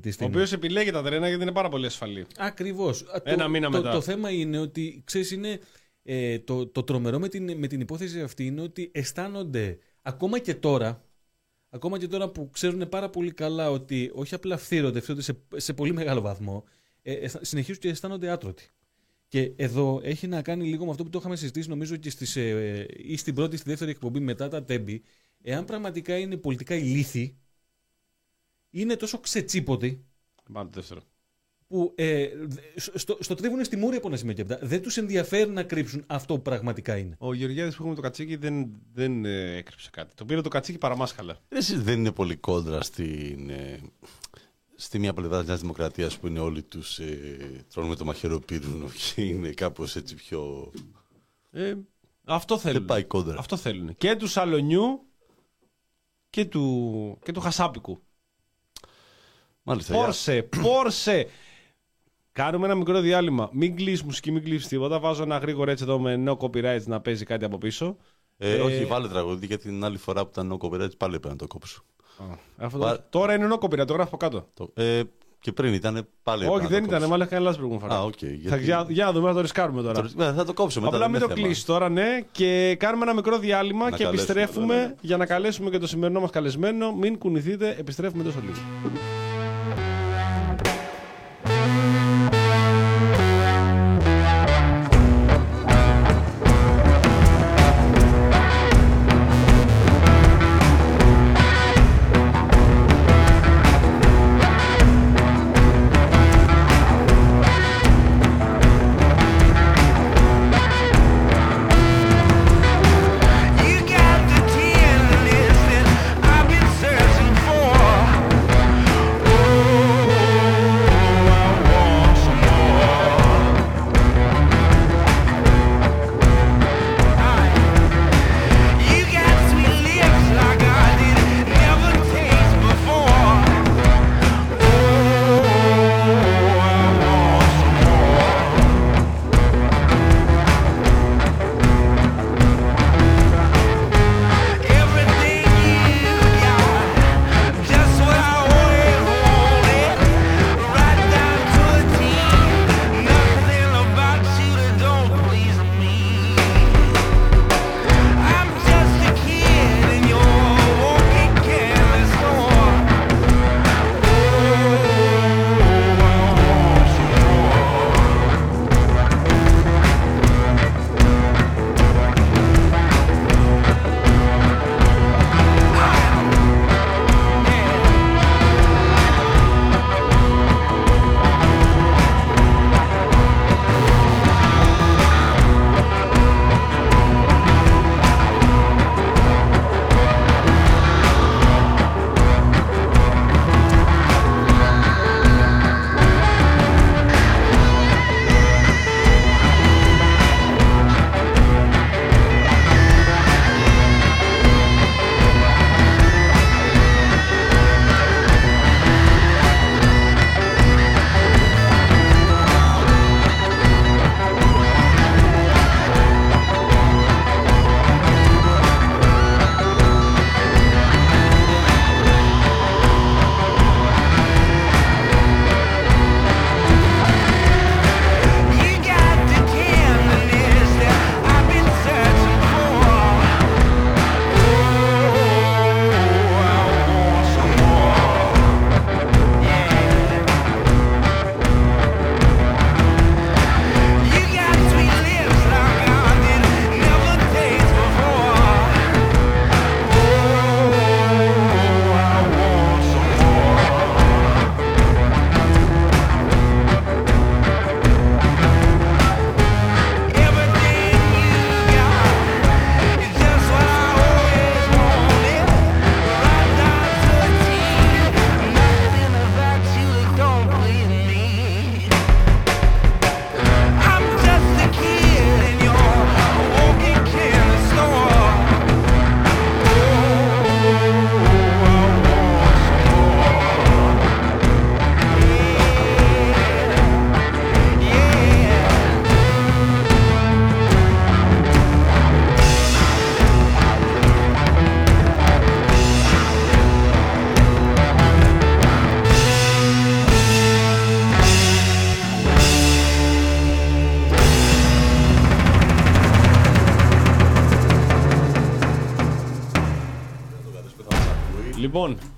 τη 0.00 0.08
Ο 0.08 0.12
στιγμή. 0.12 0.34
οποίος 0.34 0.52
επιλέγει 0.52 0.90
τα 0.90 1.02
τρένα 1.02 1.28
γιατί 1.28 1.42
είναι 1.42 1.52
πάρα 1.52 1.68
πολύ 1.68 1.86
ασφαλή. 1.86 2.26
Ακριβώς. 2.36 3.02
Α, 3.02 3.20
Ένα 3.24 3.42
το, 3.44 3.50
μήνα 3.50 3.70
το, 3.70 3.76
μετά. 3.76 3.90
Το 3.92 4.00
θέμα 4.00 4.30
είναι 4.30 4.58
ότι, 4.58 5.02
ξέρεις, 5.06 5.30
είναι, 5.30 5.60
ε, 6.02 6.38
το, 6.38 6.66
το 6.66 6.82
τρομερό 6.82 7.18
με 7.18 7.28
την, 7.28 7.58
με 7.58 7.66
την 7.66 7.80
υπόθεση 7.80 8.20
αυτή 8.20 8.46
είναι 8.46 8.60
ότι 8.60 8.90
αισθάνονται 8.94 9.78
ακόμα 10.02 10.38
και 10.38 10.54
τώρα, 10.54 11.04
ακόμα 11.70 11.98
και 11.98 12.08
τώρα 12.08 12.28
που 12.28 12.50
ξέρουν 12.50 12.88
πάρα 12.88 13.10
πολύ 13.10 13.32
καλά 13.32 13.70
ότι 13.70 14.10
όχι 14.14 14.34
απλά 14.34 14.56
φθύρονται, 14.56 15.00
φθύρονται 15.00 15.22
σε, 15.22 15.38
σε 15.56 15.72
πολύ 15.72 15.92
μεγάλο 15.92 16.20
βαθμό, 16.20 16.64
ε, 17.02 17.12
αισθα- 17.12 17.44
συνεχίζουν 17.44 17.80
και 17.80 17.88
αισθάνονται 17.88 18.30
άτρωτοι. 18.30 18.70
Και 19.36 19.52
εδώ 19.56 20.00
έχει 20.02 20.26
να 20.26 20.42
κάνει 20.42 20.64
λίγο 20.64 20.84
με 20.84 20.90
αυτό 20.90 21.04
που 21.04 21.10
το 21.10 21.18
είχαμε 21.18 21.36
συζητήσει 21.36 21.68
νομίζω 21.68 21.96
και 21.96 22.10
στις, 22.10 22.36
ε, 22.36 22.86
ή 22.96 23.16
στην 23.16 23.34
πρώτη 23.34 23.54
ή 23.54 23.58
στη 23.58 23.68
δεύτερη 23.68 23.90
εκπομπή 23.90 24.20
μετά 24.20 24.48
τα 24.48 24.64
τέμπη, 24.64 25.02
εάν 25.42 25.64
πραγματικά 25.64 26.18
είναι 26.18 26.36
πολιτικά 26.36 26.74
ηλίθιοι, 26.74 27.36
είναι 28.70 28.96
τόσο 28.96 29.18
ξετσίποτοι 29.18 30.04
Πάμε 30.52 30.70
το 30.70 30.80
δεύτερο. 30.80 31.00
που 31.66 31.92
ε, 31.96 32.28
στο, 32.76 33.18
στο 33.20 33.34
τρίβουν 33.34 33.64
στη 33.64 33.76
μούρη 33.76 33.96
από 33.96 34.06
ένα 34.08 34.16
σημείο 34.16 34.34
και 34.34 34.44
μετά. 34.48 34.66
Δεν 34.66 34.82
τους 34.82 34.96
ενδιαφέρει 34.96 35.50
να 35.50 35.62
κρύψουν 35.62 36.04
αυτό 36.06 36.34
που 36.34 36.42
πραγματικά 36.42 36.96
είναι. 36.96 37.16
Ο 37.18 37.34
Γεωργιάδης 37.34 37.74
που 37.74 37.80
έχουμε 37.80 37.96
το 37.96 38.02
κατσίκι 38.02 38.36
δεν, 38.36 38.68
δεν 38.92 39.24
ε, 39.24 39.56
έκρυψε 39.56 39.90
κάτι. 39.92 40.14
Το 40.14 40.24
πήρε 40.24 40.40
το 40.40 40.48
κατσίκι 40.48 40.78
παραμάσχαλα. 40.78 41.38
Εσείς 41.48 41.82
δεν 41.82 41.98
είναι 41.98 42.12
πολύ 42.12 42.36
κόντρα 42.36 42.82
στην, 42.82 43.50
ε, 43.50 43.80
στη 44.76 44.98
μία 44.98 45.12
πλευρά 45.12 45.38
της 45.38 45.46
Νέας 45.48 45.60
Δημοκρατίας 45.60 46.18
που 46.18 46.26
είναι 46.26 46.38
όλοι 46.40 46.62
τους 46.62 46.98
ε, 46.98 47.64
τρώνε 47.72 47.88
με 47.88 47.94
το 47.96 48.04
μαχαιροπύρινο 48.04 48.86
και 49.14 49.22
είναι 49.22 49.50
κάπως 49.50 49.96
έτσι 49.96 50.14
πιο... 50.14 50.70
Ε, 51.50 51.74
αυτό 52.24 52.58
θέλουν. 52.58 52.76
Δεν 52.78 52.86
πάει 52.86 53.04
κόντρα. 53.04 53.38
Αυτό 53.38 53.56
θέλουν. 53.56 53.96
Και 53.96 54.16
του 54.16 54.26
Σαλονιού 54.26 55.00
και 56.30 56.44
του, 56.44 57.18
και 57.22 57.32
του 57.32 57.40
Χασάπικου. 57.40 58.00
Μάλιστα. 59.62 59.94
για- 59.94 60.02
Πόρσε, 60.04 60.42
Πόρσε. 60.42 61.28
Κάνουμε 62.32 62.64
ένα 62.66 62.74
μικρό 62.74 63.00
διάλειμμα. 63.00 63.48
Μην 63.52 63.76
κλείσει 63.76 64.04
μουσική, 64.04 64.30
μην 64.30 64.42
κλείσει 64.44 64.68
τίποτα. 64.68 64.98
Βάζω 65.00 65.22
ένα 65.22 65.38
γρήγορο 65.38 65.70
έτσι 65.70 65.84
εδώ 65.84 65.98
με 65.98 66.24
no 66.26 66.36
copyright 66.36 66.82
να 66.84 67.00
παίζει 67.00 67.24
κάτι 67.24 67.44
από 67.44 67.58
πίσω. 67.58 67.96
Ε, 68.36 68.54
Ε, 68.56 68.60
όχι, 68.60 68.84
βάλε 68.84 69.08
τραγούδι 69.08 69.46
γιατί 69.46 69.62
την 69.68 69.84
άλλη 69.84 69.96
φορά 69.96 70.22
που 70.24 70.28
ήταν 70.32 70.52
ο 70.52 70.58
copyright 70.60 70.96
πάλι 70.96 71.14
έπρεπε 71.14 71.28
να 71.28 71.36
το 71.36 71.46
κόψω. 71.46 71.84
Αυτό 72.56 72.78
Βα- 72.78 72.96
το... 72.96 73.02
Τώρα 73.10 73.34
είναι 73.34 73.48
no 73.50 73.58
copyright, 73.58 73.86
το 73.86 73.92
γράφω 73.92 74.08
από 74.14 74.16
κάτω. 74.16 74.46
Το, 74.54 74.70
ε, 74.74 75.00
και 75.40 75.52
πριν 75.52 75.74
ήταν 75.74 76.06
πάλι 76.22 76.44
έπρεπε 76.44 76.54
Όχι, 76.54 76.62
να 76.62 76.68
δεν 76.70 76.78
το 76.80 76.84
ήταν, 76.86 76.90
κόψω. 76.98 77.08
μάλλον 77.10 77.26
έκανε 77.26 77.42
λάθος 77.44 77.56
προηγούμενη 77.56 77.88
φορά. 77.88 78.00
Α, 78.00 78.04
οκ, 78.04 78.14
Θα, 78.20 78.26
γιατί- 78.26 78.64
για, 78.64 78.86
για 78.88 79.04
να 79.04 79.12
δούμε, 79.12 79.28
να 79.28 79.34
το 79.34 79.40
ρισκάρουμε 79.40 79.82
τώρα. 79.82 80.02
Το- 80.02 80.22
ε, 80.22 80.32
θα 80.32 80.44
το 80.44 80.52
κόψω 80.52 80.80
μετά. 80.80 80.96
Απλά 80.96 81.00
δεν 81.06 81.10
μην 81.10 81.18
είναι 81.20 81.28
το 81.28 81.34
θέμα. 81.34 81.46
κλείσει 81.46 81.66
τώρα, 81.66 81.88
ναι. 81.88 82.20
Και 82.32 82.76
κάνουμε 82.78 83.02
ένα 83.04 83.14
μικρό 83.14 83.38
διάλειμμα 83.38 83.84
Να 83.90 83.96
και 83.96 84.04
καλέσουμε, 84.04 84.32
επιστρέφουμε 84.32 84.74
ναι, 84.74 84.80
ναι. 84.82 84.94
για 85.00 85.16
να 85.16 85.26
καλέσουμε 85.26 85.70
και 85.70 85.78
το 85.78 85.86
σημερινό 85.86 86.20
μας 86.20 86.30
καλεσμένο. 86.30 86.92
Μην 86.94 87.18
κουνηθείτε, 87.18 87.76
επιστρέφουμε 87.78 88.22
τόσο 88.22 88.38
λίγο. 88.40 88.56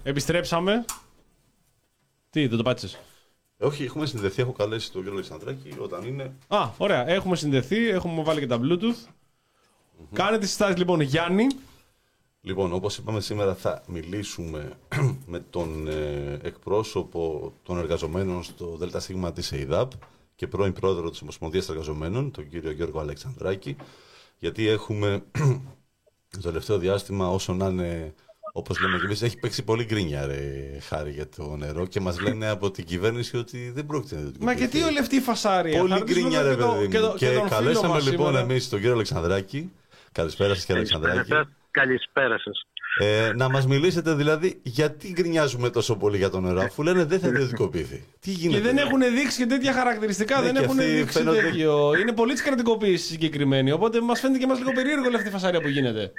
Επιστρέψαμε. 0.09 0.85
Τι, 2.31 2.47
δεν 2.47 2.57
το 2.57 2.63
πάτησες; 2.63 2.99
Όχι, 3.59 3.85
έχουμε 3.85 4.07
συνδεθεί, 4.07 4.43
έχω 4.43 4.53
καλέσει 4.53 4.93
τον 4.93 5.01
κύριο 5.01 5.17
Αλεξανδράκη 5.17 5.77
όταν 5.81 6.05
είναι. 6.05 6.33
Α, 6.49 6.69
ωραία. 6.77 7.09
Έχουμε 7.09 7.37
συνδεθεί, 7.37 7.89
έχουμε 7.89 8.23
βάλει 8.23 8.41
και 8.41 8.47
τα 8.47 8.61
Bluetooth. 8.63 9.09
Κάνε 10.13 10.39
τις 10.39 10.49
συστάσεις 10.49 10.77
λοιπόν 10.77 11.01
Γιάννη. 11.01 11.47
Λοιπόν, 12.41 12.73
όπως 12.73 12.99
είπαμε 12.99 13.21
σήμερα 13.21 13.55
θα 13.55 13.83
μιλήσουμε 13.87 14.73
με 15.33 15.41
τον 15.51 15.89
ε, 15.89 16.39
εκπρόσωπο 16.43 17.53
των 17.63 17.79
εργαζομένων 17.79 18.43
στο 18.43 18.77
ΔΣ 18.77 19.11
της 19.35 19.51
ΕΙΔΑΠ 19.51 19.93
και 20.35 20.47
πρώην 20.47 20.73
πρόεδρο 20.73 21.11
της 21.11 21.23
Ομοσπονδίας 21.23 21.69
Εργαζομένων, 21.69 22.31
τον 22.31 22.49
κύριο 22.49 22.71
Γιώργο 22.71 23.01
Αλεξανδράκη, 23.01 23.77
γιατί 24.39 24.67
έχουμε 24.69 25.23
το 26.35 26.41
τελευταίο 26.41 26.79
διάστημα 26.79 27.31
όσο 27.31 27.55
να 27.55 27.67
είναι, 27.67 28.15
όπως 28.59 28.81
λέμε 28.81 28.99
και 28.99 29.05
εμείς, 29.05 29.23
έχει 29.23 29.39
παίξει 29.39 29.63
πολύ 29.63 29.85
γκρίνια 29.85 30.27
ρε 30.27 30.43
χάρη 30.89 31.11
για 31.11 31.29
το 31.37 31.57
νερό 31.57 31.87
και 31.87 32.01
μας 32.01 32.21
λένε 32.21 32.49
από 32.49 32.71
την 32.71 32.85
κυβέρνηση 32.85 33.37
ότι 33.37 33.73
δεν 33.75 33.87
πρόκειται 33.87 34.15
να 34.15 34.23
το 34.23 34.39
Μα 34.41 34.55
και 34.55 34.67
τι 34.67 34.83
όλη 34.83 34.99
αυτή 34.99 35.17
η 35.17 35.21
φασάρια; 35.21 35.79
Πολύ 35.79 35.93
Θα 35.93 35.99
ρωτήσουμε 35.99 36.29
γκρίνια 36.29 36.43
ρε 36.49 36.55
και 36.55 36.61
το- 36.61 36.69
παιδί 36.69 36.89
και 36.89 36.99
μου. 36.99 37.07
το- 37.07 37.15
Και, 37.19 37.27
και 37.27 37.33
τον 37.33 37.43
φίλο 37.43 37.57
καλέσαμε 37.57 37.89
μας 37.89 38.05
λοιπόν 38.11 38.27
σήμερα. 38.27 38.45
εμείς 38.45 38.69
τον 38.69 38.79
κύριο 38.79 38.95
Αλεξανδράκη. 38.95 39.71
Καλησπέρα 40.13 40.55
σας 40.55 40.65
κύριε 40.65 40.77
Αλεξανδράκη. 40.81 41.15
Καλησπέρα, 41.17 41.49
καλησπέρα 41.71 42.39
σας. 42.39 42.63
Ε, 43.01 43.33
να 43.37 43.49
μας 43.49 43.67
μιλήσετε 43.67 44.15
δηλαδή 44.15 44.61
γιατί 44.63 45.09
γκρινιάζουμε 45.13 45.71
τόσο 45.71 45.97
πολύ 45.97 46.17
για 46.17 46.31
το 46.31 46.41
νερό, 46.41 46.61
αφού 46.61 46.83
λένε 46.83 47.05
δεν 47.05 47.21
θα 47.21 47.29
ιδιωτικοποιηθεί. 47.29 48.05
Τι 48.21 48.31
γίνεται. 48.31 48.59
Και 48.61 48.67
δεν 48.67 48.77
έχουν 48.79 49.01
δείξει 49.01 49.39
και 49.39 49.47
τέτοια 49.47 49.73
χαρακτηριστικά. 49.73 50.37
Ναι, 50.37 50.43
δεν 50.47 50.55
και 50.55 50.63
έχουν 50.65 50.79
αυτοί 50.79 50.91
δείξει 50.91 51.19
φαίνονται- 51.19 51.41
τέτοιο. 51.43 51.95
Είναι 52.01 52.13
πολύ 52.13 52.33
της 52.33 52.43
κρατικοποίησης 52.43 53.07
συγκεκριμένη. 53.09 53.71
Οπότε 53.73 54.01
μας 54.01 54.21
φαίνεται 54.21 54.39
και 54.39 54.47
μας 54.47 54.59
λίγο 54.59 54.73
περίεργο 54.73 55.07
όλη 55.07 55.17
αυτή 55.17 55.29
η 55.29 55.31
φασάρια 55.31 55.61
που 55.61 55.69
γίνεται. 55.69 56.13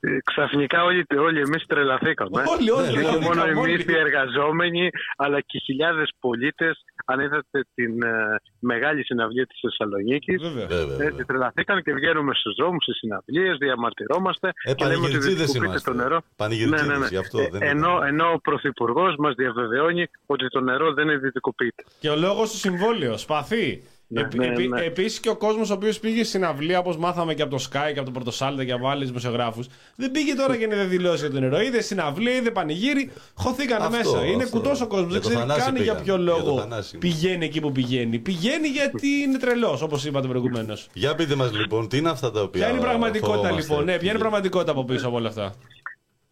Ε, 0.00 0.18
Ξαφνικά 0.24 0.84
όλοι, 0.84 1.04
όλοι 1.18 1.40
εμείς 1.40 1.64
τρελαθήκαμε. 1.66 2.42
Όλοι, 2.54 2.70
όλοι. 2.70 2.88
Και 2.92 2.98
όλοι, 2.98 3.06
όχι 3.06 3.18
μόνο 3.24 3.42
όλοι. 3.42 3.50
εμείς 3.50 3.84
οι 3.84 3.96
εργαζόμενοι, 3.96 4.90
αλλά 5.16 5.40
και 5.40 5.58
χιλιάδες 5.58 6.10
πολίτες. 6.20 6.84
Αν 7.04 7.20
είδατε 7.20 7.58
την 7.74 8.02
ε, 8.02 8.12
μεγάλη 8.58 9.04
συναυλία 9.04 9.46
της 9.46 9.58
Θεσσαλονίκης, 9.60 10.42
Βέβαια. 10.42 10.66
Βέβαια, 10.66 10.94
έτσι 10.94 11.06
βέβαια. 11.06 11.24
τρελαθήκαν 11.24 11.82
και 11.82 11.92
βγαίνουμε 11.92 12.34
στους 12.34 12.54
δρόμους, 12.58 12.82
στις 12.82 12.96
συναυλίες, 12.96 13.56
διαμαρτυρόμαστε 13.58 14.48
Ε, 14.64 14.74
και 14.74 14.84
λέμε 14.84 14.94
ότι 14.96 15.00
πανηγυρτζίδες 15.02 15.36
διεκοπείται 15.46 15.66
είμαστε. 15.66 15.90
το 15.90 15.96
νερό. 15.96 16.14
Ναι, 16.14 16.20
Πανηγυρτζίδες, 16.36 17.08
γι' 17.10 17.16
αυτό 17.16 17.38
δεν 17.50 17.62
ενώ, 17.62 17.96
είναι. 17.96 18.08
ενώ 18.08 18.32
ο 18.32 18.38
Πρωθυπουργός 18.38 19.14
μας 19.18 19.34
διαβεβαιώνει 19.34 20.06
ότι 20.26 20.48
το 20.48 20.60
νερό 20.60 20.92
δεν 20.92 21.08
ιδιωτικοποιείται. 21.08 21.82
Και 22.00 22.08
ο 22.08 22.16
λόγος 22.16 22.50
του 22.50 22.56
συμβόλαιο. 22.56 23.16
Σπαθί. 23.18 23.82
Ναι, 24.12 24.20
Επί- 24.20 24.38
ναι, 24.38 24.46
επί- 24.46 24.68
ναι. 24.68 24.80
Επίσης 24.80 25.20
και 25.20 25.28
ο 25.28 25.36
κόσμος 25.36 25.70
ο 25.70 25.74
οποίος 25.74 25.98
πήγε 26.00 26.24
στην 26.24 26.44
αυλή, 26.44 26.76
όπως 26.76 26.96
μάθαμε 26.96 27.34
και 27.34 27.42
από 27.42 27.56
το 27.56 27.64
Sky 27.70 27.90
και 27.92 27.98
από 27.98 28.04
το 28.04 28.10
Πορτοσάλτε 28.10 28.64
και 28.64 28.72
από 28.72 28.88
άλλου 28.88 29.04
δημοσιογράφους, 29.06 29.66
δεν 29.96 30.10
πήγε 30.10 30.34
τώρα 30.34 30.54
για 30.54 30.66
να 30.66 30.76
δεν 30.76 30.88
δηλώσεις 30.88 31.20
για 31.20 31.30
το 31.30 31.40
νερό. 31.40 31.60
Είδε 31.60 31.80
στην 31.82 32.00
αυλή, 32.00 32.30
είδε 32.30 32.50
πανηγύρι, 32.50 33.10
χωθήκανε 33.34 33.84
Αυτό, 33.84 33.96
μέσα. 33.96 34.24
Είναι 34.26 34.42
αυτό. 34.42 34.56
κουτός 34.56 34.80
ο 34.80 34.86
κόσμος. 34.86 35.10
Για 35.10 35.20
Δεν 35.20 35.22
το 35.22 35.28
ξέρει 35.28 35.40
Θανάση 35.48 35.60
καν 35.60 35.74
για 35.76 35.82
πήγαν. 35.94 36.04
ποιο 36.04 36.14
Για 36.16 36.24
το 36.34 36.44
λόγο 36.44 36.58
Θανάση. 36.60 36.98
πηγαίνει 36.98 37.44
εκεί 37.44 37.60
που 37.60 37.72
πηγαίνει. 37.72 38.18
Πηγαίνει 38.18 38.68
γιατί 38.68 39.06
είναι 39.08 39.38
τρελός, 39.38 39.82
όπως 39.82 40.04
είπατε 40.04 40.28
προηγουμένως. 40.28 40.88
Για 40.92 41.14
πείτε 41.14 41.34
μας 41.34 41.52
λοιπόν, 41.52 41.88
τι 41.88 41.96
είναι 41.96 42.10
αυτά 42.10 42.30
τα 42.30 42.40
οποία 42.42 42.60
Ποια 42.60 42.70
είναι 42.70 42.78
η 42.80 42.82
πραγματικότητα 42.82 43.36
φοβόμαστε. 43.42 43.60
λοιπόν, 43.72 43.84
ναι, 43.84 43.96
ποια 43.98 44.08
είναι 44.08 44.16
η 44.18 44.20
πραγματικότητα 44.20 44.70
από 44.70 44.84
πίσω 44.84 45.06
από 45.06 45.16
όλα 45.16 45.28
αυτά. 45.28 45.54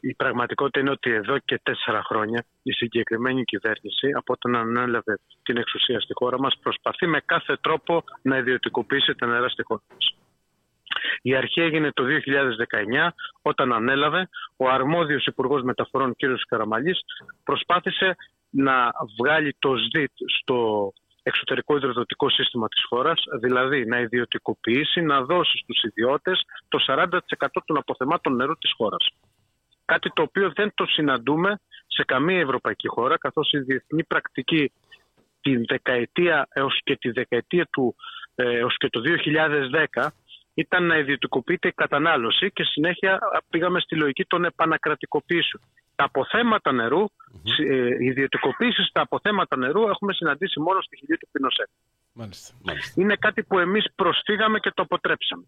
Η 0.01 0.15
πραγματικότητα 0.15 0.81
είναι 0.81 0.91
ότι 0.91 1.11
εδώ 1.11 1.39
και 1.39 1.61
τέσσερα 1.63 2.03
χρόνια 2.03 2.45
η 2.63 2.73
συγκεκριμένη 2.73 3.45
κυβέρνηση 3.45 4.11
από 4.17 4.33
όταν 4.33 4.57
ανέλαβε 4.57 5.19
την 5.43 5.57
εξουσία 5.57 6.01
στη 6.01 6.13
χώρα 6.15 6.41
μας 6.41 6.59
προσπαθεί 6.63 7.07
με 7.07 7.21
κάθε 7.25 7.57
τρόπο 7.61 8.05
να 8.23 8.37
ιδιωτικοποιήσει 8.37 9.15
τα 9.15 9.27
νερά 9.27 9.49
στη 9.49 9.63
χώρα 9.63 9.83
μας. 9.93 10.17
Η 11.23 11.35
αρχή 11.35 11.61
έγινε 11.61 11.93
το 11.93 12.05
2019 12.05 13.09
όταν 13.43 13.73
ανέλαβε 13.73 14.29
ο 14.57 14.69
αρμόδιος 14.69 15.27
Υπουργός 15.27 15.63
Μεταφορών 15.63 16.15
κ. 16.15 16.19
Καραμαλής 16.49 17.01
προσπάθησε 17.45 18.17
να 18.51 18.91
βγάλει 19.19 19.57
το 19.59 19.77
ΣΔΙΤ 19.77 20.13
στο 20.39 20.93
εξωτερικό 21.23 21.77
υδροδοτικό 21.77 22.31
σύστημα 22.31 22.69
της 22.69 22.85
χώρας, 22.89 23.23
δηλαδή 23.41 23.87
να 23.87 24.01
ιδιωτικοποιήσει, 24.01 25.01
να 25.01 25.23
δώσει 25.23 25.59
στους 25.59 25.83
ιδιώτες 25.83 26.45
το 26.69 26.79
40% 26.87 27.63
των 27.65 27.77
αποθεμάτων 27.77 28.37
νερού 28.37 28.55
της 28.59 28.73
χώρας. 28.77 29.09
Κάτι 29.93 30.11
το 30.15 30.23
οποίο 30.23 30.53
δεν 30.55 30.73
το 30.75 30.87
συναντούμε 30.87 31.61
σε 31.87 32.05
καμία 32.05 32.41
ευρωπαϊκή 32.41 32.89
χώρα, 32.89 33.19
καθώς 33.19 33.53
η 33.53 33.59
διεθνή 33.59 34.05
πρακτική 34.05 34.73
την 35.41 35.65
δεκαετία 35.69 36.49
έως 36.53 36.81
και 36.85 36.97
τη 36.97 37.11
δεκαετία 37.11 37.69
του 37.73 37.95
ε, 38.35 38.57
έως 38.59 38.77
και 38.77 38.89
το 38.89 39.01
2010 39.95 40.07
ήταν 40.55 40.87
να 40.87 40.97
ιδιωτικοποιείται 40.99 41.69
η 41.69 41.73
κατανάλωση 41.73 42.51
και 42.51 42.65
συνέχεια 42.65 43.19
πήγαμε 43.51 43.81
στη 43.81 43.97
λογική 43.97 44.25
των 44.25 44.45
επανακρατικοποιήσεων. 44.45 45.63
Τα 45.95 46.05
αποθέματα 46.05 46.73
νερού, 46.73 47.05
ε, 47.59 47.87
η 48.01 48.07
ιδιωτικοποίησης 48.07 48.87
στα 48.87 49.01
αποθέματα 49.01 49.57
νερού 49.57 49.89
έχουμε 49.89 50.13
συναντήσει 50.13 50.61
μόνο 50.61 50.81
στη 50.81 50.97
χιλή 50.97 51.17
του 51.19 51.29
Πινοσέτ. 51.33 51.69
Μάλιστα. 52.13 52.55
Μάλιστα. 52.63 53.01
Είναι 53.01 53.17
κάτι 53.17 53.43
που 53.43 53.59
εμείς 53.59 53.85
προσφύγαμε 53.95 54.59
και 54.59 54.71
το 54.75 54.83
αποτρέψαμε. 54.83 55.45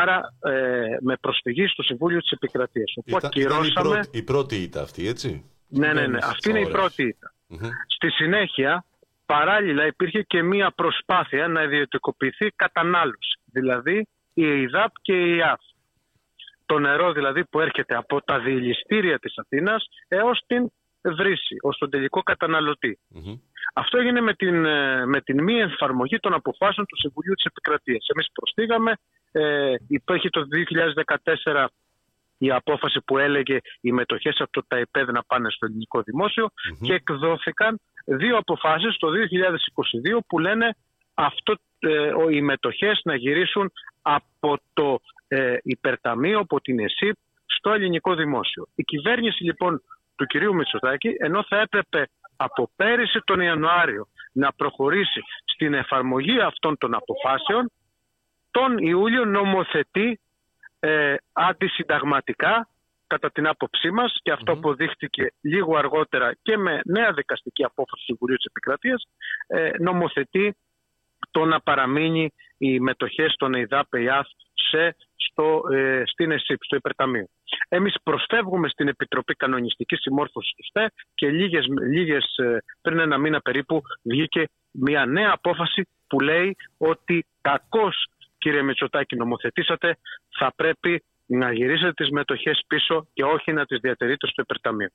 Άρα 0.00 0.34
ε, 0.40 0.96
με 1.00 1.16
προσφυγή 1.16 1.66
στο 1.66 1.82
Συμβούλιο 1.82 2.20
της 2.20 2.30
Επικρατείας. 2.30 2.92
Όπου 2.96 3.16
Ήταν, 3.16 3.30
ήταν 3.34 3.42
η, 3.42 3.44
ακυρώσαμε... 3.44 3.94
πρώτη, 3.94 4.18
η 4.18 4.22
πρώτη 4.22 4.56
ήττα 4.56 4.82
αυτή, 4.82 5.08
έτσι; 5.08 5.44
Ναι, 5.68 5.92
ναι, 5.92 6.06
ναι. 6.06 6.18
Αυτή 6.22 6.50
είναι 6.50 6.58
η 6.58 6.64
Ωραία. 6.64 6.76
πρώτη 6.76 7.02
ήττα. 7.02 7.34
Μμμ. 7.46 7.68
Στη 7.86 8.10
συνέχεια, 8.10 8.84
παράλληλα 9.26 9.86
υπήρχε 9.86 10.22
και 10.22 10.42
μία 10.42 10.70
προσπάθεια 10.70 11.48
να 11.48 11.62
ιδιωτικοποιηθεί 11.62 12.46
κατανάλωση. 12.56 13.40
Δηλαδή 13.44 14.06
η 14.34 14.44
ΕΙΔΑΠ 14.60 14.92
και 15.02 15.12
η 15.12 15.36
ΙΑΦ. 15.36 15.60
Το 16.66 16.78
νερό 16.78 17.12
δηλαδή 17.12 17.44
που 17.44 17.60
έρχεται 17.60 17.94
από 17.96 18.22
τα 18.22 18.38
διελιστήρια 18.38 19.18
της 19.18 19.38
Αθήνας 19.38 19.88
έως 20.08 20.44
την 20.46 20.72
βρύση, 21.02 21.56
ως 21.62 21.78
τον 21.78 21.90
τελικό 21.90 22.22
καταναλωτή. 22.22 22.98
Μμμ. 23.08 23.34
Αυτό 23.74 23.98
έγινε 23.98 24.20
με 24.20 24.34
την, 24.34 24.64
ε, 24.64 25.06
με 25.06 25.20
την 25.20 25.42
μη 25.42 25.60
εφαρμογή 25.60 26.18
των 26.18 26.32
αποφάσεων 26.34 26.86
του 26.86 26.96
Συμβουλίου 26.96 27.34
της 27.34 27.44
Επικρατείας. 27.44 28.06
Εμείς 28.14 28.26
προσθήκαμε, 28.32 28.92
ε, 29.36 29.74
υπήρχε 29.88 30.28
το 30.28 30.42
2014 31.44 31.66
η 32.38 32.50
απόφαση 32.50 33.00
που 33.06 33.18
έλεγε 33.18 33.58
οι 33.80 33.92
μετοχές 33.92 34.36
από 34.40 34.50
το 34.52 34.62
ΤΑΕΠΕΔ 34.68 35.08
να 35.08 35.22
πάνε 35.22 35.50
στο 35.50 35.66
ελληνικό 35.66 36.02
δημόσιο 36.02 36.48
και 36.82 36.92
εκδόθηκαν 36.94 37.80
δύο 38.04 38.36
αποφάσεις 38.36 38.96
το 38.96 39.08
2022 39.10 40.18
που 40.26 40.38
λένε 40.38 40.76
αυτό, 41.14 41.54
ε, 41.78 41.88
ο- 42.12 42.28
οι 42.28 42.40
μετοχές 42.42 43.00
να 43.04 43.14
γυρίσουν 43.14 43.72
από 44.02 44.58
το 44.72 44.98
ε, 45.28 45.56
υπερταμείο, 45.62 46.38
από 46.38 46.60
την 46.60 46.78
ΕΣΥΠ 46.80 47.16
στο 47.46 47.70
ελληνικό 47.72 48.14
δημόσιο. 48.14 48.66
Η 48.74 48.82
κυβέρνηση 48.82 49.44
λοιπόν 49.44 49.82
του 50.16 50.24
κυρίου 50.26 50.54
Μητσοτάκη, 50.54 51.14
ενώ 51.18 51.44
θα 51.48 51.60
έπρεπε 51.60 52.08
από 52.36 52.70
πέρυσι 52.76 53.20
τον 53.24 53.40
Ιανουάριο 53.40 54.06
να 54.32 54.52
προχωρήσει 54.52 55.20
στην 55.44 55.74
εφαρμογή 55.74 56.40
αυτών 56.40 56.78
των 56.78 56.94
αποφάσεων, 56.94 57.70
τον 58.54 58.78
Ιούλιο 58.78 59.24
νομοθετεί 59.24 60.20
ε, 60.80 61.14
αντισυνταγματικά 61.32 62.68
κατά 63.06 63.30
την 63.30 63.46
άποψή 63.46 63.90
μας 63.90 64.18
και 64.22 64.32
αυτό 64.32 64.52
αποδείχτηκε 64.52 65.32
λίγο 65.40 65.76
αργότερα 65.76 66.34
και 66.42 66.56
με 66.56 66.80
νέα 66.84 67.12
δικαστική 67.12 67.64
απόφαση 67.64 67.96
του 67.96 68.04
Συμβουλίου 68.04 68.36
της 68.36 68.44
Επικρατείας 68.44 69.02
ε, 69.46 69.70
νομοθετεί 69.78 70.56
το 71.30 71.44
να 71.44 71.60
παραμείνει 71.60 72.32
οι 72.58 72.80
μετοχές 72.80 73.34
των 73.36 73.54
ΕΙΔΑΠ 73.54 73.94
ΕΙΑΘ 73.94 74.26
σε, 74.54 74.96
στο, 75.16 75.62
ε, 75.72 76.02
στην 76.06 76.30
ΕΣΥΠ, 76.30 76.64
στο 76.64 76.76
υπερταμείο. 76.76 77.26
Εμείς 77.68 77.94
προσφεύγουμε 78.02 78.68
στην 78.68 78.88
Επιτροπή 78.88 79.34
Κανονιστικής 79.34 80.00
Συμμόρφωσης 80.00 80.54
του 80.56 80.64
ΣΤΕ 80.64 80.92
και 81.14 81.30
λίγες, 81.30 81.66
λίγες, 81.90 82.36
ε, 82.36 82.58
πριν 82.82 82.98
ένα 82.98 83.18
μήνα 83.18 83.40
περίπου 83.40 83.82
βγήκε 84.02 84.44
μια 84.70 85.06
νέα 85.06 85.30
απόφαση 85.32 85.88
που 86.06 86.20
λέει 86.20 86.56
ότι 86.78 87.26
κακώς 87.40 88.06
κύριε 88.44 88.62
Μητσοτάκη 88.62 89.16
νομοθετήσατε 89.16 89.96
θα 90.38 90.52
πρέπει 90.56 91.04
να 91.26 91.52
γυρίσετε 91.52 91.92
τις 91.92 92.10
μετοχές 92.10 92.64
πίσω 92.66 93.06
και 93.12 93.24
όχι 93.24 93.52
να 93.52 93.64
τις 93.66 93.78
διατηρείτε 93.80 94.26
στο 94.26 94.42
υπερταμείο. 94.42 94.88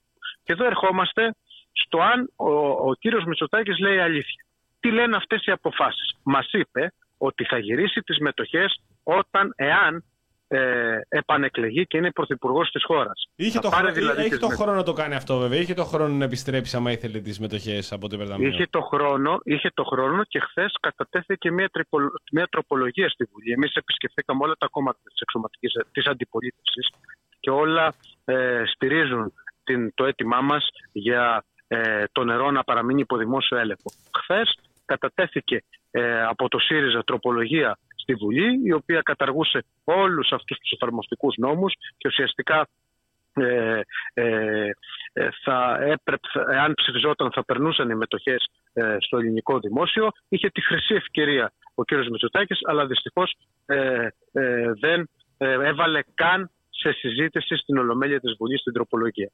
Και 0.43 0.53
εδώ 0.53 0.65
ερχόμαστε 0.65 1.35
στο 1.71 1.97
αν 2.01 2.33
ο, 2.35 2.51
ο 2.89 2.93
κύριος 2.99 3.23
Μητσοτάκης 3.23 3.77
λέει 3.79 3.99
αλήθεια. 3.99 4.43
Τι 4.79 4.91
λένε 4.91 5.15
αυτές 5.15 5.45
οι 5.45 5.51
αποφάσεις. 5.51 6.15
Μας 6.23 6.49
είπε 6.51 6.93
ότι 7.17 7.43
θα 7.43 7.57
γυρίσει 7.57 8.01
τις 8.01 8.17
μετοχές 8.17 8.81
όταν, 9.03 9.53
εάν 9.55 10.03
ε, 10.51 10.99
επανεκλεγεί 11.09 11.85
και 11.87 11.97
είναι 11.97 12.11
πρωθυπουργός 12.11 12.69
της 12.71 12.83
χώρας. 12.85 13.27
Είχε, 13.35 13.51
Θα 13.51 13.59
το, 13.59 13.69
πάρει 13.69 13.81
χρόνο, 13.83 13.99
δηλαδή 13.99 14.19
έχει 14.21 14.29
τις 14.29 14.39
το 14.39 14.47
με- 14.47 14.55
χρόνο 14.55 14.73
να 14.73 14.83
το 14.83 14.93
κάνει 14.93 15.15
αυτό 15.15 15.37
βέβαια. 15.39 15.59
Είχε 15.59 15.73
το 15.73 15.83
χρόνο 15.83 16.13
να 16.13 16.23
επιστρέψει 16.25 16.75
άμα 16.75 16.91
ήθελε 16.91 17.19
τις 17.19 17.39
μετοχές 17.39 17.91
από 17.91 18.09
το 18.09 18.15
υπερταμείο. 18.15 18.47
Είχε 18.47 18.67
το, 18.69 18.81
χρόνο, 18.81 19.39
είχε 19.43 19.71
το 19.73 19.83
χρόνο 19.83 20.23
και 20.23 20.39
χθες 20.39 20.75
κατατέθηκε 20.79 21.51
μια, 21.51 21.69
τρυπολο- 21.69 22.21
μια 22.31 22.47
τροπολογία 22.47 23.09
στη 23.09 23.23
Βουλή. 23.31 23.51
Εμείς 23.51 23.73
επισκεφθήκαμε 23.73 24.43
όλα 24.43 24.55
τα 24.57 24.67
κόμματα 24.67 24.99
της 25.03 25.19
εξωματικής 25.21 25.71
της 25.91 26.05
αντιπολίτευσης 26.07 26.89
και 27.39 27.49
όλα 27.49 27.93
ε, 28.25 28.63
στηρίζουν 28.73 29.33
την, 29.63 29.93
το 29.93 30.05
αίτημά 30.05 30.41
μας 30.41 30.67
για 30.91 31.43
ε, 31.67 32.03
το 32.11 32.23
νερό 32.23 32.51
να 32.51 32.63
παραμείνει 32.63 33.01
υπό 33.01 33.17
δημόσιο 33.17 33.57
έλεγχο. 33.57 33.91
Χθες 34.21 34.59
κατατέθηκε 34.85 35.63
ε, 35.91 36.23
από 36.23 36.47
το 36.49 36.59
ΣΥΡΙΖΑ 36.59 37.03
τροπολογία 37.03 37.77
στη 38.09 38.25
Βουλή, 38.25 38.61
η 38.63 38.71
οποία 38.71 39.01
καταργούσε 39.01 39.65
όλους 39.83 40.31
αυτούς 40.31 40.57
τους 40.57 40.71
εφαρμοστικούς 40.71 41.35
νόμους 41.37 41.73
και 41.97 42.07
ουσιαστικά 42.07 42.67
ε, 43.33 43.81
ε, 44.13 44.69
ε, 45.13 45.29
θα 45.43 45.77
έπρεπε, 45.81 46.27
εάν 46.51 46.73
ψηφιζόταν 46.73 47.31
θα 47.31 47.45
περνούσαν 47.45 47.89
οι 47.89 47.95
μετοχές 47.95 48.49
ε, 48.73 48.95
στο 48.99 49.17
ελληνικό 49.17 49.59
δημόσιο. 49.59 50.09
Είχε 50.29 50.49
τη 50.49 50.61
χρυσή 50.61 50.93
ευκαιρία 50.93 51.51
ο 51.75 51.83
κύριος 51.83 52.07
Μητσοτάκης, 52.07 52.59
αλλά 52.63 52.85
δυστυχώς 52.85 53.35
ε, 53.65 54.07
ε, 54.31 54.71
δεν 54.79 55.09
ε, 55.37 55.51
έβαλε 55.51 56.01
καν 56.13 56.51
σε 56.69 56.91
συζήτηση 56.91 57.55
στην 57.55 57.77
Ολομέλεια 57.77 58.19
της 58.19 58.35
Βουλής 58.37 58.59
στην 58.59 58.73
τροπολογία. 58.73 59.31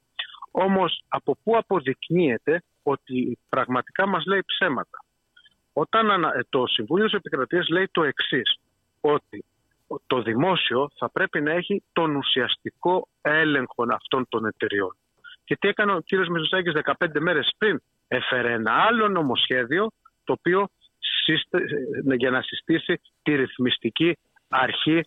Όμως 0.50 1.02
από 1.08 1.36
πού 1.42 1.56
αποδεικνύεται 1.56 2.62
ότι 2.82 3.38
πραγματικά 3.48 4.06
μας 4.06 4.24
λέει 4.24 4.42
ψέματα; 4.46 4.98
Όταν 5.72 6.10
ανα- 6.10 6.34
ε, 6.36 6.40
το 6.48 6.66
Συμβούλιο 6.66 7.04
της 7.04 7.14
Επικρατείας 7.14 7.68
λέει 7.68 7.88
το 7.92 8.02
εξής, 8.04 8.58
ότι 9.12 9.44
το 10.06 10.22
δημόσιο 10.22 10.90
θα 10.98 11.10
πρέπει 11.10 11.40
να 11.40 11.52
έχει 11.52 11.82
τον 11.92 12.16
ουσιαστικό 12.16 13.08
έλεγχο 13.22 13.84
αυτών 13.90 14.26
των 14.28 14.46
εταιριών. 14.46 14.96
Και 15.44 15.56
τι 15.56 15.68
έκανε 15.68 15.92
ο 15.92 16.00
κύριος 16.00 16.28
Μητσοτάκης 16.28 16.72
15 16.98 17.20
μέρες 17.20 17.54
πριν; 17.58 17.82
Έφερε 18.08 18.52
ένα 18.52 18.72
άλλο 18.72 19.08
νομοσχέδιο 19.08 19.90
το 20.24 20.32
οποίο 20.32 20.68
σύστε- 20.98 21.70
ε, 22.10 22.14
για 22.14 22.30
να 22.30 22.42
συστήσει 22.42 23.00
τη 23.22 23.34
ρυθμιστική 23.34 24.18
αρχή 24.48 25.00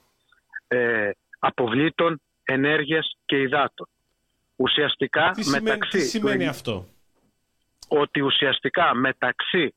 ε, 0.67 1.09
αποβλήτων 1.39 2.21
ενέργειας 2.43 3.17
και 3.25 3.41
υδάτων. 3.41 3.87
Ουσιαστικά 4.55 5.31
Τι 5.31 5.43
σημαίνει, 5.43 5.63
μεταξύ 5.63 5.97
τι 5.97 6.03
σημαίνει 6.03 6.43
του- 6.43 6.49
αυτό; 6.49 6.85
ότι 7.87 8.21
ουσιαστικά 8.21 8.93
μεταξύ 8.95 9.73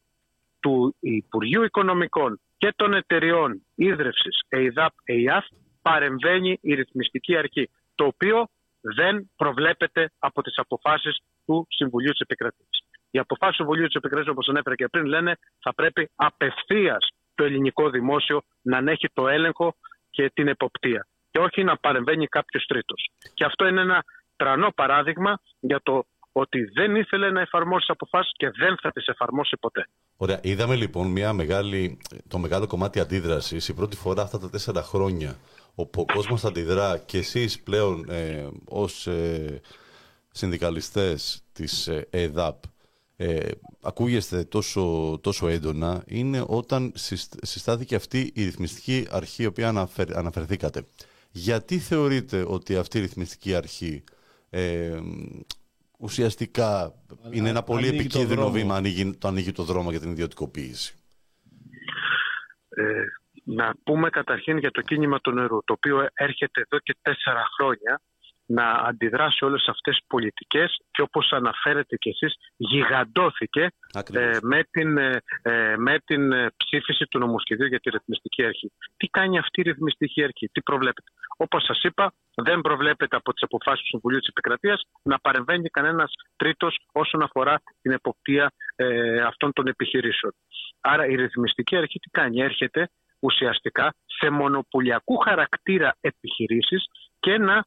του 0.61 0.97
Υπουργείου 1.01 1.62
Οικονομικών 1.62 2.40
και 2.62 2.72
των 2.76 2.94
εταιριών 2.94 3.62
ίδρυυσης 3.74 4.40
ΕΙΔΑΠ, 4.48 4.93
ΕΙΑΦ 5.05 5.47
παρεμβαίνει 5.82 6.59
η 6.60 6.74
ρυθμιστική 6.74 7.36
αρχή, 7.36 7.70
το 7.94 8.05
οποίο 8.05 8.48
δεν 8.80 9.30
προβλέπεται 9.36 10.10
από 10.18 10.43
τις 10.43 10.59
αποφάσεις 10.59 11.18
του 11.47 11.66
Συμβουλίου 11.70 12.10
της 12.10 12.20
Επικρατείας. 12.20 12.82
Οι 13.10 13.18
αποφάσεις 13.18 13.56
του 13.56 13.62
Συμβουλίου 13.62 13.86
της 13.86 13.94
Επικρατείας, 13.94 14.32
όπως 14.32 14.48
ανέφερα 14.48 14.74
και 14.74 14.89
πριν, 14.89 15.05
λένε 15.05 15.39
θα 15.62 15.74
πρέπει 15.74 16.10
απευθείας 16.14 17.09
το 17.34 17.44
ελληνικό 17.44 17.90
δημόσιο 17.90 18.43
να 18.62 18.76
ανέχει 18.76 19.09
το 19.12 19.28
έλεγχο 19.28 19.74
και 20.10 20.30
την 20.34 20.48
εποπτεία 20.48 21.06
και 21.30 21.39
όχι 21.39 21.64
να 21.64 21.76
παρεμβαίνει 21.76 22.26
κάποιος 22.26 22.64
τρίτος. 22.66 23.10
Και 23.34 23.44
αυτό 23.44 23.66
είναι 23.66 23.80
ένα 23.80 24.05
τρανό 24.36 24.70
παράδειγμα 24.74 25.40
για 25.60 25.80
το 25.82 26.05
ότι 26.32 26.64
δεν 26.64 26.97
ήθελε 26.97 27.30
να 27.30 27.40
εφαρμόσει 27.40 27.86
αποφάσεις 27.89 28.32
και 28.36 28.51
δεν 28.51 28.76
θα 28.82 28.90
τις 28.90 29.06
εφαρμόσει 29.06 29.56
ποτέ. 29.60 29.86
Ωραία. 30.16 30.40
Είδαμε 30.43 30.76
λοιπόν 30.76 31.06
μια 31.10 31.32
μεγάλη, 31.32 31.98
το 32.28 32.39
μεγάλο 32.39 32.66
κομμάτι 32.66 33.01
αντίδρασης 33.01 33.68
η 33.68 33.72
πρώτη 33.72 33.97
φορά 33.97 34.22
αυτά 34.22 34.39
τα 34.39 34.51
τέσσερα 34.51 34.82
χρόνια 34.82 35.39
όπου 35.74 36.01
ο 36.01 36.12
κόσμος 36.14 36.44
αντιδρά 36.44 36.98
και 36.98 37.18
εσείς 37.18 37.60
πλέον 37.60 38.10
ε, 38.10 38.48
ως 38.64 39.06
ε, 39.06 39.60
συνδικαλιστές 40.30 41.43
της 41.52 41.86
ε, 41.86 42.06
ΕΔΑΠ 42.10 42.62
ε, 43.16 43.51
ακούγεστε 43.80 44.44
τόσο, 44.44 45.18
τόσο 45.22 45.48
έντονα 45.48 46.05
είναι 46.06 46.44
όταν 46.47 46.93
συστ- 46.97 47.44
συστάθηκε 47.47 47.94
αυτή 47.94 48.30
η 48.34 48.44
ρυθμιστική 48.44 49.06
αρχή 49.10 49.43
η 49.43 49.47
οποία 49.47 49.68
αναφερ, 49.68 50.16
αναφερθήκατε. 50.16 50.86
Γιατί 51.30 51.78
θεωρείτε 51.78 52.44
ότι 52.48 52.76
αυτή 52.76 52.98
η 52.98 53.01
ρυθμιστική 53.01 53.55
αρχή 53.55 54.05
ε, 54.51 55.01
ουσιαστικά 56.03 56.95
είναι 57.31 57.49
ένα 57.49 57.62
πολύ 57.62 57.87
ανοίγει 57.87 57.97
το 57.97 58.03
επικίνδυνο 58.03 58.41
δρόμο. 58.41 58.55
βήμα, 58.55 58.77
ανοίγει, 58.77 59.16
το 59.16 59.29
ανοίγει 59.29 59.53
το 59.53 59.62
δρόμο 59.62 59.91
για 59.91 60.01
την 60.01 60.11
ιδιωτικοποίηση. 60.11 60.95
Ε, 62.69 63.05
να 63.45 63.74
πούμε 63.85 64.11
καταρχήν 64.11 64.59
για 64.59 64.70
το 64.70 64.81
κίνημα 64.81 65.20
του 65.20 65.31
νερού, 65.31 65.65
το 65.65 65.73
οποίο 65.73 66.09
έρχεται 66.15 66.61
εδώ 66.61 66.79
και 66.79 66.97
τέσσερα 67.03 67.43
χρόνια 67.57 68.01
να 68.47 68.70
αντιδράσει 68.70 69.44
όλες 69.44 69.64
αυτές 69.69 69.97
τις 69.97 70.06
πολιτικές 70.06 70.81
και 70.90 71.02
όπως 71.02 71.32
αναφέρετε 71.32 71.97
κι 71.97 72.09
εσείς 72.09 72.35
γιγαντώθηκε 72.56 73.69
Ακριβώς. 73.93 74.36
ε, 74.36 74.39
με, 74.43 74.64
την, 74.70 74.98
ε, 74.98 75.23
ε, 75.43 75.77
με 75.77 75.98
την 76.05 76.32
ε, 76.32 76.51
ψήφιση 76.56 77.05
του 77.10 77.19
νομοσχεδίου 77.19 77.66
για 77.66 77.81
τη 77.81 77.90
ρυθμιστική 77.90 78.44
αρχή. 78.44 78.73
Τι 78.97 79.06
κάνει 79.06 79.39
αυτή 79.39 79.60
η 79.60 79.62
ρυθμιστική 79.62 80.23
αρχή, 80.23 80.48
τι 80.52 80.62
προβλέπεται. 80.62 81.10
Όπως 81.36 81.64
σας 81.64 81.82
είπα, 81.82 82.12
δεν 82.35 82.60
προβλέπεται 82.60 83.16
από 83.16 83.32
τις 83.32 83.43
αποφάσεις 83.43 83.81
του 83.81 83.86
Συμβουλίου 83.86 84.19
της 84.19 84.28
Επικρατείας 84.28 84.82
να 85.02 85.19
παρεμβαίνει 85.19 85.69
κανένας 85.69 86.12
τρίτος 86.36 86.78
όσον 86.93 87.23
αφορά 87.23 87.62
την 87.82 87.93
εποπτεία 87.93 88.52
ε, 88.77 89.20
αυτών 89.20 89.52
των 89.52 89.66
επιχειρήσεων. 89.66 90.35
Άρα 90.81 91.06
η 91.06 91.14
ρυθμιστική 91.14 91.77
αρχή 91.77 91.98
τι 91.98 92.10
κάνει, 92.10 92.40
έρχεται 92.40 92.90
ουσιαστικά 93.19 93.94
σε 94.06 94.31
μονοπωλιακού 94.31 95.16
χαρακτήρα 95.16 95.97
επιχειρήσεις 96.01 96.85
και 97.20 97.39
να 97.39 97.56
ε, 97.56 97.64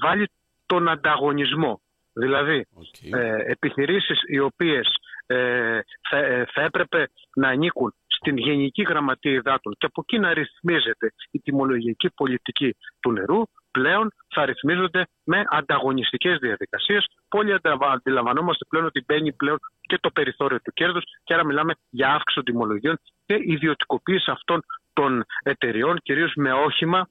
βάλει 0.00 0.30
τον 0.66 0.88
ανταγωνισμό. 0.88 1.80
Δηλαδή, 2.12 2.66
Οκ. 2.74 3.12
ε, 3.12 3.36
επιχειρήσεις 3.46 4.20
οι 4.26 4.38
οποίες 4.38 4.88
ε, 5.26 5.78
θα, 6.10 6.16
ε, 6.18 6.44
θα 6.52 6.62
έπρεπε 6.62 7.08
να 7.34 7.48
ανήκουν 7.48 7.94
στην 8.06 8.36
Γενική 8.36 8.82
Γραμματεία 8.82 9.32
Υδάτων 9.32 9.74
και 9.78 9.86
από 9.86 10.00
εκεί 10.06 10.18
να 10.18 10.32
ρυθμίζεται 10.34 11.12
η 11.30 11.38
τιμολογική 11.40 12.10
πολιτική 12.10 12.76
του 13.00 13.12
νερού, 13.12 13.42
πλέον 13.70 14.12
θα 14.34 14.44
ρυθμίζονται 14.44 15.06
με 15.24 15.44
ανταγωνιστικές 15.48 16.38
διαδικασίες 16.38 17.06
που 17.28 17.38
όλοι 17.38 17.52
αντα- 17.52 17.78
αντιλαμβανόμαστε 17.80 18.64
πλέον 18.68 18.84
ότι 18.86 19.04
μπαίνει 19.06 19.32
πλέον 19.32 19.58
και 19.80 19.98
το 20.00 20.10
περιθώριο 20.10 20.60
του 20.60 20.72
κέρδους 20.72 21.04
και 21.24 21.34
άρα 21.34 21.44
μιλάμε 21.44 21.72
για 21.90 22.08
αύξηση 22.08 22.34
των 22.34 22.44
τιμολογίων 22.44 22.98
και 23.26 23.36
ιδιωτικοποίηση 23.40 24.30
αυτών 24.30 24.60
των 24.92 25.24
εταιριών, 25.42 25.98
κυρίως 26.02 26.32
με 26.36 26.52
όχημα 26.52 27.08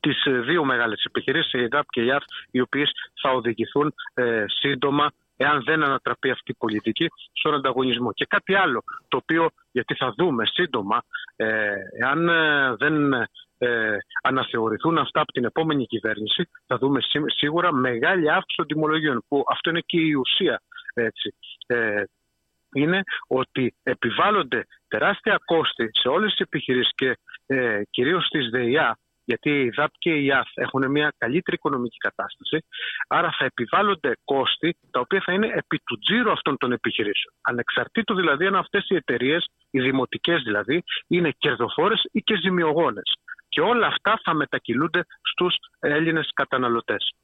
τις 0.00 0.24
ε, 0.24 0.30
δύο 0.30 0.64
μεγάλες 0.64 1.04
επιχειρήσεις, 1.04 1.52
η 1.52 1.62
ΕΔΑΠ 1.62 1.86
και 1.88 2.00
η 2.00 2.06
ΙΑΦ, 2.06 2.22
οι 2.50 2.60
οποίες 2.60 2.90
θα 3.22 3.30
οδηγηθούν 3.30 3.94
ε, 4.14 4.44
σύντομα, 4.46 5.10
εάν 5.36 5.62
δεν 5.64 5.82
ανατραπεί 5.82 6.30
αυτή 6.30 6.50
η 6.50 6.56
πολιτική, 6.58 7.06
στον 7.32 7.54
ανταγωνισμό. 7.54 8.12
Και 8.12 8.26
κάτι 8.28 8.54
άλλο, 8.54 8.82
το 9.08 9.16
οποίο, 9.16 9.50
γιατί 9.70 9.94
θα 9.94 10.14
δούμε 10.16 10.46
σύντομα, 10.46 11.02
ε, 11.36 11.74
εάν 12.00 12.28
ε, 12.28 12.74
δεν 12.78 13.12
ε, 13.58 13.96
αναθεωρηθούν 14.22 14.98
αυτά 14.98 15.20
από 15.20 15.32
την 15.32 15.44
επόμενη 15.44 15.86
κυβέρνηση, 15.86 16.48
θα 16.66 16.78
δούμε 16.78 17.00
σί- 17.00 17.30
σίγουρα 17.36 17.72
μεγάλη 17.72 18.30
αύξηση 18.30 18.56
των 18.56 18.66
τιμολογίων, 18.66 19.24
που 19.28 19.44
αυτό 19.48 19.70
είναι 19.70 19.82
και 19.86 20.00
η 20.00 20.12
ουσία. 20.12 20.62
Έτσι. 20.94 21.34
Ε, 21.66 22.02
είναι 22.72 23.02
ότι 23.26 23.74
επιβάλλονται 23.82 24.66
τεράστια 24.88 25.40
κόστη 25.44 25.90
σε 25.92 26.08
όλες 26.08 26.30
τις 26.30 26.40
επιχειρήσεις 26.40 26.92
και 26.94 27.18
ε, 27.46 27.82
κυρίως 27.90 28.26
στις 28.26 28.48
ΔΕΙΑ, 28.50 28.98
γιατί 29.26 29.50
η 29.50 29.70
ΔΑΠ 29.76 29.92
και 29.98 30.10
η 30.10 30.24
ΙΑΘ 30.24 30.48
έχουν 30.54 30.90
μια 30.90 31.14
καλύτερη 31.18 31.56
οικονομική 31.56 31.96
κατάσταση, 31.96 32.64
άρα 33.08 33.34
θα 33.38 33.44
επιβάλλονται 33.44 34.12
κόστη 34.24 34.76
τα 34.90 35.00
οποία 35.00 35.22
θα 35.24 35.32
είναι 35.32 35.46
επί 35.54 35.78
του 35.86 35.98
τζίρου 35.98 36.30
αυτών 36.32 36.56
των 36.56 36.72
επιχειρήσεων. 36.72 37.34
Ανεξαρτήτου 37.40 38.14
δηλαδή 38.14 38.46
αν 38.46 38.56
αυτές 38.56 38.84
οι 38.88 38.94
εταιρείες, 38.94 39.48
οι 39.70 39.80
δημοτικές 39.80 40.42
δηλαδή, 40.42 40.82
είναι 41.06 41.30
κερδοφόρες 41.38 42.00
ή 42.12 42.20
και 42.20 42.36
ζημιογόνες. 42.36 43.18
Και 43.48 43.60
όλα 43.60 43.86
αυτά 43.86 44.20
θα 44.24 44.34
μετακυλούνται 44.34 45.06
στους 45.22 45.54
Έλληνες 45.78 46.30
καταναλωτές. 46.34 47.14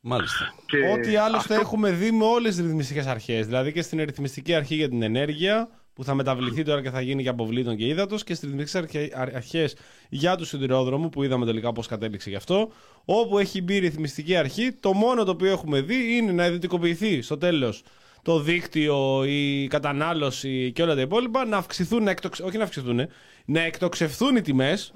Μάλιστα. 0.00 0.54
Και 0.66 0.76
Ό,τι 0.78 1.16
άλλωστε 1.16 1.54
αυτό- 1.54 1.66
έχουμε 1.66 1.90
δει 1.90 2.10
με 2.10 2.24
όλες 2.24 2.54
τις 2.56 2.64
ρυθμιστικές 2.64 3.06
αρχές. 3.06 3.46
Δηλαδή 3.46 3.72
και 3.72 3.82
στην 3.82 3.98
ρυθμιστική 4.04 4.54
αρχή 4.54 4.74
για 4.74 4.88
την 4.88 5.02
ενέργεια, 5.02 5.68
που 5.94 6.04
θα 6.04 6.14
μεταβληθεί 6.14 6.62
τώρα 6.62 6.82
και 6.82 6.90
θα 6.90 7.00
γίνει 7.00 7.22
για 7.22 7.30
αποβλήτων 7.30 7.76
και 7.76 7.86
ύδατος, 7.86 8.24
και 8.24 8.34
στις 8.34 8.50
ρυθμιστικέ 8.50 9.08
αρχές 9.14 9.76
για 10.08 10.36
τους 10.36 10.48
σιδηρόδρομους, 10.48 11.08
που 11.08 11.22
είδαμε 11.22 11.46
τελικά 11.46 11.72
πώς 11.72 11.86
κατέληξε 11.86 12.30
γι' 12.30 12.36
αυτό. 12.36 12.70
Όπου 13.04 13.38
έχει 13.38 13.62
μπει 13.62 13.74
η 13.74 13.78
ρυθμιστική 13.78 14.36
αρχή, 14.36 14.72
το 14.72 14.92
μόνο 14.92 15.24
το 15.24 15.30
οποίο 15.30 15.50
έχουμε 15.50 15.80
δει 15.80 16.16
είναι 16.16 16.32
να 16.32 16.46
ιδιωτικοποιηθεί 16.46 17.22
στο 17.22 17.38
τέλος 17.38 17.82
το 18.22 18.40
δίκτυο, 18.40 19.24
η 19.24 19.66
κατανάλωση 19.66 20.72
και 20.74 20.82
όλα 20.82 20.94
τα 20.94 21.00
υπόλοιπα, 21.00 21.44
να 21.44 21.56
αυξηθούν, 21.56 22.02
να 22.02 22.10
εκτοξ... 22.10 22.40
όχι 22.40 22.56
να 22.56 22.64
αυξηθούν, 22.64 23.08
να 23.44 23.60
εκτοξευθούν 23.60 24.36
οι 24.36 24.40
τιμές, 24.40 24.92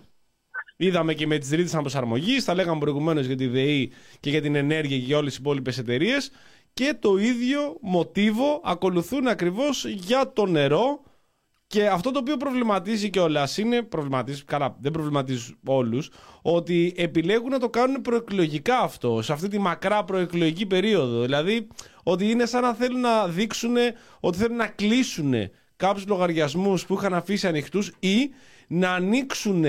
Είδαμε 0.81 1.15
και 1.15 1.27
με 1.27 1.39
τις 1.39 1.51
ρήτρες 1.51 1.73
αναπροσαρμογής, 1.73 2.45
τα 2.45 2.55
λέγαμε 2.55 2.81
προηγουμένως 2.81 3.27
για 3.27 3.37
τη 3.37 3.47
ΔΕΗ 3.47 3.93
και 4.21 4.31
για 4.31 4.43
την 4.43 4.55
ενέργεια 4.55 4.99
και 4.99 5.05
για 5.05 5.17
όλες 5.17 5.31
τις 5.31 5.39
υπόλοιπες 5.39 5.79
εταιρείες. 5.79 6.31
Και 6.79 6.95
το 7.01 7.17
ίδιο 7.17 7.77
μοτίβο 7.81 8.61
ακολουθούν 8.65 9.27
ακριβώς 9.27 9.85
για 9.85 10.33
το 10.33 10.47
νερό. 10.47 11.03
Και 11.67 11.87
αυτό 11.87 12.11
το 12.11 12.19
οποίο 12.19 12.37
προβληματίζει 12.37 13.11
κιόλας 13.11 13.59
είναι. 13.59 13.83
Προβληματίζει, 13.83 14.45
καλά, 14.45 14.77
δεν 14.81 14.93
προβληματίζει 14.93 15.55
όλους, 15.67 16.11
ότι 16.43 16.95
επιλέγουν 16.97 17.51
να 17.51 17.59
το 17.59 17.69
κάνουν 17.71 18.03
προεκλογικά 18.03 18.79
αυτό, 18.79 19.23
σε 19.23 19.33
αυτή 19.33 19.49
τη 19.49 19.59
μακρά 19.59 20.05
προεκλογική 20.05 20.67
περίοδο. 20.67 21.23
Δηλαδή, 21.23 21.67
ότι 22.03 22.31
είναι 22.31 22.47
σαν 22.47 22.63
να 22.63 22.75
θέλουν 22.75 23.01
να 23.01 23.29
δείξουν 23.29 23.77
ότι 24.21 24.39
θέλουν 24.39 24.57
να 24.57 24.67
κλείσουν 24.67 25.35
κάποιους 25.77 26.07
λογαριασμούς 26.07 26.87
που 26.87 26.95
είχαν 26.95 27.15
αφήσει 27.15 27.47
ανοιχτούς 27.47 27.93
ή 27.99 28.31
να 28.69 28.93
ανοίξουν 28.93 29.65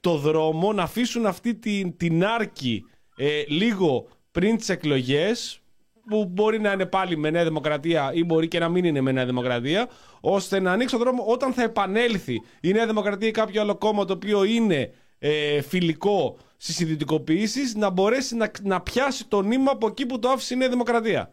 το 0.00 0.16
δρόμο, 0.16 0.72
να 0.72 0.82
αφήσουν 0.82 1.26
αυτή 1.26 1.54
την, 1.54 1.96
την 1.96 2.24
άρκη 2.24 2.84
ε, 3.16 3.42
λίγο 3.48 4.08
πριν 4.30 4.56
τις 4.56 4.68
εκλογές 4.68 5.60
που 6.08 6.24
μπορεί 6.24 6.60
να 6.60 6.72
είναι 6.72 6.86
πάλι 6.86 7.16
με 7.16 7.30
Νέα 7.30 7.44
Δημοκρατία 7.44 8.10
ή 8.14 8.24
μπορεί 8.24 8.48
και 8.48 8.58
να 8.58 8.68
μην 8.68 8.84
είναι 8.84 9.00
με 9.00 9.12
Νέα 9.12 9.26
Δημοκρατία, 9.26 9.88
ώστε 10.20 10.60
να 10.60 10.72
ανοίξει 10.72 10.96
το 10.96 11.00
δρόμο 11.02 11.24
όταν 11.26 11.52
θα 11.52 11.62
επανέλθει 11.62 12.42
η 12.60 12.72
Νέα 12.72 12.86
Δημοκρατία 12.86 13.28
ή 13.28 13.30
κάποιο 13.30 13.60
άλλο 13.60 13.76
κόμμα 13.76 14.04
το 14.04 14.12
οποίο 14.12 14.44
είναι 14.44 14.94
ε, 15.18 15.62
φιλικό 15.62 16.38
στις 16.56 16.80
ιδιωτικοποιήσεις, 16.80 17.74
να 17.74 17.90
μπορέσει 17.90 18.36
να, 18.36 18.50
να 18.62 18.80
πιάσει 18.80 19.28
το 19.28 19.42
νήμα 19.42 19.70
από 19.70 19.86
εκεί 19.86 20.06
που 20.06 20.18
το 20.18 20.28
άφησε 20.28 20.54
η 20.54 20.56
Νέα 20.56 20.68
Δημοκρατία. 20.68 21.30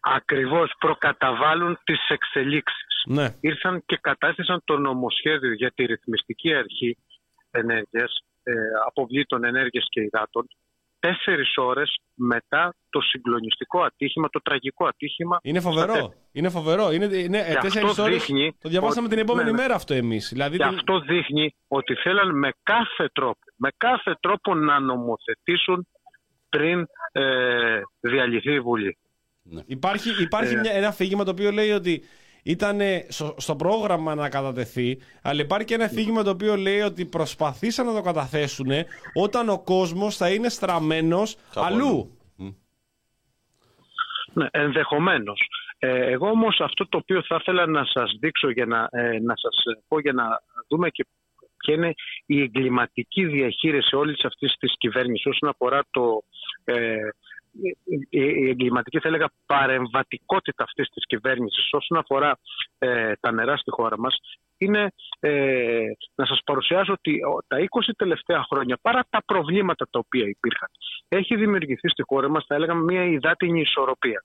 ακριβώς 0.00 0.74
προκαταβάλουν 0.78 1.78
τις 1.84 2.08
εξελίξεις. 2.08 3.02
Ναι. 3.06 3.34
Ήρθαν 3.40 3.82
και 3.86 3.98
κατάστησαν 4.00 4.62
το 4.64 4.78
νομοσχέδιο 4.78 5.52
για 5.52 5.72
τη 5.74 5.84
ρυθμιστική 5.84 6.54
αρχή 6.54 6.96
ενέργειας, 7.50 8.12
ε, 8.42 8.52
αποβλήτων 8.86 9.44
ενέργειας 9.44 9.86
και 9.88 10.00
υδάτων, 10.00 10.48
τέσσερις 10.98 11.56
ώρες 11.56 12.00
μετά 12.14 12.74
το 12.90 13.00
συγκλονιστικό 13.00 13.82
ατύχημα, 13.82 14.28
το 14.28 14.40
τραγικό 14.42 14.86
ατύχημα. 14.86 15.38
Είναι 15.42 15.60
στα 15.60 15.70
φοβερό. 15.70 15.92
Τέρ. 15.92 16.04
Είναι 16.32 16.48
φοβερό. 16.48 16.92
Είναι, 16.92 17.04
είναι 17.04 17.38
ε, 17.38 17.52
Και 17.54 17.58
τέσσερις 17.60 17.88
αυτό 17.90 18.02
ώρες. 18.02 18.14
δείχνει 18.16 18.56
Το 18.60 18.68
διαβάσαμε 18.68 19.06
ότι- 19.06 19.14
την 19.14 19.24
επόμενη 19.24 19.50
ναι, 19.50 19.56
ναι. 19.56 19.62
μέρα 19.62 19.74
αυτό 19.74 19.94
εμείς. 19.94 20.28
Δηλαδή, 20.32 20.56
Και 20.56 20.64
την- 20.64 20.74
αυτό 20.74 21.00
δείχνει 21.00 21.54
ότι 21.68 21.94
θέλαν 21.94 22.38
με 22.38 22.50
κάθε 22.62 23.08
τρόπο, 23.12 23.38
με 23.56 23.70
κάθε 23.76 24.16
τρόπο 24.20 24.54
να 24.54 24.80
νομοθετήσουν 24.80 25.86
πριν 26.48 26.86
ε, 27.12 27.80
διαλυθεί 28.00 28.52
η 28.52 28.60
Βουλή. 28.60 28.98
Υπάρχει, 29.66 30.22
υπάρχει 30.22 30.54
Ε. 30.54 30.58
μια, 30.60 30.72
ένα 30.72 30.88
αφήγημα 30.88 31.24
το 31.24 31.30
οποίο 31.30 31.50
λέει 31.50 31.70
ότι 31.70 32.02
ήταν 32.42 32.80
στο, 33.08 33.34
στο 33.38 33.56
πρόγραμμα 33.56 34.14
να 34.14 34.28
κατατεθεί, 34.28 34.98
αλλά 35.22 35.40
υπάρχει 35.40 35.66
και 35.66 35.74
ένα 35.74 35.84
αφήγημα 35.84 36.22
το 36.22 36.30
οποίο 36.30 36.56
λέει 36.56 36.80
ότι 36.80 37.04
προσπαθήσαν 37.04 37.86
να 37.86 37.94
το 37.94 38.00
καταθέσουν 38.00 38.66
όταν 39.14 39.48
ο 39.48 39.58
κόσμος 39.62 40.16
θα 40.16 40.30
είναι 40.30 40.48
στραμμένος 40.48 41.36
Κάπου 41.52 41.66
αλλού. 41.66 42.17
Αλλού. 44.38 44.50
Ναι, 44.52 44.62
ενδεχομένως. 44.62 45.48
Ε, 45.78 46.10
εγώ 46.10 46.28
όμως 46.28 46.60
αυτό 46.60 46.88
το 46.88 46.98
οποίο 46.98 47.22
θα 47.22 47.36
ήθελα 47.40 47.66
να 47.66 47.84
σας 47.84 48.16
δείξω 48.20 48.50
για 48.50 48.66
να, 48.66 48.88
ε, 48.90 49.18
να 49.20 49.34
σας 49.36 49.62
πω 49.88 50.00
για 50.00 50.12
να 50.12 50.24
δούμε 50.68 50.88
και 50.88 51.06
ποια 51.56 51.74
είναι 51.74 51.94
η 52.26 52.42
εγκληματική 52.42 53.24
διαχείριση 53.24 53.96
όλης 53.96 54.24
αυτής 54.24 54.54
της 54.58 54.74
κυβέρνησης 54.78 55.26
όσον 55.26 55.48
αφορά 55.48 55.80
το, 55.90 56.22
ε, 56.64 57.08
η, 57.60 58.20
η 58.20 58.48
εγκληματική 58.48 58.98
θα 58.98 59.08
έλεγα 59.08 59.30
παρεμβατικότητα 59.46 60.64
αυτής 60.64 60.88
της 60.88 61.06
κυβέρνησης 61.06 61.72
όσον 61.72 61.98
αφορά 61.98 62.38
ε, 62.78 63.12
τα 63.20 63.32
νερά 63.32 63.56
στη 63.56 63.70
χώρα 63.70 63.98
μας 63.98 64.16
είναι 64.58 64.92
ε, 65.20 65.86
να 66.14 66.26
σας 66.26 66.40
παρουσιάσω 66.44 66.92
ότι 66.92 67.24
ο, 67.24 67.38
τα 67.46 67.56
20 67.58 67.64
τελευταία 67.96 68.42
χρόνια 68.50 68.78
παρά 68.82 69.06
τα 69.10 69.22
προβλήματα 69.26 69.88
τα 69.90 69.98
οποία 69.98 70.28
υπήρχαν 70.28 70.68
έχει 71.08 71.36
δημιουργηθεί 71.36 71.88
στη 71.88 72.02
χώρα 72.02 72.28
μας 72.28 72.44
θα 72.46 72.54
έλεγα 72.54 72.74
μια 72.74 73.04
υδάτινη 73.04 73.60
ισορροπία. 73.60 74.24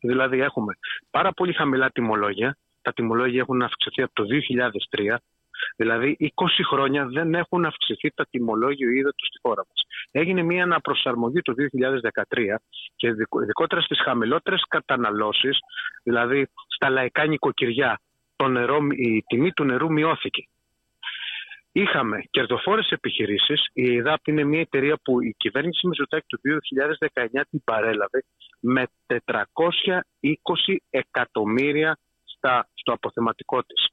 Δηλαδή 0.00 0.40
έχουμε 0.40 0.74
πάρα 1.10 1.32
πολύ 1.32 1.52
χαμηλά 1.52 1.90
τιμολόγια. 1.90 2.56
Τα 2.82 2.92
τιμολόγια 2.92 3.40
έχουν 3.40 3.62
αυξηθεί 3.62 4.02
από 4.02 4.12
το 4.14 4.24
2003. 4.24 5.16
Δηλαδή 5.76 6.16
20 6.20 6.64
χρόνια 6.70 7.06
δεν 7.06 7.34
έχουν 7.34 7.64
αυξηθεί 7.64 8.10
τα 8.10 8.26
τιμολόγια 8.30 8.90
ύδατος 8.90 9.26
στη 9.26 9.38
χώρα 9.42 9.64
μας. 9.68 9.82
Έγινε 10.10 10.42
μια 10.42 10.62
αναπροσαρμογή 10.62 11.40
το 11.42 11.52
2013 11.52 12.60
και 12.96 13.06
ειδικο- 13.06 13.42
ειδικότερα 13.42 13.80
στις 13.80 14.00
χαμηλότερες 14.00 14.64
καταναλώσεις, 14.68 15.58
δηλαδή 16.02 16.46
στα 16.68 16.88
λαϊκά 16.88 17.26
νοικοκυριά, 17.26 18.00
το 18.36 18.48
νερό, 18.48 18.78
η 18.90 19.22
τιμή 19.26 19.52
του 19.52 19.64
νερού 19.64 19.92
μειώθηκε. 19.92 20.48
Είχαμε 21.72 22.22
κερδοφόρες 22.30 22.90
επιχειρήσεις. 22.90 23.68
Η 23.72 23.96
ΕΔΑΠ 23.96 24.26
είναι 24.28 24.44
μια 24.44 24.60
εταιρεία 24.60 24.98
που 25.02 25.22
η 25.22 25.34
κυβέρνηση 25.36 25.86
Μητσοτάκη 25.86 26.26
του 26.26 26.40
2019 27.14 27.42
την 27.50 27.64
παρέλαβε 27.64 28.24
με 28.60 28.86
420 29.06 30.76
εκατομμύρια 30.90 31.98
στα, 32.24 32.68
στο 32.74 32.92
αποθεματικό 32.92 33.62
της. 33.62 33.88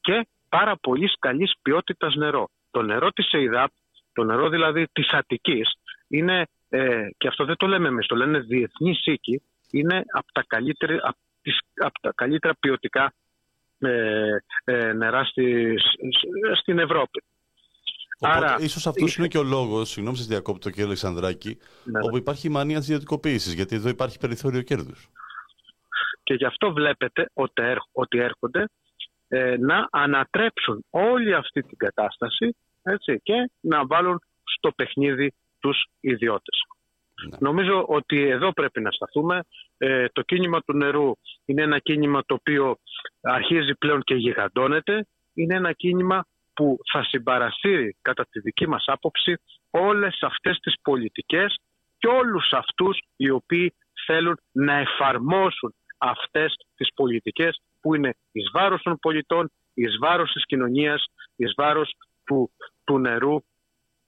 Και 0.00 0.26
πάρα 0.48 0.76
πολύ 0.76 1.10
καλής 1.18 1.52
ποιότητας 1.62 2.14
νερό. 2.14 2.48
Το 2.70 2.82
νερό 2.82 3.10
της 3.10 3.32
ΕΙΔΑΠ, 3.32 3.70
το 4.12 4.24
νερό 4.24 4.48
δηλαδή 4.48 4.86
της 4.92 5.10
Αττικής, 5.10 5.72
είναι, 6.08 6.46
ε, 6.68 7.08
και 7.16 7.28
αυτό 7.28 7.44
δεν 7.44 7.56
το 7.56 7.66
λέμε 7.66 7.88
εμείς, 7.88 8.06
το 8.06 8.16
λένε 8.16 8.38
διεθνή 8.38 8.98
οίκοι, 9.04 9.42
είναι 9.70 10.04
από 10.12 10.32
τα 10.32 10.44
καλύτερα, 10.46 10.98
από 11.02 11.18
τις, 11.42 11.58
από 11.74 12.00
τα 12.00 12.12
καλύτερα 12.14 12.54
ποιοτικά 12.60 13.04
ε, 13.04 13.08
ε, 13.08 13.25
νερά 14.96 15.24
στη, 15.24 15.74
σ- 15.78 16.58
στην 16.60 16.78
Ευρώπη. 16.78 17.22
Οπότε, 18.18 18.36
Άρα, 18.38 18.56
ίσως 18.60 18.86
αυτός 18.86 19.08
είχε- 19.10 19.18
είναι 19.20 19.28
και 19.28 19.38
ο 19.38 19.42
λόγος, 19.42 19.88
συγγνώμη 19.90 20.16
σας 20.16 20.26
διακόπτω 20.26 20.70
κύριε 20.70 20.84
Αλεξανδράκη, 20.84 21.58
Ναι, 21.84 21.98
όπου 22.02 22.16
υπάρχει 22.16 22.46
η 22.46 22.50
μανία 22.50 22.78
της 22.78 22.86
ιδιωτικοποίησης, 22.88 23.52
γιατί 23.52 23.74
εδώ 23.76 23.88
υπάρχει 23.88 24.18
περιθώριο 24.18 24.62
κέρδους. 24.62 25.08
Και 26.22 26.34
γι' 26.34 26.44
αυτό 26.44 26.72
βλέπετε 26.72 27.30
ότι 27.32 27.62
έρχ- 27.62 27.88
ότι 27.92 28.18
έρχονται 28.18 28.64
ε, 29.28 29.56
να 29.58 29.88
ανατρέψουν 29.90 30.84
όλη 30.90 31.34
αυτή 31.34 31.60
την 31.62 31.76
κατάσταση 31.76 32.56
έτσι, 32.82 33.20
και 33.22 33.50
να 33.60 33.86
βάλουν 33.86 34.20
στο 34.44 34.70
παιχνίδι 34.76 35.34
τους 35.58 35.86
ιδιώτες. 36.00 36.58
Ναι. 37.22 37.36
Νομίζω 37.40 37.84
ότι 37.88 38.20
εδώ 38.28 38.52
πρέπει 38.52 38.80
να 38.80 38.90
σταθούμε. 38.90 39.40
Ε, 39.78 40.06
το 40.12 40.22
κίνημα 40.22 40.60
του 40.60 40.76
νερού 40.76 41.12
είναι 41.44 41.62
ένα 41.62 41.78
κίνημα 41.78 42.22
το 42.26 42.34
οποίο 42.34 42.76
αρχίζει 43.20 43.74
πλέον 43.74 44.02
και 44.02 44.14
γιγαντώνεται. 44.14 45.06
Είναι 45.34 45.54
ένα 45.54 45.72
κίνημα 45.72 46.26
που 46.54 46.78
θα 46.92 47.04
συμπαρασύρει 47.04 47.96
κατά 48.02 48.26
τη 48.30 48.40
δική 48.40 48.68
μας 48.68 48.84
άποψη 48.86 49.36
όλες 49.70 50.18
αυτές 50.20 50.58
τις 50.58 50.74
πολιτικές 50.82 51.60
και 51.98 52.08
όλους 52.08 52.52
αυτούς 52.52 52.98
οι 53.16 53.30
οποίοι 53.30 53.74
θέλουν 54.06 54.40
να 54.52 54.74
εφαρμόσουν 54.74 55.74
αυτές 55.98 56.54
τις 56.76 56.88
πολιτικές 56.94 57.60
που 57.80 57.94
είναι 57.94 58.14
εις 58.32 58.50
βάρος 58.52 58.82
των 58.82 58.98
πολιτών, 58.98 59.50
εις 59.74 59.96
βάρος 60.00 60.32
της 60.32 60.46
κοινωνίας, 60.46 61.04
εις 61.36 61.52
βάρος 61.56 61.94
του, 62.24 62.50
του 62.84 62.98
νερού 62.98 63.40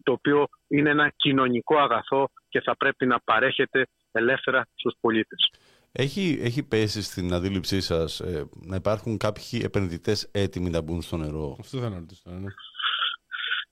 το 0.02 0.12
οποίο 0.12 0.46
είναι 0.68 0.90
ένα 0.90 1.12
κοινωνικό 1.16 1.78
αγαθό 1.78 2.28
και 2.48 2.60
θα 2.60 2.76
πρέπει 2.76 3.06
να 3.06 3.20
παρέχεται 3.20 3.86
ελεύθερα 4.12 4.66
στους 4.74 4.94
πολίτες. 5.00 5.50
Έχει, 5.92 6.38
έχει 6.42 6.62
πέσει 6.62 7.02
στην 7.02 7.32
αντίληψή 7.32 7.80
σας 7.80 8.20
ε, 8.20 8.48
να 8.66 8.76
υπάρχουν 8.76 9.16
κάποιοι 9.16 9.60
επενδυτές 9.64 10.30
έτοιμοι 10.32 10.70
να 10.70 10.80
μπουν 10.80 11.02
στο 11.02 11.16
νερό; 11.16 11.56
Αυτό 11.60 11.78
θα 11.78 11.88
να 11.88 11.98
ρωτήσω 11.98 12.22
τώρα, 12.24 12.38
ναι. 12.38 12.48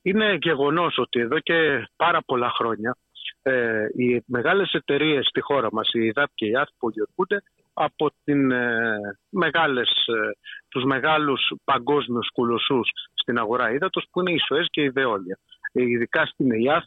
Είναι 0.02 0.38
γεγονός 0.40 0.98
ότι 0.98 1.20
εδώ 1.20 1.38
και 1.38 1.88
πάρα 1.96 2.22
πολλά 2.26 2.50
χρόνια 2.50 2.96
ε, 3.42 3.86
οι 3.96 4.22
μεγάλες 4.26 4.72
εταιρείες 4.72 5.26
στη 5.26 5.40
χώρα 5.40 5.68
μας, 5.72 5.88
η 5.92 6.00
ΙΔΑΠ 6.04 6.30
και 6.34 6.46
η 6.46 6.56
ΑΘ, 6.56 6.68
πολιορκούνται 6.78 7.42
από 7.72 8.10
την, 8.24 8.50
ε, 8.50 8.98
μεγάλες, 9.28 9.88
ε, 10.06 10.30
τους 10.68 10.84
μεγάλους 10.84 11.52
παγκόσμιους 11.64 12.28
κουλοσσούς 12.32 12.88
στην 13.14 13.38
αγορά 13.38 13.72
ύδατος 13.72 14.06
που 14.10 14.20
είναι 14.20 14.32
η 14.32 14.38
ΣΟΕΣ 14.38 14.66
και 14.70 14.82
η 14.82 14.88
ΔΕΟΛΙΑ. 14.88 15.38
Ε, 15.72 15.82
ειδικά 15.82 16.26
στην 16.26 16.50
ΕΙΑΘ 16.50 16.84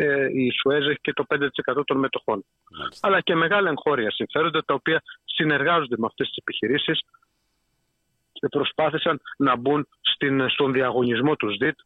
ε, 0.00 0.28
η 0.32 0.50
ΣΟΕΣ 0.50 0.86
έχει 0.86 1.00
και 1.00 1.12
το 1.12 1.24
5% 1.28 1.82
των 1.86 1.98
μετοχών. 1.98 2.44
Μάλιστα. 2.78 3.06
Αλλά 3.06 3.20
και 3.20 3.34
μεγάλα 3.34 3.68
εγχώρια 3.70 4.10
συμφέροντα 4.10 4.64
τα 4.64 4.74
οποία 4.74 5.02
συνεργάζονται 5.24 5.96
με 5.98 6.06
αυτές 6.06 6.26
τις 6.28 6.36
επιχειρήσεις 6.36 7.00
και 8.32 8.48
προσπάθησαν 8.48 9.20
να 9.36 9.56
μπουν 9.56 9.88
στην, 10.00 10.48
στον 10.48 10.72
διαγωνισμό 10.72 11.36
τους 11.36 11.54
ΣΔΙΤ 11.54 11.78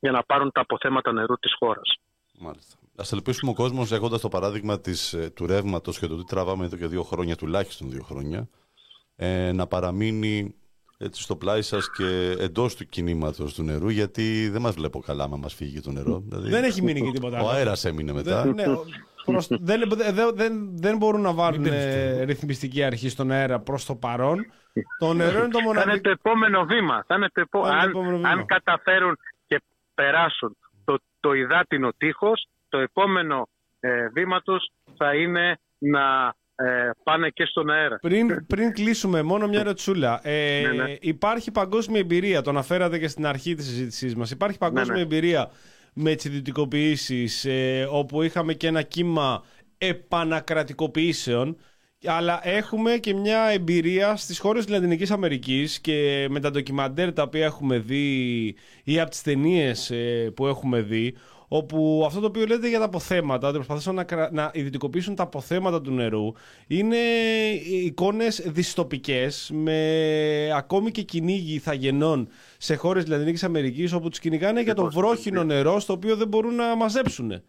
για 0.00 0.10
να 0.10 0.22
πάρουν 0.22 0.50
τα 0.52 0.60
αποθέματα 0.60 1.12
νερού 1.12 1.34
της 1.34 1.54
χώρας. 1.58 1.98
Μάλιστα. 2.38 2.76
Ας 2.96 3.12
ελπίσουμε 3.12 3.50
ο 3.50 3.54
κόσμος 3.54 3.92
έχοντας 3.92 4.20
το 4.20 4.28
παράδειγμα 4.28 4.80
της, 4.80 5.12
ε, 5.12 5.30
του 5.30 5.46
ρεύματος 5.46 5.98
και 5.98 6.06
το 6.06 6.16
τι 6.16 6.24
τραβάμε 6.24 6.64
εδώ 6.64 6.76
και 6.76 6.86
δύο 6.86 7.02
χρόνια, 7.02 7.36
τουλάχιστον 7.36 7.90
δύο 7.90 8.02
χρόνια, 8.02 8.48
ε, 9.16 9.52
να 9.52 9.66
παραμείνει 9.66 10.54
έτσι 10.98 11.22
στο 11.22 11.36
πλάι 11.36 11.62
σας 11.62 11.90
και 11.90 12.36
εντός 12.38 12.76
του 12.76 12.86
κινήματος 12.86 13.54
του 13.54 13.62
νερού, 13.62 13.88
γιατί 13.88 14.48
δεν 14.48 14.60
μας 14.60 14.74
βλέπω 14.74 15.00
καλά 15.00 15.24
άμα 15.24 15.36
μας 15.36 15.54
φύγει 15.54 15.80
το 15.80 15.90
νερό. 15.90 16.22
Δηλαδή, 16.26 16.50
Δεν 16.50 16.64
έχει 16.64 16.82
μείνει 16.82 17.02
και 17.02 17.10
τίποτα 17.10 17.36
Ο 17.36 17.48
άλλο. 17.48 17.48
αέρας 17.48 17.84
έμεινε 17.84 18.12
μετά. 18.12 18.42
Δεν, 18.42 18.54
ναι, 18.54 18.66
ο- 18.72 18.84
προς- 19.24 19.46
δεν, 19.60 19.82
δεν, 19.96 20.34
δεν, 20.34 20.76
δεν 20.78 20.96
μπορούν 20.96 21.20
να 21.20 21.32
βάλουν 21.32 21.62
παίρνεις 21.62 21.84
ε, 21.84 22.24
ρυθμιστική 22.24 22.82
αρχή 22.82 23.08
στον 23.08 23.30
αέρα 23.30 23.60
προς 23.60 23.84
το 23.84 23.94
παρόν. 23.94 24.46
Το 24.98 25.12
νερό 25.12 25.38
είναι 25.38 25.48
το 25.48 25.58
Θα 25.58 25.64
είναι 25.64 25.66
μοναδικό. 25.66 26.00
το 26.00 26.10
επόμενο 26.10 26.64
βήμα. 26.64 27.04
Θα 27.06 27.14
είναι 27.14 27.28
το 27.32 27.40
επο- 27.40 27.62
Θα 27.66 27.68
είναι 27.68 27.76
το 27.78 27.82
αν, 27.82 27.88
επόμενο 27.90 28.16
βήμα. 28.16 28.28
αν 28.28 28.46
καταφέρουν 28.46 29.18
και 29.46 29.62
περάσουν 29.94 30.56
το, 30.84 30.98
το 31.20 31.32
υδάτινο 31.32 31.90
τείχος, 31.96 32.46
το 32.68 32.78
επόμενο 32.78 33.48
ε, 33.80 34.08
βήμα 34.08 34.40
τους 34.42 34.70
θα 34.96 35.14
είναι 35.14 35.58
να 35.78 36.34
ε, 36.56 36.90
πάνε 37.02 37.28
και 37.28 37.44
στον 37.44 37.70
αέρα. 37.70 37.98
Πριν, 37.98 38.46
πριν 38.46 38.72
κλείσουμε, 38.72 39.22
μόνο 39.22 39.48
μια 39.48 39.62
ροτσούλα. 39.62 40.20
Ε, 40.28 40.60
Ναι, 40.60 40.82
ναι. 40.82 40.96
Υπάρχει 41.00 41.50
παγκόσμια 41.50 42.00
εμπειρία, 42.00 42.42
το 42.42 42.50
αναφέρατε 42.50 42.98
και 42.98 43.08
στην 43.08 43.26
αρχή 43.26 43.54
της 43.54 43.66
συζήτησής 43.66 44.14
μας. 44.14 44.30
Υπάρχει 44.30 44.58
παγκόσμια 44.58 44.96
ναι. 44.96 45.02
εμπειρία 45.02 45.50
με 45.94 46.14
τις 46.14 46.24
ιδιωτικοποιήσεις, 46.24 47.44
ε, 47.44 47.88
όπου 47.90 48.22
είχαμε 48.22 48.54
και 48.54 48.66
ένα 48.66 48.82
κύμα 48.82 49.44
επανακρατικοποιήσεων, 49.78 51.56
αλλά 52.04 52.40
έχουμε 52.42 52.96
και 52.96 53.14
μια 53.14 53.40
εμπειρία 53.40 54.16
στις 54.16 54.38
χώρες 54.38 54.64
της 54.64 54.74
Λατινικής 54.74 55.10
Αμερικής 55.10 55.80
και 55.80 56.26
με 56.30 56.40
τα 56.40 56.50
ντοκιμαντέρ 56.50 57.12
τα 57.12 57.22
οποία 57.22 57.44
έχουμε 57.44 57.78
δει 57.78 58.56
ή 58.84 59.00
από 59.00 59.10
τις 59.10 59.22
ταινίες 59.22 59.90
ε, 59.90 60.30
που 60.36 60.46
έχουμε 60.46 60.80
δει, 60.80 61.14
όπου 61.56 62.02
αυτό 62.06 62.20
το 62.20 62.26
οποίο 62.26 62.46
λέτε 62.46 62.68
για 62.68 62.78
τα 62.78 62.84
αποθέματα, 62.84 63.46
ότι 63.46 63.56
προσπαθήσαν 63.56 63.94
να, 63.94 64.04
κρα- 64.04 64.32
να 64.32 64.50
ιδιωτικοποιήσουν 64.54 65.14
τα 65.14 65.22
αποθέματα 65.22 65.80
του 65.80 65.90
νερού, 65.90 66.32
είναι 66.66 66.96
εικόνες 67.84 68.42
δυστοπικές 68.46 69.50
με 69.52 70.50
ακόμη 70.54 70.90
και 70.90 71.02
κυνήγι 71.02 71.54
ηθαγενών 71.54 72.28
σε 72.58 72.74
χώρες 72.74 73.02
της 73.02 73.12
Λατινικής 73.12 73.44
Αμερικής 73.44 73.92
όπου 73.92 74.08
τους 74.08 74.18
κυνηγάνε 74.18 74.62
για 74.62 74.74
το 74.74 74.82
Λοιπόν, 74.84 75.02
βρόχινο 75.02 75.44
νερό 75.44 75.80
στο 75.80 75.92
οποίο 75.92 76.16
δεν 76.16 76.28
μπορούν 76.28 76.54
να 76.54 76.76
μαζέψουν. 76.76 77.42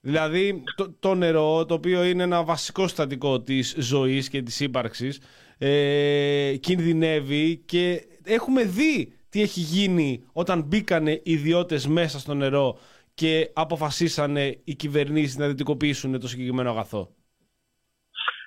Δηλαδή 0.00 0.62
το, 0.76 0.94
το 0.98 1.14
νερό, 1.14 1.64
το 1.64 1.74
οποίο 1.74 2.04
είναι 2.04 2.22
ένα 2.22 2.44
βασικό 2.44 2.82
συστατικό 2.82 3.40
της 3.40 3.74
ζωής 3.78 4.28
και 4.28 4.42
της 4.42 4.60
ύπαρξης, 4.60 5.20
ε, 5.58 6.56
κινδυνεύει 6.60 7.62
και 7.64 8.06
έχουμε 8.24 8.64
δει 8.64 9.12
τι 9.28 9.42
έχει 9.42 9.60
γίνει 9.60 10.22
όταν 10.32 10.62
μπήκανε 10.62 11.20
ιδιώτες 11.22 11.86
μέσα 11.86 12.18
στο 12.18 12.34
νερό 12.34 12.78
και 13.14 13.50
αποφασίσανε 13.54 14.60
οι 14.64 14.74
κυβερνήσεις 14.74 15.36
να 15.36 15.46
δυτικοποιήσουν 15.46 16.20
το 16.20 16.28
συγκεκριμένο 16.28 16.70
αγαθό. 16.70 17.14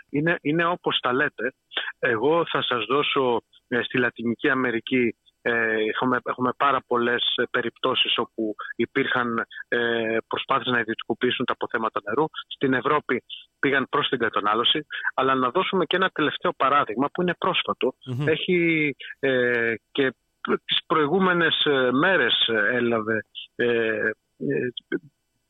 είναι, 0.10 0.38
είναι 0.41 0.65
όπως 0.65 0.99
τα 0.99 1.14
λέτε. 1.14 1.53
Εγώ 1.99 2.45
θα 2.45 2.61
σας 2.61 2.85
δώσω 2.85 3.41
ε, 3.68 3.81
στη 3.84 3.98
Λατινική 3.98 4.49
Αμερική 4.49 5.15
ε, 5.41 5.76
έχουμε, 5.89 6.19
έχουμε 6.23 6.52
πάρα 6.57 6.81
πολλές 6.88 7.34
ε, 7.35 7.44
περιπτώσεις 7.52 8.18
όπου 8.18 8.56
υπήρχαν 8.76 9.45
ε, 9.68 10.18
προσπάθειες 10.27 10.73
να 10.73 10.80
ιδιωτικοποιήσουν 10.80 11.45
τα 11.45 11.53
αποθέματα 11.53 12.02
νερού. 12.03 12.26
Στην 12.48 12.73
Ευρώπη 12.73 13.23
πήγαν 13.60 13.88
προς 13.89 14.07
την 14.10 14.19
κατανάλωση. 14.19 14.85
Αλλά 15.14 15.35
να 15.35 15.49
δώσουμε 15.49 15.85
και 15.85 15.95
ένα 15.95 16.10
τελευταίο 16.10 16.52
παράδειγμα 16.57 17.10
που 17.14 17.22
είναι 17.22 17.35
πρόσφατο. 17.38 17.94
Έχει 18.26 18.95
ε, 19.19 19.73
και 19.91 20.14
τις 20.65 20.80
προηγούμενες 20.85 21.65
ε, 21.65 21.91
μέρες 21.91 22.48
ε, 22.48 22.76
έλαβε 22.76 23.26
ε, 23.56 24.10
ε, 24.38 24.68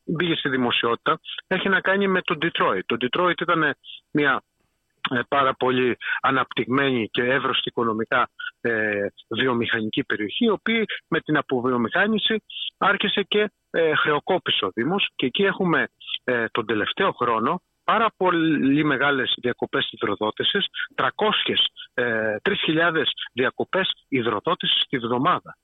μπήκε 0.05 0.35
στη 0.35 0.49
δημοσιότητα. 0.49 1.19
Έχει 1.47 1.69
να 1.69 1.81
κάνει 1.81 2.07
με 2.07 2.21
τον 2.21 2.37
Detroit. 2.41 2.81
Το 2.85 2.97
Detroit 2.99 3.41
ήταν 3.41 3.75
μια 4.11 4.43
ε, 5.09 5.19
πάρα 5.27 5.53
πολύ 5.53 5.97
αναπτυγμένη 6.21 7.09
και 7.11 7.23
εύρωστη 7.23 7.69
οικονομικά 7.69 8.29
ε, 8.61 9.07
βιομηχανική 9.29 10.03
περιοχή, 10.03 10.45
η 10.45 10.49
οποία 10.49 10.83
με 11.07 11.19
την 11.19 11.37
αποβιομηχάνηση 11.37 12.43
άρχισε 12.77 13.23
και 13.23 13.51
ε, 13.69 13.95
χρεοκόπησε 13.95 14.65
ο 14.65 14.69
Δήμος. 14.73 15.09
Και 15.15 15.25
εκεί 15.25 15.43
έχουμε 15.43 15.87
ε, 16.23 16.45
τον 16.51 16.65
τελευταίο 16.65 17.11
χρόνο 17.11 17.61
πάρα 17.83 18.07
πολύ 18.17 18.83
μεγάλες 18.83 19.33
διακοπές 19.41 19.89
υδροδότησης, 19.91 20.65
300, 20.95 21.07
ε, 21.93 22.35
3.000 22.41 23.03
διακοπές 23.33 24.05
υδροδότησης 24.07 24.83
τη 24.89 24.97
βδομάδα 24.97 25.57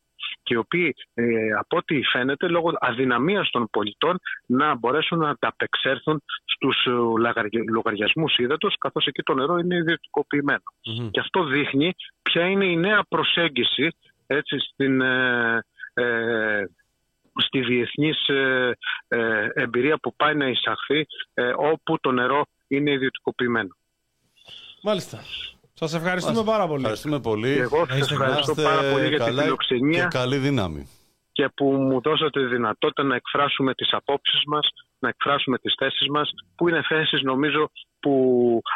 και 0.43 0.53
οι 0.53 0.57
οποίοι 0.57 0.95
ε, 1.13 1.23
από 1.59 1.77
ό,τι 1.77 2.01
φαίνεται 2.03 2.47
λόγω 2.47 2.71
αδυναμίας 2.79 3.49
των 3.49 3.67
πολιτών 3.71 4.19
να 4.45 4.75
μπορέσουν 4.75 5.17
να 5.17 5.29
ανταπεξέλθουν 5.29 6.23
στους 6.45 6.85
ε, 6.85 7.19
λαγαρι- 7.19 7.69
λογαριασμούς 7.69 8.37
ύδατος 8.37 8.75
καθώς 8.77 9.05
εκεί 9.05 9.21
το 9.21 9.33
νερό 9.33 9.57
είναι 9.57 9.75
ιδιωτικοποιημένο. 9.75 10.63
Και 11.11 11.19
αυτό 11.19 11.43
δείχνει 11.43 11.93
ποια 12.21 12.45
είναι 12.45 12.65
η 12.65 12.75
νέα 12.75 13.03
προσέγγιση 13.09 13.89
έτσι, 14.27 14.59
στην, 14.59 15.01
ε, 15.01 15.63
ε, 15.93 16.63
στη 17.35 17.59
διεθνής 17.59 18.27
ε, 18.27 18.71
ε, 19.07 19.47
εμπειρία 19.53 19.97
που 19.97 20.15
πάει 20.15 20.35
να 20.35 20.47
εισαχθεί 20.47 21.05
ε, 21.33 21.53
όπου 21.55 21.99
το 21.99 22.11
νερό 22.11 22.45
είναι 22.67 22.91
ιδιωτικοποιημένο. 22.91 23.75
Μάλιστα. 24.83 25.19
Σας 25.87 25.93
ευχαριστούμε 26.01 26.43
πάρα 26.43 26.67
πολύ. 26.67 26.81
Ευχαριστούμε 26.81 27.19
πολύ. 27.19 27.53
Και 27.53 27.61
εγώ 27.61 27.79
Να 27.79 27.85
σας 27.87 27.97
είστε 27.97 28.13
ευχαριστώ 28.13 28.51
Είστε 28.51 28.63
πάρα 28.63 28.81
πολύ 28.91 29.07
για 29.07 29.17
την 29.17 29.25
καλά 29.25 29.41
φιλοξενία 29.41 30.01
Και 30.07 30.17
καλή 30.17 30.37
δύναμη. 30.37 30.87
και 31.31 31.49
που 31.55 31.65
μου 31.65 32.01
δώσατε 32.01 32.39
τη 32.41 32.45
δυνατότητα 32.55 33.03
να 33.03 33.15
εκφράσουμε 33.15 33.73
τις 33.73 33.89
απόψεις 33.93 34.41
μας, 34.47 34.67
να 34.99 35.09
εκφράσουμε 35.09 35.57
τις 35.57 35.73
θέσεις 35.77 36.07
μας, 36.09 36.29
που 36.55 36.69
είναι 36.69 36.81
θέσεις 36.87 37.21
νομίζω 37.21 37.71
που 37.99 38.13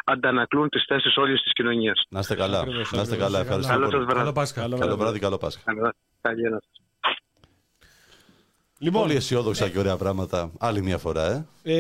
αντανακλούν 0.06 0.70
τις 0.70 0.84
θέσεις 0.88 1.18
όλης 1.18 1.42
της 1.42 1.54
κοινωνίας. 1.54 2.04
Να 2.10 2.20
είστε 2.20 2.36
καλά. 2.36 2.60
Ακριβώς, 2.60 2.92
Να 2.92 3.02
είστε 3.02 3.14
ακριβώς. 3.14 3.18
καλά. 3.32 3.40
Ευχαριστούμε 3.40 3.74
Καλό 3.78 3.86
σας 3.86 3.94
πολύ. 3.94 4.06
βράδυ. 4.06 4.20
Καλό 4.20 4.34
Πάσχα. 4.34 4.62
Καλό 4.62 4.98
βράδυ, 4.98 5.20
καλό 5.20 5.38
Πάσχα. 5.38 5.62
Καλή- 5.66 5.94
Καλή 6.22 6.42
να 6.50 6.60
σας. 6.60 6.82
Λοιπόν, 8.80 9.02
Πολύ 9.02 9.16
αισιόδοξα 9.16 9.70
και 9.70 9.80
ωραία 9.80 9.96
πράγματα. 9.98 10.52
Άλλη 10.58 10.82
μια 10.82 10.98
φορά, 10.98 11.48
ε. 11.64 11.74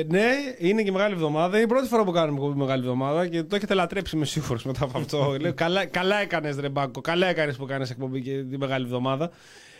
ε, 0.00 0.04
ναι, 0.08 0.24
είναι 0.58 0.82
και 0.82 0.92
μεγάλη 0.92 1.14
εβδομάδα. 1.14 1.54
Είναι 1.56 1.64
η 1.64 1.68
πρώτη 1.68 1.88
φορά 1.88 2.04
που 2.04 2.10
κάνουμε 2.12 2.38
εκπομπή 2.38 2.58
μεγάλη 2.58 2.82
εβδομάδα 2.82 3.26
και 3.28 3.42
το 3.42 3.56
έχετε 3.56 3.74
λατρέψει 3.74 4.16
με 4.16 4.24
σίγουρος 4.24 4.64
μετά 4.64 4.84
από 4.84 4.98
αυτό. 4.98 5.30
Λέω, 5.40 5.54
καλά, 5.54 5.84
καλά 5.86 6.16
έκανες, 6.20 6.56
Ρεμπάκο. 6.56 7.00
Καλά 7.00 7.26
έκανες 7.26 7.56
που 7.56 7.66
κάνεις 7.66 7.90
εκπομπή 7.90 8.20
και 8.22 8.42
τη 8.42 8.58
μεγάλη 8.58 8.84
εβδομάδα. 8.84 9.30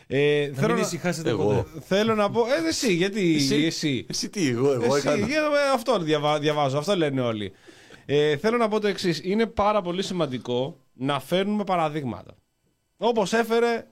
Ε, 0.06 0.48
Να 0.52 0.56
θέλω, 0.60 0.72
μην 0.72 0.80
να, 0.82 0.86
ησυχάσετε 0.86 1.30
Εγώ. 1.30 1.44
ποτέ. 1.44 1.64
θέλω 1.80 2.14
να 2.14 2.30
πω. 2.30 2.40
Ε, 2.40 2.68
εσύ, 2.68 2.92
γιατί 2.94 3.36
εσύ. 3.66 4.06
Εσύ 4.08 4.28
τι, 4.28 4.48
εγώ, 4.48 4.72
εγώ 4.72 4.96
Εσύ, 4.96 5.08
έκανα. 5.08 5.26
για- 5.26 5.40
ε, 5.40 5.74
αυτό 5.74 5.98
διαβα- 5.98 6.38
διαβάζω, 6.38 6.78
αυτό 6.78 6.96
λένε 6.96 7.20
όλοι. 7.20 7.52
Ε, 8.06 8.36
θέλω 8.36 8.56
να 8.56 8.68
πω 8.68 8.80
το 8.80 8.86
εξής. 8.86 9.20
Είναι 9.24 9.46
πάρα 9.46 9.82
πολύ 9.82 10.02
σημαντικό 10.02 10.78
να 10.92 11.20
φέρνουμε 11.20 11.64
παραδείγματα. 11.64 12.34
Όπως 12.96 13.32
έφερε 13.32 13.86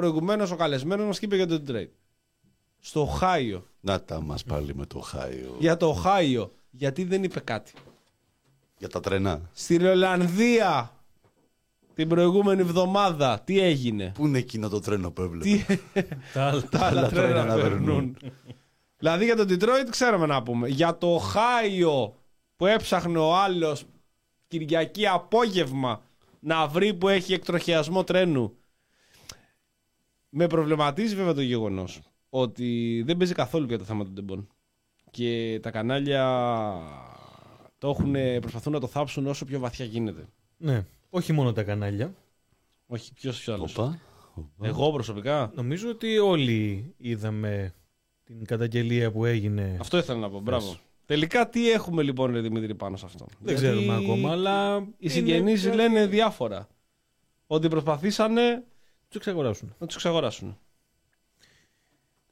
προηγουμένως 0.00 0.50
ο 0.50 0.56
καλεσμένος 0.56 1.06
μας 1.06 1.18
και 1.18 1.24
είπε 1.24 1.36
για 1.36 1.46
το 1.46 1.62
Detroit. 1.66 1.88
Στο 2.80 3.00
Οχάιο. 3.00 3.66
Να 3.80 4.02
τα 4.02 4.20
μας 4.20 4.44
πάλι 4.44 4.74
με 4.74 4.86
το 4.86 4.98
Χάιο. 5.00 5.56
Για 5.58 5.76
το 5.76 5.86
Οχάιο. 5.88 6.52
Γιατί 6.70 7.04
δεν 7.04 7.22
είπε 7.24 7.40
κάτι. 7.40 7.72
Για 8.78 8.88
τα 8.88 9.00
τρενά. 9.00 9.40
Στην 9.52 9.86
Ολλανδία 9.86 10.92
την 11.94 12.08
προηγούμενη 12.08 12.60
εβδομάδα 12.60 13.40
τι 13.44 13.60
έγινε; 13.60 14.12
Πού 14.14 14.26
είναι 14.26 14.38
εκείνο 14.38 14.68
το 14.68 14.80
τρένο 14.80 15.10
που 15.10 15.22
έβλεπε; 15.22 15.44
Τι 15.44 16.02
Τα 16.32 16.46
άλλα. 16.46 16.68
τα 16.70 16.86
άλλα 16.86 17.08
τρένα 17.08 17.32
τρένα 17.32 17.44
να 17.44 17.54
περνούν. 17.54 18.16
δηλαδή 18.98 19.24
για 19.24 19.36
το 19.36 19.46
Detroit 19.48 19.88
ξέρουμε 19.90 20.26
να 20.26 20.42
πούμε. 20.42 20.68
Για 20.68 20.98
το 20.98 21.14
Οχάιο 21.14 22.14
που 22.56 22.66
έψαχνε 22.66 23.18
ο 23.18 23.36
άλλος 23.36 23.84
Κυριακή 24.48 25.06
απόγευμα 25.06 26.02
να 26.40 26.66
βρει 26.66 26.94
που 26.94 27.08
έχει 27.08 27.32
εκτροχιασμό 27.32 28.04
τρένου. 28.04 28.54
Με 30.30 30.46
προβληματίζει 30.46 31.14
βέβαια 31.14 31.34
το 31.34 31.40
γεγονός 31.40 32.00
ότι 32.30 33.02
δεν 33.06 33.16
παίζει 33.16 33.34
καθόλου 33.34 33.66
για 33.66 33.78
το 33.78 33.84
θέμα 33.84 34.04
των 34.04 34.14
τεμπών. 34.14 34.48
Και 35.10 35.58
τα 35.62 35.70
κανάλια 35.70 36.24
το 37.78 37.88
έχουν, 37.88 38.14
προσπαθούν 38.40 38.72
να 38.72 38.80
το 38.80 38.86
θάψουν 38.86 39.26
όσο 39.26 39.44
πιο 39.44 39.58
βαθιά 39.58 39.84
γίνεται. 39.84 40.26
Ναι, 40.56 40.84
όχι 41.10 41.32
μόνο 41.32 41.52
τα 41.52 41.62
κανάλια. 41.62 42.14
Όχι, 42.86 43.12
ποιος 43.12 43.40
ποιος 43.40 43.56
άλλος. 43.56 43.78
Οπα. 43.78 44.00
οπα. 44.34 44.66
Εγώ 44.68 44.92
προσωπικά. 44.92 45.52
Νομίζω 45.54 45.88
ότι 45.88 46.18
όλοι 46.18 46.94
είδαμε 46.96 47.74
την 48.24 48.44
καταγγελία 48.44 49.10
που 49.10 49.24
έγινε. 49.24 49.76
Αυτό 49.80 49.98
ήθελα 49.98 50.18
να 50.18 50.30
πω. 50.30 50.40
Μπράβο. 50.40 50.76
Τελικά 51.06 51.48
τι 51.48 51.70
έχουμε 51.70 52.02
λοιπόν, 52.02 52.32
ρε 52.32 52.40
Δημήτρη, 52.40 52.74
πάνω 52.74 52.96
σε 52.96 53.06
αυτό; 53.06 53.26
Δεν 53.28 53.54
Γιατί 53.56 53.76
ξέρουμε 53.76 53.94
ακόμα, 53.96 54.30
αλλά. 54.30 54.76
Οι 54.76 54.82
είναι 54.98 55.12
συγγενείς 55.12 55.64
κάτι- 55.64 55.76
λένε 55.76 56.06
διάφορα. 56.06 56.68
Ότι 57.46 57.68
προσπαθήσανε 57.68 58.64
Του 59.10 59.16
εξαγοράσουν. 59.16 59.74
να 59.78 59.86
τους 59.86 59.96
εξαγοράσουν. 59.96 60.58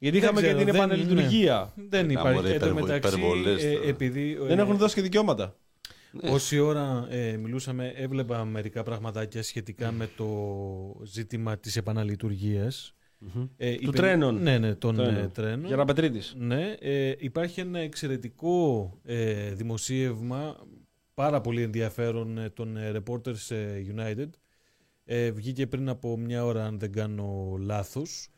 Γιατί 0.01 0.19
Δεν 0.19 0.27
είχαμε 0.29 0.41
και 0.41 0.47
ξέρω, 0.47 0.63
την 0.63 0.71
δεν- 0.71 0.75
επαναλειτουργία. 0.75 1.73
Δεν 1.89 2.09
υπάρχει. 2.09 2.33
μωρέ, 2.35 2.53
Εν 2.53 2.59
τω 2.59 2.65
υπερβολ- 2.65 2.87
μεταξύ, 2.87 3.17
υπερβολές 3.17 3.63
ε, 3.63 3.71
τώρα. 3.71 3.87
επειδή. 3.87 4.33
Δεν 4.41 4.59
ε, 4.59 4.61
έχουν 4.61 4.77
δώσει 4.77 4.95
και 4.95 5.01
δικαιώματα. 5.01 5.55
Όση 6.21 6.59
ώρα 6.59 7.07
ε, 7.09 7.37
μιλούσαμε, 7.37 7.87
έβλεπα 7.95 8.45
μερικά 8.45 8.83
πραγματάκια 8.83 9.43
σχετικά 9.43 9.91
με 9.91 10.09
το 10.17 10.27
ζήτημα 11.03 11.57
της 11.57 11.75
επαναλειτουργίας. 11.77 12.93
Ε, 13.57 13.75
Του 13.75 13.81
είπε- 13.83 13.97
τρένων. 13.97 14.41
Ναι, 14.41 14.57
ναι, 14.57 14.75
των 14.75 14.95
Τρένων. 14.95 15.15
ε, 15.15 15.27
τρένων. 15.27 15.65
Για 15.65 15.75
να 15.75 15.85
πετρίτης. 15.85 16.33
Ναι, 16.37 16.75
ε, 16.79 17.13
υπάρχει 17.17 17.59
ένα 17.59 17.79
εξαιρετικό 17.79 18.91
ε, 19.05 19.53
δημοσίευμα, 19.53 20.55
πάρα 21.13 21.41
πολύ 21.41 21.61
ενδιαφέρον, 21.61 22.37
ε, 22.37 22.49
των 22.49 22.77
ε, 22.77 22.91
Reporters 22.95 23.49
ε, 23.49 23.83
United. 23.95 24.29
Ε, 25.11 25.31
βγήκε 25.31 25.67
πριν 25.67 25.89
από 25.89 26.17
μια 26.17 26.45
ώρα, 26.45 26.65
αν 26.65 26.79
δεν 26.79 26.91
κάνω 26.91 27.55
λάθος. 27.59 28.29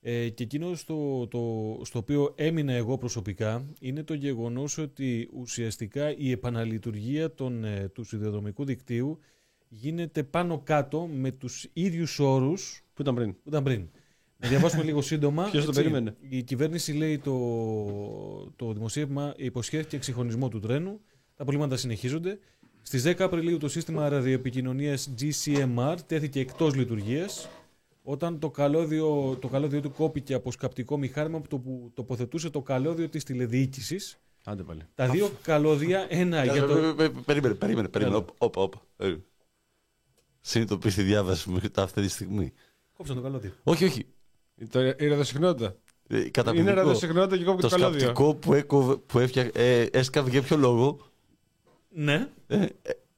Ε, 0.00 0.28
και 0.28 0.42
εκείνο 0.42 0.74
στο, 0.74 1.26
το, 1.30 1.40
στο 1.84 1.98
οποίο 1.98 2.32
έμεινα 2.36 2.72
εγώ 2.72 2.98
προσωπικά 2.98 3.64
είναι 3.80 4.02
το 4.02 4.14
γεγονός 4.14 4.78
ότι 4.78 5.28
ουσιαστικά 5.32 6.16
η 6.16 6.30
επαναλειτουργία 6.30 7.34
των, 7.34 7.64
ε, 7.64 7.88
του 7.88 8.04
σιδηροδρομικού 8.04 8.64
δικτύου 8.64 9.18
γίνεται 9.68 10.22
πάνω 10.22 10.60
κάτω 10.60 11.06
με 11.12 11.30
τους 11.30 11.68
ίδιους 11.72 12.18
όρους 12.18 12.84
Πού 12.94 13.02
ήταν 13.02 13.14
πριν. 13.14 13.32
που 13.32 13.48
ήταν 13.48 13.62
πριν. 13.62 13.88
Να 14.36 14.48
διαβάσουμε 14.48 14.82
λίγο 14.82 15.02
σύντομα. 15.02 15.42
Ποιος 15.50 15.64
το 15.64 15.70
έτσι. 15.70 15.82
περίμενε; 15.82 16.16
Η 16.28 16.42
κυβέρνηση 16.42 16.92
λέει 16.92 17.18
το, 17.18 17.34
το 18.56 18.72
δημοσίευμα 18.72 19.34
υποσχέθηκε 19.36 19.96
εξυγχρονισμό 19.96 20.48
του 20.48 20.60
τρένου. 20.60 21.00
Τα 21.36 21.44
προβλήματα 21.44 21.76
συνεχίζονται. 21.76 22.38
Στις 22.82 23.02
10 23.06 23.14
Απριλίου 23.22 23.58
το 23.58 23.68
σύστημα 23.68 24.08
ραδιοεπικοινωνίας 24.08 25.10
GCMR 25.20 25.96
τέθηκε 26.06 26.40
εκτός 26.40 26.74
λειτουργίας 26.74 27.48
όταν 28.02 28.38
το 28.38 28.50
καλώδιο, 28.50 29.36
το 29.40 29.48
καλώδιο 29.48 29.80
του 29.80 29.92
κόπηκε 29.92 30.34
από 30.34 30.52
σκαπτικό 30.52 30.98
μηχάνημα 30.98 31.40
που 31.40 31.48
το- 31.48 31.58
που 31.58 31.90
τοποθετούσε 31.94 32.50
το 32.50 32.62
καλώδιο 32.62 33.08
της 33.08 33.24
τηλεδιοίκησης. 33.24 34.18
Άντε 34.44 34.62
πάλι. 34.62 34.80
Τα 34.94 35.08
δύο 35.08 35.30
καλώδια, 35.42 36.06
ένα 36.08 36.44
για 36.44 36.66
το... 36.66 36.76
Ε, 36.76 36.94
ε, 36.98 37.04
ε, 37.04 37.10
Περίμενε, 37.24 37.54
περίμενε, 37.54 37.88
περίμενε. 37.88 38.16
Έλα. 38.16 38.24
Όπα, 38.38 38.62
όπα. 38.62 38.80
Ε. 38.96 39.14
Συνειδητοποιείς 40.40 40.94
τη 40.94 41.02
διάβαση 41.02 41.50
μου 41.50 41.60
αυτή 41.76 42.02
τη 42.02 42.08
στιγμή. 42.08 42.52
Κόψαν 42.96 43.16
το 43.16 43.22
καλώδιο. 43.22 43.52
Όχι, 43.62 43.84
όχι. 43.84 44.06
Το- 44.70 44.80
Η 44.80 45.06
ραδιοσυχνότητα. 45.08 45.76
Ε, 46.08 46.16
Είναι 46.18 46.28
Καταπληκτικό. 46.28 46.76
ραδιοσυχνότητα 46.76 47.36
και 47.36 47.44
κόβει 47.44 47.60
Το 47.62 47.68
το 47.68 47.76
καλώδιο. 47.76 48.00
σκαπτικό 48.00 48.34
που, 48.34 48.54
έκοβε, 48.54 48.96
που 48.96 49.18
έφτια, 49.18 49.50
ε, 49.54 49.82
έσκαβε 49.82 50.30
για 50.30 50.42
ποιο 50.42 50.56
λόγο; 50.56 50.98
Ναι, 51.94 52.28
Ε, 52.46 52.56
ε, 52.56 52.66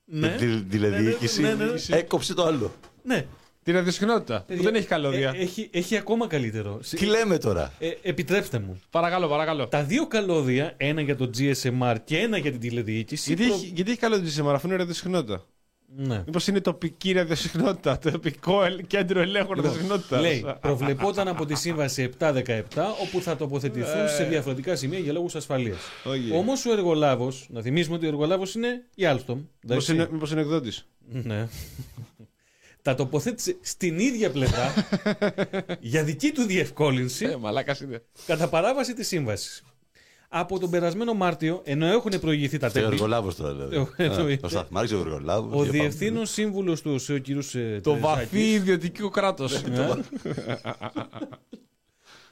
ναι. 0.05 0.29
με 0.29 0.35
τη 0.39 0.63
τηλεδιοίκηση. 0.63 1.41
ναι, 1.41 1.55
ναι, 1.55 1.65
ναι. 1.65 1.97
Έκοψε 1.97 2.35
το 2.35 2.45
άλλο. 2.45 2.73
Ναι. 3.03 3.27
Τη 3.65 3.73
ραδιοσυχνότητα. 3.73 4.45
Που 4.57 4.63
δεν 4.63 4.75
έχει 4.75 4.87
καλώδια. 4.87 5.33
Ε, 5.35 5.39
έχει, 5.41 5.69
έχει 5.73 5.97
ακόμα 5.97 6.27
καλύτερο. 6.27 6.79
Συ- 6.83 6.99
Τι 6.99 7.07
λέμε 7.07 7.39
τώρα; 7.39 7.73
Ε, 7.79 7.91
επιτρέψτε 8.03 8.59
μου. 8.59 8.81
Παρακαλώ, 8.91 9.29
παρακαλώ. 9.29 9.69
Τα 9.69 9.83
δύο 9.83 10.07
καλώδια, 10.07 10.75
ένα 10.77 11.01
για 11.01 11.17
το 11.17 11.31
GSMR 11.39 11.97
και 12.05 12.19
ένα 12.19 12.37
για 12.39 12.51
την 12.51 12.61
τηλεδιοίκηση. 12.61 13.35
Γιατί, 13.35 13.47
προ- 13.51 13.57
έχει, 13.63 13.73
γιατί 13.75 13.91
έχει 13.91 14.01
καλώδια 14.01 14.31
σήμερα, 14.31 14.57
αφού 14.57 14.67
είναι 14.67 14.77
ραδιοσυχνότητα. 14.77 15.45
Ναι. 15.97 16.23
Μήπως 16.27 16.47
είναι 16.47 16.61
τοπική 16.61 17.13
ραδιοσυχνότητα, 17.13 17.99
τοπικό 17.99 18.65
ελ- 18.65 18.87
κέντρο 18.87 19.21
ελέγχου 19.21 19.55
ραδιοσυχνότητας. 19.55 20.23
Λοιπόν, 20.23 20.23
Λέει, 20.23 20.55
προβλεπόταν 20.61 21.29
από 21.29 21.47
τη 21.47 21.55
σύμβαση 21.55 22.03
7-17, 22.03 22.63
όπου 23.03 23.21
θα 23.21 23.37
τοποθετηθούν 23.37 24.09
σε 24.09 24.25
διαφορετικά 24.25 24.77
σημεία 24.77 24.99
για 24.99 25.13
λόγους 25.13 25.35
ασφαλείας. 25.35 25.79
Όχι. 26.05 26.33
Όμως 26.33 26.67
ο 26.67 26.73
εργολάβος, 26.73 27.47
να 27.51 27.61
θυμίσουμε 27.63 27.97
ότι 27.97 28.05
ο 28.05 28.09
εργολάβος 28.09 28.55
είναι 28.55 28.69
η 28.95 29.03
Alstom. 29.07 29.37
Μήπως 29.69 29.89
είναι, 29.89 30.09
μήπως 30.13 30.31
είναι 30.31 30.41
εκδότης. 30.41 30.87
Ναι. 31.09 31.49
Τα 32.83 32.95
τοποθέτησε 32.95 33.57
στην 33.61 33.99
ίδια 33.99 34.31
πλευρά 34.31 34.73
για 35.81 36.05
δική 36.05 36.31
του 36.33 36.43
διευκόλυνση 36.43 37.25
Ε, 37.27 37.37
μαλάκας 37.37 37.81
είναι. 37.81 38.03
κατά 38.27 38.49
παράβαση 38.49 38.95
της 38.95 39.07
σύμβασης. 39.07 39.63
Από 40.35 40.59
τον 40.59 40.71
περασμένο 40.71 41.15
Μάρτιο, 41.15 41.61
ενώ 41.65 41.87
έχουν 41.87 42.21
προηγηθεί 42.21 42.59
τα 42.59 42.69
Και 42.69 42.79
ο 42.79 42.83
τέλη, 42.83 42.93
εργολάβο 42.95 43.35
τώρα 43.35 43.53
δηλαδή. 43.55 43.77
Ε, 43.97 44.05
εννοείται. 44.05 44.47
Α, 44.47 44.47
Ο 44.47 44.49
Σταθμάρχη, 44.49 44.95
ο 44.95 44.99
εργολάβο. 45.01 45.59
ο 45.59 45.63
διευθύνων 45.63 46.27
σύμβουλος 46.27 46.83
τους 46.83 47.09
ΟΣΕ, 47.09 47.15
ο 47.15 47.79
κ. 47.79 47.83
Το 47.83 47.99
βαθύ 47.99 48.51
ιδιωτικό 48.51 49.09
κράτος. 49.09 49.63
Ναι. 49.65 49.89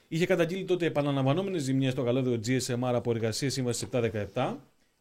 Είχε 0.08 0.26
καταγγείλει 0.26 0.64
τότε 0.64 0.86
επαναλαμβανόμενες 0.86 1.62
ζημιές 1.62 1.92
στο 1.92 2.02
καλώδιο 2.02 2.40
GSMR 2.46 2.92
από 2.94 3.10
εργασία 3.10 3.50
σύμβασης 3.50 3.88
717. 4.34 4.54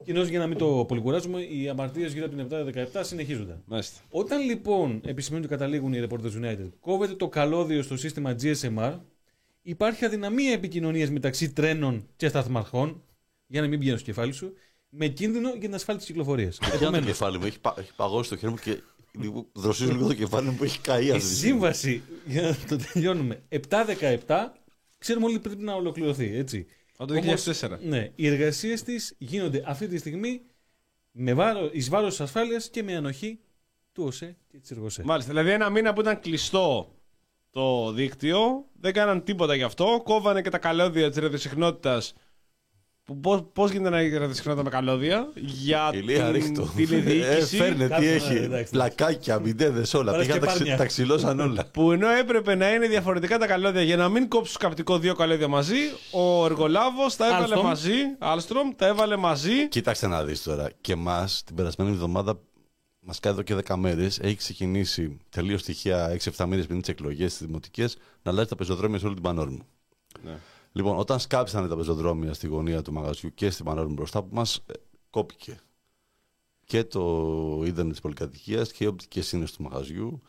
Κοινώ 0.06 0.22
για 0.24 0.40
να 0.40 0.48
μην 0.48 0.58
το 0.58 0.86
πολυκουράζουμε, 0.88 1.42
οι 1.42 1.70
αμαρτίες 1.70 2.14
γύρω 2.14 2.26
από 2.26 2.36
την 2.36 2.48
717 2.94 3.00
συνεχίζονταν. 3.02 3.62
Μάλιστα. 3.66 4.00
Όταν 4.10 4.42
λοιπόν 4.46 5.02
επισημαίνει 5.06 5.44
ότι 5.46 5.54
καταλήγουν 5.54 5.94
οι 5.94 6.08
Reporters 6.08 6.44
United, 6.46 6.70
κόβεται 6.80 7.14
το 7.14 7.28
καλώδιο 7.28 7.82
στο 7.84 7.98
σύστημα 7.98 8.36
GSMR, 8.42 8.94
υπάρχει 9.70 10.06
αδυναμία 10.06 10.52
επικοινωνίας 10.52 11.10
μεταξύ 11.10 11.54
τρένων 11.54 12.08
και 12.16 12.28
σταθμαρχών, 12.28 13.04
για 13.48 13.62
να 13.62 13.68
μην 13.68 13.80
πηγαίνω 13.80 13.98
στο 13.98 14.06
κεφάλι 14.06 14.32
σου, 14.32 14.54
με 14.90 15.08
κίνδυνο 15.08 15.50
για 15.50 15.60
την 15.60 15.74
ασφάλεια 15.74 16.00
της 16.02 16.10
κυκλοφορίας. 16.10 16.58
Για 16.80 16.91
το 16.91 17.02
κεφάλι 17.02 17.38
μου, 17.40 17.46
έχει, 17.46 17.60
πα- 17.60 17.76
έχει 17.78 17.96
παγώσει 17.96 18.30
το 18.30 18.38
χέρι 18.38 18.52
μου 18.52 18.58
και 18.58 18.78
λίγο- 19.12 19.50
δροσίζω 19.54 19.91
λίγο 19.91 20.08
το 20.08 20.14
κεφάλι 20.14 20.48
μου 20.50 20.56
που 20.56 20.64
έχει 20.64 20.80
καεί 20.80 21.06
Η 21.06 21.12
αυτή 21.12 21.22
τη 21.28 21.34
στιγμή. 21.34 21.52
σύμβαση, 21.52 22.02
για 22.26 22.41
να 22.41 22.56
το 22.68 22.84
τελειώνουμε, 22.94 23.44
7-17, 23.50 24.54
ξέρουμε 24.98 25.26
όλοι 25.26 25.40
πρέπει 25.40 25.64
να 25.64 25.74
ολοκληρωθεί, 25.74 26.36
έτσι. 26.36 26.66
Από 26.98 27.08
το 27.14 27.20
Όμως, 27.20 27.26
2004. 27.44 27.80
ναι, 27.84 28.12
οι 28.16 28.28
εργασίες 28.28 28.84
της 28.84 29.16
γίνονται 29.18 29.64
αυτή 29.66 29.88
τη 29.88 29.98
στιγμή 29.98 30.41
με 31.12 31.34
βάρο, 31.34 31.70
εις 31.74 31.90
βάρος 31.90 32.10
της 32.10 32.22
ασφάλειας 32.22 32.70
και 32.70 32.84
με 32.84 32.96
ανοχή 32.96 33.40
του 33.91 34.04
ΟΣΕ 34.04 34.38
και 34.48 34.58
της 34.60 34.72
ΕΡΓΟΣΕ. 34.72 35.04
Μάλιστα. 35.04 35.32
Δηλαδή 35.32 35.50
ένα 35.50 35.70
μήνα 35.70 35.94
που 35.94 36.02
ήταν 36.02 36.20
κλειστό 36.20 36.94
το 37.52 37.92
δίκτυο, 37.92 38.66
δεν 38.80 38.94
κάναν 38.94 39.24
τίποτα 39.24 39.56
γι' 39.56 39.64
αυτό. 39.64 40.02
Κόβανε 40.04 40.42
και 40.42 40.50
τα 40.50 40.58
καλώδια 40.58 41.10
της 41.10 41.18
ραδιοσυχνότητας. 41.18 42.14
Πώς 43.54 43.72
γίνεται 43.72 43.90
να 43.90 43.98
έχει 43.98 44.18
ραδιοσυχνότητα 44.18 44.64
με 44.64 44.70
καλώδια; 44.70 45.28
Για 45.36 45.90
Ηλία, 45.94 46.24
την 46.24 46.32
ρίχτω. 46.34 46.62
Ε, 46.62 46.66
τηλεδιοίκηση. 46.76 47.58
φέρνε 47.58 47.84
τι 47.84 47.90
Κάτσε, 47.90 48.14
έχει. 48.14 48.34
ναι, 48.34 48.40
εντάξει. 48.40 48.72
Πλακάκια, 48.72 49.40
μηντέδες, 49.40 49.94
όλα. 49.94 50.12
Πάρε 50.12 50.24
Πήγαν 50.24 50.40
και 50.40 50.46
τα, 50.46 50.52
ξυ- 50.52 50.60
πάρνια. 50.60 50.78
τα 50.78 50.86
ξυλώσαν 50.86 51.40
όλα. 51.50 51.66
Που 51.74 51.92
ενώ 51.92 52.08
έπρεπε 52.10 52.56
να 52.56 52.74
είναι 52.74 52.88
διαφορετικά 52.88 53.38
τα 53.38 53.48
καλώδια 53.48 53.82
για 53.82 53.98
να 53.98 54.10
μην 54.10 54.28
κόψεις 54.30 54.54
σκαπτικό 54.54 54.98
δύο 55.00 55.16
καλώδια 55.16 55.48
μαζί, 55.48 55.76
ο 56.12 56.46
εργολάβος 56.46 57.16
τα 57.16 57.28
έβαλε 57.28 57.56
Alstom. 57.56 57.62
μαζί. 57.64 57.92
Alstrom 58.20 58.74
τα 58.76 58.86
έβαλε 58.88 59.16
μαζί. 59.16 59.68
Κοίταξε 59.68 60.08
να 60.08 60.24
δεις 60.24 60.44
τώρα. 60.44 60.70
Και 60.82 60.94
εμάς 60.94 61.44
την 61.46 61.56
περασμένη 61.56 61.92
εβδομάδα, 61.92 62.40
μας 63.10 63.19
κάνει 63.19 63.36
εδώ 63.36 63.61
και 63.61 63.72
10 63.73 63.76
μέρε, 63.76 64.06
έχει 64.06 64.36
ξεκινήσει 64.36 65.18
τελείως 65.30 65.61
στοιχεία 65.61 66.18
6-7 66.36 66.45
μήνες 66.48 66.65
πριν 66.68 66.80
τις 66.80 66.90
εκλογές 66.90 67.38
τις 67.38 67.45
δημοτικές 67.45 67.98
να 68.23 68.31
αλλάζει 68.31 68.48
τα 68.48 68.56
πεζοδρόμια 68.56 68.99
σε 68.99 69.06
όλη 69.06 69.14
την 69.14 69.23
Πανόρμου. 69.23 69.60
Ναι. 70.23 70.38
Λοιπόν, 70.72 70.98
όταν 70.98 71.19
σκάψανε 71.19 71.68
τα 71.68 71.76
πεζοδρόμια 71.76 72.34
στη 72.34 72.48
γωνία 72.48 72.81
του 72.81 72.94
μαγαζιού 72.94 73.31
και 73.34 73.49
στην 73.49 73.65
Πανόρμου 73.65 73.94
μπροστά 73.94 74.22
που 74.23 74.36
μας, 74.36 74.65
κόπηκε. 75.10 75.60
Και 76.65 76.84
το 76.84 77.64
ίντερνετ 77.65 77.91
της 77.91 78.02
πολυκατοικίας 78.02 78.72
και 78.72 78.84
οι 78.84 78.88
οπτικές 78.88 79.27
σύνες 79.27 79.52
του 79.52 79.64
μαγαζιού. 79.64 80.22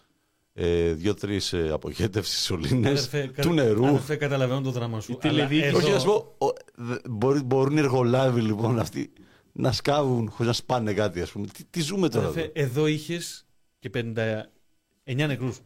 Ε, 0.53 0.93
Δύο-τρεις 0.93 1.53
ε, 1.53 1.71
απογέτευσει 1.73 2.37
σωλήνες 2.43 3.07
Αδερφέ, 3.07 3.27
κα- 3.35 3.43
του 3.43 3.53
νερού. 3.53 3.87
Αδερφέ, 3.87 4.17
καταλαβαίνω 4.17 4.61
το 4.61 4.71
δράμα 4.71 5.01
σου. 5.01 5.13
Η 5.13 5.19
αλλά 5.23 5.31
τηλεδιοίκηση- 5.31 5.69
εδώ- 5.69 5.79
Όχι, 5.79 5.91
να 5.93 5.99
σου 5.99 6.07
πω, 6.07 6.47
ο- 6.47 6.53
δε- 6.75 6.99
μπορεί- 7.11 7.43
μπορούν 7.45 7.77
οι 7.77 7.81
εργολάβοι 7.81 8.41
λοιπόν 8.41 8.79
αυτοί 8.79 9.13
να 9.53 9.73
σκάβουν 9.73 10.29
χωρίς 10.31 10.47
να 10.47 10.53
σπάνε 10.53 10.93
κάτι, 10.93 11.21
ας 11.21 11.31
πούμε. 11.31 11.47
Τι, 11.47 11.65
τι 11.65 11.81
ζούμε 11.81 12.09
τώρα. 12.09 12.27
Αδερφέ, 12.27 12.51
εδώ; 12.55 12.69
εδώ 12.71 12.87
είχες 12.87 13.47
και 13.79 13.91
59 13.95 15.27
νεκρούς. 15.27 15.59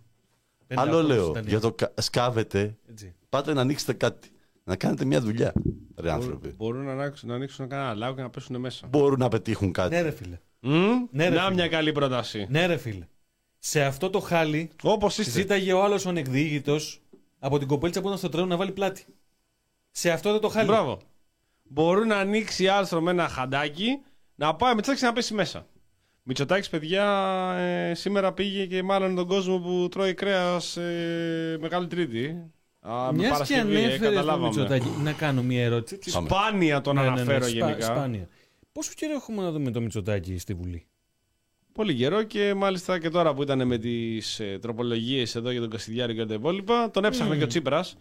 Άλλο 0.75 1.03
λέω, 1.03 1.35
για 1.47 1.61
το 1.61 1.73
κα- 1.73 1.93
σκάβετε, 1.99 2.77
πάτε 3.29 3.53
να 3.53 3.61
ανοίξετε 3.61 3.93
κάτι. 3.93 4.29
Να 4.65 4.77
κάνετε 4.77 5.05
μια 5.05 5.21
δουλειά, 5.21 5.53
ρε 5.97 6.11
άνθρωποι. 6.13 6.49
Μπορούν 6.57 6.85
να 6.85 6.93
ανοίξουν, 6.93 7.29
να 7.29 7.35
ανοίξουν 7.35 7.69
κανένα 7.69 7.95
λάο 7.95 8.15
και 8.15 8.23
να 8.23 8.31
πέσουν 8.31 8.57
μέσα. 8.61 8.87
Μπορούν 8.87 9.19
να 9.19 9.29
πετύχουν 9.29 9.73
κάτι. 9.73 9.95
Ναι, 9.95 10.03
ρε 10.03 10.11
φίλε. 10.11 10.39
Μμ, 10.61 10.73
Ναι, 11.11 11.29
ρε 11.29 11.35
να 11.35 11.43
φίλε. 11.43 11.55
μια 11.55 11.69
καλή 11.69 11.93
πρόταση. 11.93 12.47
Ναι, 12.51 12.67
ρε 12.67 12.77
φίλε. 12.77 13.07
Σε 13.59 13.83
αυτό 13.85 14.11
το 14.11 14.21
χάλι 14.21 14.71
Όπως 14.83 15.19
είστε. 15.19 15.31
ζήταγε 15.31 15.73
ο 15.73 15.83
άλλος 15.85 16.07
ο 16.07 16.09
ανεκδίκητος 16.09 17.03
από 17.39 17.59
την 17.59 17.69
κοπέλτσα 17.69 18.01
που 18.01 18.07
ήταν 18.07 18.19
στο 18.19 18.29
τρένο 18.29 18.47
να 18.47 18.57
βάλει 18.57 18.73
πλάτη. 18.73 19.05
Σε 19.91 20.11
αυτό 20.11 20.29
εδώ 20.29 20.39
το 20.39 20.49
χάλι. 20.49 20.67
Μπράβο. 20.69 21.01
Μπορούν 21.75 22.07
να 22.07 22.17
ανοίξει 22.17 22.69
άλστρο 22.69 23.01
με 23.01 23.11
ένα 23.11 23.29
χαντάκι, 23.29 23.99
να 24.35 24.55
πάει 24.55 24.75
με 24.75 24.83
τσάκι 24.83 25.03
να 25.05 25.13
πέσει 25.13 25.35
μέσα. 25.35 25.67
Μητσοτάκης, 26.23 26.69
παιδιά, 26.69 27.05
ε, 27.59 27.95
σήμερα 27.95 28.33
πήγε 28.33 28.67
και 28.67 28.83
μάλλον 28.83 29.15
τον 29.15 29.27
κόσμο 29.27 29.59
που 29.59 29.89
τρώει 29.91 30.15
κρέας 30.15 30.77
ε, 30.77 31.57
Μεγάλη 31.61 31.87
Τρίτη. 31.87 32.27
Α, 32.81 33.13
με 33.13 33.19
Μιας 33.19 33.27
και 33.27 33.33
Παρασκευή, 33.33 33.75
ε, 33.75 33.79
ανέφερε 33.79 33.99
τον 33.99 34.15
καταλάβαμε. 34.15 34.47
Μητσοτάκη, 34.47 34.89
να 35.03 35.13
κάνω 35.13 35.43
μια 35.43 35.63
ερώτηση. 35.65 35.95
έτσι. 35.95 36.11
Σπάνια 36.11 36.81
τον 36.81 36.95
Ναι, 36.95 37.01
ναι, 37.01 37.07
ναι, 37.07 37.13
αναφέρω 37.13 37.45
σπα- 37.45 37.67
γενικά. 37.67 37.85
Σπάνια. 37.85 38.29
Πόσο 38.73 38.93
καιρό 38.95 39.13
έχουμε 39.13 39.43
να 39.43 39.51
δούμε 39.51 39.71
το 39.71 39.81
Μητσοτάκη 39.81 40.39
στη 40.39 40.55
Βουλή; 40.55 40.87
Πολύ 41.73 41.95
καιρό 41.95 42.23
και 42.23 42.55
μάλιστα 42.55 42.99
και 42.99 43.09
τώρα 43.11 43.35
που 43.35 43.43
ήταν 43.43 43.67
με 43.67 43.79
τις 43.79 44.41
ε, 44.41 44.59
τροπολογίες 44.63 45.35
εδώ 45.35 45.51
για 45.51 45.61
τον 45.61 45.71
Κασιδιάρη 45.71 46.15
και 46.15 46.25
τα 46.25 46.35
υπόλοιπα, 46.35 46.91
τον 46.91 47.05
έψαχνε 47.05 47.37
και 47.37 47.45
ο 47.45 47.47
Τσίπρας. 47.47 47.97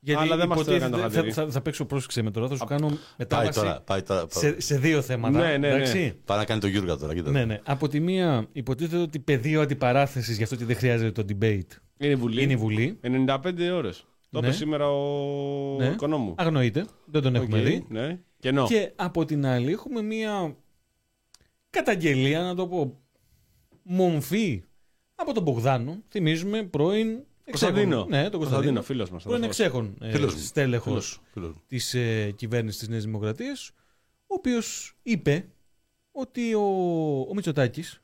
Γιατί 0.00 0.22
Αλλά 0.22 0.36
δεν 0.36 0.48
μας 0.48 0.64
το 0.64 0.72
έκανε 0.72 0.90
το 0.90 0.98
υποτίθεται, 0.98 1.16
χατήρι. 1.16 1.32
θα, 1.34 1.44
θα, 1.44 1.50
θα 1.50 1.60
παίξω 1.60 1.84
πρόσεξε 1.84 2.22
με 2.22 2.30
τώρα, 2.30 2.48
θα 2.48 2.56
σου 2.56 2.64
κάνω 2.64 2.86
Πάει 2.88 2.96
μετάβαση 3.16 3.58
τώρα, 3.60 3.80
πάει 3.80 4.02
τώρα. 4.02 4.26
σε, 4.30 4.60
σε 4.60 4.78
δύο 4.78 5.02
θέματα. 5.02 5.38
Ναι, 5.38 5.46
ναι, 5.46 5.56
ναι. 5.56 5.68
εντάξει. 5.68 6.20
Πάει 6.24 6.38
να 6.38 6.44
κάνει 6.44 6.60
το 6.60 6.66
Γιούργα 6.66 6.96
τώρα, 6.96 7.14
κοίτα. 7.14 7.30
Ναι, 7.30 7.44
ναι. 7.44 7.60
Από 7.64 7.88
τη 7.88 8.00
μία, 8.00 8.46
υποτίθεται 8.52 9.02
ότι 9.02 9.18
πεδίο 9.18 9.60
αντιπαράθεσης 9.60 10.36
γι' 10.36 10.42
αυτό 10.42 10.54
ότι 10.54 10.64
δεν 10.64 10.76
χρειάζεται 10.76 11.22
το 11.22 11.34
debate 11.34 11.62
Είναι 11.98 12.12
η 12.12 12.16
Βουλή. 12.16 12.42
είναι 12.42 12.52
η 12.52 12.56
Βουλή. 12.56 12.98
95 13.02 13.70
ώρες. 13.74 14.04
Το 14.30 14.40
Ναι. 14.40 14.46
είπε 14.46 14.56
σήμερα 14.56 14.90
ο 14.90 15.76
Ναι. 15.78 15.86
Οικονόμου. 15.86 16.34
Αγνοείται. 16.36 16.86
Δεν 17.04 17.22
τον 17.22 17.34
έχουμε 17.34 17.58
Οκ, 17.58 17.64
δει. 17.64 17.84
Ναι. 17.88 18.18
Κενό. 18.38 18.66
Και 18.66 18.92
από 18.96 19.24
την 19.24 19.46
άλλη, 19.46 19.72
έχουμε 19.72 20.02
μία 20.02 20.56
καταγγελία, 21.70 22.42
να 22.42 22.54
το 22.54 22.66
πω, 22.66 22.98
μομφή 23.82 24.62
από 25.14 25.32
τον 25.34 25.42
Μπογδάνο. 25.42 26.02
Θυμίζουμε 26.08 26.62
πρώην. 26.62 27.08
Κωνσταντίνο. 27.50 27.94
εξέχων. 27.94 28.08
Ναι, 28.10 28.30
τον 28.30 28.38
Κωνσταντίνο, 28.40 28.72
Κωνσταντίνο. 28.74 28.82
φίλος 28.82 29.10
μας. 29.10 29.22
Πρώην 29.22 29.36
αδερφός. 29.36 29.58
εξέχων 29.58 29.96
ε, 30.00 30.10
Φίλος 30.10 30.34
μου. 30.34 30.40
στέλεχος 30.40 30.84
Φίλος, 30.92 31.20
φίλος 31.32 31.54
μου. 31.54 31.62
της 31.66 31.94
ε, 31.94 32.30
κυβέρνησης 32.36 32.78
της 32.78 32.88
Νέας 32.88 33.04
Δημοκρατίας, 33.04 33.70
ο 34.26 34.34
οποίος 34.34 34.96
είπε 35.02 35.48
ότι 36.12 36.54
ο, 36.54 36.60
ο 37.20 37.34
Μητσοτάκης 37.34 38.00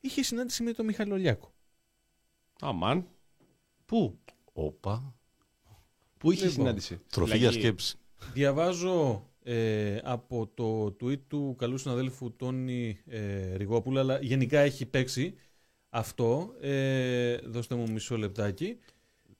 είχε 0.00 0.22
συνάντηση 0.22 0.62
με 0.62 0.72
τον 0.72 0.84
Μιχαήλ 0.84 1.12
Ολιάκο. 1.12 1.52
Αμάν. 2.60 3.06
Πού; 3.86 4.18
Όπα. 4.52 5.14
Πού 6.18 6.30
είχε 6.32 6.46
Λοιπόν, 6.46 6.64
συνάντηση; 6.64 7.00
Τροφή 7.10 7.36
για 7.36 7.48
Φυλακή. 7.48 7.58
σκέψη. 7.66 7.96
Διαβάζω 8.32 9.26
ε, 9.42 9.98
από 10.02 10.50
το 10.54 10.84
tweet 11.00 11.18
του 11.28 11.54
καλού 11.58 11.78
συναδέλφου 11.78 12.36
Τόνι 12.36 12.98
ε, 13.06 13.56
Ριγόπουλα, 13.56 14.00
αλλά 14.00 14.18
γενικά 14.22 14.58
έχει 14.60 14.86
παίξει 14.86 15.34
αυτό. 15.88 16.54
Ε, 16.60 17.36
δώστε 17.36 17.74
μου 17.74 17.90
μισό 17.90 18.16
λεπτάκι. 18.16 18.78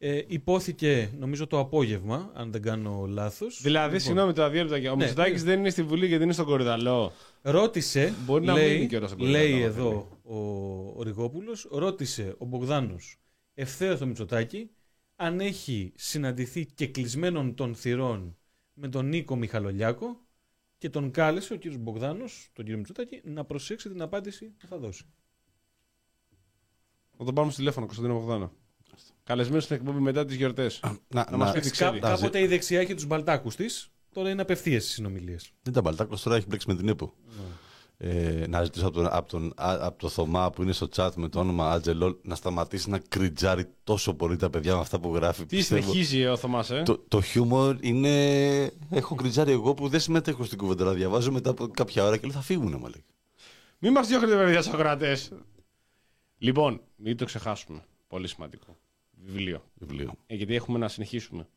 Ε, 0.00 0.22
υπόθηκε, 0.26 1.10
νομίζω, 1.18 1.46
το 1.46 1.58
απόγευμα, 1.58 2.30
αν 2.34 2.52
δεν 2.52 2.62
κάνω 2.62 3.06
λάθος. 3.08 3.60
Δηλαδή, 3.62 3.84
Λοιπόν, 3.86 4.00
συγγνώμη 4.00 4.32
τώρα 4.32 4.50
δύο 4.50 4.62
λεπτάκια. 4.62 4.92
Ο 4.92 4.96
Ναι, 4.96 5.04
Μητσοτάκης 5.04 5.42
ναι. 5.44 5.50
δεν 5.50 5.58
είναι 5.58 5.70
στη 5.70 5.82
Βουλή 5.82 6.06
γιατί 6.06 6.24
είναι 6.24 6.32
στον 6.32 6.44
Κορυδαλό. 6.46 7.12
Ρώτησε, 7.42 8.14
Μπορεί 8.24 8.44
να 8.44 8.52
λέει, 8.52 8.74
μείνει 8.74 8.86
και 8.86 8.96
ώρα 8.96 9.06
στον 9.06 9.18
Κορυδαλό, 9.18 9.44
λέει 9.46 9.54
άμα 9.56 9.64
εδώ 9.64 10.18
ο, 10.22 10.36
ο 10.96 11.02
Ριγόπουλος, 11.02 11.66
ρώτησε 11.70 12.34
ο 12.38 12.44
Μπογδάνος 12.44 13.18
ευθέως 13.54 13.98
το 13.98 14.06
Μητσοτάκη 14.06 14.70
αν 15.16 15.40
έχει 15.40 15.92
συναντηθεί 15.96 16.66
και 16.66 16.86
κλεισμένων 16.86 17.54
των 17.54 17.74
θυρών 17.74 18.36
με 18.72 18.88
τον 18.88 19.08
Νίκο 19.08 19.36
Μιχαλολιάκο 19.36 20.20
και 20.78 20.90
τον 20.90 21.10
κάλεσε 21.10 21.52
ο 21.52 21.56
κύριος 21.56 21.80
Μπογδάνος, 21.80 22.50
τον 22.52 22.64
κύριο 22.64 22.78
Μητσοτάκη, 22.78 23.20
να 23.24 23.44
προσέξει 23.44 23.88
την 23.88 24.02
απάντηση 24.02 24.46
που 24.58 24.66
θα 24.66 24.78
δώσει. 24.78 25.04
Θα 27.18 27.24
τον 27.24 27.34
πάρουμε 27.34 27.52
στο 27.52 27.60
τηλέφωνο, 27.60 27.86
Κωνσταντίνο 27.86 28.18
Μπογδάνο. 28.18 28.52
Καλεσμένος 29.24 29.64
στην 29.64 29.76
εκπομπή 29.76 29.98
μετά 30.00 30.24
τις 30.24 30.36
γιορτές. 30.36 30.80
Να, 31.08 31.26
Να 31.30 31.36
μας 31.36 31.46
να, 31.48 31.52
πει 31.54 31.60
τι 31.60 31.66
Κά, 31.70 31.72
ξέρει. 31.74 31.98
κάποτε 32.00 32.40
η 32.40 32.46
δεξιά 32.46 32.80
είχε 32.80 32.94
τους 32.94 33.06
μπαλτάκους 33.06 33.56
της, 33.56 33.90
τώρα 34.12 34.30
είναι 34.30 34.42
απευθείας 34.42 34.82
στις 34.82 34.94
συνομιλίες. 34.94 35.50
Δεν 35.62 35.72
τα 35.72 35.80
μπαλτάκος 35.80 36.22
τώρα 36.22 36.36
έχει 36.36 36.46
μπλέξει 36.48 36.66
με 36.68 36.74
την 36.74 36.88
ΕΠΟ. 36.88 37.12
ε, 38.00 38.44
να 38.48 38.64
ζητήσω 38.64 38.86
από, 38.86 38.94
τον, 38.94 39.06
από, 39.10 39.28
τον, 39.28 39.52
α- 39.56 39.78
από 39.80 39.98
το 39.98 40.08
Θωμά 40.08 40.50
που 40.50 40.62
είναι 40.62 40.72
στο 40.72 40.88
chat 40.96 41.10
με 41.16 41.28
το 41.28 41.38
όνομα 41.40 41.70
Άτζελολ 41.70 42.14
να 42.22 42.34
σταματήσει 42.34 42.90
να 42.90 42.98
κριτζάρει 43.08 43.66
τόσο 43.84 44.14
πολύ 44.14 44.36
τα 44.36 44.50
παιδιά 44.50 44.74
με 44.74 44.80
αυτά 44.80 45.00
που 45.00 45.14
γράφει. 45.14 45.46
Τι 45.46 45.56
Πιστεύω- 45.56 45.82
συνεχίζει 45.82 46.26
ο 46.26 46.36
Θωμάς, 46.36 46.70
ε; 46.70 46.82
το, 46.84 47.04
το 47.08 47.20
χιούμορ 47.20 47.76
είναι. 47.80 48.70
Έχω 48.90 49.14
κριτζάρει 49.14 49.52
εγώ 49.52 49.74
που 49.74 49.88
δεν 49.88 50.00
συμμετέχω 50.00 50.44
στην 50.44 50.58
κουβέντα. 50.58 50.84
αλλά 50.84 50.92
Διαβάζω 50.94 51.32
μετά 51.32 51.50
από 51.50 51.68
κάποια 51.68 52.04
ώρα 52.04 52.16
και 52.16 52.26
λέω 52.26 52.34
θα 52.36 52.40
φύγουνε, 52.42 52.76
μάλλον. 52.76 53.04
Μην 53.78 53.92
μας 53.92 54.06
διώχνετε, 54.08 54.36
παιδιά, 54.36 54.62
Σοκράτε. 54.62 55.18
Λοιπόν, 56.38 56.80
μην 56.96 57.16
το 57.16 57.24
ξεχάσουμε. 57.24 57.84
Πολύ 58.08 58.28
σημαντικό. 58.28 58.76
Βιβλίο. 59.10 59.64
Βιβλίο. 59.74 60.14
Ε, 60.26 60.34
γιατί 60.34 60.54
έχουμε 60.54 60.78
να 60.78 60.88
συνεχίσουμε. 60.88 61.48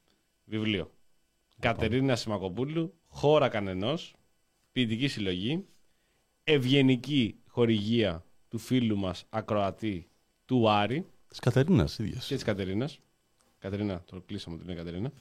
Βιβλίο. 0.45 0.91
Κατερίνα 1.59 2.15
Σιμακοπούλου, 2.15 2.93
χώρα 3.07 3.49
κανενός, 3.49 4.15
ποιητική 4.71 5.07
συλλογή, 5.07 5.65
ευγενική 6.43 7.35
χορηγία 7.47 8.25
του 8.49 8.57
φίλου 8.57 8.97
μας 8.97 9.25
ακροατή 9.29 10.07
του 10.45 10.69
Άρη 10.69 11.05
Της 11.27 11.39
Κατερίνας 11.39 11.99
ίδιας. 11.99 12.27
και 12.27 12.33
της 12.33 12.43
Κατερίνας. 12.43 12.99
Κατερίνα, 13.59 14.03
το 14.05 14.21
κλείσαμε 14.21 14.57
την 14.57 14.75
Κατερίνα. 14.75 15.11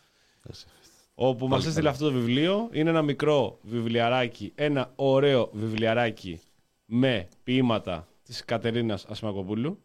Όπου 1.14 1.48
μας 1.48 1.66
έστειλε 1.66 1.88
αυτό 1.88 2.04
το 2.04 2.12
βιβλίο. 2.12 2.68
Είναι 2.72 2.90
ένα 2.90 3.02
μικρό 3.02 3.58
βιβλιαράκι, 3.62 4.52
ένα 4.54 4.92
ωραίο 4.96 5.50
βιβλιαράκι 5.52 6.40
με 6.84 7.28
ποίηματα 7.44 8.08
της 8.30 8.44
Κατερίνας 8.44 9.04
Ασημακοπούλου. 9.04 9.82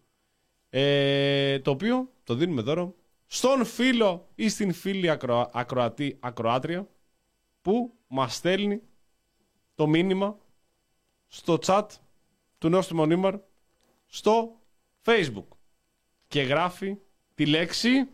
Ε, 0.69 1.59
το 1.59 1.71
οποίο 1.71 2.11
το 2.23 2.35
δίνουμε 2.35 2.61
δώρο 2.61 2.95
στον 3.25 3.65
φίλο 3.65 4.29
ή 4.35 4.49
στην 4.49 4.73
φίλη 4.73 5.09
ακροα... 5.09 5.49
ακροατή, 5.53 6.17
ακροάτρια 6.19 6.87
που 7.61 7.93
μας 8.07 8.35
στέλνει 8.35 8.81
το 9.75 9.87
μήνυμα 9.87 10.37
στο 11.27 11.57
chat 11.65 11.85
του 12.57 12.69
Νόστιμο 12.69 13.05
Νίμαρ 13.05 13.35
στο 14.07 14.59
facebook 15.05 15.47
και 16.27 16.41
γράφει 16.41 16.97
τη 17.35 17.45
λέξη 17.45 18.07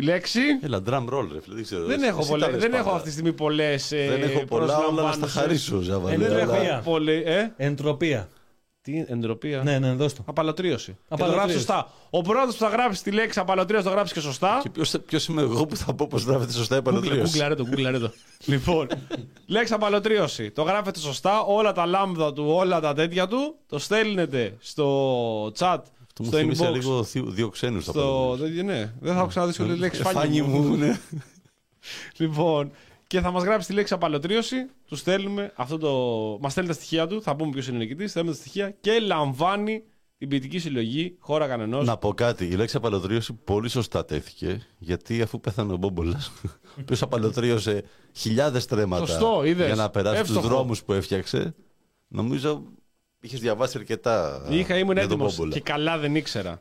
τη 0.00 0.04
λέξη; 0.04 0.40
Έλα, 0.62 0.82
drum 0.86 1.04
roll, 1.14 1.28
ρε 1.32 1.40
φίλε. 1.40 1.54
Δεν, 1.54 1.62
ξέρω. 1.64 1.84
δεν 1.84 1.98
Εσύ 1.98 2.08
έχω, 2.08 2.20
τα 2.20 2.26
πολλές, 2.28 2.48
λες 2.50 2.60
δεν 2.60 2.70
πάντα. 2.70 2.82
έχω 2.82 2.90
αυτή 2.94 3.04
τη 3.06 3.12
στιγμή 3.12 3.32
πολλές 3.32 3.92
ε, 3.92 4.06
Δεν 4.08 4.22
έχω 4.22 4.44
πολλά, 4.44 4.62
όλα 4.64 5.02
να 5.02 5.12
στα 5.12 5.20
προσλαμβάνουσες. 5.20 5.32
χαρίσω, 5.42 5.80
Ζαβαλέ. 5.80 6.16
δεν 6.16 6.26
αλλά- 6.32 6.40
έχω 6.40 6.52
Εντροπία. 6.52 6.80
πολύ, 6.84 7.22
ε, 7.26 7.52
Εντροπία. 7.56 8.28
τι 8.82 9.04
εντροπία; 9.08 9.62
Ναι, 9.62 9.78
ναι, 9.78 9.92
δώσ' 9.92 10.12
το. 10.14 10.22
Απαλωτρίωση. 10.26 10.86
Και 10.92 10.92
το 11.08 11.14
Απαλωτρίωση. 11.14 11.36
γράψει 11.38 11.54
σωστά. 11.56 11.90
Ο 12.10 12.22
πρώτο 12.22 12.46
που 12.46 12.52
θα 12.58 12.68
γράψει 12.68 13.02
τη 13.02 13.10
λέξη 13.10 13.38
απαλωτρίωση 13.40 13.84
το 13.84 13.90
γράψει 13.90 14.14
και 14.14 14.20
σωστά. 14.20 14.58
Και 14.62 14.70
ποιος, 14.70 14.94
ποιος 15.06 15.26
είμαι 15.26 15.42
εγώ 15.42 15.66
που 15.66 15.76
θα 15.76 15.94
πω 15.94 16.06
πως 16.06 16.24
γράφεται 16.24 16.52
σωστά 16.52 16.74
η 16.74 16.78
επανατρίωση. 16.78 17.20
Γκούγκλαρε 17.22 17.54
το, 17.54 17.62
γκούγκλαρε 17.64 17.98
το. 17.98 18.12
λοιπόν, 18.52 18.86
λέξη 19.46 19.72
απαλωτρίωση. 19.72 20.50
Το 20.50 20.62
γράφετε 20.62 20.98
σωστά. 20.98 21.40
Όλα 21.42 21.72
τα 21.72 21.86
λάμδα 21.86 22.32
του, 22.32 22.44
όλα 22.48 22.80
τα 22.80 22.92
τέτοια 22.94 23.26
του. 23.26 23.54
Το 23.68 23.78
στέλνετε 23.78 24.54
στο 24.60 25.52
chat, 25.58 25.78
Αυτό 26.20 26.22
μου 26.22 26.28
στο 26.28 26.38
θύμισε 26.38 26.68
inbox. 26.68 26.72
λίγο 26.72 27.04
θύ- 27.04 27.28
δύο 27.28 27.48
ξένους 27.48 27.84
τα 27.84 27.90
Στο... 27.90 28.00
πράγματα. 28.00 28.54
δεν- 28.54 28.64
Ναι, 28.64 28.92
δεν 29.00 29.12
θα 29.12 29.18
έχω 29.18 29.28
ξαναδεί 29.28 29.62
όλη 29.62 29.72
τη 29.72 29.78
λέξη. 29.78 30.00
Ε, 30.00 30.04
Φάνη 30.04 30.42
μου, 30.42 30.76
ναι. 30.76 30.98
Λοιπόν, 32.18 32.70
και 33.06 33.20
θα 33.20 33.30
μας 33.30 33.42
γράψει 33.44 33.66
τη 33.66 33.72
λέξη 33.72 33.94
απαλωτρίωση. 33.94 34.56
Του 34.86 34.96
στέλνουμε 34.96 35.52
αυτό 35.56 35.78
το. 35.78 35.92
Μας 36.40 36.52
στέλνει 36.52 36.68
τα 36.68 36.74
στοιχεία 36.74 37.06
του. 37.06 37.22
Θα 37.22 37.36
πούμε 37.36 37.50
ποιος 37.50 37.66
είναι 37.68 37.76
ο 37.76 37.80
νικητής. 37.80 38.10
Στέλνουμε 38.10 38.34
τα 38.34 38.40
στοιχεία 38.40 38.70
και 38.80 38.98
λαμβάνει 38.98 39.82
την 40.18 40.28
ποιητική 40.28 40.58
συλλογή 40.58 41.16
χώρα 41.18 41.46
κανενός. 41.46 41.86
Να 41.86 41.96
πω 41.96 42.14
κάτι. 42.14 42.44
Η 42.46 42.50
λέξη 42.54 42.76
απαλωτρίωση 42.76 43.32
πολύ 43.32 43.68
σωστά 43.68 44.04
τέθηκε. 44.04 44.66
Γιατί 44.78 45.22
αφού 45.22 45.40
πέθανε 45.40 45.72
ο 45.72 45.76
Μπόμπολας, 45.76 46.26
ο 46.44 46.80
οποίος 46.80 47.02
απαλωτρίωσε 47.02 47.82
χιλιάδες 48.12 48.66
τρέματα 48.66 49.06
Σωστό, 49.06 49.42
είδες. 49.44 49.66
για 49.66 49.74
να 49.74 49.90
περάσει 49.90 50.20
τους 50.20 50.28
Εύστοχο. 50.30 50.48
δρόμους 50.48 50.82
που 50.84 50.92
έφτιαξε, 50.92 51.54
νομίζω 52.08 52.62
είχες 53.20 53.40
διαβάσει 53.40 53.78
αρκετά. 53.78 54.46
Είχα, 54.48 54.76
ήμουν 54.78 54.92
για 54.92 55.02
τον 55.02 55.10
έτοιμος 55.12 55.36
Μπόμπολα. 55.36 55.52
και 55.54 55.60
καλά 55.60 55.98
δεν 55.98 56.14
ήξερα. 56.14 56.60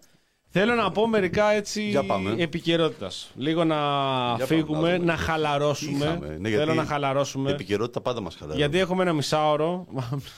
Θέλω 0.50 0.74
να 0.76 0.92
πω 0.92 1.08
μερικά 1.08 1.52
έτσι 1.52 1.82
Για 1.90 2.04
πάμε. 2.04 2.36
επικαιρότητας. 2.38 3.32
Λίγο 3.36 3.64
να 3.64 3.76
πάμε, 3.76 4.46
φύγουμε, 4.46 4.92
να 4.92 4.98
να, 4.98 5.00
δούμε. 5.00 5.16
χαλαρώσουμε. 5.16 6.06
Είχαμε, 6.06 6.28
ναι, 6.28 6.50
Θέλω 6.50 6.64
γιατί 6.64 6.74
να 6.78 6.86
χαλαρώσουμε. 6.86 7.50
Η 7.50 7.54
επικαιρότητα 7.54 8.02
πάντα 8.02 8.22
μας 8.22 8.34
χαλαρώνει. 8.36 8.60
Γιατί 8.62 8.80
έχουμε 8.80 9.02
ένα 9.04 9.14
μισάωρο. 9.14 9.88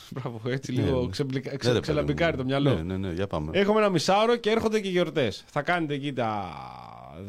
Μπράβο, 0.09 0.41
έτσι 0.45 0.71
λίγο 0.71 1.01
Ναι. 1.01 1.09
ξεμπλικα- 1.09 1.51
Ναι, 1.51 1.57
ξε- 1.57 1.73
ρε, 1.73 1.79
παιδί 1.79 1.91
ξελαμπικάρει 1.91 2.31
μου. 2.31 2.37
το 2.37 2.43
μυαλό. 2.43 2.73
Ναι, 2.73 2.81
ναι, 2.81 2.97
ναι, 3.07 3.13
για 3.13 3.27
πάμε. 3.27 3.51
Έχουμε 3.53 3.79
ένα 3.79 3.89
μισάωρο 3.89 4.35
και 4.35 4.49
έρχονται 4.49 4.79
και 4.79 4.89
γιορτές. 4.89 5.43
Θα 5.47 5.61
κάνετε 5.61 5.93
εκεί 5.93 6.13
τα, 6.13 6.49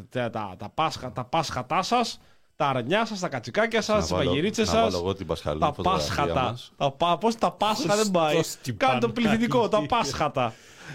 τα, 0.08 0.30
τα, 0.30 0.54
τα, 0.58 0.68
πάσχα, 0.74 1.12
τα 1.12 1.24
πάσχατά 1.24 1.82
σας, 1.82 2.20
τα 2.60 2.68
αρνιά 2.68 3.06
σας, 3.06 3.20
τα 3.20 3.28
κατσικάκια 3.28 3.82
σας, 3.82 3.94
Να 3.96 4.00
τις 4.02 4.10
βάλω- 4.12 4.24
παγυρίτσε 4.28 4.60
να 4.60 4.66
σας. 4.66 4.80
βάλω 4.82 4.96
εγώ 4.96 5.14
την 5.14 5.26
πασχαλή 5.26 5.60
Τα 5.60 5.72
φωτογραφία 5.72 6.06
πάσχατα. 6.16 6.42
μας. 6.42 6.72
Τα, 6.76 6.90
πα, 6.90 7.18
πώς 7.18 7.34
τα 7.36 7.50
πάσχα 7.52 7.96
δεν 7.96 8.10
πάει. 8.10 8.34
Σωστός 8.36 8.56
τι 8.62 8.72
Κάνε 8.72 8.92
το 9.00 9.06
πανάκι. 9.08 9.12
πληθυντικό, 9.20 9.68
τα 9.68 9.86
πάσχατα. 9.86 10.54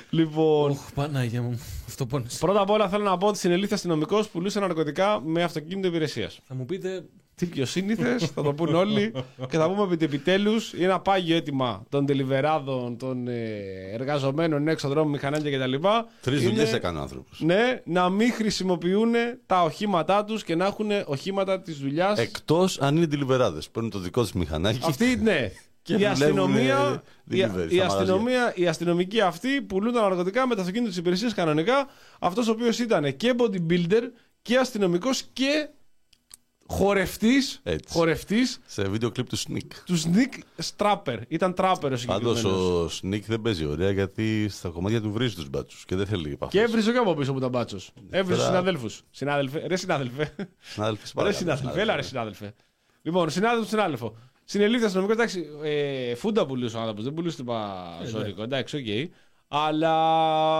Λοιπόν, 0.09 0.71
Ωχ, 0.71 0.91
Πανάγια 0.93 1.41
μου. 1.41 1.61
Αυτό 1.87 2.05
πόνεσε. 2.05 2.37
πρώτα 2.39 2.61
απ' 2.61 2.69
όλα 2.69 2.89
θέλω 2.89 3.03
να 3.03 3.17
πω 3.17 3.27
ότι 3.27 3.37
συνελήφθη 3.37 3.73
αστυνομικός 3.73 4.25
που 4.25 4.31
πουλούσε 4.31 4.59
ναρκωτικά 4.59 5.21
με 5.23 5.43
αυτοκίνητο 5.43 5.87
υπηρεσίας. 5.87 6.39
Θα 6.47 6.55
μου 6.55 6.65
πείτε, 6.65 7.05
Τι 7.35 7.45
πιο 7.45 7.65
σύνηθες, 7.65 8.23
θα 8.25 8.41
το 8.43 8.53
πούν 8.53 8.75
όλοι 8.75 9.11
και 9.49 9.57
θα 9.57 9.69
πούμε 9.69 9.81
ότι 9.81 10.05
επιτέλους 10.05 10.73
είναι 10.73 10.83
ένα 10.83 10.99
πάγιο 10.99 11.35
αίτημα 11.35 11.83
των 11.89 12.05
τελιβεράδων, 12.05 12.97
των 12.97 13.27
ε, 13.27 13.33
εργαζομένων 13.93 14.67
έξω 14.67 14.87
δρόμο, 14.87 15.09
μηχανάκια 15.09 15.57
κτλ. 15.57 15.73
Τρεις 16.21 16.41
Είναι- 16.41 16.49
δουλειές 16.49 16.73
έκανε 16.73 16.97
ο 16.97 17.01
άνθρωπος. 17.01 17.39
Ναι, 17.41 17.81
να 17.85 18.09
μην 18.09 18.33
χρησιμοποιούν 18.33 19.11
τα 19.45 19.63
οχήματά 19.63 20.23
τους 20.25 20.43
και 20.43 20.55
να 20.55 20.65
έχουν 20.65 20.87
οχήματα 21.05 21.61
της 21.61 21.77
δουλειάς. 21.77 22.19
Εκτός 22.19 22.79
αν 22.81 22.95
είναι 22.95 23.07
τηλιβεράδε. 23.07 23.59
Παίρνουν 23.71 23.91
το 23.91 23.99
δικό 23.99 24.21
τους 24.21 24.33
μηχανάκι. 24.33 24.79
Αυτή, 24.83 25.19
ναι. 25.23 25.51
Και 25.81 25.93
η, 25.93 25.95
δουλεύουν, 25.95 26.21
αστυνομία, 26.23 27.03
ε, 27.29 27.37
η, 27.37 27.45
delivery 27.55 27.71
η 27.71 27.75
στα 27.75 27.85
αστυνομία, 27.85 28.53
οι 28.55 28.67
αστυνομικοί 28.67 29.21
αυτοί 29.21 29.61
πουλούν 29.61 29.93
τα 29.93 30.01
ναρκωτικά 30.01 30.47
με 30.47 30.55
τα 30.55 30.59
αυτοκίνητα 30.61 30.89
της 30.89 30.99
υπηρεσίας 30.99 31.33
κανονικά. 31.33 31.87
Αυτός 32.19 32.47
ο 32.47 32.51
οποίος 32.51 32.79
ήταν 32.79 33.17
και 33.17 33.33
bodybuilder 33.37 34.01
και 34.41 34.57
αστυνομικός 34.57 35.23
και 35.33 35.69
χορευτής. 36.67 37.59
Έτσι. 37.63 37.93
Χορευτής 37.97 38.59
Σε 38.65 38.83
βίντεο 38.83 39.11
κλιπ 39.11 39.27
του 39.29 39.37
Sneak. 39.37 39.67
του 39.85 39.97
Sneak 40.01 40.61
Strapper. 40.75 41.17
Ήταν 41.27 41.53
τράπερ 41.53 41.93
ο 41.93 41.97
Πάντως 42.05 42.37
συγκεκριμένο. 42.39 42.81
ο 42.81 42.89
Snik 43.01 43.21
δεν 43.27 43.41
παίζει 43.41 43.65
ωραία 43.65 43.91
γιατί 43.91 44.47
στα 44.49 44.69
κομμάτια 44.69 45.01
του 45.01 45.11
βρίζει 45.11 45.35
τους 45.35 45.49
μπάτσους 45.49 45.85
και 45.85 45.95
δεν 45.95 46.05
θέλει 46.05 46.31
επαφή. 46.31 46.51
Και 46.51 46.61
έβριζε 46.61 46.91
και 46.91 46.97
από 46.97 47.13
πίσω 47.13 47.31
που 47.31 47.37
ήταν 47.37 47.49
μπάτσος. 47.49 47.91
Έβριζε 48.09 48.37
Τώρα- 48.39 48.51
συναδέλφους. 48.53 49.01
Συνάδελφε. 49.11 49.63
Ρε 49.67 49.75
συνάδελφε. 49.75 50.33
Συνάδελφοι, 50.59 51.05
σε 51.07 51.13
Ρε 51.15 51.21
παρακαλώ, 51.21 51.37
συνάδελφε. 51.39 51.81
Έλα 51.81 51.95
ρε 51.95 52.01
συνάδελφε. 52.01 52.53
Λοιπόν, 53.01 53.29
συνάδελφος, 53.29 53.67
συνάδελφο. 53.69 54.17
Συνελήφθη 54.43 54.85
αστυνομικός, 54.85 55.13
εντάξει, 55.13 55.45
ε, 55.63 56.15
φούντα 56.15 56.45
πουλούσε 56.45 56.77
ο 56.77 56.79
άνθρωπος, 56.79 57.03
δεν 57.03 57.13
πουλούσε 57.13 57.35
τίποτα 57.37 57.97
ζόρικο, 58.05 58.43
εντάξει, 58.43 58.77
οκ. 58.77 59.11
Αλλά 59.47 59.93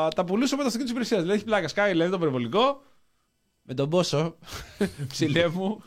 τα 0.07 0.23
πουλούσε 0.26 0.56
με 0.56 0.61
το 0.61 0.68
αυτοκίνητο 0.68 0.82
της 0.84 0.90
υπηρεσίας. 0.91 1.19
Δηλαδή 1.22 1.38
έχει 1.38 1.45
πλάκα, 1.45 1.68
σκάει 1.68 1.91
δηλαδή 1.91 2.11
το 2.11 2.18
περιβολικό, 2.19 2.82
με 3.61 3.73
τον 3.73 3.90
πόσο, 3.90 4.36
ψηλέ 5.07 5.48
μου, 5.48 5.82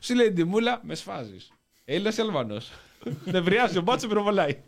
σου 0.00 0.14
λέει 0.14 0.32
τη 0.32 0.44
μούλα, 0.44 0.80
με 0.84 0.94
σφάζεις. 0.94 1.50
Έλληνας 1.84 2.16
ή 2.16 2.20
Αλβανός. 2.20 2.70
Νευριάζει 3.24 3.78
ο 3.78 3.82
μπάτσο, 3.82 4.08
πυροβολάει. 4.08 4.62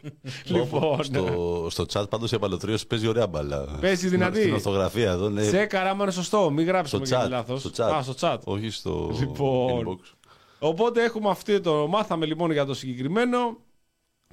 λοιπόν, 0.44 1.04
Στο, 1.04 1.66
στο 1.70 1.84
chat 1.92 2.10
πάντως 2.10 2.32
η 2.32 2.34
απαλωτρίωση 2.34 2.86
παίζει 2.86 3.06
ωραία 3.06 3.26
μπαλά. 3.26 3.78
Παίζει 3.80 4.08
δυνατή. 4.08 4.40
Στην 4.40 4.52
ορθογραφία 4.52 5.10
εδώ. 5.10 5.28
Ναι. 5.28 5.42
τσέκαρα 5.42 5.90
άμα 5.90 6.02
είναι 6.02 6.12
σωστό, 6.12 6.50
μην 6.50 6.62
Στο 6.64 6.72
γράψουμε 6.72 7.06
και 7.06 7.16
chat. 7.16 7.28
λάθος. 7.28 7.60
Στο 7.60 7.70
chat. 7.76 7.92
Α, 7.92 8.02
στο 8.02 8.14
chat. 8.20 8.38
Όχι 8.44 8.70
στο 8.70 9.10
Λοιπόν. 9.18 9.98
inbox. 10.00 10.14
Οπότε 10.58 11.02
έχουμε 11.04 11.30
αυτό 11.30 11.60
το. 11.60 11.86
Μάθαμε 11.88 12.26
λοιπόν 12.26 12.50
για 12.52 12.64
το 12.64 12.74
συγκεκριμένο 12.74 13.56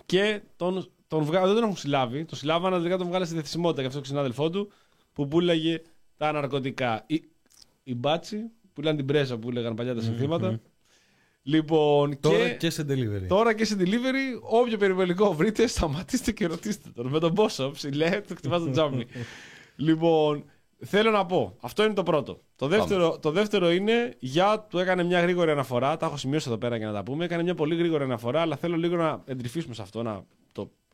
και 0.06 0.42
τον, 0.56 0.88
τον 1.08 1.24
βγα... 1.24 1.46
δεν 1.46 1.54
τον 1.56 1.64
έχουν 1.64 1.78
συλλάβει. 1.78 2.26
Το 2.26 2.36
συλλάβανε, 2.36 2.68
αλλά 2.68 2.78
τελικά 2.78 2.98
τον 2.98 3.08
βγάλε 3.08 3.26
στη 3.26 3.34
διαθεσιμότητα 3.34 3.80
για 3.80 3.90
αυτό 3.90 4.02
το 4.02 4.08
συνάδελφό 4.08 4.50
του 4.50 4.72
που 5.14 5.28
πουλάγε 5.28 5.82
τα 6.18 6.32
ναρκωτικά. 6.32 7.04
Οι, 7.08 7.24
οι 7.84 7.96
μπάτσι 7.96 8.38
πουλάνε 8.78 8.98
την 8.98 9.06
πρέσα 9.06 9.38
που 9.38 9.50
έλεγαν 9.50 9.74
παλιά 9.74 9.96
τα 9.96 10.02
συνθήματα. 10.02 10.60
Λοιπόν, 11.44 12.20
τώρα 12.20 12.48
και, 12.48 12.54
και 12.54 12.70
σε 12.70 12.86
delivery. 12.90 13.28
τώρα 13.28 13.54
και 13.54 13.66
σε 13.66 13.76
delivery, 13.80 14.42
όποιο 14.42 14.78
περιβολικό 14.78 15.34
βρείτε, 15.34 15.68
σταματήστε 15.68 16.32
και 16.32 16.48
ρωτήστε 16.48 16.90
τον. 16.96 17.08
Με 17.08 17.20
τον 17.20 17.34
πόσο 17.34 17.72
ψηλέ, 17.72 18.22
του 18.28 18.36
χτυπάς 18.36 18.64
το 18.64 18.70
τζάμι. 18.70 19.06
λοιπόν, 19.76 20.44
θέλω 20.86 21.12
να 21.12 21.26
πω, 21.26 21.58
αυτό 21.62 21.84
είναι 21.84 21.94
το 21.94 22.04
πρώτο. 22.04 22.42
Το 22.56 22.68
δεύτερο, 22.68 23.20
το 23.20 23.32
δεύτερο 23.32 23.72
είναι 23.72 24.16
για 24.20 24.66
του 24.70 24.78
έκανε 24.78 25.04
μια 25.04 25.22
γρήγορη 25.22 25.52
αναφορά. 25.52 25.98
Τα 25.98 26.06
έχω 26.06 26.18
σημειώσει 26.18 26.48
εδώ 26.48 26.58
πέρα 26.58 26.78
για 26.78 26.88
να 26.88 26.94
τα 26.94 27.04
πούμε. 27.04 27.26
Έκανε 27.26 27.44
μια 27.44 27.56
πολύ 27.56 27.76
γρήγορη 27.76 28.04
αναφορά, 28.04 28.42
αλλά 28.42 28.56
θέλω 28.56 28.76
λίγο 28.76 28.96
να 28.96 29.24
εντρυφήσουμε 29.26 29.74
σε 29.74 29.82
αυτό, 29.82 30.04
να 30.04 30.14
το 30.14 30.37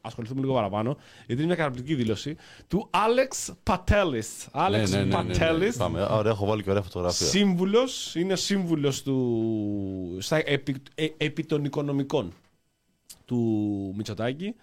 ασχοληθούμε 0.05 0.41
λίγο 0.41 0.53
παραπάνω. 0.53 0.97
Γιατί 1.25 1.41
είναι 1.41 1.45
μια 1.45 1.55
καταπληκτική 1.55 1.95
δήλωση 1.95 2.35
του 2.67 2.89
Alex 2.91 3.53
Patelis. 3.63 4.47
Alex 4.53 4.69
Ναι, 4.69 4.77
ναι, 4.77 5.03
ναι, 5.03 5.03
ναι, 5.03 5.23
ναι. 5.23 5.34
Patelis. 5.38 5.73
Πάμε. 5.77 6.01
Α, 6.01 6.07
Ωραία, 6.07 6.31
έχω 6.31 6.45
βάλει 6.45 6.63
και 6.63 6.69
ωραία 6.69 6.81
φωτογραφία. 6.81 7.27
Σύμβουλος, 7.27 8.15
είναι 8.15 8.35
σύμβουλος 8.35 9.03
του. 9.03 10.17
Στα, 10.19 10.41
επί, 10.45 10.75
ε, 10.95 11.07
επί 11.17 11.43
των 11.45 11.63
οικονομικών 11.65 12.34
του 13.25 13.39
Μητσοτάκη. 13.95 14.55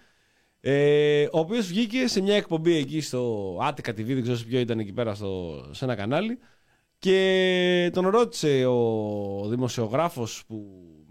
Ε, 0.59 1.23
ο 1.31 1.39
οποίος 1.39 1.67
βγήκε 1.67 2.07
σε 2.07 2.21
μια 2.21 2.35
εκπομπή 2.35 2.75
εκεί 2.75 3.01
στο 3.01 3.55
Attica 3.57 3.89
TV, 3.89 4.05
δεν 4.05 4.21
ξέρω 4.21 4.37
σε 4.37 4.45
ποιο 4.45 4.59
ήταν 4.59 4.79
εκεί 4.79 4.93
πέρα 4.93 5.15
στο, 5.15 5.63
σε 5.71 5.85
ένα 5.85 5.95
κανάλι. 5.95 6.39
Και 6.97 7.89
τον 7.93 8.07
ρώτησε 8.07 8.65
ο 8.65 9.47
δημοσιογράφος 9.49 10.43
που 10.47 10.65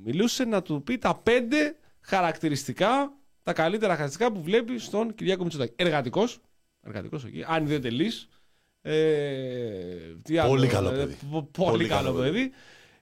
μιλούσε 0.05 0.45
να 0.45 0.63
του 0.63 0.83
πει 0.83 0.99
τα 0.99 1.15
πέντε 1.15 1.77
χαρακτηριστικά, 2.01 3.13
τα 3.43 3.53
καλύτερα 3.53 3.95
χαρακτηριστικά 3.97 4.33
που 4.33 4.43
βλέπει 4.43 4.79
στον 4.79 5.15
Κυριάκο 5.15 5.43
Μητσοτάκη. 5.43 5.73
Εργατικός. 5.77 6.39
Εργατικός 6.83 7.25
εκεί. 7.25 7.45
Αν 7.47 7.67
δεν 7.67 7.81
τελείς. 7.83 8.29
Ε, 8.83 9.97
τι 10.23 10.39
άλλο, 10.39 10.51
Πολύ 10.51 10.67
καλό 10.67 10.89
ε, 10.91 10.97
παιδί. 10.97 11.17
πο- 11.31 11.49
πολύ, 11.53 11.87
καλό 11.89 12.13
παιδί. 12.13 12.51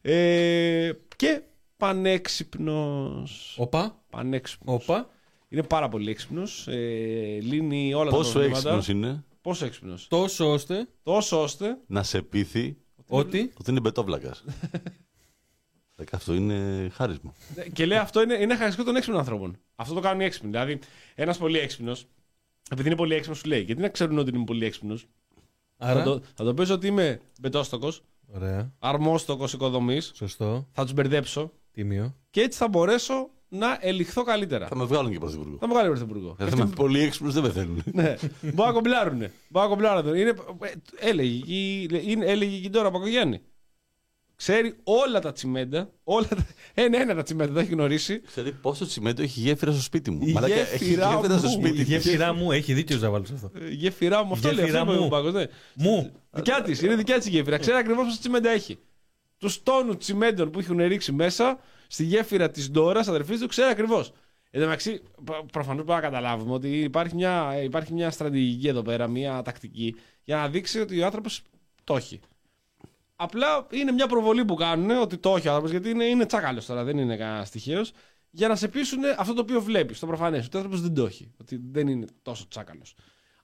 Ε, 0.01 0.91
και 1.17 1.43
πανέξυπνος. 1.77 3.57
Όπα, 3.59 4.03
Πανέξυπνος. 4.11 4.75
όπα. 4.83 5.09
Είναι 5.49 5.63
πάρα 5.63 5.89
πολύ 5.89 6.11
έξυπνος. 6.11 6.67
Ε, 6.69 7.39
λύνει 7.41 7.95
όλα 7.95 8.11
τα 8.11 8.17
Πόσο 8.17 8.33
προβλήματα. 8.33 8.59
έξυπνος 8.75 8.89
είναι; 8.89 9.25
Πόσο 9.41 9.65
έξυπνος. 9.67 10.09
Τόσο 10.09 10.53
ώστε 10.53 10.89
Τόσο 11.03 11.43
ώστε. 11.43 11.79
να 11.87 12.03
σε 12.03 12.23
πείθει 12.23 12.77
ότι; 13.09 13.53
ότι 13.61 13.71
είναι 13.71 13.81
μπετόβλακας. 13.81 14.45
αυτό 16.13 16.35
είναι 16.35 16.89
χάρισμα. 16.93 17.35
και 17.73 17.87
λέει 17.87 17.99
αυτό 17.99 18.23
είναι, 18.23 18.35
είναι 18.35 18.43
χαρακτηριστικό 18.43 18.85
των 18.85 18.97
έξυπνων 18.97 19.21
ανθρώπων. 19.21 19.57
Αυτό 19.77 19.95
το 19.95 20.01
κάνουν 20.01 20.21
οι 20.21 20.25
έξυπνοι. 20.25 20.51
Δηλαδή, 20.51 20.79
ένας 21.15 21.39
πολύ 21.39 21.59
έξυπνος, 21.59 22.07
επειδή 22.71 22.89
είναι 22.89 22.97
πολύ 22.97 23.15
έξυπνος, 23.15 23.39
σου 23.39 23.49
λέει: 23.49 23.61
Γιατί 23.63 23.81
να 23.81 23.89
ξέρουν 23.89 24.19
ότι 24.19 24.31
είμαι 24.35 24.45
πολύ 24.45 24.65
έξυπνος; 24.65 25.07
Θα 25.77 25.87
Άρα. 25.87 26.03
το, 26.03 26.21
θα 26.35 26.45
το 26.45 26.55
παίζω 26.55 26.75
ότι 26.75 26.87
είμαι 26.87 27.21
μπετόστοκο, 27.41 27.93
Ωραία. 28.35 28.73
αρμόστοκος 28.79 29.53
οικοδομής, 29.53 30.13
Σωστό. 30.15 30.67
θα 30.73 30.83
τους 30.83 30.93
μπερδέψω 30.93 31.53
Τίμιο. 31.73 32.15
και 32.31 32.41
έτσι 32.41 32.59
θα 32.59 32.69
μπορέσω 32.69 33.31
να 33.49 33.79
ελιχθώ 33.81 34.23
καλύτερα. 34.23 34.67
Θα 34.67 34.77
με 34.77 34.85
βγάλουν 34.85 35.13
και 35.13 35.19
πρωθυπουργό. 35.19 35.57
Θα 35.61 35.67
με 35.67 35.73
βγάλει 35.73 35.89
ο 35.89 35.93
Πρωθυπουργό. 35.93 36.35
Θα 36.39 36.49
είμαι 36.53 36.67
πολύ 36.67 37.01
έξυπνος, 37.01 37.35
δεν 37.35 37.43
με 37.43 37.51
θέλουν. 37.51 37.83
ναι, 37.93 38.15
μπορεί 38.41 38.69
να 38.69 38.73
κομπλάρουνε. 38.73 39.33
Μπορεί 39.49 39.65
να 39.69 39.71
κομπλάρουνε. 39.75 40.19
Είναι, 40.19 40.35
ε, 40.63 40.73
έλεγε, 41.09 41.53
η- 41.55 41.89
είναι, 42.05 42.27
έλεγε 42.27 42.57
η 42.57 42.61
Κιντόρα 42.61 42.91
Πακογιάννη. 42.91 43.41
Ξέρει 44.39 44.77
όλα 44.85 45.21
τα 45.21 45.33
τσιμέντα, 45.33 45.91
όλα 46.05 46.27
τα, 46.29 46.47
ένα-ένα 46.75 47.15
τα 47.15 47.23
τσιμέντα 47.23 47.53
τα 47.53 47.61
έχει 47.61 47.73
γνωρίσει. 47.73 48.21
Ξέρει 48.21 48.53
πόσο 48.53 48.87
τσιμέντο 48.87 49.23
έχει 49.23 49.41
γέφυρα 49.41 49.73
στο 49.73 49.83
σπίτι 49.83 50.11
μου. 50.11 50.27
Η 50.27 50.33
Μαλάκα, 50.33 50.55
έχει 50.55 50.85
γέφυρα 50.85 51.15
γέφυρα 51.15 51.39
στο 51.39 51.49
μου, 51.49 51.53
σπίτι 51.55 51.81
Η 51.81 51.85
της. 51.85 51.89
γέφυρά 51.89 52.33
μου 52.33 52.53
έχει 52.53 52.73
δίκιο 52.75 52.97
ο 52.97 52.99
Ζαβάλο 52.99 53.25
αυτό. 53.35 53.51
Ε, 53.61 53.69
Γέφυρά 53.71 54.25
μου, 54.25 54.33
αυτό 54.33 54.53
λέει. 54.53 54.65
Γέφυρα 54.65 54.81
Αυτό 54.81 54.93
είπε 54.93 55.01
μου. 55.01 55.07
ο 55.07 55.11
Πάκος, 55.11 55.33
ναι. 55.33 55.45
Μου. 55.75 56.13
Δικιά 56.31 56.63
της, 56.63 56.83
είναι 56.83 56.95
δικιά 56.95 57.19
της 57.19 57.27
η 57.27 57.31
γέφυρα. 57.31 57.59
Ξέρει 57.59 57.77
ακριβώς 57.77 58.05
πόσα 58.07 58.19
τσιμέντα 58.19 58.51
έχει. 58.51 58.79
Τους 59.39 59.63
τόνους 59.63 59.97
τσιμέντων 59.97 60.51
που 60.51 60.59
έχουν 60.59 60.77
ρίξει 60.87 61.13
μέσα 61.13 61.59
στη 61.87 62.05
γέφυρα 62.05 62.51
της 62.51 62.71
Ντόρας, 62.71 63.09
αδερφής 63.09 63.41
του, 63.41 63.47
ξέρει 63.47 63.71
ακριβώς. 63.71 64.13
Εν 64.51 64.61
τω 64.61 64.67
μεταξύ, 64.67 65.01
προφανώς 65.53 65.85
πρέπει 65.85 66.01
να 66.01 66.09
καταλάβουμε 66.09 66.53
ότι 66.53 66.69
υπάρχει 66.81 67.15
μια, 67.15 67.61
υπάρχει 67.63 67.93
μια 67.93 68.11
στρατηγική 68.11 68.69
εδώ 68.69 68.83
πέρα, 68.83 69.07
μια 69.09 69.43
τακτική, 69.43 69.95
για 70.25 70.37
να 70.37 70.49
δείξει 70.49 70.81
ότι 70.81 71.01
ο 71.01 71.05
άνθρωπος 71.05 71.43
το 71.85 71.97
έχει. 71.97 72.21
Απλά 73.21 73.67
είναι 73.71 73.93
μια 73.93 74.07
προβολή 74.07 74.45
που 74.45 74.55
κάνουν 74.55 74.91
ότι 74.91 75.19
το 75.19 75.37
έχει 75.37 75.47
ο 75.49 75.51
άνθρωπος, 75.51 75.71
γιατί 75.71 75.91
είναι, 75.91 76.05
είναι 76.05 76.27
τσάκαλος 76.27 76.67
τώρα, 76.67 76.85
δεν 76.85 76.99
είναι 76.99 77.17
κανένας 77.17 77.51
τυχαίο, 77.51 77.85
για 78.31 78.49
να 78.49 78.57
σε 78.57 78.69
πείσουν 78.69 79.01
αυτό 79.19 79.35
το 79.35 79.41
οποίο 79.41 79.61
βλέπεις, 79.61 79.99
το 79.99 80.07
προφανές. 80.07 80.47
Ότι 80.47 80.57
ο 80.57 80.59
άνθρωπος 80.59 80.83
δεν 80.83 80.95
το 80.95 81.05
έχει. 81.05 81.31
Ότι 81.41 81.61
δεν 81.71 81.89
είναι 81.89 82.07
τόσο 82.23 82.49
τσάκαλος. 82.49 82.95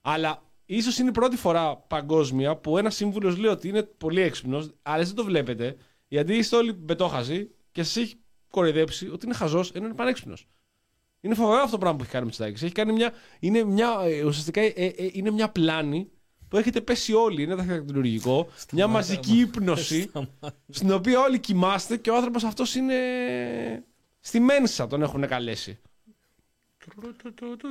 Αλλά 0.01 0.43
ίσως 0.65 0.97
είναι 0.97 1.09
η 1.09 1.11
πρώτη 1.11 1.35
φορά 1.35 1.77
παγκόσμια 1.77 2.55
που 2.55 2.77
ένας 2.77 2.95
σύμβουλος 2.95 3.37
λέει 3.37 3.51
ότι 3.51 3.67
είναι 3.67 3.83
πολύ 3.83 4.21
έξυπνος, 4.21 4.73
αλλά 4.81 4.97
εσείς 4.97 5.07
δεν 5.07 5.15
το 5.15 5.23
βλέπετε, 5.23 5.75
γιατί 6.07 6.33
είστε 6.33 6.55
όλοι 6.55 6.71
μπετόχαζοι 6.71 7.49
και 7.71 7.83
σας 7.83 7.95
έχει 7.95 8.15
κοροϊδέψει 8.49 9.09
ότι 9.09 9.25
είναι 9.25 9.35
χαζός 9.35 9.71
ενώ 9.71 9.85
είναι 9.85 9.95
πανέξυπνος. 9.95 10.47
Είναι 11.21 11.35
φοβερό 11.35 11.59
αυτό 11.59 11.71
το 11.71 11.77
πράγμα 11.77 11.97
που 11.97 12.03
έχει 12.03 12.11
κάνει 12.11 12.23
ο 12.23 12.27
Μητσοτάκης. 12.27 12.63
Έχει 12.63 12.71
κάνει 12.73 12.93
μια. 12.93 13.13
Είναι 13.39 13.63
μια 13.63 13.99
ε, 14.03 14.23
ουσιαστικά 14.23 14.61
ε, 14.61 14.71
ε, 14.75 15.09
είναι 15.11 15.31
μια 15.31 15.49
πλάνη 15.49 16.11
που 16.47 16.57
έχετε 16.57 16.81
πέσει 16.81 17.13
όλοι. 17.13 17.41
Είναι 17.43 17.55
ταχυδακτηλουργικό. 17.55 18.47
Μια 18.71 18.87
μαζική 18.87 19.39
ύπνωση 19.39 20.11
στην 20.69 20.91
οποία 20.91 21.19
όλοι 21.19 21.39
κοιμάστε 21.39 21.97
και 21.97 22.09
ο 22.09 22.15
άνθρωπος 22.15 22.43
αυτός 22.43 22.75
είναι. 22.75 22.95
Στη 24.19 24.39
Μένσα 24.39 24.87
τον 24.87 25.01
έχουν 25.01 25.27
καλέσει. 25.27 25.79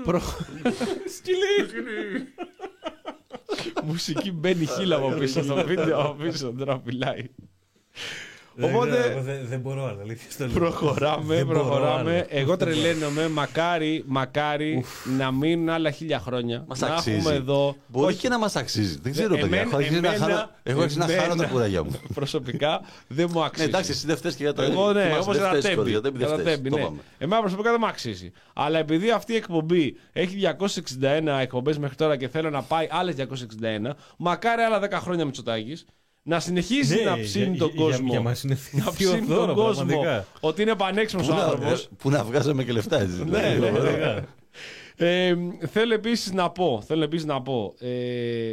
Προ... 0.02 0.20
Μουσική 3.84 4.32
μπαίνει 4.32 4.66
χίλα 4.66 4.96
από 4.96 5.08
πίσω 5.08 5.42
στο 5.42 5.64
βίντεο 5.64 6.00
από 6.00 6.22
πίσω 6.22 6.52
τώρα 6.52 6.82
μιλάει. 6.84 7.28
Οπότε 8.60 9.20
Δεν, 9.24 9.46
δεν 9.48 9.60
μπορώ, 9.60 9.84
αλλά 9.86 10.00
αλήθεια 10.00 10.30
στο 10.30 10.44
λέω. 10.46 10.54
προχωράμε, 10.54 11.34
Δεν 11.34 11.46
μπορώ 11.46 11.60
προχωράμε. 11.60 12.12
άλλο. 12.14 12.24
Εγώ 12.28 12.56
τρελαίνομαι, 12.56 13.28
μακάρι, 13.28 14.04
μακάρι 14.06 14.84
να 15.18 15.30
μείνουν 15.32 15.68
άλλα 15.68 15.90
χίλια 15.90 16.18
χρόνια. 16.18 16.64
Μας 16.68 16.78
να 16.80 16.86
αξίζει. 16.86 17.16
έχουμε 17.16 17.34
εδώ. 17.34 17.76
Μπορεί 17.86 18.06
Όχι, 18.12 18.18
και 18.20 18.28
να 18.28 18.38
μας 18.38 18.56
αξίζει. 18.56 18.98
Δεν 19.02 19.12
ξέρω, 19.12 19.28
παιδιά. 19.28 19.46
εμένα- 19.46 19.62
Έχω 19.62 19.76
αρχίσει 19.76 20.00
να 20.00 20.08
εμένα- 20.08 20.24
χάνω- 20.24 20.50
Έχω 20.62 20.80
αρχίσει 20.80 20.98
να 20.98 21.06
χάνω 21.06 21.18
τα 21.20 21.24
εμένα 21.32 21.48
κουράγια 21.48 21.82
μου. 21.84 21.90
Προσωπικά 22.14 22.80
δεν 23.08 23.28
μου 23.32 23.38
Ναι, 23.40 23.44
αξίζει. 23.46 23.68
εντάξει, 23.68 23.90
εσύ 23.90 24.06
δεν 24.06 24.16
φταίεις 24.16 24.34
και 24.34 24.42
για 24.42 24.52
το 24.52 24.62
Εγώ 24.62 24.92
ναι, 24.92 25.02
θυμάσαι, 25.02 25.20
όπως 25.20 25.36
δεν 25.36 25.44
ένα 25.44 25.48
φταίς, 25.50 25.62
τέμπι. 25.64 25.76
Κώδη, 25.76 25.92
δεν 25.98 26.14
Ένα 26.16 26.26
φταίς, 26.26 26.44
τέμπι, 26.44 26.70
το 26.70 26.76
ναι. 26.76 26.82
είπαμε. 26.82 26.98
Εμένα 27.18 27.40
προσωπικά 27.40 27.70
δεν 27.70 27.78
μου 27.82 27.86
αξίζει. 27.88 28.32
Αλλά 28.54 28.78
επειδή 28.78 29.10
αυτή 29.10 29.32
η 29.32 29.36
εκπομπή 29.36 29.96
έχει 30.12 30.36
261 30.36 31.38
εκπομπές 31.40 31.78
μέχρι 31.78 31.96
τώρα 31.96 32.16
και 32.16 32.28
θέλω 32.28 32.50
να 32.50 32.62
πάει 32.62 32.86
άλλες 32.90 33.14
261, 33.14 33.94
μακάρι 34.16 34.62
άλλα 34.62 34.78
10 34.80 34.90
χρόνια 35.00 35.24
Μητσοτάκης 35.24 35.84
να 36.26 36.40
συνεχίζει 36.40 36.94
Ναι, 36.96 37.02
να 37.02 37.14
για- 37.14 37.24
ψήνει 37.24 37.44
για- 37.50 37.58
τον 37.58 37.70
για- 37.74 37.84
κόσμο. 37.84 38.06
για 38.10 38.20
μας 38.20 38.42
είναι 38.42 38.58
να 38.72 38.90
θείο 38.90 39.10
ψήνει 39.10 39.26
δώρο, 39.26 39.46
τον 39.46 39.54
κόσμο 39.54 39.84
πραγματικά. 39.86 40.26
ότι 40.40 40.62
είναι 40.62 40.74
πανέξυπνος 40.74 41.26
Πού 41.26 41.32
ο 41.32 41.36
να- 41.36 41.42
άνθρωπος. 41.44 41.88
Πού 41.98 42.10
να 42.10 42.24
βγάζαμε 42.24 42.64
και 42.64 42.72
λεφτά 42.72 43.00
έτσι. 43.00 43.16
Ναι, 43.16 43.24
δηλαδή. 43.24 43.58
ναι, 43.60 43.70
Πραγματικά. 43.70 44.14
ναι. 44.14 44.22
Ε, 44.96 45.36
θέλω 45.66 45.94
επίσης 45.94 46.32
να 46.32 46.50
πω, 46.50 46.82
θέλω 46.86 47.02
επίσης 47.04 47.26
να 47.26 47.42
πω 47.42 47.74
ε, 47.78 48.52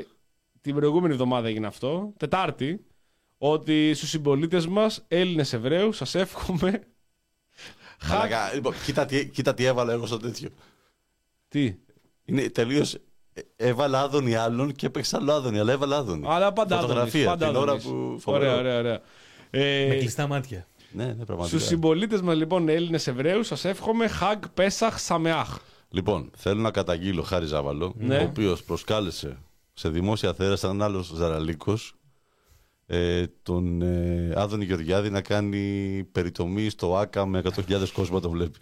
την 0.62 0.76
προηγούμενη 0.76 1.14
εβδομάδα 1.14 1.48
έγινε 1.48 1.68
αυτό, 1.68 2.14
Τετάρτη, 2.18 2.86
ότι 3.38 3.94
στους 3.94 4.10
συμπολίτες 4.10 4.68
μας, 4.68 5.04
Έλληνες 5.08 5.54
Εβραίους, 5.54 5.98
σας 5.98 6.16
εύχομαι. 6.16 6.82
Μαλάκα, 8.10 8.54
λοιπόν, 8.54 8.74
κοίτα 8.86 9.06
τι- 9.06 9.28
Κοίτα 9.30 9.54
τι 9.54 9.64
έβαλα 9.66 9.94
εγώ 9.94 10.06
στο 10.06 10.18
τέτοιο. 10.18 10.50
Τι, 11.48 11.76
Είναι 12.26 12.50
τελείως. 12.50 12.98
Έβαλα 13.56 14.02
άδωνη 14.02 14.36
άλλον 14.36 14.72
και 14.72 14.86
έπαιξα 14.86 15.18
άλλο 15.18 15.34
άδωνη, 15.34 15.60
αλλά 15.60 15.72
έβαλα 15.72 15.98
άδωνη. 15.98 16.26
αλλά 16.28 16.54
πάντα 16.54 16.80
Φωτογραφία 16.80 17.32
Άδωνης, 17.32 17.40
πάντα 17.40 17.48
την 17.52 17.56
ώρα 17.62 17.72
Άδωνης. 17.72 18.14
που. 18.14 18.20
φοβερό. 18.20 18.44
Ωραία, 18.46 18.60
ωραία, 18.60 18.78
ωραία. 18.80 19.02
Με 19.52 19.60
Ε, 19.60 19.96
κλειστά 19.98 20.28
μάτια. 20.28 20.68
Ναι, 20.92 21.06
ναι, 21.06 21.12
Στους 21.14 21.26
πραγματικά. 21.26 21.60
συμπολίτες 21.60 22.22
μας, 22.22 22.36
λοιπόν, 22.36 22.70
Έλληνες 22.70 23.08
Εβραίους, 23.08 23.48
σας 23.48 23.66
εύχομαι 23.66 24.08
Χαγ 24.08 24.38
Πέσαχ 24.54 25.00
Σαμεάχ. 25.00 25.58
Λοιπόν, 25.90 26.32
θέλω 26.38 26.62
να 26.62 26.72
καταγγείλω 26.72 27.22
Χάρη 27.22 27.46
Ζάβαλο, 27.46 27.94
Ναι. 27.98 28.18
ο 28.18 28.24
οποίος 28.24 28.64
προσκάλεσε 28.64 29.38
σε 29.74 29.90
δημόσια 29.90 30.34
θέρα 30.34 30.56
σαν 30.56 30.82
άλλο 30.82 31.02
Ζαραλίκος 31.02 31.96
ε, 32.86 33.24
τον 33.44 33.82
ε, 33.82 34.34
Άδωνη 34.36 34.66
Γεωργιάδη 34.66 35.10
να 35.10 35.22
κάνει 35.22 36.04
περιτομή 36.12 36.70
στο 36.70 36.98
ΆΚΑ 36.98 37.26
με 37.26 37.42
100.000 37.56 37.90
κόσμο 37.94 38.16
να 38.16 38.22
το 38.22 38.30
βλέπει. 38.30 38.60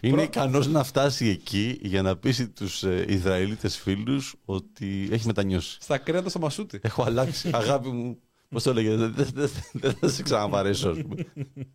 Είναι 0.00 0.22
ικανός 0.22 0.66
να 0.68 0.84
φτάσει 0.84 1.28
εκεί 1.28 1.78
για 1.82 2.02
να 2.02 2.16
πείσει 2.16 2.48
τους 2.48 2.82
ε, 2.82 3.04
Ισραηλίτες 3.08 3.76
φίλους 3.76 4.34
ότι 4.44 5.08
έχει 5.10 5.26
μετανιώσει. 5.26 5.78
Στα 5.80 5.98
κρέατα 5.98 6.28
στο 6.28 6.38
Μασούτι. 6.38 6.78
Έχω 6.82 7.02
αλλάξει, 7.02 7.50
αγάπη 7.52 7.88
μου. 7.88 8.18
Πώς 8.48 8.62
το 8.62 8.70
έλεγε, 8.70 8.94
δεν 8.94 9.12
δεν- 9.16 9.28
δεν- 9.34 9.50
δεν 9.72 9.92
θα 10.00 10.08
σε 10.08 10.22
ξαναπαρέσω. 10.22 10.88
ας 10.90 10.98
πούμε. 10.98 11.26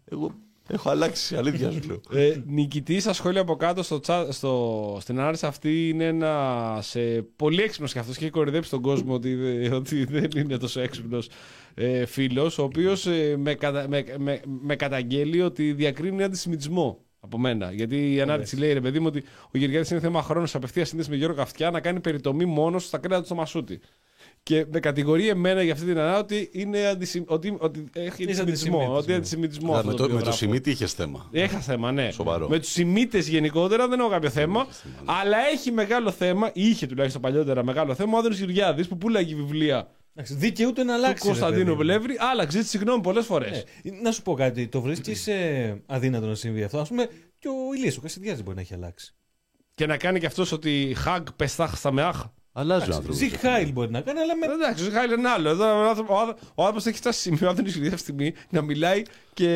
Εγώ 0.05 0.31
έχω 0.67 0.89
αλλάξει, 0.89 1.35
αλήθεια 1.35 1.71
σου 1.71 1.79
λέω. 1.87 2.01
Ε, 2.21 2.41
Νικητή, 2.45 2.99
στα 2.99 3.13
σχόλια 3.13 3.41
από 3.41 3.55
κάτω 3.55 3.83
στο, 3.83 3.99
τσα- 3.99 4.31
στο, 4.31 4.97
στην 5.01 5.19
ανάρτηση 5.19 5.45
αυτή 5.45 5.89
είναι 5.89 6.05
ένα 6.05 6.83
ε, 6.93 7.19
πολύ 7.35 7.61
έξυπνος 7.61 7.93
και 7.93 7.99
αυτός 7.99 8.17
και 8.17 8.23
έχει 8.23 8.33
κορυδέψει 8.33 8.69
τον 8.69 8.81
κόσμο 8.81 9.13
ότι, 9.13 9.35
δε- 9.35 9.75
ότι 9.75 10.03
δεν 10.05 10.29
είναι 10.35 10.57
τόσο 10.57 10.79
έξυπνος 10.79 11.29
ε, 11.73 12.05
φίλος, 12.05 12.57
ο 12.57 12.63
οποίος 12.63 13.07
με, 13.37 13.53
κατα, 13.53 13.87
με, 13.87 14.03
με, 14.17 14.41
με 14.61 14.75
καταγγέλει 14.75 15.41
ότι 15.41 15.73
διακρίνει 15.73 16.23
αντισημιτισμό 16.23 16.99
από 17.19 17.37
μένα. 17.37 17.71
Γιατί 17.71 18.13
η 18.13 18.21
ανάρτηση 18.21 18.57
λέει 18.57 18.73
ρε 18.73 18.81
παιδί 18.81 18.99
μου 18.99 19.05
ότι 19.07 19.23
ο 19.53 19.57
Γεωργιάδης 19.57 19.89
είναι 19.89 19.99
θέμα 19.99 20.21
χρόνου 20.21 20.47
απευθείας 20.53 20.87
σύνδεση 20.87 21.09
με 21.09 21.15
Γιώργο 21.15 21.35
Καυτιά 21.35 21.71
να 21.71 21.79
κάνει 21.79 21.99
περιτομή 21.99 22.45
μόνος 22.45 22.85
στα 22.85 22.97
κρέατα 22.97 23.19
του 23.19 23.25
στο 23.25 23.35
Μασούτι. 23.35 23.79
Και 24.43 24.65
με 24.71 24.79
κατηγορεί 24.79 25.29
εμένα 25.29 25.63
για 25.63 25.73
αυτή 25.73 25.85
την 25.85 25.97
ανάρτηση 25.97 26.39
ότι, 26.41 26.59
είναι 26.59 26.85
αντισημ... 26.87 27.23
ότι, 27.27 27.55
ότι 27.59 27.83
έχει 27.93 28.23
αντισημιτισμό. 28.23 28.77
αντισημίτης, 28.77 28.97
Ότι 28.97 29.07
ναι. 29.07 29.15
αντισημιτισμό 29.15 29.73
Α, 29.73 29.75
αυτό 29.75 29.87
με 29.87 29.91
το 29.91 29.97
το, 29.97 30.03
οποίο 30.03 30.15
με 30.15 30.21
το 30.21 30.25
γράφω. 30.29 30.43
Σιμίτη 30.43 30.69
είχες 30.69 30.93
θέμα. 30.93 31.29
Έχα 31.31 31.59
θέμα, 31.59 31.91
ναι. 31.91 32.11
Σοβαρό. 32.11 32.49
Με 32.49 32.59
τους 32.59 32.69
Σιμίτες 32.71 33.27
γενικότερα 33.27 33.87
δεν 33.87 33.99
έχω 33.99 34.09
κάποιο 34.09 34.29
θέμα. 34.29 34.67
Αλλά 35.05 35.37
έχει 35.53 35.71
μεγάλο 35.71 36.11
θέμα, 36.11 36.47
ή 36.53 36.67
είχε 36.67 36.87
τουλάχιστον 36.87 37.21
παλιότερα 37.21 37.63
μεγάλο 37.63 37.95
θέμα, 37.95 38.15
ο 38.15 38.17
Άδωνη 38.19 38.35
Γεωργιάδης 38.35 38.87
που 38.87 38.97
πουλάγε 38.97 39.35
βιβλία 39.35 39.75
Εντάξει, 39.77 39.91
Δικαιούται 40.23 40.83
να 40.83 40.87
του 40.89 40.93
αλλάξει. 40.93 41.23
ρε 41.23 41.29
Κωνσταντίνου 41.29 41.63
παιδί 41.63 41.71
μου. 41.71 41.77
Πλεύρη. 41.77 42.15
Άλλαξε, 42.19 42.51
ζήτησε 42.57 42.77
συγγνώμη 42.77 43.01
πολλές 43.01 43.25
φορές. 43.25 43.63
Ε, 43.83 43.91
Να 44.01 44.11
σου 44.11 44.21
πω 44.21 44.33
κάτι, 44.33 44.67
το 44.67 44.81
βρίσκεις 44.81 45.27
ε, 45.27 45.81
αδύνατο 45.85 46.25
να 46.27 46.35
συμβεί 46.35 46.63
αυτό. 46.63 46.79
Α 46.79 46.83
πούμε, 46.83 47.09
και 47.39 47.47
ο 47.47 47.73
Ηλίας 47.75 47.97
ο 47.97 48.01
Κασιδιάς 48.01 48.35
δεν 48.35 48.43
μπορεί 48.43 48.55
να 48.55 48.61
έχει 48.61 48.73
αλλάξει. 48.73 49.15
Και 49.73 49.85
να 49.85 49.97
κάνει 49.97 50.19
και 50.19 50.25
αυτός 50.25 50.51
ότι 50.51 50.93
חג 50.97 51.23
פסח 51.35 51.77
שמח. 51.77 52.23
Αλλάζει 52.59 52.91
ο 52.91 52.93
άνθρωπος. 52.93 53.15
Sieg 53.17 53.35
Heil 53.39 53.71
μπορεί 53.71 53.91
να 53.91 54.01
κάνει, 54.01 54.19
αλλά 54.19 54.35
με. 54.35 54.45
Εντάξει, 54.53 54.87
ο 54.87 54.91
Heil 54.91 55.11
είναι 55.11 55.29
άλλο. 55.29 55.49
Εδώ 55.49 55.79
ο 55.83 55.87
άνθρωπο- 55.87 56.15
ο 56.15 56.19
άνθρω- 56.19 56.37
ο 56.55 56.61
άνθρωπος 56.61 56.85
έχει 56.85 56.97
φτάσει 56.97 57.19
σε 57.19 57.29
σημείο, 57.29 57.47
ο 57.47 57.49
Άδωνης 57.51 57.69
Γεωργιάδη 57.69 57.95
αυτή 57.95 58.13
τη 58.13 58.17
στιγμή, 58.17 58.33
να 58.49 58.61
μιλάει 58.61 59.01
και 59.33 59.49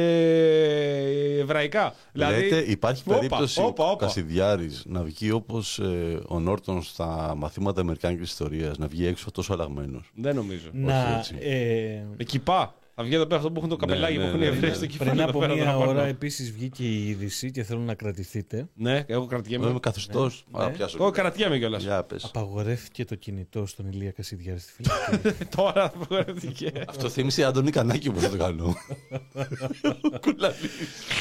εβραϊκά. 1.39 1.93
Δηλαδή, 2.11 2.41
Λέτε, 2.41 2.57
υπάρχει 2.71 3.03
όπα, 3.05 3.15
περίπτωση 3.15 3.61
όπα, 3.61 3.83
ο 3.85 3.89
όπα. 3.91 4.05
Κασιδιάρης 4.05 4.83
να 4.85 5.01
βγει 5.03 5.31
όπως 5.31 5.79
ε, 5.79 6.19
ο 6.27 6.39
Νόρτον 6.39 6.83
στα 6.83 7.33
μαθήματα 7.37 7.81
Αμερικάνικης 7.81 8.29
ιστορίας, 8.29 8.77
να 8.77 8.87
βγει 8.87 9.05
έξω 9.07 9.31
τόσο 9.31 9.53
αλλαγμένος; 9.53 10.11
Δεν 10.15 10.35
νομίζω. 10.35 10.67
Να. 10.71 11.17
έτσι. 11.17 11.35
Ε, 11.39 12.01
Με 12.17 12.23
κιπά. 12.23 12.75
Θα 12.95 13.03
βγει 13.03 13.15
εδώ 13.15 13.23
πέρα 13.25 13.35
αυτό 13.37 13.51
που 13.51 13.57
έχουν 13.57 13.69
το 13.69 13.75
καπελάκι 13.75 14.13
ναι, 14.17 14.19
που 14.23 14.27
έχουν 14.27 14.39
ναι, 14.39 14.45
οι 14.45 14.49
ναι. 14.49 14.55
Εβραίοι 14.55 14.73
στο 14.73 14.85
κεφάλι. 14.85 15.09
Πριν 15.09 15.21
εδώ 15.21 15.29
από 15.29 15.39
πέρα, 15.39 15.53
μία 15.53 15.63
τον 15.63 15.73
απάνω. 15.73 15.89
ώρα 15.91 16.05
επίσης 16.05 16.51
βγήκε 16.51 16.83
η 16.83 17.07
είδηση 17.07 17.51
και 17.51 17.63
θέλω 17.63 17.79
να 17.79 17.93
κρατηθείτε. 17.95 18.67
Ναι, 18.73 19.03
εγώ 19.07 19.19
Είμαι 19.19 19.27
κρατιέμαι. 19.29 19.79
καθιστό. 19.79 20.31
Ναι. 20.51 20.63
Α, 20.63 20.69
πιάσω. 20.71 20.97
Εγώ 21.01 21.11
κρατιέμαι 21.11 21.57
κιόλας. 21.57 21.83
Για 21.83 22.03
πες. 22.03 22.23
Απαγορεύτηκε 22.23 23.05
το 23.05 23.15
κινητό 23.15 23.65
στον 23.65 23.87
Ηλία 23.87 24.11
Κασιδιάρη 24.11 24.59
στη 24.59 24.71
φυλακή. 24.71 25.45
Τώρα 25.55 25.73
θα 25.89 25.93
απαγορεύτηκε. 25.95 26.71
Αυτό 26.87 27.09
θύμισε 27.09 27.43
Αντωνή 27.43 27.71
Κανάκη 27.71 28.11
που 28.11 28.19
θα 28.19 28.29
το 28.29 28.37
κάνω. 28.37 28.73
Κουλαλής. 30.21 30.71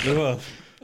λοιπόν, 0.07 0.39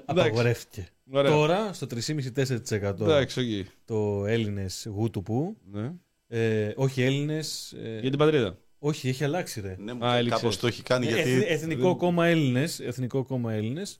απαγορεύτηκε. 0.04 0.88
Ωραία. 1.12 1.30
Τώρα 1.30 1.72
στο 1.72 1.86
3,5-4% 2.06 3.00
Εντάξει, 3.00 3.40
οκ. 3.60 3.66
το 3.84 4.24
Έλληνες 4.26 4.86
γούτουπου. 4.90 5.56
Ναι. 5.72 5.92
Ε, 6.28 6.72
όχι 6.76 7.02
Έλληνες. 7.02 7.72
ε, 7.84 7.98
Για 8.00 8.10
την 8.10 8.18
πατρίδα. 8.18 8.58
Όχι, 8.78 9.08
έχει 9.08 9.24
αλλάξει 9.24 9.60
ρε. 9.60 9.76
Ναι, 9.78 9.92
Α, 10.06 10.16
έληξε. 10.16 10.38
κάπως 10.40 10.58
το 10.58 10.66
έχει 10.66 10.82
κάνει 10.82 11.06
Ε, 11.06 11.14
γιατί. 11.14 11.30
Εθνι- 11.30 11.48
Εθνικό 11.50 11.96
κόμμα 11.96 12.26
Έλληνες. 12.26 12.80
Εθνικό 12.80 13.24
κόμμα 13.24 13.52
Έλληνες. 13.52 13.98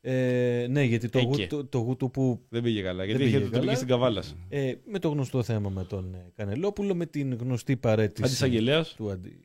Ε, 0.00 0.66
ναι, 0.70 0.82
γιατί 0.82 1.08
το, 1.08 1.18
Έκε. 1.18 1.28
γου, 1.28 1.46
το, 1.46 1.64
το 1.66 1.78
γούτουπου 1.78 2.40
Δεν 2.48 2.62
πήγε 2.62 2.82
καλά. 2.82 3.04
Γιατί 3.04 3.22
πήγε 3.22 3.36
είχε 3.36 3.44
το 3.44 3.50
καλά. 3.50 3.62
πήγε 3.62 3.74
στην 3.74 3.88
καβάλας. 3.88 4.36
ε, 4.48 4.74
με 4.86 4.98
το 4.98 5.08
γνωστό 5.08 5.42
θέμα 5.42 5.68
με 5.70 5.84
τον 5.84 6.14
ε, 6.14 6.32
Κανελόπουλο, 6.36 6.94
με 6.94 7.06
την 7.06 7.34
γνωστή 7.34 7.76
παρέτηση 7.76 8.22
Αντισαγγελέα. 8.26 8.84
του 8.96 9.10
αντι... 9.10 9.40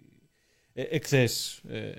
ε, 0.74 0.82
εχθές 0.82 1.62
ε, 1.70 1.78
α, 1.90 1.92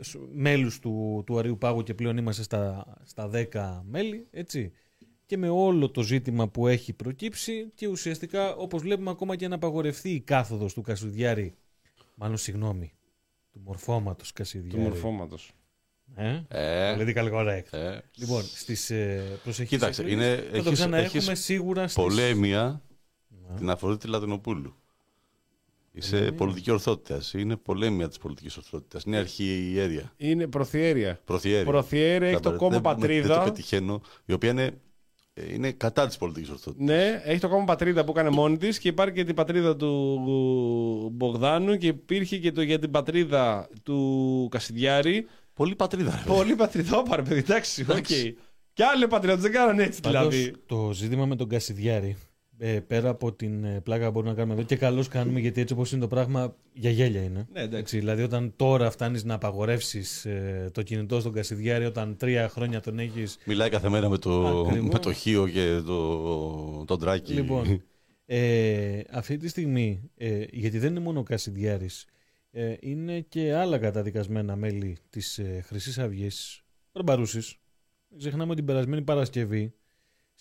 σ- 0.00 0.18
μέλους 0.34 0.78
του, 0.78 1.22
του 1.26 1.38
Αριού 1.38 1.58
Πάγου 1.58 1.82
και 1.82 1.94
πλέον 1.94 2.16
είμαστε 2.16 2.42
στα, 2.42 2.96
στα 3.04 3.30
10 3.34 3.80
μέλη, 3.84 4.26
έτσι. 4.30 4.72
Και 5.26 5.36
με 5.36 5.48
όλο 5.48 5.90
το 5.90 6.02
ζήτημα 6.02 6.48
που 6.48 6.66
έχει 6.66 6.92
προκύψει 6.92 7.70
και 7.74 7.86
ουσιαστικά 7.86 8.54
όπως 8.54 8.82
βλέπουμε 8.82 9.10
ακόμα 9.10 9.36
και 9.36 9.48
να 9.48 9.54
απαγορευτεί 9.54 10.10
η 10.10 10.20
κάθοδος 10.20 10.74
του 10.74 10.82
Κασιδιάρη, 10.82 11.54
μάλλον 12.20 12.36
συγγνώμη, 12.36 12.92
του 13.52 13.60
μορφώματος 13.64 14.28
Του 14.28 14.34
Κασιδιάρη. 14.34 14.82
μορφώματος. 14.88 15.52
Ε, 16.14 16.40
Ε, 16.48 16.96
political 16.98 17.32
correct. 17.32 17.72
ε, 17.78 17.98
Λοιπόν, 18.14 18.42
στις 18.42 18.90
ε, 18.90 19.22
προσεχείς 19.42 19.70
Κοίταξε, 19.78 20.02
εκλογές 20.02 20.24
είναι- 20.26 20.42
θα 20.42 20.50
το 20.50 20.56
έχεις- 20.56 20.72
ξαναέχουμε 20.72 21.22
έχεις 21.32 21.44
σίγουρα 21.44 21.88
στις... 21.88 22.02
πολέμια 22.04 22.82
Ναι. 23.50 23.56
την 23.58 23.70
Αφροδίτη 23.70 24.06
Λατινοπούλου. 24.08 24.74
Είσαι 25.92 26.32
πολιτική 26.32 26.70
ορθότητας. 26.70 27.32
Είναι 27.34 27.56
πολέμια 27.56 28.08
της 28.08 28.18
πολιτικής 28.18 28.56
ορθότητας. 28.56 29.02
Είναι 29.02 29.16
αρχιέρεια. 29.16 30.12
Είναι 30.16 30.46
προθιέρεια. 30.46 31.20
Προθιέρεια. 31.24 31.64
Προθιέρεια 31.64 32.28
έχει 32.28 32.40
το 32.40 32.48
Δεν- 32.50 32.58
κόμμα 32.58 32.70
δεν- 32.72 32.82
Δεν 32.82 32.92
Πατρίδα. 32.96 33.38
το 33.38 33.44
πετυχαίνω. 33.44 34.00
Η 34.24 34.32
οποία 34.32 34.50
είναι, 34.50 34.64
ε, 34.64 34.70
είναι 35.54 35.70
κατά 35.70 36.06
της 36.06 36.16
πολιτικής 36.16 36.48
ορθότητας. 36.50 36.86
Ναι, 36.86 37.20
έχει 37.24 37.40
το 37.40 37.48
κόμμα 37.48 37.64
Πατρίδα 37.64 38.04
που 38.04 38.10
έκανε 38.10 38.30
μόνη 38.30 38.56
της 38.56 38.78
και 38.78 38.88
υπάρχει 38.88 39.14
και 39.14 39.24
την 39.24 39.34
πατρίδα 39.34 39.76
του 39.76 41.10
Μπογδάνου 41.12 41.76
και 41.76 41.86
υπήρχε 41.86 42.38
και 42.38 42.52
το 42.52 42.62
για 42.62 42.78
την 42.78 42.90
πατρίδα 42.90 43.68
του 43.82 44.48
Κασιδιάρη. 44.50 45.26
Πολύ 45.54 45.74
πατρίδα. 45.74 46.22
ρε. 46.26 46.32
Πολύ 46.32 46.54
πατριδόπαρ, 46.54 47.22
παιδί, 47.22 47.38
εντάξει, 47.38 47.86
οκ. 47.90 48.06
Και 48.72 48.84
άλλοι 48.84 49.06
πατριώτες 49.08 49.40
δεν 49.40 49.52
κάνανε 49.52 49.82
έτσι 49.82 50.00
Πάντως, 50.00 50.34
δηλαδή. 50.36 50.56
το 50.66 50.90
ζήτημα 50.92 51.26
με 51.26 51.36
τον 51.36 51.48
Κασιδιάρη, 51.48 52.16
ε, 52.62 52.80
πέρα 52.80 53.08
από 53.08 53.32
την 53.32 53.64
ε, 53.64 53.80
πλάκα 53.80 54.06
που 54.06 54.12
μπορούμε 54.12 54.30
να 54.30 54.36
κάνουμε 54.36 54.54
εδώ, 54.54 54.62
και 54.62 54.76
καλώς 54.76 55.08
κάνουμε 55.08 55.40
γιατί 55.40 55.60
έτσι 55.60 55.72
όπως 55.74 55.92
είναι 55.92 56.00
το 56.00 56.08
πράγμα, 56.08 56.56
για 56.72 56.90
γέλια 56.90 57.22
είναι. 57.22 57.46
Ναι, 57.52 57.60
εντάξει. 57.60 57.78
Έτσι, 57.80 57.98
δηλαδή, 57.98 58.22
όταν 58.22 58.52
τώρα 58.56 58.90
φτάνεις 58.90 59.24
να 59.24 59.34
απαγορεύσεις 59.34 60.26
το 60.72 60.82
κινητό 60.82 61.20
στον 61.20 61.32
Κασιδιάρη, 61.32 61.84
όταν 61.84 62.16
τρία 62.16 62.48
χρόνια 62.48 62.80
τον 62.80 62.98
έχει. 62.98 63.24
Μιλάει 63.44 63.68
κάθε 63.68 63.88
μέρα 63.88 64.08
με 64.08 64.18
το, 64.18 64.58
Ακριβώς. 64.58 64.92
με 64.92 64.98
το 64.98 65.12
Χίο 65.12 65.48
και 65.48 65.80
το, 65.86 66.84
τον 66.84 66.98
Τράκη. 66.98 67.32
Λοιπόν, 67.32 67.82
ε, 68.32 69.00
αυτή 69.10 69.36
τη 69.36 69.48
στιγμή, 69.48 70.10
ε, 70.16 70.44
γιατί 70.50 70.78
δεν 70.78 70.90
είναι 70.90 71.00
μόνο 71.00 71.20
ο 71.20 71.22
Κασιδιάρης, 71.22 72.06
ε, 72.50 72.74
είναι 72.80 73.20
και 73.20 73.54
άλλα 73.54 73.78
καταδικασμένα 73.78 74.56
μέλη 74.56 74.96
της 75.10 75.38
ε, 75.38 75.62
Χρυσής 75.66 75.98
Αυγής, 75.98 76.64
Μπαρμπαρούσης. 76.92 77.56
Μην 78.08 78.18
Ξεχνάμε 78.18 78.50
ότι 78.50 78.54
την 78.54 78.64
περασμένη 78.64 79.02
Παρασκευή, 79.02 79.74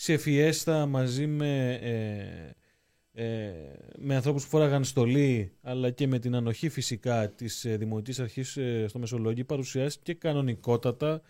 σε 0.02 0.18
φιέστα 0.18 0.86
μαζί 0.86 1.28
με, 1.28 1.74
ε, 1.74 3.24
ε, 3.24 3.54
με 3.98 4.16
ανθρώπους 4.16 4.44
που 4.44 4.50
φόραγαν 4.50 4.84
στολή, 4.84 5.52
αλλά 5.62 5.92
και 5.92 6.08
με 6.08 6.20
την 6.20 6.36
ανοχή 6.36 6.70
φυσικά 6.70 7.30
της 7.30 7.66
ε, 7.66 7.78
Δημοτικής 7.78 8.20
Αρχής 8.20 8.58
ε, 8.58 8.86
στο 8.88 9.00
Μεσολόγιο, 9.00 9.46
παρουσιάστηκε 9.46 10.14
κανονικότατα 10.14 11.22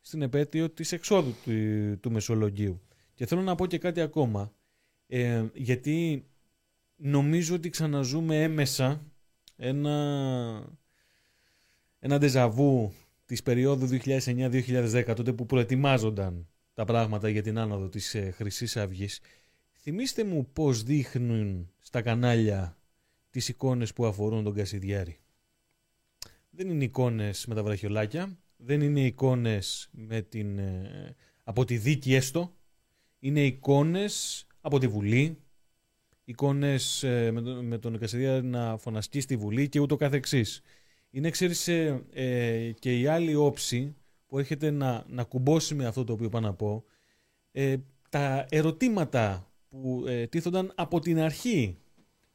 στην 0.00 0.22
επέτειο 0.22 0.70
της 0.70 0.92
εξόδου 0.92 1.34
του, 1.44 1.52
του 2.00 2.10
Μεσολογγίου. 2.10 2.80
Και 3.14 3.26
θέλω 3.26 3.42
να 3.42 3.54
πω 3.54 3.66
και 3.66 3.78
κάτι 3.78 4.00
ακόμα, 4.00 4.52
ε, 5.06 5.44
γιατί 5.54 6.26
νομίζω 6.96 7.54
ότι 7.54 7.70
ξαναζούμε 7.70 8.42
έμεσα 8.42 9.04
ένα, 9.56 10.74
ένα 11.98 12.18
ντεζαβού 12.18 12.92
της 13.24 13.42
περίοδου 13.42 13.86
2009-2010, 13.86 15.12
τότε 15.16 15.32
που 15.32 15.46
προετοιμάζονταν 15.46 16.48
τα 16.74 16.84
πράγματα 16.84 17.28
για 17.28 17.42
την 17.42 17.58
άνοδο 17.58 17.88
της 17.88 18.14
ε, 18.14 18.30
Χρυσής 18.30 18.76
Αυγής. 18.76 19.20
Θυμήστε 19.72 20.24
μου 20.24 20.48
πώς 20.52 20.82
δείχνουν 20.82 21.70
στα 21.80 22.02
κανάλια 22.02 22.78
τις 23.30 23.48
εικόνες 23.48 23.92
που 23.92 24.06
αφορούν 24.06 24.44
τον 24.44 24.54
Κασιδιάρη. 24.54 25.18
Δεν 26.50 26.70
είναι 26.70 26.84
εικόνες 26.84 27.46
με 27.46 27.54
τα 27.54 27.62
βραχιολάκια, 27.62 28.38
δεν 28.56 28.80
είναι 28.80 29.00
εικόνες 29.00 29.88
με 29.92 30.22
την, 30.22 30.58
ε, 30.58 31.16
από 31.44 31.64
τη 31.64 31.78
δίκη 31.78 32.14
έστω, 32.14 32.56
είναι 33.18 33.44
εικόνες 33.44 34.46
από 34.60 34.78
τη 34.78 34.88
Βουλή, 34.88 35.38
εικόνες 36.24 37.02
ε, 37.02 37.30
με, 37.30 37.42
τον, 37.42 37.64
με 37.64 37.78
τον 37.78 37.98
Κασιδιάρη 37.98 38.46
να 38.46 38.76
φωνασκεί 38.76 39.20
στη 39.20 39.36
Βουλή 39.36 39.68
και 39.68 39.80
ούτω 39.80 39.96
καθεξής. 39.96 40.62
Είναι, 41.10 41.30
ξέρεις, 41.30 41.68
ε, 41.68 42.04
ε, 42.12 42.72
και 42.72 43.00
η 43.00 43.06
άλλη 43.06 43.34
όψη 43.34 43.94
που 44.34 44.40
έρχεται 44.40 44.70
να, 44.70 45.04
να 45.08 45.24
κουμπώσει 45.24 45.74
με 45.74 45.86
αυτό 45.86 46.04
το 46.04 46.12
οποίο 46.12 46.28
πάω 46.28 46.40
να 46.40 46.54
πω, 46.54 46.84
ε, 47.52 47.76
τα 48.08 48.46
ερωτήματα 48.48 49.52
που 49.68 50.04
ε, 50.06 50.26
τίθονταν 50.26 50.72
από 50.74 51.00
την 51.00 51.18
αρχή 51.18 51.78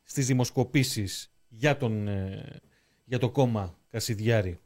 στις 0.04 0.26
δημοσκοπήσεις 0.26 1.32
για, 1.50 1.78
τον, 1.78 2.08
ε, 2.08 2.60
για 3.06 3.20
το 3.20 3.30
κόμμα 3.30 3.78
Κασιδιάρη. 3.90 4.60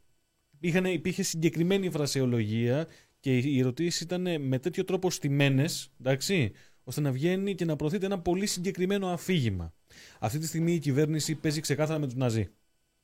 Είχαν, 0.59 0.85
υπήρχε 0.85 1.23
συγκεκριμένη 1.23 1.89
φρασεολογία 1.89 2.87
και 3.19 3.37
οι 3.37 3.59
ερωτήσεις 3.59 4.01
ήταν 4.01 4.41
με 4.41 4.59
τέτοιο 4.59 4.83
τρόπο 4.83 5.11
στημένες, 5.11 5.91
εντάξει, 5.99 6.51
ώστε 6.83 7.01
να 7.01 7.11
βγαίνει 7.11 7.55
και 7.55 7.65
να 7.65 7.75
προωθείται 7.75 8.05
ένα 8.05 8.19
πολύ 8.19 8.45
συγκεκριμένο 8.45 9.07
αφήγημα. 9.07 9.73
Αυτή 10.19 10.39
τη 10.39 10.47
στιγμή 10.47 10.73
η 10.73 10.79
κυβέρνηση 10.79 11.35
παίζει 11.35 11.59
ξεκάθαρα 11.59 11.99
με 11.99 12.05
τους 12.05 12.15
Ναζί. 12.15 12.47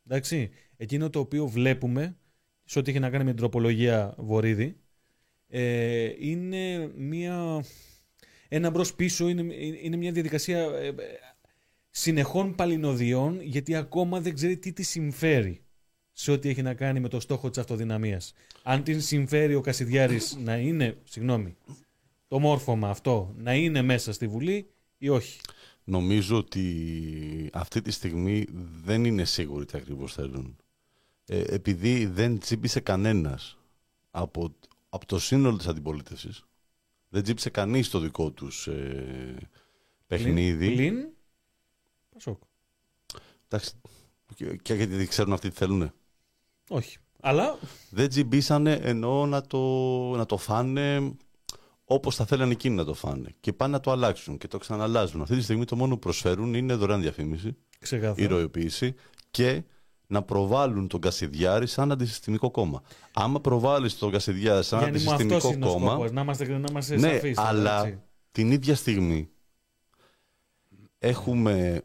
Εντάξει, 0.05 0.49
εκείνο 0.77 1.09
το 1.09 1.19
οποίο 1.19 1.47
βλέπουμε, 1.47 2.17
σε 2.69 2.79
ό,τι 2.79 2.89
έχει 2.89 2.99
να 2.99 3.09
κάνει 3.09 3.23
με 3.23 3.29
την 3.29 3.39
τροπολογία 3.39 4.13
Βορύδη, 4.17 4.77
ε, 5.47 6.11
είναι 6.19 6.91
μια, 6.95 7.65
ένα 8.47 8.69
μπρος 8.69 8.93
πίσω, 8.93 9.27
είναι, 9.27 9.55
είναι 9.81 9.95
μια 9.95 10.11
διαδικασία 10.11 10.59
ε, 10.59 10.87
ε, 10.87 10.93
συνεχών 11.89 12.55
παλινοδιών, 12.55 13.41
γιατί 13.41 13.75
ακόμα 13.75 14.21
δεν 14.21 14.33
ξέρει 14.33 14.57
τι 14.57 14.73
τη 14.73 14.83
συμφέρει 14.83 15.61
σε 16.11 16.31
ό,τι 16.31 16.49
έχει 16.49 16.61
να 16.61 16.73
κάνει 16.73 16.99
με 16.99 17.07
το 17.07 17.19
στόχο 17.19 17.49
της 17.49 17.57
αυτοδυναμίας. 17.57 18.33
Αν 18.63 18.83
την 18.83 19.01
συμφέρει 19.01 19.55
ο 19.55 19.61
Κασιδιάρης 19.61 20.37
να 20.43 20.57
είναι, 20.57 20.97
συγγνώμη, 21.03 21.55
το 22.27 22.39
μόρφωμα 22.39 22.89
αυτό 22.89 23.33
να 23.37 23.53
είναι 23.53 23.81
μέσα 23.81 24.13
στη 24.13 24.27
Βουλή 24.27 24.69
ή 24.97 25.09
όχι; 25.09 25.39
Νομίζω 25.83 26.37
ότι 26.37 27.49
αυτή 27.53 27.81
τη 27.81 27.91
στιγμή 27.91 28.45
δεν 28.83 29.05
είναι 29.05 29.25
σίγουροι 29.25 29.65
τι 29.65 29.77
ακριβώς 29.77 30.13
θέλουν. 30.13 30.57
Ε, 31.31 31.43
επειδή 31.47 32.05
δεν 32.05 32.39
τσίπησε 32.39 32.79
κανένας 32.79 33.57
από, 34.11 34.55
από 34.89 35.05
το 35.05 35.19
σύνολο 35.19 35.57
της 35.57 35.67
αντιπολίτευσης, 35.67 36.45
δεν 37.09 37.23
τσίπησε 37.23 37.49
κανείς 37.49 37.89
το 37.89 37.99
δικό 37.99 38.31
τους 38.31 38.67
ε, 38.67 39.35
παιχνίδι. 40.07 40.73
Πλην, 40.73 41.07
Πασόκ. 42.09 42.41
Εντάξει, 43.47 43.73
και, 44.35 44.55
και 44.55 44.73
γιατί 44.73 44.95
δεν 44.95 45.07
ξέρουν 45.07 45.33
αυτοί 45.33 45.49
τι 45.49 45.55
θέλουν. 45.55 45.91
Όχι. 46.69 46.97
Αλλά 47.21 47.57
Δεν 47.89 48.09
τσιμπήσανε 48.09 48.73
ενώ 48.73 49.25
να 49.25 49.41
το, 49.41 49.59
να 50.15 50.25
το 50.25 50.37
φάνε 50.37 51.13
όπως 51.83 52.15
θα 52.15 52.25
θέλανε 52.25 52.51
εκείνοι 52.51 52.75
να 52.75 52.85
το 52.85 52.93
φάνε. 52.93 53.35
Και 53.39 53.53
πάνε 53.53 53.71
να 53.71 53.79
το 53.79 53.91
αλλάξουν 53.91 54.37
και 54.37 54.47
το 54.47 54.57
ξαναλάζουν. 54.57 55.21
Αυτή 55.21 55.35
τη 55.35 55.41
στιγμή 55.41 55.65
το 55.65 55.75
μόνο 55.75 55.93
που 55.93 55.99
προσφέρουν 55.99 56.53
είναι 56.53 56.73
δωρεάν 56.75 57.01
διαφήμιση, 57.01 57.55
ξεκάθαρα. 57.79 58.21
ηρωοποίηση 58.21 58.95
και 59.31 59.63
να 60.11 60.21
προβάλλουν 60.21 60.87
τον 60.87 61.01
Κασιδιάρη 61.01 61.67
σαν 61.67 61.91
αντισυστημικό 61.91 62.51
κόμμα. 62.51 62.81
Άμα 63.13 63.39
προβάλλεις 63.39 63.97
τον 63.97 64.11
Κασιδιάρη 64.11 64.63
σαν 64.63 64.79
Γιάννη 64.79 65.03
μου, 65.03 65.11
αυτός 65.11 65.25
αντισυστημικό 65.25 65.55
είναι 65.55 65.65
ο 65.65 65.73
κόμμα, 65.73 65.91
σκοπός. 65.91 66.11
Να 66.11 66.21
είμαστε, 66.21 66.57
να 66.57 66.67
είμαστε 66.69 66.95
ναι, 66.95 67.13
σαφείς 67.13 67.35
τώρα, 67.35 67.47
αλλά 67.47 67.85
έτσι. 67.85 68.01
την 68.31 68.51
ίδια 68.51 68.75
στιγμή 68.75 69.29
έχουμε 70.99 71.81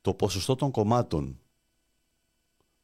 το 0.00 0.14
ποσοστό 0.14 0.54
των 0.54 0.70
κομμάτων 0.70 1.38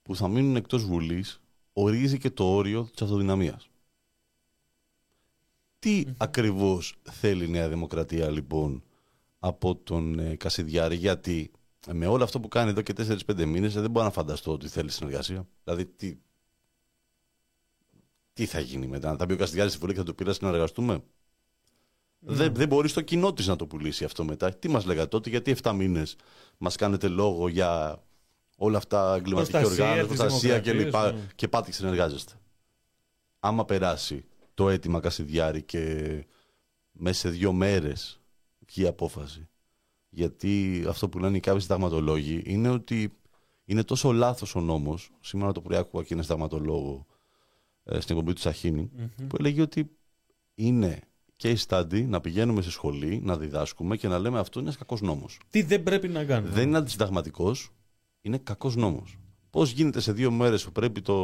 που 0.02 0.16
θα 0.16 0.28
μείνουν 0.28 0.56
εκτός 0.56 0.84
Βουλής 0.84 1.40
ορίζει 1.72 2.18
και 2.18 2.30
το 2.30 2.44
όριο 2.44 2.88
της 2.92 3.02
αυτοδυναμίας. 3.02 3.70
Τι 5.78 6.04
ακριβώς 6.16 6.94
θέλει 7.10 7.44
η 7.44 7.48
Νέα 7.48 7.68
Δημοκρατία 7.68 8.30
λοιπόν 8.30 8.82
από 9.38 9.76
τον 9.76 10.18
ε, 10.18 10.36
Κασιδιάρη, 10.36 10.96
γιατί 10.96 11.50
με 11.86 12.06
όλο 12.06 12.24
αυτό 12.24 12.40
που 12.40 12.48
κάνει 12.48 12.70
εδώ 12.70 12.82
και 12.82 12.94
4-5 12.96 13.44
μήνες, 13.46 13.74
δεν 13.74 13.90
μπορώ 13.90 14.06
να 14.06 14.12
φανταστώ 14.12 14.52
ότι 14.52 14.68
θέλει 14.68 14.90
συνεργασία. 14.90 15.46
Δηλαδή, 15.64 15.86
τι, 15.86 16.18
τι 18.32 18.46
θα 18.46 18.60
γίνει 18.60 18.86
μετά, 18.86 19.10
να 19.10 19.16
τα 19.16 19.24
μπει 19.24 19.32
ο 19.32 19.36
Καστιγιάρη 19.36 19.70
στη 19.70 19.78
Βουλή 19.78 19.92
και 19.92 19.98
θα 19.98 20.04
του 20.04 20.14
πει 20.14 20.24
να 20.24 20.32
συνεργαστούμε. 20.32 21.02
Δεν, 22.18 22.54
δεν 22.54 22.68
μπορεί 22.68 22.88
στο 22.88 23.00
κοινό 23.00 23.32
της 23.32 23.46
να 23.46 23.56
το 23.56 23.66
πουλήσει 23.66 24.04
αυτό 24.04 24.24
μετά. 24.24 24.54
Τι 24.54 24.68
μας 24.68 24.84
λέγατε 24.84 25.08
τότε, 25.08 25.30
γιατί 25.30 25.56
7 25.62 25.72
μήνες 25.74 26.16
μας 26.58 26.76
κάνετε 26.76 27.08
λόγο 27.08 27.48
για 27.48 28.02
όλα 28.56 28.78
αυτά 28.78 29.14
εγκληματική 29.14 29.52
Προστασία 29.52 29.84
οργάνωση, 29.84 30.08
της 30.08 30.18
προστασία 30.18 30.60
δημοκρατίας, 30.60 31.10
κλπ. 31.10 31.14
ναι. 31.14 31.26
Και 31.34 31.48
πάτε 31.48 31.70
και 31.70 31.76
συνεργάζεστε. 31.76 32.32
Άμα 33.40 33.64
περάσει 33.64 34.24
το 34.54 34.68
αίτημα 34.68 35.00
Κασιδιάρη 35.00 35.62
και 35.62 36.24
μέσα 36.92 37.20
σε 37.20 37.28
δύο 37.28 37.52
μέρες 37.52 38.20
βγει 38.66 38.82
η 38.82 38.86
απόφαση. 38.86 39.48
Γιατί 40.10 40.84
αυτό 40.88 41.08
που 41.08 41.18
λένε 41.18 41.36
οι 41.36 41.40
κάποιοι 41.40 41.60
συνταγματολόγοι 41.60 42.42
είναι 42.44 42.68
ότι 42.68 43.12
είναι 43.64 43.84
τόσο 43.84 44.12
λάθος 44.12 44.54
ο 44.54 44.60
νόμος. 44.60 45.10
Σήμερα 45.20 45.52
το 45.52 45.60
πρωί 45.60 45.78
άκουγα 45.78 46.04
και 46.04 46.14
ένα 46.14 46.22
συνταγματολόγο 46.22 47.06
ε, 47.84 48.00
στην 48.00 48.16
εκπομπή 48.16 48.34
του 48.34 48.40
σαχινη 48.40 48.90
που 49.26 49.36
έλεγε 49.38 49.62
ότι 49.62 49.90
είναι 50.54 51.00
case 51.42 51.56
study 51.66 52.06
να 52.06 52.20
πηγαίνουμε 52.20 52.62
σε 52.62 52.70
σχολή, 52.70 53.20
να 53.24 53.36
διδάσκουμε 53.36 53.96
και 53.96 54.08
να 54.08 54.18
λέμε 54.18 54.38
αυτό 54.38 54.58
είναι 54.58 54.68
ένας 54.68 54.80
κακός 54.80 55.00
νόμος. 55.00 55.40
Τι 55.50 55.62
δεν 55.62 55.82
πρέπει 55.82 56.08
να 56.08 56.24
κάνουμε. 56.24 56.52
Δεν 56.52 56.68
είναι 56.68 56.76
αντισυνταγματικός, 56.76 57.70
είναι 58.20 58.38
κακός 58.38 58.76
νόμος. 58.76 59.18
Πώς 59.50 59.70
γίνεται 59.70 60.00
σε 60.00 60.12
δύο 60.12 60.30
μέρες 60.30 60.64
που 60.64 60.72
πρέπει 60.72 61.00
το. 61.00 61.14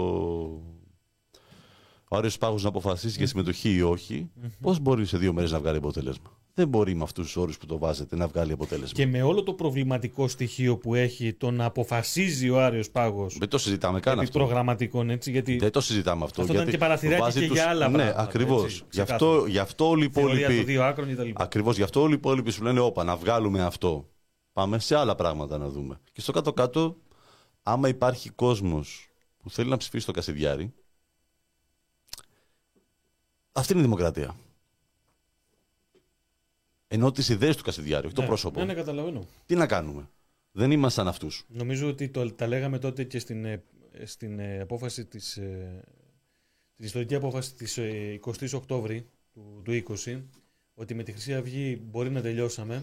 Ο 2.09 2.17
Άριος 2.17 2.39
Πάγος 2.39 2.63
να 2.63 2.69
αποφασίσει 2.69 3.19
για 3.19 3.27
συμμετοχή 3.27 3.75
ή 3.75 3.83
όχι, 3.83 4.31
πώς 4.61 4.79
μπορεί 4.79 5.07
σε 5.07 5.19
δύο 5.19 5.33
μέρες 5.33 5.51
να 5.51 5.59
βγάλει 5.59 5.77
αποτέλεσμα. 5.77 6.36
Δεν 6.59 6.69
μπορεί 6.69 6.95
με 6.95 7.03
αυτούς 7.03 7.25
τους 7.25 7.37
όρους 7.37 7.59
που 7.59 7.67
το 7.67 7.79
βάζετε 7.79 8.17
να 8.17 8.27
βγάλει 8.29 8.53
αποτέλεσμα. 8.53 8.93
Και 8.93 9.07
με 9.07 9.23
όλο 9.23 9.43
το 9.43 9.53
προβληματικό 9.55 10.29
στοιχείο 10.29 10.77
που 10.77 10.95
έχει 10.95 11.33
το 11.33 11.51
να 11.51 11.65
αποφασίζει 11.65 12.51
ο 12.51 12.61
Άριος 12.63 12.91
Πάγος 12.91 13.37
Δεν 13.39 13.49
το 13.49 13.59
συζητάμε 13.59 14.01
καν 14.01 14.15
επί 14.19 14.25
αυτό. 14.27 14.39
προγραμματικών, 14.39 15.11
έτσι, 15.11 15.31
γιατί 15.31 15.57
Δεν 15.57 15.71
το 15.71 15.81
συζητάμε 15.81 16.25
αυτό. 16.25 16.41
Αυτό 16.41 16.53
ήταν 16.55 16.65
γιατί 16.65 16.71
και 16.79 16.85
παραθυράκι 16.85 17.21
βάζει 17.23 17.41
και 17.41 17.45
για 17.53 17.69
άλλα 17.69 17.89
Ναι, 17.89 17.97
πράγματα, 17.97 18.21
ακριβώς. 18.21 18.65
έτσι, 18.65 18.83
Γι, 18.91 19.01
αυτό, 19.01 19.15
ξεκάθαρα. 19.17 19.49
γι' 19.49 19.59
αυτό 19.59 19.89
όλοι 19.89 20.05
οι 20.05 20.11
θεωρία 20.13 20.33
των 20.35 20.41
υπόλοιποι. 20.43 20.65
δύο 20.65 20.85
άκρων 20.85 21.15
κτλ. 21.15 21.31
Ακριβώς 21.35 21.77
γι' 21.77 21.83
αυτό 21.83 22.01
όλοι 22.03 22.13
οι 22.13 22.17
υπόλοιποι 22.17 22.51
σου 22.51 22.63
λένε: 22.63 22.81
Όπα, 22.81 23.05
να 23.05 23.17
βγάλουμε 23.17 23.63
αυτό. 23.63 24.09
Πάμε 24.53 24.79
σε 24.79 24.97
άλλα 24.97 25.15
πράγματα 25.15 25.59
να 25.59 25.69
δούμε. 25.69 26.01
Και 26.13 26.21
στο 26.21 26.33
κάτω-κάτω, 26.33 26.97
άμα 27.63 27.89
υπάρχει 27.89 28.31
κόσμος 28.31 29.09
που 29.39 29.51
θέλει 29.51 29.69
να 29.69 29.77
ψηφίσει 29.77 30.07
το 30.07 30.13
Κασιδιάρη, 30.13 30.73
αυτή 33.53 33.73
είναι 33.73 33.81
η 33.81 33.85
δημοκρατία. 33.85 34.37
Ενώ 36.89 37.13
τις 37.13 37.29
ιδέες 37.29 37.57
του 37.57 37.63
Κασιδιάρη, 37.63 38.07
όχι 38.07 38.15
το 38.15 38.21
Ναι, 38.21 38.27
πρόσωπο. 38.27 38.61
Ναι, 38.61 38.67
ναι, 38.67 38.75
καταλαβαίνω. 38.75 39.27
Τι 39.47 39.55
να 39.55 39.67
κάνουμε; 39.67 40.09
Δεν 40.53 40.71
ήμασταν 40.71 41.09
αυτούς. 41.09 41.45
Νομίζω 41.49 41.89
ότι 41.89 42.09
το, 42.09 42.33
τα 42.33 42.47
λέγαμε 42.47 42.79
τότε 42.79 43.05
και 43.05 43.19
στην, 43.19 43.45
ε, 43.45 43.63
στην 44.05 44.39
ε, 44.39 44.61
απόφαση 44.61 45.05
της, 45.05 45.37
ε, 45.37 45.85
την 46.77 46.85
ιστορική 46.85 47.15
απόφαση 47.15 47.55
της 47.55 47.79
ε, 47.79 48.21
20 48.25 48.33
Οκτώβρη 48.55 49.07
του, 49.33 49.63
του 49.65 49.83
20 50.05 50.23
ότι 50.75 50.95
με 50.95 51.03
τη 51.03 51.13
Χρυσή 51.13 51.35
Αυγή 51.35 51.81
μπορεί 51.83 52.11
να 52.11 52.21
τελειώσαμε. 52.21 52.83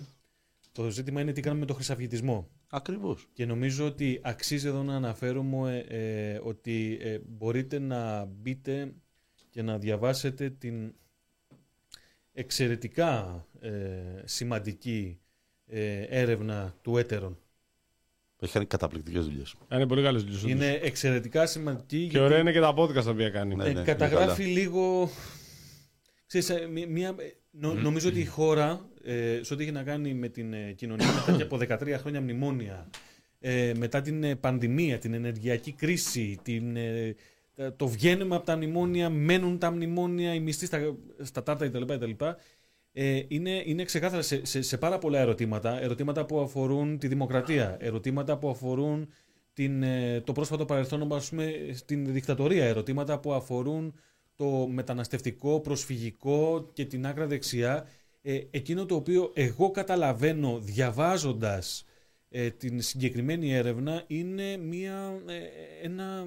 Το 0.72 0.90
ζήτημα 0.90 1.22
είναι 1.22 1.32
τι 1.32 1.42
κάνουμε 1.42 1.60
με 1.60 1.66
τον 1.66 1.76
χρυσαυγητισμό. 1.76 2.50
Ακριβώς. 2.70 3.28
Και 3.34 3.46
νομίζω 3.46 3.86
ότι 3.86 4.20
αξίζει 4.24 4.68
εδώ 4.68 4.84
να 4.84 4.96
αναφέρουμε 4.96 5.86
ε, 5.88 6.40
ότι 6.44 6.98
ε, 7.02 7.20
μπορείτε 7.28 7.80
να 7.80 8.26
μπείτε 8.26 8.94
και 9.50 9.62
να 9.62 9.78
διαβάσετε 9.78 10.50
την 10.50 10.94
εξαιρετικά 12.34 13.46
ε, 13.60 13.72
σημαντική 14.24 15.20
ε, 15.68 16.02
έρευνα 16.02 16.76
του 16.82 16.98
Έτερον. 16.98 17.38
Έχει 18.40 18.54
κάνει 18.54 18.66
καταπληκτικές 18.66 19.26
δουλειές. 19.26 19.56
Είναι 19.74 19.88
πολύ 19.88 20.02
καλές 20.04 20.24
δουλειές. 20.24 20.44
Είναι 20.44 20.80
εξαιρετικά 20.84 21.46
σημαντική 21.46 22.08
Και 22.12 22.20
ωραία 22.20 22.40
είναι 22.40 22.52
και 22.52 22.60
τα 22.60 22.74
podcast 22.78 23.04
τα 23.04 23.10
οποία 23.10 23.30
κάνει. 23.30 23.56
Ναι, 23.56 23.66
ε, 23.66 23.74
ναι, 23.74 23.82
καταγράφει 23.84 24.44
είναι 24.44 24.60
λίγο... 24.60 25.10
Ξέρεις, 26.28 26.50
ε, 26.50 26.68
μία- 26.68 26.88
μία, 26.88 27.16
νο- 27.52 27.74
νομίζω 27.74 28.10
ότι 28.10 28.20
η 28.20 28.26
χώρα, 28.26 28.90
ε, 29.04 29.40
σε 29.44 29.54
ό,τι 29.54 29.64
έχει 29.64 29.72
να 29.72 29.84
κάνει 29.84 30.14
με 30.14 30.28
την 30.30 30.54
ε, 30.54 30.72
κοινωνία 30.72 31.08
μετά 31.14 31.36
και 31.38 31.44
από 31.44 31.58
13 31.62 31.96
χρόνια 32.00 32.22
μνημόνια, 32.22 32.90
ε, 33.40 33.74
μετά 33.78 34.02
την 34.02 34.24
ε, 34.24 34.36
πανδημία, 34.36 34.98
την 35.00 35.14
ενεργειακή 35.14 35.72
κρίση, 35.72 36.40
την, 36.44 36.76
ε, 36.76 37.16
τα- 37.16 37.16
το 37.76 37.88
βγαίνουμε 37.88 38.36
από 38.36 38.46
τα 38.46 38.56
μνημόνια, 38.56 39.10
μένουν 39.10 39.58
τα 39.58 39.72
μνημόνια, 39.72 40.34
οι 40.34 40.40
μισθοί 40.40 40.66
στα, 40.66 40.96
στα 41.22 41.44
τάρτα 41.44 41.68
κτλ. 41.68 41.86
κτλ. 41.86 42.12
Ε, 42.96 43.22
είναι, 43.28 43.64
είναι 43.66 43.84
ξεκάθαρα 43.84 44.22
σε, 44.22 44.46
σε, 44.46 44.62
σε 44.62 44.78
πάρα 44.78 44.98
πολλά 44.98 45.20
ερωτήματα. 45.20 45.82
Ερωτήματα 45.82 46.26
που 46.26 46.40
αφορούν 46.40 46.98
τη 46.98 47.08
δημοκρατία, 47.08 47.78
ερωτήματα 47.80 48.38
που 48.38 48.50
αφορούν 48.50 49.10
την, 49.54 49.84
ε, 49.84 50.22
το 50.22 50.32
πρόσφατο 50.32 50.66
παρελθόν, 50.66 51.14
ας 51.14 51.30
πούμε, 51.30 51.54
στην 51.74 52.14
δικτατορία, 52.14 52.66
ερωτήματα 52.66 53.20
που 53.20 53.34
αφορούν 53.34 53.94
το 54.36 54.68
μεταναστευτικό, 54.68 55.60
προσφυγικό 55.60 56.70
και 56.74 56.86
την 56.86 57.06
άκρα 57.06 57.28
δεξιά. 57.28 57.88
Ε, 58.22 58.42
εκείνο 58.52 58.86
το 58.86 58.96
οποίο 58.96 59.32
εγώ 59.34 59.72
καταλαβαίνω 59.72 60.60
διαβάζοντας 60.60 61.86
ε, 62.30 62.50
την 62.50 62.82
συγκεκριμένη 62.82 63.54
έρευνα 63.54 64.04
είναι 64.08 64.58
μια, 64.58 65.22
ε, 65.28 65.40
ένα, 65.86 66.26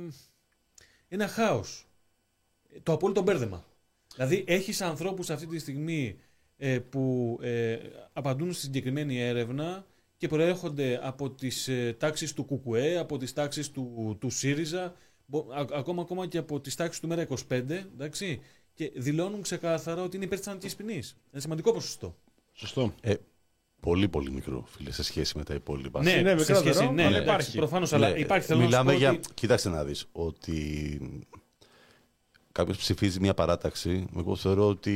ένα 1.09 1.29
χάος. 1.29 1.87
Το 2.83 2.93
απόλυτο 2.93 3.23
μπέρδεμα. 3.23 3.65
Δηλαδή 4.15 4.45
έχεις 4.47 4.81
ανθρώπους 4.81 5.31
αυτή 5.31 5.47
τη 5.47 5.59
στιγμή 5.59 6.19
ε, 6.57 6.79
που 6.79 7.39
ε, 7.43 7.79
απαντούν 8.13 8.53
στη 8.53 8.63
συγκεκριμένη 8.63 9.19
έρευνα 9.21 9.87
και 10.17 10.29
προέρχονται 10.29 11.01
από 11.03 11.31
τις 11.31 11.69
ε, 11.69 11.97
τάξεις 11.99 12.33
του 12.33 12.45
ΚΚΕ, 12.47 12.99
από 12.99 13.17
τις 13.19 13.33
τάξεις 13.33 13.71
του, 13.71 14.17
του 14.21 14.31
ΣΥΡΙΖΑ, 14.31 14.95
μπο- 15.27 15.47
α- 15.53 15.67
ακόμα, 15.73 16.03
ακόμα 16.03 16.27
και 16.27 16.39
από 16.39 16.61
τις 16.61 16.75
τάξεις 16.75 17.01
του 17.01 17.07
ΜΕΡΑ 17.07 17.27
25, 17.49 17.51
εντάξει, 17.71 18.41
και 18.75 18.93
δηλώνουν 18.95 19.43
ξεκάθαρα 19.43 20.03
ότι 20.03 20.17
είναι 20.17 20.25
υπέρ 20.25 20.37
της 20.39 20.47
θανατικής 20.47 20.77
ποινής. 20.77 21.17
Είναι 21.33 21.41
σημαντικό 21.41 21.73
ποσοστό. 21.73 22.17
Σωστό. 22.53 22.95
Ε, 23.01 23.15
πολύ 23.81 24.09
πολύ 24.09 24.31
μικρό, 24.31 24.65
φίλε, 24.77 24.93
σε 24.93 25.03
σχέση 25.03 25.37
με 25.39 25.45
τα 25.45 25.55
υπόλοιπα. 25.55 26.03
Ναι, 26.03 26.13
ναι, 26.15 26.29
σε 26.29 26.35
μικρότερο, 26.35 26.59
σχέση, 26.75 26.91
ναι, 26.93 27.05
αλλά 27.05 27.17
εντάξει, 27.17 27.23
υπάρχει. 27.33 27.57
Προφανώς, 27.57 27.93
αλλά 27.93 28.09
Ναι, 28.11 28.19
υπάρχει. 28.19 28.47
Θέλω 28.47 28.59
να 28.59 28.65
σου 28.65 28.71
Μιλάμε 28.71 28.93
πω 28.93 28.99
για. 28.99 29.11
ότι- 29.11 29.29
Κοίταξε 29.35 29.69
να 29.69 29.85
δεις 29.85 30.07
ότι 30.13 31.01
κάποιος 32.53 32.77
ψηφίζει 32.77 33.21
μια 33.21 33.35
παράταξη. 33.35 34.07
Εγώ 34.17 34.37
θεωρώ 34.37 34.69
ότι 34.69 34.95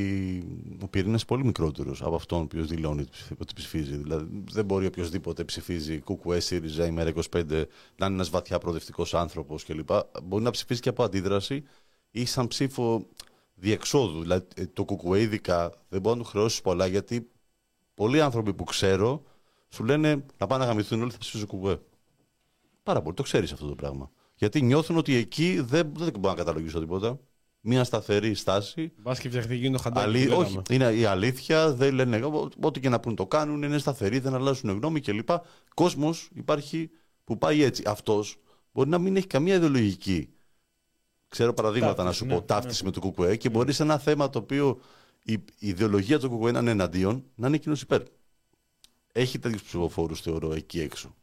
ο 0.83 0.89
πυρήνας 0.89 1.15
είναι 1.21 1.27
πολύ 1.27 1.45
μικρότερος 1.45 2.03
από 2.03 2.15
αυτόν 2.15 2.39
ο 2.39 2.43
οποίο 2.43 2.65
δηλώνει 2.65 3.01
ότι 3.01 3.11
ψηφ- 3.11 3.41
ότι 3.41 3.53
ψηφίζει. 3.55 3.97
Δηλαδή, 3.97 4.43
δεν 4.51 4.65
μπορεί 4.65 4.87
οποιοδήποτε 4.87 5.45
ψηφίζει 5.45 5.99
ΚΚΕ, 5.99 6.41
ΣΥΡΙΖΑ, 6.41 6.87
ημέρα 6.87 7.09
25 7.09 7.67
να 7.97 8.07
είναι 8.07 8.15
ένας 8.15 8.31
βαθιά 8.31 8.59
προοδευτικός 8.59 9.15
άνθρωπος 9.15 9.65
κλπ. 9.65 9.91
Μπορεί 10.23 10.43
να 10.43 10.51
ψηφίσει 10.51 10.81
και 10.81 10.89
από 10.89 11.03
αντίδραση 11.05 11.63
ή 12.11 12.25
σαν 12.25 12.47
ψήφο 12.49 13.07
διεξόδου. 13.55 14.21
Δηλαδή, 14.21 14.47
ε, 14.57 14.65
το 14.73 14.85
ΚΚΕ 14.85 15.21
ειδικά 15.21 15.73
δεν 15.89 16.01
μπορεί 16.01 16.17
να 16.19 16.23
του 16.23 16.29
χρεώσεις 16.29 16.61
πολλά 16.61 16.87
γιατί 16.87 17.29
πολλοί 18.01 18.21
άνθρωποι 18.21 18.55
που 18.55 18.65
ξέρω 18.65 19.23
σου 19.69 19.85
λένε 19.85 20.25
να 20.37 20.47
πάνε 20.47 20.65
να 20.65 20.71
γαμηθούν 20.71 21.01
όλοι 21.03 21.11
θα 21.11 21.19
ψηφίσουν 21.19 21.49
ΚΚΕ. 21.49 21.81
Πάρα 22.83 23.03
πολύ. 23.03 23.15
Το 23.15 23.23
ξέρεις 23.23 23.53
αυτό 23.53 23.67
το 23.67 23.75
πράγμα. 23.75 24.11
Γιατί 24.35 24.63
νιώθουν 24.63 24.97
ότι 24.97 25.15
εκεί 25.15 25.61
δεν, 25.61 25.93
δεν 25.97 26.11
μπορώ 26.19 26.35
να 26.35 26.35
καταλογίσω 26.35 26.81
τίποτα. 26.81 27.19
Μια 27.61 27.85
σταθερή 27.85 28.35
στάση. 28.35 28.93
Μπας 28.97 29.21
και 29.21 29.29
φτιαχτεί 29.29 29.55
εκείνο 29.55 29.77
το 29.77 29.83
χαντάκι. 29.83 30.07
Αλή... 30.07 30.27
που 30.27 30.33
Όχι, 30.33 30.41
λέγαμε. 30.49 30.63
είναι 30.71 31.01
η 31.01 31.05
αλήθεια. 31.05 31.73
Δεν 31.73 31.95
λένε 31.95 32.17
ό- 32.25 32.49
ό,τι 32.63 32.81
και 32.81 32.89
να 32.89 33.01
πούν 33.01 33.15
το 33.15 33.27
κάνουν. 33.27 33.63
Είναι 33.63 33.79
σταθεροί, 33.79 34.19
δεν 34.19 34.35
αλλάζουν 34.35 34.71
γνώμη 34.71 35.01
κλπ. 35.01 35.29
Κόσμος 35.75 36.29
υπάρχει 36.35 36.91
που 37.25 37.39
πάει 37.39 37.63
έτσι. 37.63 37.83
Αυτός 37.87 38.37
μπορεί 38.73 38.89
να 38.89 38.99
μην 38.99 39.17
έχει 39.17 39.27
καμία 39.27 39.55
ιδεολογική. 39.55 40.29
Ξέρω 41.29 41.53
παραδείγματα 41.53 42.05
να 42.05 42.13
σου 42.13 42.27
Ταύτιση, 42.27 42.35
πω. 42.35 42.41
ναι, 42.41 42.61
Ταύτιση 42.61 42.85
με 42.85 42.91
το 42.91 43.01
ΚΚΕ 43.01 43.37
και 43.37 43.49
μπορεί 43.49 43.73
σε 43.73 43.83
ένα 43.83 43.99
θέμα 43.99 44.31
το 44.31 44.39
οποίο 44.39 44.81
η, 45.23 45.33
η 45.33 45.69
ιδεολογία 45.69 46.19
του 46.19 46.39
ΚΚΕ 46.39 46.51
να 46.51 46.59
είναι 46.59 46.71
εναντίον, 46.71 47.25
να 47.35 47.47
είναι 47.47 47.57
εκείνος 47.57 47.83
υπέρ. 47.83 48.03
Έχει 49.13 49.39
τέτοιους 49.39 49.63
ψηφοφόρους, 49.63 50.21
θεωρώ, 50.21 50.53
εκεί 50.53 50.81
έξω. 50.81 51.15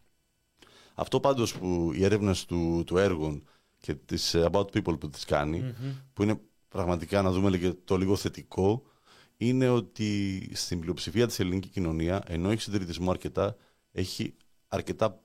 Αυτό 0.96 1.20
πάντως 1.20 1.54
που 1.54 1.92
οι 1.94 2.04
έρευνες 2.04 2.46
του, 2.46 2.84
του 2.86 2.98
έργων 2.98 3.44
και 3.78 3.96
της 3.96 4.36
About 4.38 4.66
People 4.66 5.00
που 5.00 5.10
τις 5.10 5.26
κάνει, 5.26 5.74
που 6.14 6.24
είναι 6.24 6.40
πραγματικά 6.68 7.22
να 7.22 7.32
δούμε 7.32 7.58
και 7.58 7.74
το 7.84 7.98
λίγο 7.98 8.16
θετικό, 8.16 8.84
είναι 9.38 9.70
ότι 9.70 10.42
στην 10.54 10.80
πλειοψηφία 10.80 11.28
της 11.28 11.40
ελληνικής 11.40 11.72
κοινωνίας, 11.72 12.22
ενώ 12.26 12.50
έχει 12.50 12.62
συντηρητισμό 12.62 13.12
αρκετά, 13.12 13.56
έχει 13.92 14.34
αρκετά 14.68 15.22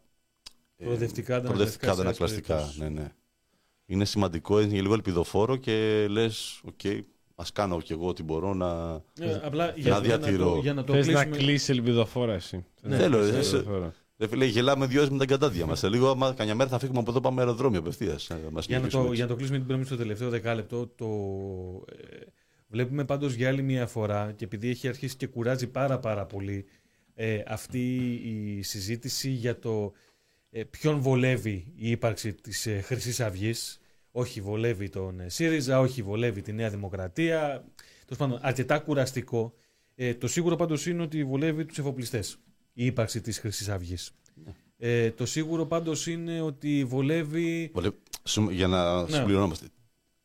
ε, 0.77 0.85
Προοδευτικά, 0.85 1.41
προοδευτικά 1.41 1.91
αντανακλαστικά 1.93 2.55
αντανακλαστικά. 2.55 2.67
στις 2.67 2.79
Ναι, 2.79 3.01
ναι. 3.03 3.13
Είναι 3.87 4.05
σημαντικό, 4.05 4.61
είναι 4.61 4.81
λίγο 4.81 4.95
ελπιδοφόρο 4.95 5.57
και 5.57 6.07
λες, 6.09 6.61
οκ, 6.65 6.81
ας 7.35 7.53
κάνω 7.53 7.81
κι 7.81 7.93
εγώ 7.93 8.09
ό,τι 8.09 8.23
μπορώ 8.23 8.55
να. 8.55 9.01
Ε, 9.21 9.41
απλά 9.45 9.65
για, 9.65 9.75
για, 9.77 9.91
να 9.91 10.01
διατηρώ. 10.01 10.53
το, 10.53 10.59
για 10.59 10.75
να 10.75 10.85
το 10.85 10.93
Θες 10.93 11.07
να 11.07 11.25
κλείσουμε... 11.25 11.37
κλείσει 11.45 11.73
ελπιδοφόρα 11.73 12.33
εσύ. 12.35 12.65
Ναι, 12.83 12.97
Θέλω, 12.97 13.25
Θες 13.25 13.35
ε, 13.37 13.43
σε- 13.43 13.57
ελπιδοφόρα. 13.57 13.95
Ρε 14.19 14.29
φίλε, 14.29 14.45
γελάμε 14.45 14.87
δυο 14.87 14.99
ώρες 15.01 15.13
με 15.13 15.19
τα 15.19 15.25
εγκατάδια 15.25 15.67
μας. 15.67 15.79
Σε 15.79 15.89
λίγο, 15.89 16.09
άμα 16.09 16.35
καμιά 16.35 16.55
μέρα 16.55 16.71
θα 16.71 16.79
φύγουμε 16.79 16.99
από 16.99 17.11
εδώ, 17.11 17.21
πάμε 17.21 17.41
αεροδρόμιο 17.41 17.79
απευθείας. 17.79 18.29
Για 18.67 18.79
να, 18.81 18.89
το, 18.89 19.13
για 19.13 19.25
να 19.25 19.31
το 19.31 19.37
κλείσουμε 19.37 19.59
την 19.59 19.67
πρώμη 19.67 19.85
στο 19.85 19.97
τελευταίο 19.97 20.29
δεκάλεπτο, 20.29 20.87
το, 20.87 21.07
ε, 21.87 22.17
βλέπουμε 22.69 23.05
πάντως 23.05 23.35
για 23.35 23.49
άλλη 23.49 23.63
μια 23.63 23.87
φορά 23.87 24.33
και 24.37 24.45
επειδή 24.45 24.69
έχει 24.69 24.89
αρχίσει 24.89 25.17
και 25.17 25.27
κουράζει 25.27 25.67
πάρα 25.67 25.99
πάρα 25.99 26.27
πολύ 26.27 26.65
ε, 27.15 27.43
αυτή 27.47 28.13
η 28.25 28.63
συζήτηση 28.63 29.31
για 29.31 29.59
το 29.59 29.93
ε, 30.51 30.65
ποιον 30.65 31.01
βολεύει 31.01 31.73
η 31.77 31.91
ύπαρξη 31.91 32.35
της 32.35 32.67
ε, 32.67 32.81
Χρυσής 32.81 33.21
Αυγής. 33.21 33.81
Όχι 34.13 34.41
βολεύει 34.41 34.89
τον 34.89 35.21
ε, 35.21 35.29
ΣΥΡΙΖΑ, 35.29 35.81
όχι 35.81 36.03
βολεύει 36.03 36.43
τη 36.43 36.53
Νέα 36.53 36.71
Δημοκρατία. 36.71 37.65
Τέλος 38.05 38.19
πάντων, 38.19 38.39
αρκετά 38.43 38.79
κουραστικό. 38.79 39.55
Ε, 39.95 40.15
το 40.15 40.27
σίγουρο 40.29 40.57
πάντως 40.57 40.87
είναι 40.87 41.03
ότι 41.03 41.25
βολεύει 41.25 41.65
τους 41.65 41.79
εφοπλιστές 41.79 42.39
η 42.73 42.85
ύπαρξη 42.87 43.21
της 43.21 43.39
Χρυσής 43.39 43.69
Αυγής. 43.69 44.11
Ε, 44.79 45.11
το 45.11 45.27
σίγουρο 45.27 45.67
πάντως 45.67 46.07
είναι 46.07 46.41
ότι 46.41 46.85
βολεύει... 46.85 47.71
Βολε- 47.75 47.93
σου- 48.25 48.51
Για 48.51 48.67
να 48.67 49.03
Ναι. 49.03 49.11
συμπληρωνόμαστε. 49.11 49.67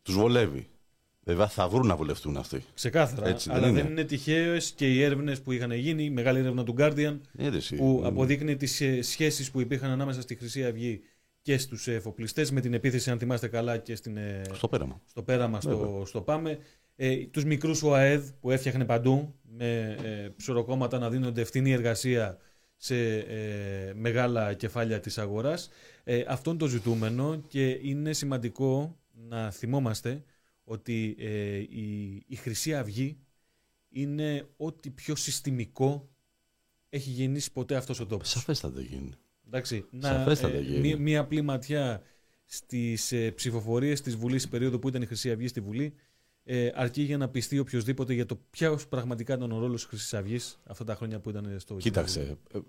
Τους 0.01 0.15
βολεύει. 0.15 0.67
Βέβαια 1.23 1.47
θα 1.47 1.67
βρουν 1.67 1.87
να 1.87 1.95
βολευτούν 1.95 2.37
αυτοί. 2.37 2.63
Ξεκάθαρα. 2.73 3.27
Έτσι 3.27 3.49
δεν 3.49 3.57
αλλά 3.57 3.67
είναι. 3.67 3.81
δεν 3.81 3.91
είναι 3.91 4.03
τυχαίες 4.03 4.71
και 4.71 4.93
οι 4.93 5.01
έρευνες 5.01 5.41
που 5.41 5.51
είχαν 5.51 5.71
γίνει, 5.71 6.03
η 6.03 6.09
μεγάλη 6.09 6.39
έρευνα 6.39 6.63
του 6.63 6.75
Guardian, 6.77 7.19
Ε, 7.37 7.49
ρε, 7.49 7.55
εσύ. 7.57 7.75
που 7.75 8.01
Ε, 8.03 8.07
αποδείκνει 8.07 8.55
τις 8.55 8.81
σχέσεις 9.01 9.51
που 9.51 9.59
υπήρχαν 9.61 9.89
ανάμεσα 9.91 10.21
στη 10.21 10.35
Χρυσή 10.35 10.65
Αυγή 10.65 11.01
και 11.47 11.57
στους 11.57 11.87
εφοπλιστές, 11.87 12.51
με 12.51 12.61
την 12.61 12.73
επίθεση, 12.73 13.11
αν 13.11 13.19
θυμάστε 13.19 13.47
καλά, 13.47 13.77
και 13.77 13.95
στην, 13.95 14.17
ε, 14.17 14.41
Στο 14.53 14.67
πέραμα. 14.67 15.01
στο 15.05 15.23
πέραμα, 15.23 15.61
στο, 15.61 16.03
στο 16.05 16.21
ΠΑΜΕ. 16.21 16.59
Ε, 16.95 17.25
τους 17.25 17.45
μικρούς 17.45 17.83
ΟΑΕΔ 17.83 18.29
που 18.39 18.51
έφτιαχνε 18.51 18.85
παντού, 18.85 19.35
με 19.41 19.97
ε, 20.03 20.29
ψωροκόμματα 20.35 20.99
να 20.99 21.09
δίνονται 21.09 21.41
ευθυνή 21.41 21.71
εργασία 21.71 22.37
σε 22.75 23.17
ε, 23.17 23.93
μεγάλα 23.93 24.53
κεφάλια 24.53 24.99
της 24.99 25.17
αγοράς. 25.17 25.69
Ε, 26.03 26.23
αυτό 26.27 26.49
είναι 26.49 26.59
το 26.59 26.67
ζητούμενο 26.67 27.43
και 27.47 27.69
είναι 27.69 28.13
σημαντικό 28.13 28.97
να 29.11 29.51
θυμόμαστε 29.51 30.23
ότι 30.63 31.15
ε, 31.19 31.57
η, 31.57 32.23
η 32.27 32.35
Χρυσή 32.35 32.75
Αυγή 32.75 33.17
είναι 33.89 34.47
ό,τι 34.57 34.89
πιο 34.89 35.15
συστημικό 35.15 36.09
έχει 36.89 37.09
γεννήσει 37.09 37.51
ποτέ 37.51 37.75
αυτός 37.75 37.99
ο 37.99 38.05
τόπος. 38.05 38.29
Σαφέστατα 38.29 38.81
γίνει. 38.81 39.11
Εντάξει, 39.47 39.85
να, 39.89 40.07
Σαφέστατα 40.07 40.59
γίνει. 40.59 40.79
μία, 40.79 40.97
μία 40.97 41.19
απλή 41.19 41.41
ματιά 41.41 42.01
στις 42.45 43.11
ε, 43.11 43.31
ψηφοφορίες 43.31 44.01
της 44.01 44.15
Βουλής 44.15 44.39
στην 44.41 44.51
περίοδο 44.53 44.79
που 44.79 44.87
ήταν 44.87 45.01
η 45.01 45.05
Χρυσή 45.05 45.31
Αυγή 45.31 45.47
στη 45.47 45.59
Βουλή 45.61 45.93
ε, 46.43 46.69
αρκεί 46.75 47.01
για 47.01 47.17
να 47.17 47.29
πιστεί 47.29 47.59
οποιοδήποτε 47.59 48.13
για 48.13 48.25
το 48.25 48.39
ποιος 48.49 48.87
πραγματικά 48.87 49.33
ήταν 49.33 49.51
ο 49.51 49.59
ρόλος 49.59 49.79
της 49.81 49.89
Χρυσής 49.89 50.13
Αυγής 50.13 50.59
αυτά 50.65 50.83
τα 50.83 50.95
χρόνια 50.95 51.19
που 51.19 51.29
ήταν 51.29 51.55
στο 51.59 51.75
Κοίταξε. 51.75 52.37
ε, 52.53 52.57
ε, 52.57 52.61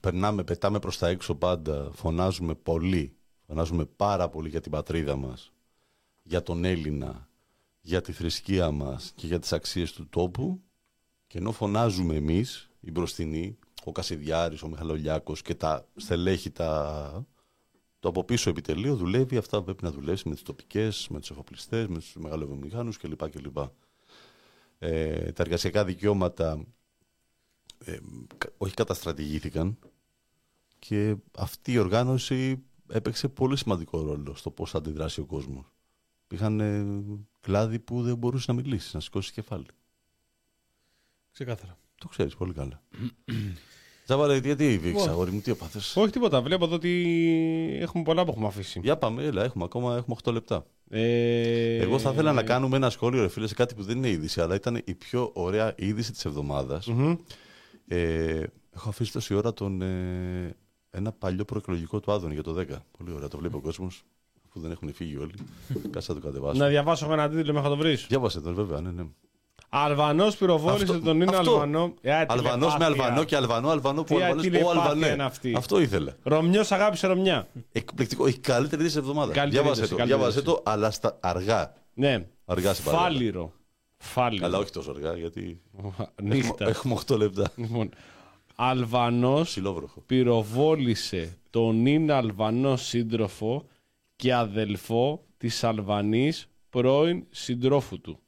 Περνάμε, 0.00 0.44
πετάμε 0.44 0.78
προς 0.78 0.98
τα 0.98 1.08
έξω 1.08 1.34
πάντα. 1.34 1.90
Φωνάζουμε 1.92 2.54
πολύ. 2.54 3.16
Φωνάζουμε 3.46 3.84
πάρα 3.84 4.28
πολύ 4.28 4.48
για 4.48 4.60
την 4.60 4.70
πατρίδα 4.70 5.16
μας. 5.16 5.52
Για 6.22 6.42
τον 6.42 6.64
Έλληνα. 6.64 7.28
Για 7.80 8.00
τη 8.00 8.12
θρησκεία 8.12 8.70
μας 8.70 9.12
και 9.14 9.26
για 9.26 9.38
τις 9.38 9.52
αξίες 9.52 9.92
του 9.92 10.08
τόπου. 10.08 10.62
Και 11.26 11.38
ενώ 11.38 11.52
φωνάζουμε 11.52 12.14
εμείς, 12.14 12.70
οι 12.80 12.90
μπροστινοί, 12.90 13.58
ο 13.84 13.92
Κασιδιάρης, 13.92 14.62
ο 14.62 14.68
Μιχαλολιάκος 14.68 15.42
και 15.42 15.54
τα 15.54 15.86
στελέχη 15.96 16.50
τα... 16.50 17.26
Το 18.00 18.08
από 18.08 18.24
πίσω 18.24 18.50
επιτελείο 18.50 18.96
δουλεύει 18.96 19.36
αυτά 19.36 19.58
που 19.58 19.64
πρέπει 19.64 19.84
να 19.84 19.90
δουλέψει 19.90 20.28
με 20.28 20.34
τις 20.34 20.42
τοπικές, 20.42 21.06
με 21.10 21.20
τους 21.20 21.30
εφοπλιστές, 21.30 21.86
με 21.86 21.94
τους 21.98 22.14
μεγαλοβιομηχάνους 22.14 22.96
κλπ. 22.96 23.28
κλπ. 23.30 23.56
Ε, 24.78 25.32
τα 25.32 25.42
εργασιακά 25.42 25.84
δικαιώματα 25.84 26.64
ε, 27.84 27.98
κα- 28.38 28.52
όχι 28.56 28.74
καταστρατηγήθηκαν 28.74 29.78
και 30.78 31.16
αυτή 31.36 31.72
η 31.72 31.78
οργάνωση 31.78 32.62
έπαιξε 32.88 33.28
πολύ 33.28 33.56
σημαντικό 33.56 34.00
ρόλο 34.02 34.34
στο 34.34 34.50
πώς 34.50 34.70
θα 34.70 34.78
αντιδράσει 34.78 35.20
ο 35.20 35.24
κόσμος. 35.24 35.72
Υπήρχαν 36.24 36.60
ε, 36.60 37.02
κλάδοι 37.40 37.78
που 37.78 38.02
δεν 38.02 38.16
μπορούσε 38.16 38.52
να 38.52 38.56
μιλήσει, 38.60 38.90
να 38.94 39.00
σηκώσει 39.00 39.32
κεφάλι. 39.32 39.66
Ξεκάθαρα. 41.32 41.78
Το 41.94 42.08
ξέρεις 42.08 42.36
πολύ 42.36 42.52
καλά. 42.52 42.82
Τζαβάλε, 44.12 44.38
γιατί 44.38 44.64
Λοιπόν. 44.68 44.82
βήξα, 44.90 45.10
αγόρι 45.10 45.30
μου, 45.30 45.40
τι 45.40 45.50
έπαθες; 45.50 45.96
Όχι 45.96 46.10
τίποτα. 46.10 46.42
Βλέπω 46.42 46.64
εδώ 46.64 46.74
ότι 46.74 47.78
έχουμε 47.80 48.02
πολλά 48.02 48.24
που 48.24 48.30
έχουμε 48.30 48.46
αφήσει. 48.46 48.80
Για 48.82 48.96
πάμε, 48.96 49.22
έλα, 49.24 49.44
έχουμε 49.44 49.64
ακόμα 49.64 49.96
έχουμε 49.96 50.16
8 50.24 50.32
λεπτά. 50.32 50.64
Ε, 50.90 51.76
Εγώ 51.76 51.98
θα 51.98 52.10
ήθελα 52.10 52.32
να 52.32 52.42
κάνουμε 52.42 52.76
ένα 52.76 52.90
σχόλιο, 52.90 53.20
ρε 53.22 53.28
φίλε, 53.28 53.46
σε 53.46 53.54
κάτι 53.54 53.74
που 53.74 53.82
δεν 53.82 53.96
είναι 53.96 54.08
είδηση, 54.08 54.40
αλλά 54.40 54.54
ήταν 54.54 54.82
η 54.84 54.94
πιο 54.94 55.30
ωραία 55.34 55.74
είδηση 55.76 56.12
της 56.12 56.24
εβδομάδας. 56.24 56.86
μμμ. 56.86 57.14
Ε, 57.88 58.42
έχω 58.74 58.88
αφήσει 58.88 59.12
τόση 59.12 59.34
ώρα 59.34 59.52
τον, 59.54 59.82
ε, 59.82 60.56
ένα 60.90 61.12
παλιό 61.12 61.44
προεκλογικό 61.44 62.00
του 62.00 62.12
Άδωνη 62.12 62.34
για 62.34 62.42
το 62.42 62.52
10. 62.52 62.64
Πολύ 62.98 63.12
ωραία, 63.12 63.28
το 63.28 63.38
βλέπει 63.38 63.56
ο 63.56 63.60
κόσμος. 63.60 64.02
Αφού 64.48 64.60
δεν 64.60 64.70
έχουν 64.70 64.92
φύγει 64.94 65.16
όλοι. 65.16 65.32
Κάτσε 65.92 66.12
να 66.12 66.20
το 66.20 66.26
κατεβάσω. 66.26 66.58
Να 66.58 66.68
διαβάσω 66.68 67.04
εγώ 67.04 67.14
ένα 67.14 67.28
τίτλο 67.28 67.52
μέχρι 67.52 67.68
να 67.68 67.74
το 67.76 67.82
βρεις. 67.82 68.06
Διάβασε 68.08 68.40
τον, 68.40 68.54
βέβαια, 68.54 68.80
ναι, 68.80 68.90
ναι. 68.90 69.02
Αλβανός 69.74 70.36
πυροβόλησε 70.36 70.82
Αυτό- 70.84 70.98
τον 71.00 71.20
είναι 71.20 71.36
αυτό. 71.36 71.50
Αλβανό. 71.52 71.94
Ε, 72.00 72.12
Αλβανός 72.28 72.72
με 72.72 72.78
τηλεπάθεια. 72.78 72.86
Αλβανό 72.86 73.24
και 73.24 73.36
Αλβανό, 73.36 73.68
Αλβανό 73.68 74.02
που 74.02 74.14
Τι 74.14 74.22
Αλβανός, 74.22 74.36
ο 74.38 74.40
τηλεπάθεια 74.50 74.80
Αλβανέ. 74.82 75.06
είναι 75.06 75.22
αυτή. 75.22 75.54
Αυτό 75.56 75.80
ήθελε. 75.80 76.12
Ρωμιός 76.22 76.72
αγάπησε 76.72 77.06
Ρωμιά. 77.06 77.48
Εκπληκτικό. 77.72 78.26
Η 78.26 78.32
καλύτερη 78.38 78.80
είδηση 78.82 78.96
τη 78.96 79.00
εβδομάδα. 79.02 79.32
Καλύτερη 79.32 79.62
Διάβασε 79.62 79.80
είδηση, 79.80 79.90
το, 79.92 79.96
καλύτερη 79.98 80.20
διάβασε 80.20 80.38
είδηση. 80.38 80.54
το, 80.64 80.70
αλλά 80.70 80.90
στα 80.90 81.16
αργά. 81.20 81.72
Ναι. 81.94 82.26
Αργά 82.44 82.74
σε 82.74 82.82
παρακαλώ. 82.82 83.08
Φάλιρο. 83.12 83.52
Φάλιρο. 83.96 84.46
Αλλά 84.46 84.58
όχι 84.58 84.70
τόσο 84.70 84.90
αργά, 84.90 85.16
γιατί 85.16 85.60
έχουμε, 85.78 86.08
Νύχτα. 86.22 86.68
έχουμε 86.68 86.94
8 86.94 87.16
λεπτά. 87.16 87.50
Λοιπόν, 87.56 87.88
Αλβανός 88.56 89.48
Ψιλόβροχο. 89.48 90.00
πυροβόλησε 90.06 91.38
τον 91.50 91.86
είναι 91.86 92.12
Αλβανό 92.12 92.76
σύντροφο 92.76 93.66
και 94.16 94.34
αδελφό 94.34 95.24
της 95.36 95.64
Αλβανής 95.64 96.48
πρώην 96.70 97.24
συντρόφου 97.30 98.00
του. 98.00 98.18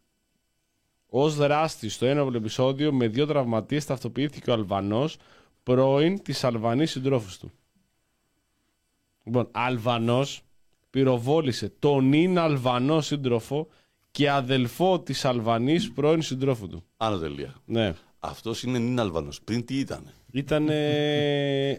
Ω 1.17 1.31
δράστη 1.31 1.89
στο 1.89 2.07
ένοπλο 2.07 2.37
επεισόδιο 2.37 2.93
με 2.93 3.09
δύο 3.09 3.27
τραυματίες 3.27 3.85
ταυτοποιήθηκε 3.85 4.51
ο 4.51 4.53
Αλβανός 4.53 5.17
πρώην 5.63 6.23
της 6.23 6.45
Αλβανής 6.45 6.91
συντρόφου 6.91 7.39
του. 7.39 7.53
Λοιπόν, 9.25 9.49
Αλβανός 9.53 10.43
πυροβόλησε 10.91 11.73
τον 11.79 12.13
είναι 12.13 12.41
Αλβανό 12.41 13.01
σύντροφο 13.01 13.69
και 14.11 14.31
αδελφό 14.31 15.01
της 15.01 15.25
Αλβανής 15.25 15.93
πρώην 15.93 16.23
συντρόφου 16.23 16.69
του. 16.69 16.85
Άνω 16.97 17.19
τελεία. 17.19 17.55
Ναι. 17.65 17.95
Αυτός 18.19 18.63
είναι 18.63 18.79
νυν 18.79 19.01
Αλβανός. 19.01 19.41
Πριν 19.43 19.65
τι 19.65 19.79
ήταν. 19.79 20.13
Ήταν 20.37 20.63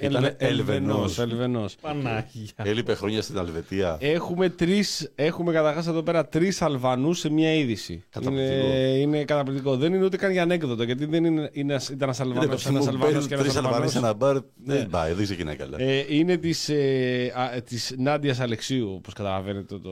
Ήτανε 0.01 0.35
Ελβενός. 0.37 1.19
Ελβενός. 1.19 1.75
Πανάγια. 1.81 2.23
Έλειπε 2.63 2.93
χρόνια 2.95 3.21
στην 3.21 3.37
Αλβετία. 3.37 3.97
Έχουμε 3.99 4.49
τρεις, 4.49 5.11
έχουμε 5.15 5.53
καταρχάς 5.53 5.87
εδώ 5.87 6.03
πέρα 6.03 6.27
τρεις 6.27 6.61
Αλβανούς 6.61 7.19
σε 7.19 7.29
μια 7.31 7.53
είδηση. 7.53 8.03
Καταπληκτικό. 8.09 8.65
Είναι, 8.67 8.75
είναι 8.77 9.23
καταπληκτικό. 9.23 9.75
Δεν 9.77 9.93
είναι 9.93 10.05
ούτε 10.05 10.17
καν 10.17 10.31
για 10.31 10.41
ανέκδοτο 10.43 10.83
γιατί 10.83 11.05
δεν 11.05 11.25
είναι, 11.25 11.49
είναι, 11.53 11.71
ένας- 11.73 11.87
ήταν 11.89 11.99
ένας 12.01 12.19
Αλβανό, 12.19 12.39
Ναι, 12.39 12.55
ένας 12.67 12.87
Αλβανό 12.87 13.21
και 13.27 13.35
Τρεις 13.35 13.55
ένα 13.55 13.67
Αλβανοί 13.67 13.89
σε 13.89 13.97
Αλβανό. 13.97 14.07
ένα 14.07 14.13
μπαρ. 14.13 14.37
Δεν 14.63 14.87
πάει, 14.89 15.13
δεν 15.13 15.23
ξεκινάει 15.23 15.55
καλά. 15.55 15.81
Ε, 15.81 16.05
είναι 16.09 16.37
της, 16.37 16.69
ε, 16.69 17.33
α, 17.35 17.61
της 17.61 17.93
Νάντιας 17.97 18.39
Αλεξίου, 18.39 18.93
όπως 18.97 19.13
καταλαβαίνετε 19.13 19.77
το 19.79 19.91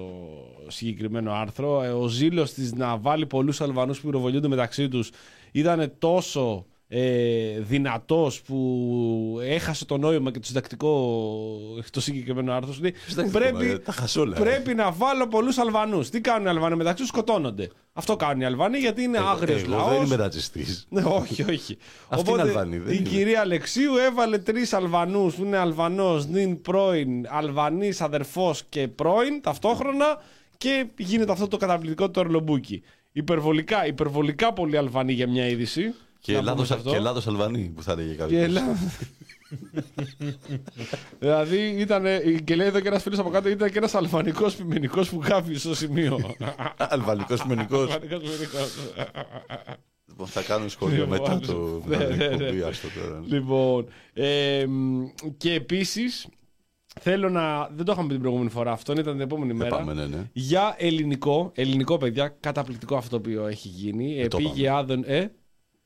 συγκεκριμένο 0.67 1.31
άρθρο. 1.31 1.83
Ε, 1.83 1.89
ο 1.89 2.07
ζήλος 2.07 2.53
της 2.53 2.73
να 2.73 2.97
βάλει 2.97 3.25
πολλούς 3.25 3.61
Αλβανούς 3.61 3.99
που 3.99 4.05
πυροβολούνται 4.07 4.47
μεταξύ 4.47 4.87
τους 4.87 5.09
ήταν 5.51 5.93
τόσο 5.99 6.65
ε, 6.95 7.59
δυνατός 7.59 8.41
που 8.41 9.39
έχασε 9.43 9.85
το 9.85 9.97
νόημα 9.97 10.31
και 10.31 10.39
το 10.39 10.45
συντακτικό 10.45 10.89
το 11.91 12.01
συγκεκριμένο 12.01 12.53
άρθρο. 12.53 12.75
Λέει, 12.81 12.93
Συντακτικό, 13.07 13.39
πρέπει, 13.39 13.69
ε, 13.69 13.77
τα 13.79 13.91
χασόλα, 13.91 14.37
ε. 14.37 14.39
πρέπει 14.39 14.73
να 14.73 14.91
βάλω 14.91 15.27
πολλούς 15.27 15.57
Αλβανούς. 15.57 16.09
Τι 16.09 16.21
κάνουν 16.21 16.45
οι 16.45 16.49
Αλβανοί 16.49 16.75
μεταξύ 16.75 16.99
τους, 17.01 17.07
σκοτώνονται. 17.07 17.69
Αυτό 17.93 18.15
κάνουν 18.15 18.41
οι 18.41 18.45
Αλβανοί 18.45 18.77
γιατί 18.77 19.01
είναι 19.01 19.17
άγριος 19.19 19.61
Εγώ 19.61 19.75
λαός. 19.75 19.89
δεν 19.97 20.01
είμαι 20.05 20.15
ρατσιστής. 20.15 20.85
Ναι, 20.89 21.01
όχι, 21.05 21.43
όχι. 21.51 21.77
Αυτή 22.09 22.31
είναι 22.31 22.41
Αλβανή, 22.41 22.77
δεν 22.77 22.93
η 22.93 22.97
είναι. 22.99 23.09
κυρία 23.09 23.39
Αλεξίου 23.39 23.95
έβαλε 23.95 24.37
τρεις 24.37 24.73
Αλβανούς 24.73 25.35
που 25.35 25.43
είναι 25.43 25.57
Αλβανός, 25.57 26.27
νυν 26.27 26.61
πρώην, 26.61 27.25
Αλβανής 27.29 28.01
αδερφός 28.01 28.63
και 28.69 28.87
πρώην 28.87 29.41
ταυτόχρονα 29.41 30.21
και 30.57 30.85
γίνεται 30.97 31.31
αυτό 31.31 31.47
το 31.47 31.57
καταπληκτικό 31.57 32.09
το 32.09 32.19
ορλομπούκι. 32.19 32.83
Υπερβολικά, 33.11 33.87
υπερβολικά 33.87 34.53
πολύ 34.53 34.77
Αλβανοί 34.77 35.13
για 35.13 35.27
μια 35.29 35.47
είδηση. 35.47 35.93
Και 36.25 36.31
Να 36.31 36.37
πούμε 36.39 36.49
Ελλάδος, 36.49 36.67
σε 36.67 36.73
αυτό. 36.73 36.89
και 36.89 36.95
Ελλάδος 36.95 37.27
Αλβανή 37.27 37.71
που 37.75 37.83
θα 37.83 37.91
έλεγε 37.91 38.13
κάποιος. 38.13 38.29
Και 38.39 38.43
Ελλά- 38.45 38.77
δηλαδή 41.19 41.57
ήταν, 41.77 42.03
και 42.43 42.55
λέει 42.55 42.67
εδώ 42.67 42.79
και 42.79 42.87
ένας 42.87 43.01
φίλος 43.03 43.19
από 43.19 43.29
κάτω, 43.29 43.49
ήταν 43.49 43.71
και 43.71 43.77
ένας 43.77 43.95
αλβανικός 43.95 44.55
πειμενικό 44.55 45.01
που 45.01 45.17
κάφει 45.17 45.53
στο 45.53 45.75
σημείο. 45.75 46.35
Αλβανικός 46.77 47.45
μενικό. 47.45 47.77
Αλβανικός 47.79 48.19
πειμενικός. 48.21 48.71
Θα 50.25 50.41
κάνω 50.41 50.67
σχόλιο 50.67 50.97
Λοιπόν, 51.03 51.09
μετά 51.19 51.39
το 51.39 51.81
ναι, 51.87 51.97
μετά 51.97 52.05
την 52.07 52.17
ναι, 52.17 52.23
εκπομπή, 52.25 52.51
ναι. 52.57 52.63
άστο 52.65 52.87
τώρα. 53.01 53.19
ναι. 53.19 53.35
Λοιπόν, 53.37 53.85
ε, 54.13 54.65
μ, 54.67 55.03
και 55.37 55.53
επίσης 55.53 56.27
θέλω 57.01 57.29
να. 57.29 57.67
Δεν 57.75 57.85
το 57.85 57.91
είχαμε 57.91 58.07
πει 58.07 58.13
την 58.13 58.21
προηγούμενη 58.21 58.49
φορά, 58.51 58.71
αυτό 58.71 58.91
ήταν 58.91 59.03
την 59.03 59.21
επόμενη 59.21 59.47
Δεν 59.47 59.57
μέρα. 59.57 59.77
πάμε, 59.77 59.93
ναι, 59.93 60.05
ναι. 60.05 60.29
Για 60.33 60.75
ελληνικό, 60.77 61.51
ελληνικό 61.55 61.97
παιδιά, 61.97 62.35
καταπληκτικό 62.39 62.95
αυτό 62.95 63.09
το 63.09 63.15
οποίο 63.15 63.47
έχει 63.47 63.67
γίνει. 63.67 64.19
Ε, 64.21 64.27
το 64.27 64.37
πήγε 64.37 64.69
άδων. 64.69 65.03
Ε, 65.05 65.19
Δεν 65.19 65.31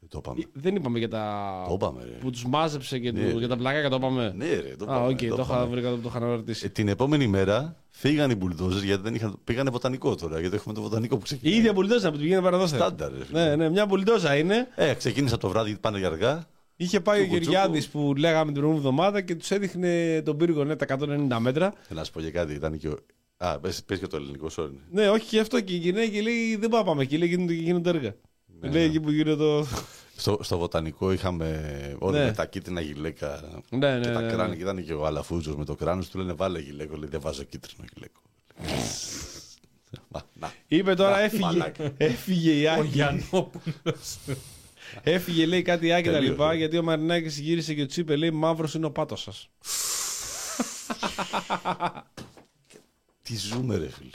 το 0.10 0.18
είπαμε. 0.24 0.44
δεν 0.54 0.76
είπαμε 0.76 1.00
για 1.00 1.10
τα. 1.10 1.64
Το 1.68 1.74
είπαμε, 1.74 2.04
ρε. 2.04 2.10
Που 2.20 2.30
τους 2.30 2.46
μάζεψε 2.46 3.00
και 3.00 3.12
Ναι, 3.12 3.20
του, 3.20 3.26
ρε. 3.32 3.38
για 3.38 3.48
τα 3.48 3.58
πλακάκια, 3.58 3.90
το 3.90 3.96
είπαμε. 3.96 4.34
Ναι, 4.36 4.46
ρε, 4.46 4.76
το 4.76 4.86
Α, 4.92 4.96
είπαμε, 4.96 5.08
οκ, 5.08 5.18
το 5.20 5.36
το 5.36 5.42
είχα 5.42 5.54
είπαμε. 5.56 5.66
βρει 5.72 5.82
κάτω 5.82 5.96
που 5.96 6.02
το 6.02 6.08
είχα 6.10 6.18
Ε, 6.20 6.24
αναρτήσει. 6.24 6.70
την 6.70 6.88
επόμενη 6.88 7.28
μέρα 7.28 7.76
φύγαν 7.90 8.32
οι 8.32 8.36
μπουλντόζες 8.36 8.84
γιατί 8.84 9.02
δεν 9.02 9.16
είχαν, 9.16 9.38
πήγανε 9.44 9.70
βοτανικό 9.70 10.16
τώρα. 10.16 10.40
Γιατί 10.40 10.56
έχουμε 10.56 10.74
το 10.74 10.82
βοτανικό 10.82 11.16
που 11.16 11.22
Η 11.22 11.24
ξεκινάει. 11.24 11.58
ίδια 11.58 11.74
μπουλντόζα 11.74 12.10
που 12.12 12.16
του 12.18 12.22
πηγαίνει 12.24 12.42
πέρα 12.42 12.56
εδώ. 12.56 12.68
Στάνταρ, 12.68 13.12
ρε, 13.18 13.26
φίλε. 13.26 13.46
Ναι, 13.46 13.56
ναι, 13.56 13.70
μια 13.70 13.86
μπουλντόζα 13.86 14.36
είναι. 14.38 14.68
Ε, 14.76 14.94
ξεκίνησα 14.94 15.38
το 15.38 15.50
βράδυ 15.50 15.68
γιατί 15.68 15.82
πάνε 15.82 15.98
για 15.98 16.08
αργά. 16.08 16.46
Είχε 16.76 17.00
πάει 17.00 17.20
ο 17.20 17.24
Τσούκου, 17.24 17.40
τσούκου. 17.40 17.52
Γεωργιάδη 17.54 17.88
που 17.88 18.14
λέγαμε 18.18 18.46
την 18.52 18.54
προηγούμενη 18.62 18.86
εβδομάδα 18.88 19.22
και 19.22 19.36
τους 19.36 19.52
έδειχνε 19.52 20.22
τον 20.26 20.38
πύργο 20.38 20.64
ναι, 20.64 20.76
τα 20.76 20.86
190 21.00 21.38
μέτρα. 21.40 21.74
Θέλω 21.82 22.00
να 22.00 22.06
σου 22.06 22.12
πω 22.12 22.20
για 22.22 22.32
κάτι. 22.32 22.54
Ήταν 22.54 22.78
και 22.78 22.88
ο... 22.88 22.98
Α, 23.38 23.60
πες, 23.60 23.84
πες 23.84 24.00
και 24.00 24.08
το 24.08 24.18
ελληνικό, 24.18 24.48
sorry. 24.58 24.70
Ναι, 24.92 25.10
όχι 25.10 25.28
και 25.28 25.40
αυτό 25.40 25.62
και 25.62 25.74
η 25.74 25.78
γυναίκα 25.78 26.22
λέει 26.22 26.56
δεν 26.60 26.70
πάμε, 26.70 26.84
πάμε 26.84 27.02
εκεί, 27.04 27.18
λέει 27.18 27.28
γίνονται, 27.28 27.54
γίνονται 27.54 27.90
έργα. 27.90 28.16
Ναι, 28.60 28.70
λέει 28.70 28.82
ναι. 28.82 28.88
εκεί 28.88 29.00
που 29.00 29.12
γίνεται 29.12 29.36
το. 29.36 29.68
Στο, 30.20 30.38
στο 30.42 30.58
βοτανικό 30.58 31.12
είχαμε 31.12 31.96
όλοι 32.00 32.18
Ναι. 32.18 32.26
με 32.26 32.32
τα 32.32 32.46
κίτρινα 32.46 32.82
γυλαίκα 32.82 33.42
Ναι, 33.70 33.98
ναι, 33.98 34.00
και 34.06 34.12
τα 34.12 34.20
ναι, 34.22 34.26
ναι. 34.28 34.32
κράνη. 34.34 34.56
Και 34.56 34.62
ήταν 34.62 34.86
και 34.86 34.94
ο 34.94 35.06
Αλαφούζος 35.06 35.56
με 35.56 35.66
το 35.66 35.76
κράνος 35.76 36.10
του 36.10 36.18
λένε 36.18 36.34
βάλε 36.34 36.60
γυλαίκο. 36.60 36.96
Λέει 36.98 37.10
δεν 37.10 37.20
βάζω 37.22 37.44
κίτρινο 37.44 37.86
γυλαίκο. 37.94 38.20
Μα, 40.08 40.22
να. 40.34 40.52
Είπε 40.68 40.94
τώρα 40.94 41.12
Να, 41.12 41.20
έφυγε, 41.20 41.44
μαλάκα. 41.44 41.94
έφυγε 41.98 42.52
η 42.52 42.66
Ο 42.66 42.72
Άκη. 42.72 42.88
Γιαννόπουλος. 42.88 44.18
Έφυγε 45.04 45.46
λέει 45.46 45.62
κάτι 45.62 45.94
Άκη 45.94 46.06
τα 46.08 46.12
Τελείωσε. 46.14 46.32
λοιπά 46.32 46.54
γιατί 46.54 46.78
ο 46.78 46.84
Μαρινάκης 46.84 47.40
γύρισε 47.40 47.74
και 47.74 47.86
του 47.86 48.00
είπε 48.00 48.16
λέει 48.16 48.32
μαύρος 48.32 48.74
είναι 48.74 48.86
ο 48.86 48.92
πάτος 48.92 49.22
σας. 49.22 49.50
Τι 53.24 53.36
ζούμε, 53.38 53.78
ρε 53.78 53.90
φίλε. 53.90 54.10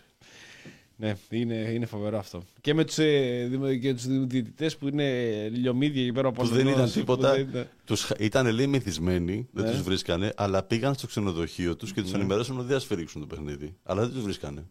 Ναι, 0.96 1.16
είναι, 1.30 1.54
είναι 1.54 1.86
φοβερό 1.86 2.18
αυτό. 2.18 2.42
Και 2.60 2.74
με 2.74 2.84
τους 2.84 2.98
ε, 2.98 3.46
δημο- 3.50 3.74
και 3.76 3.94
τους 3.94 4.06
διαιτητές 4.06 4.76
που 4.76 4.88
είναι 4.88 5.48
λιωμίδια 5.48 6.02
εκεί 6.02 6.12
πέρα 6.12 6.28
από 6.28 6.42
Που 6.42 6.48
δεν 6.48 6.66
ήταν 6.68 6.84
που 6.84 6.90
τίποτα. 6.90 7.32
δεν 7.32 7.48
ήταν- 7.48 7.68
Τους, 7.84 8.02
χα- 8.02 8.16
ήταν 8.18 8.46
λέει 8.52 8.66
μεθυσμένοι, 8.66 9.48
δεν 9.52 9.64
Ναι. 9.64 9.70
τους 9.70 9.82
βρίσκανε, 9.82 10.32
αλλά 10.36 10.62
πήγαν 10.62 10.94
στο 10.94 11.06
ξενοδοχείο 11.06 11.76
τους 11.76 11.92
και 11.92 12.02
τους 12.02 12.12
ενημερώσαν 12.12 12.56
ότι 12.58 12.66
δεν 12.66 12.76
θα 12.76 12.82
σφυρίξουν 12.82 13.20
το 13.20 13.26
παιχνίδι. 13.26 13.76
Αλλά 13.82 14.00
δεν 14.00 14.10
τους 14.12 14.22
βρίσκανε. 14.22 14.66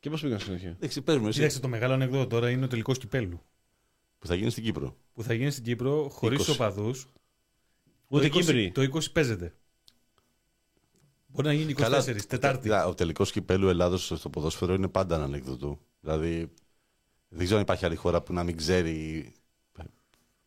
Και 0.00 0.10
πώς 0.10 0.20
πήγαν 0.20 0.38
στο 0.38 0.46
συνοχείο. 0.48 0.70
Εντάξει, 0.70 1.02
πες 1.02 1.16
μου 1.16 1.26
εσύ. 1.26 1.36
Κοίταξε, 1.38 1.60
το 1.60 1.68
μεγάλο 1.68 1.92
ανεκδότο 1.94 2.26
τώρα 2.26 2.50
είναι 2.50 2.64
ο 2.64 2.68
τελικός 2.68 2.98
κυπέλου. 2.98 3.40
Που 4.18 4.26
θα 4.26 4.34
γίνει 4.34 4.50
στην 4.50 4.62
Κύπρο. 4.64 4.96
Που 5.14 5.22
θα 5.22 5.34
γίνει 5.34 5.50
στην 5.50 5.64
Κύπρο 5.64 6.08
χωρίς 6.12 6.48
20. 6.48 6.52
οπαδούς. 6.52 7.06
Ούτε 8.08 8.28
το 8.28 8.38
20, 8.38 8.40
Κύπροι. 8.40 8.70
Το 8.74 8.82
20 8.82 9.10
παίζεται. 9.12 9.54
Μπορεί 11.32 11.46
να 11.46 11.52
γίνει 11.52 11.74
24, 11.78 12.16
Τετάρτη. 12.28 12.62
Κοίτα, 12.62 12.86
Ο 12.86 12.94
τελικός 12.94 13.32
κυπέλου 13.32 13.68
Ελλάδος 13.68 14.12
στο 14.16 14.28
ποδόσφαιρο 14.28 14.74
είναι 14.74 14.88
πάντα 14.88 15.14
ένα 15.14 15.24
ανεκδοτό. 15.24 15.78
Δηλαδή, 16.00 16.50
δεν 17.28 17.38
ξέρω 17.38 17.56
αν 17.56 17.62
υπάρχει 17.62 17.84
άλλη 17.84 17.96
χώρα 17.96 18.20
που 18.22 18.32
να 18.32 18.42
μην 18.44 18.56
ξέρει 18.56 19.32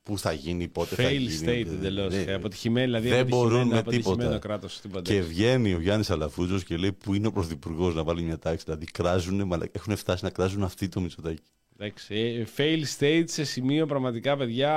πού 0.04 0.18
θα 0.18 0.32
γίνει, 0.32 0.68
πότε 0.68 0.96
θα 0.96 1.04
Fail 1.04 1.18
γίνει. 1.18 1.36
state 1.42 1.66
Δεν- 1.66 1.74
εντελώς. 1.78 2.14
ναι. 2.14 2.34
Αποτυχημένη, 2.34 2.86
δηλαδή 2.86 3.10
Δεν 3.10 3.20
αποτυχημένο- 3.20 3.50
μπορούν 3.54 3.68
με 3.68 3.78
αποτυχημένο 3.78 4.18
τίποτα. 4.22 4.40
κράτος 4.40 4.76
στην 4.76 4.90
Και 4.90 4.96
παντέλη. 4.96 5.22
βγαίνει 5.22 5.74
ο 5.74 5.80
Γιάννης 5.80 6.10
Αλαφούζος 6.10 6.64
και 6.64 6.78
λέει 6.78 6.92
που 6.94 7.14
είναι 7.14 7.28
ο 7.28 7.32
πρωθυπουργός 7.32 7.96
να 7.96 8.04
βάλει 8.04 8.22
μια 8.22 8.40
τάξη. 8.40 8.66
Δηλαδή, 8.66 8.86
κράζουν, 8.86 9.48
μαλα... 9.48 9.68
έχουν 9.72 9.96
φτάσει 9.96 10.24
να 10.24 10.30
κράζουν 10.30 10.64
αυτοί 10.64 10.88
το 10.90 11.02
Μητσοτάκι. 11.02 11.42
Εντάξει, 11.84 12.16
ε, 12.16 12.46
fail 12.58 12.84
state 13.00 13.24
σε 13.28 13.44
σημείο 13.44 13.86
πραγματικά 13.86 14.38
παιδιά 14.38 14.72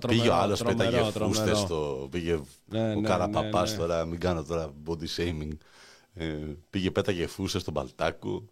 τρομερό. 0.00 0.22
πήγε 0.22 0.32
ο 0.32 0.36
άλλος, 0.36 0.58
τρομερό, 0.58 0.78
πέταγε 0.90 1.10
τρομερό. 1.10 1.26
φούστε 1.26 1.54
στο. 1.54 2.08
Πήγε 2.10 2.40
Ναι, 2.64 2.80
ο 2.92 3.00
ναι, 3.00 3.08
Καραπαπάς 3.08 3.70
ναι, 3.70 3.76
ναι. 3.76 3.82
τώρα, 3.86 4.04
μην 4.04 4.20
κάνω 4.20 4.42
τώρα 4.44 4.72
body 4.86 5.20
shaming. 5.20 5.56
Ε, 6.14 6.24
πήγε, 6.70 6.90
πέταγε 6.90 7.26
φούστε 7.26 7.58
στον 7.58 7.74
Παλτάκου. 7.74 8.48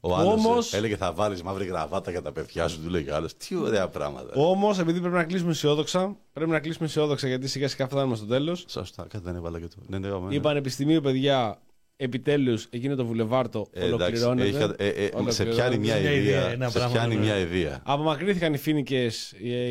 Ο 0.00 0.14
άλλος 0.16 0.32
Όμως- 0.44 0.72
έλεγε 0.74 0.96
θα 0.96 1.12
βάλεις 1.12 1.42
μαύρη 1.42 1.64
γραβάτα 1.64 2.10
για 2.10 2.22
τα 2.22 2.32
παιδιά 2.32 2.68
σου, 2.68 2.82
του 2.82 2.88
λέγε 2.90 3.10
ο 3.10 3.14
άλλος. 3.14 3.36
Τι 3.36 3.56
ωραία 3.56 3.88
πράγματα. 3.88 4.32
Όμως, 4.34 4.78
επειδή 4.78 5.00
πρέπει 5.00 5.14
να 5.14 5.24
κλείσουμε 5.24 5.50
αισιόδοξα, 5.50 6.16
πρέπει 6.32 6.50
να 6.50 6.60
κλείσουμε 6.60 6.86
αισιόδοξα 6.86 7.28
γιατί 7.28 7.48
σιγά 7.48 7.68
σιγά 7.68 7.86
φτάνουμε 7.86 8.16
στο 8.16 8.26
τέλος. 8.26 8.64
Σωστά, 8.68 9.02
κάτι 9.08 9.24
δεν 9.24 9.34
έβαλα 9.36 9.60
και 9.60 9.66
το. 9.66 9.74
Ναι, 9.86 9.98
ναι, 9.98 10.08
ναι. 10.08 10.34
Η 10.34 10.40
Πανεπιστημίου, 10.40 11.00
παιδιά, 11.00 11.58
επιτέλους 11.96 12.66
εκείνο 12.70 12.94
το 12.94 13.04
βουλεβάρτο 13.04 13.66
Ε, 13.72 13.84
εντάξει, 13.84 13.94
ολοκληρώνεται. 14.24 14.48
έχει- 14.48 14.74
ε, 14.76 14.88
ε, 14.88 15.06
σε 15.06 15.10
Ολοκληρώνεται. 15.16 15.44
πιάνει 15.44 15.78
μια 15.78 15.98
Μια 16.00 16.10
ιδέα, 16.10 16.20
ιδέα. 16.38 16.50
ένα 16.50 16.68
Σε 16.70 16.78
πράγμα, 16.78 16.94
πιάνει 16.94 17.14
ναι. 17.14 17.20
μια 17.20 17.38
ιδέα. 17.38 17.80
Απομακρύνθηκαν 17.84 18.54
οι 18.54 18.56
φοίνικε, 18.58 19.10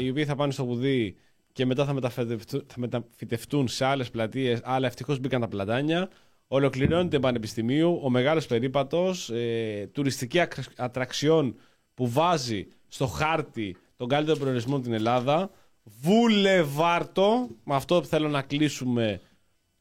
οι 0.03 0.09
οποίοι 0.09 0.25
θα 0.25 0.35
πάνε 0.35 0.51
στο 0.51 0.65
Βουδί 0.65 1.15
και 1.51 1.65
μετά 1.65 1.85
θα, 1.85 1.93
μεταφυτευτούν, 1.93 2.63
θα 2.67 2.75
μεταφυτευτούν 2.77 3.67
σε 3.67 3.85
άλλες 3.85 4.09
πλατείες, 4.09 4.59
αλλά 4.63 4.87
ευτυχώς 4.87 5.19
μπήκαν 5.19 5.41
τα 5.41 5.47
πλατάνια. 5.47 6.09
Ολοκληρώνεται 6.47 7.19
Πανεπιστημίου, 7.19 7.99
ο 8.03 8.09
μεγάλος 8.09 8.45
περίπατος, 8.45 9.29
ε, 9.29 9.89
τουριστική 9.91 10.39
ακ- 10.39 10.59
ατραξιόν 10.77 11.55
που 11.93 12.09
βάζει 12.09 12.67
στο 12.87 13.05
χάρτη 13.07 13.75
τον 13.95 14.07
καλύτερο 14.07 14.37
προορισμό 14.37 14.79
την 14.79 14.93
Ελλάδα. 14.93 15.49
Βουλεβάρτο, 15.83 17.47
με 17.63 17.75
αυτό 17.75 18.03
θέλω 18.03 18.27
να 18.29 18.41
κλείσουμε 18.41 19.21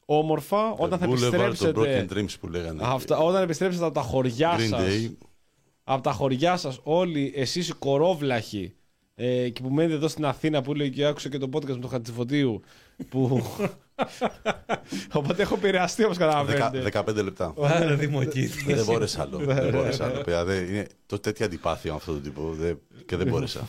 όμορφα. 0.04 0.70
Όταν 0.72 0.98
θα 0.98 1.06
Boulevard 1.06 1.18
των 1.18 1.46
επιστρέψετε. 1.48 2.06
Broken 2.10 2.12
Dreams 2.16 2.34
που 2.40 2.48
λέγανε. 2.48 2.80
Αυτά, 2.84 3.18
όταν 3.18 3.42
επιστρέψετε 3.42 3.84
από 3.84 3.94
τα 3.94 4.00
χωριά 4.00 4.56
Green 4.58 4.68
σας 4.68 4.82
Day. 4.82 5.10
από 5.84 6.02
τα 6.02 6.12
χωριά 6.12 6.56
σας 6.56 6.80
όλοι 6.82 7.32
εσείς 7.36 7.68
οι 7.68 7.72
κορόβλαχοι 7.72 8.74
ε, 9.14 9.48
και 9.48 9.62
που 9.62 9.68
μένετε 9.70 9.94
εδώ 9.94 10.08
στην 10.08 10.24
Αθήνα 10.24 10.62
που 10.62 10.74
λέει 10.74 10.90
και 10.90 11.04
άκουσα 11.04 11.28
και 11.28 11.38
το 11.38 11.48
podcast 11.52 11.66
με 11.66 11.76
τον 11.78 11.90
Χατζηφωτίου 11.90 12.60
που... 13.08 13.42
οπότε 15.12 15.42
έχω 15.42 15.54
επηρεαστεί 15.54 16.04
όπως 16.04 16.16
καταλαβαίνετε 16.16 16.80
Δεκα- 16.80 17.04
15 17.08 17.14
λεπτά. 17.24 17.54
Άρα 17.60 17.94
δημοκίδη. 17.94 18.74
δεν 18.74 18.84
μπόρεσα 18.84 19.22
άλλο. 19.22 19.38
δεν 19.38 19.70
μπόρεσα 19.70 20.04
άλλο. 20.04 20.20
παιδιά. 20.20 20.44
Δεν- 20.44 20.66
είναι 20.68 20.86
το 21.06 21.18
τέτοια 21.18 21.46
αντιπάθεια 21.46 21.90
με 21.90 21.96
αυτόν 21.96 22.14
τον 22.14 22.22
τύπο 22.22 22.50
δεν- 22.58 22.78
και 23.06 23.16
δεν 23.16 23.26
μπόρεσα. 23.28 23.60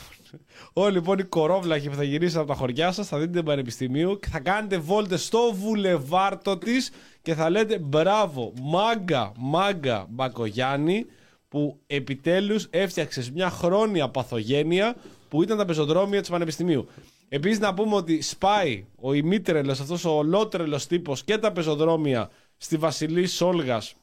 όλοι 0.74 0.94
λοιπόν 0.94 1.18
οι 1.18 1.24
κορόβλαχοι 1.24 1.90
που 1.90 1.96
θα 1.96 2.04
γυρίσετε 2.04 2.40
από 2.40 2.48
τα 2.48 2.56
χωριά 2.56 2.92
σας 2.92 3.08
θα 3.08 3.18
δείτε 3.18 3.32
την 3.32 3.44
Πανεπιστημίου 3.44 4.20
και 4.20 4.28
θα 4.28 4.40
κάνετε 4.40 4.78
βόλτες 4.78 5.26
στο 5.26 5.54
βουλεβάρτο 5.54 6.58
της 6.58 6.92
και 7.22 7.34
θα 7.34 7.50
λέτε 7.50 7.78
μπράβο 7.80 8.54
μάγκα 8.62 9.32
μάγκα 9.38 10.06
Μπακογιάννη 10.10 11.06
που 11.48 11.80
επιτέλους 11.88 12.68
έφτιαξες 12.70 13.32
μια 13.32 13.50
χρόνια 13.50 14.10
παθογένεια 14.10 14.96
που 15.28 15.44
ήταν 15.44 15.58
τα 15.58 15.66
πεζοδρόμια 15.66 16.20
της 16.20 16.30
Πανεπιστημίου. 16.30 16.88
Επίσης 17.30 17.60
να 17.60 17.74
πούμε 17.74 17.96
ότι 17.96 18.22
σπάει 18.22 18.86
ο 19.02 19.14
ημίτρελος, 19.14 19.80
αυτός 19.80 20.06
ο 20.06 20.10
ολότρελος 20.10 20.88
τύπος 20.88 21.24
και 21.24 21.38
τα 21.38 21.52
πεζοδρόμια 21.52 22.30
στη 22.58 22.78
Βασιλής 22.78 23.34
Σόλγας 23.34 23.96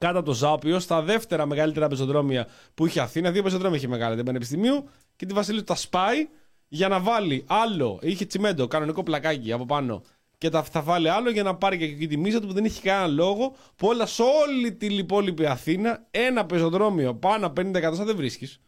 κάτω 0.00 0.18
από 0.18 0.26
το 0.26 0.32
Ζάπιο, 0.32 0.78
στα 0.78 1.02
δεύτερα 1.02 1.46
μεγαλύτερα 1.46 1.88
πεζοδρόμια 1.88 2.46
που 2.74 2.86
είχε 2.86 3.00
Αθήνα. 3.00 3.30
Δύο 3.30 3.42
πεζοδρόμια 3.42 3.76
είχε 3.76 3.88
μεγάλα, 3.88 4.16
την 4.16 4.24
Πανεπιστημίου 4.24 4.88
και 5.16 5.26
τη 5.26 5.34
Βασιλείου. 5.34 5.64
Τα 5.64 5.74
σπάει 5.74 6.28
για 6.68 6.88
να 6.88 7.00
βάλει 7.00 7.44
άλλο. 7.48 7.98
Είχε 8.02 8.24
τσιμέντο, 8.24 8.66
κανονικό 8.66 9.02
πλακάκι 9.02 9.52
από 9.52 9.66
πάνω. 9.66 10.02
Και 10.38 10.48
τα, 10.48 10.62
θα 10.62 10.82
βάλει 10.82 11.08
άλλο 11.08 11.30
για 11.30 11.42
να 11.42 11.54
πάρει 11.54 11.78
και 11.78 11.84
εκεί 11.84 12.06
τη 12.06 12.16
μίζα 12.16 12.40
του 12.40 12.46
που 12.46 12.52
δεν 12.52 12.64
είχε 12.64 12.80
κανένα 12.80 13.06
λόγο. 13.06 13.54
Που 13.76 13.86
όλα 13.86 14.06
σε 14.06 14.22
όλη 14.22 14.72
την 14.72 14.98
υπόλοιπη 14.98 15.46
Αθήνα, 15.46 16.06
ένα 16.10 16.46
πεζοδρόμιο 16.46 17.14
πάνω 17.14 17.46
από 17.46 17.62
50 17.62 17.74
εκατοστά 17.74 18.04
δεν 18.04 18.16
βρίσκεις. 18.16 18.60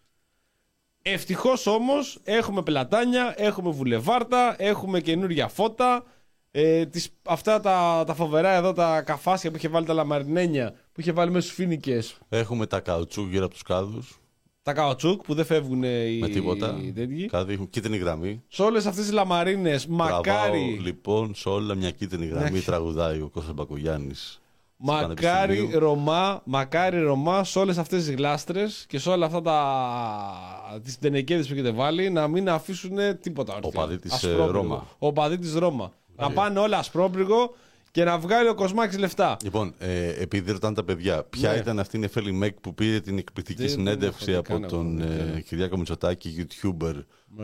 Ευτυχώς 1.02 1.66
όμως 1.66 2.20
έχουμε 2.24 2.62
πλατάνια, 2.62 3.34
έχουμε 3.36 3.70
βουλεβάρτα, 3.70 4.54
έχουμε 4.58 5.00
καινούργια 5.00 5.48
φώτα. 5.48 6.04
Ε, 6.50 6.86
τις, 6.86 7.08
αυτά 7.22 7.60
τα, 7.60 8.04
τα 8.06 8.14
φοβερά 8.14 8.50
εδώ 8.50 8.72
τα 8.72 9.02
καφάσια 9.02 9.50
που 9.50 9.56
είχε 9.56 9.68
βάλει 9.68 9.86
τα 9.86 9.92
λαμαρινένια, 9.92 10.74
που 10.92 11.00
είχε 11.00 11.12
βάλει 11.12 11.30
μέσα 11.30 11.44
στους 11.44 11.54
φίνικε. 11.56 12.02
Έχουμε 12.28 12.66
τα 12.66 12.80
καουτσούκ 12.80 13.30
γύρω 13.30 13.44
από 13.44 13.52
τους 13.54 13.62
κάδους. 13.62 14.16
Τα 14.62 14.72
καοτσούκ 14.72 15.22
που 15.22 15.34
δεν 15.34 15.44
φεύγουν 15.44 15.82
οι, 15.82 16.18
Με 16.20 16.28
τίποτα. 16.28 16.78
οι 16.82 16.92
τέτοιοι. 16.92 17.26
Κάτι 17.26 17.52
έχουν 17.52 17.70
κίτρινη 17.70 17.96
γραμμή. 17.96 18.42
Σε 18.48 18.62
όλες 18.62 18.86
αυτές 18.86 19.04
τις 19.04 19.12
λαμαρίνες, 19.12 19.86
Τραβάω 19.86 20.08
μακάρι, 20.16 20.80
λοιπόν 20.82 21.34
σε 21.34 21.48
όλα 21.48 21.74
μια 21.74 21.90
κίτρινη 21.90 22.26
γραμμή 22.26 22.60
τραγουδάει 22.60 23.20
ο 23.20 23.28
Κώστας 23.32 23.54
Μπακογιάννης. 23.54 24.40
μακάρι 24.76 25.16
Πανεπιστημίου. 25.16 25.78
Ρωμά, 25.78 26.40
μακάρι 26.44 27.00
Ρωμά 27.00 27.44
σε 27.44 27.58
όλες 27.58 27.78
αυτές 27.78 28.04
τις 28.04 28.14
γλάστρες 28.14 28.84
και 28.88 28.98
σε 28.98 29.08
όλα 29.10 29.26
αυτά 29.26 29.42
τα. 29.42 30.80
τις 30.84 30.98
τενεκέδες 30.98 31.46
που 31.46 31.52
έχετε 31.52 31.70
βάλει 31.70 32.10
να 32.10 32.28
μην 32.28 32.48
αφήσουν 32.48 32.96
τίποτα. 33.20 33.54
όρθιο. 33.54 33.70
παδί 33.70 33.98
της, 33.98 34.12
ε, 34.12 34.14
Ασπρόπυργο. 34.14 34.50
Ρώμα. 34.50 34.86
Ο 34.98 35.12
παδί 35.12 35.38
της 35.38 35.54
Ρώμα. 35.54 35.92
Να 36.16 36.30
πάνε 36.30 36.58
όλα 36.58 36.78
ασπρόπυργο 36.78 37.54
και 37.92 38.04
να 38.04 38.18
βγάλει 38.18 38.48
ο 38.48 38.54
Κοσμάκης 38.54 38.98
λεφτά. 38.98 39.36
Λοιπόν, 39.42 39.74
ε, 39.78 40.08
επειδή 40.22 40.50
ρωτάνε 40.52 40.74
τα 40.74 40.84
παιδιά, 40.84 41.24
ποια 41.24 41.52
Ναι. 41.52 41.56
ήταν 41.58 41.78
αυτή 41.78 41.96
η 41.96 42.00
Νεφέλη 42.00 42.32
Μέκ 42.32 42.60
που 42.60 42.74
πήρε 42.74 43.00
την 43.00 43.18
εκπληκτική 43.18 43.58
Δεν- 43.58 43.68
δεν 43.68 43.76
συνέντευξη 43.78 44.30
έχω 44.32 44.42
δει 44.42 44.52
από 44.52 44.60
καν 44.60 44.70
τον 44.70 45.00
εγώ, 45.00 45.08
δεν 45.16 45.36
ε, 45.36 45.40
Κυριάκο 45.40 45.76
Μητσοτάκη, 45.76 46.46
YouTuber, 46.60 46.94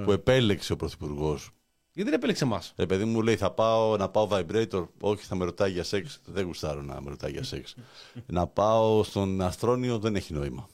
που 0.04 0.12
επέλεξε 0.12 0.72
ο 0.72 0.76
Πρωθυπουργός. 0.76 1.50
Γιατί 1.92 2.10
δεν 2.10 2.18
επέλεξε 2.18 2.44
εμάς; 2.44 2.72
Ε, 2.76 2.84
παιδί 2.86 3.04
μου 3.04 3.22
λέει, 3.22 3.36
θα 3.36 3.50
πάω 3.50 3.96
να 3.96 4.08
πάω 4.08 4.28
vibrator. 4.30 4.86
Όχι, 5.00 5.24
θα 5.24 5.34
με 5.34 5.44
ρωτάει 5.44 5.70
για 5.70 5.84
σεξ. 5.84 6.20
Δεν 6.24 6.44
γουστάρω 6.44 6.82
να 6.82 7.00
με 7.02 7.10
ρωτάει 7.10 7.30
για 7.30 7.42
σεξ. 7.42 7.74
να 8.26 8.46
πάω 8.46 9.02
στον 9.02 9.40
Αστρόνιο 9.40 9.98
δεν 9.98 10.16
έχει 10.16 10.32
νόημα. 10.32 10.68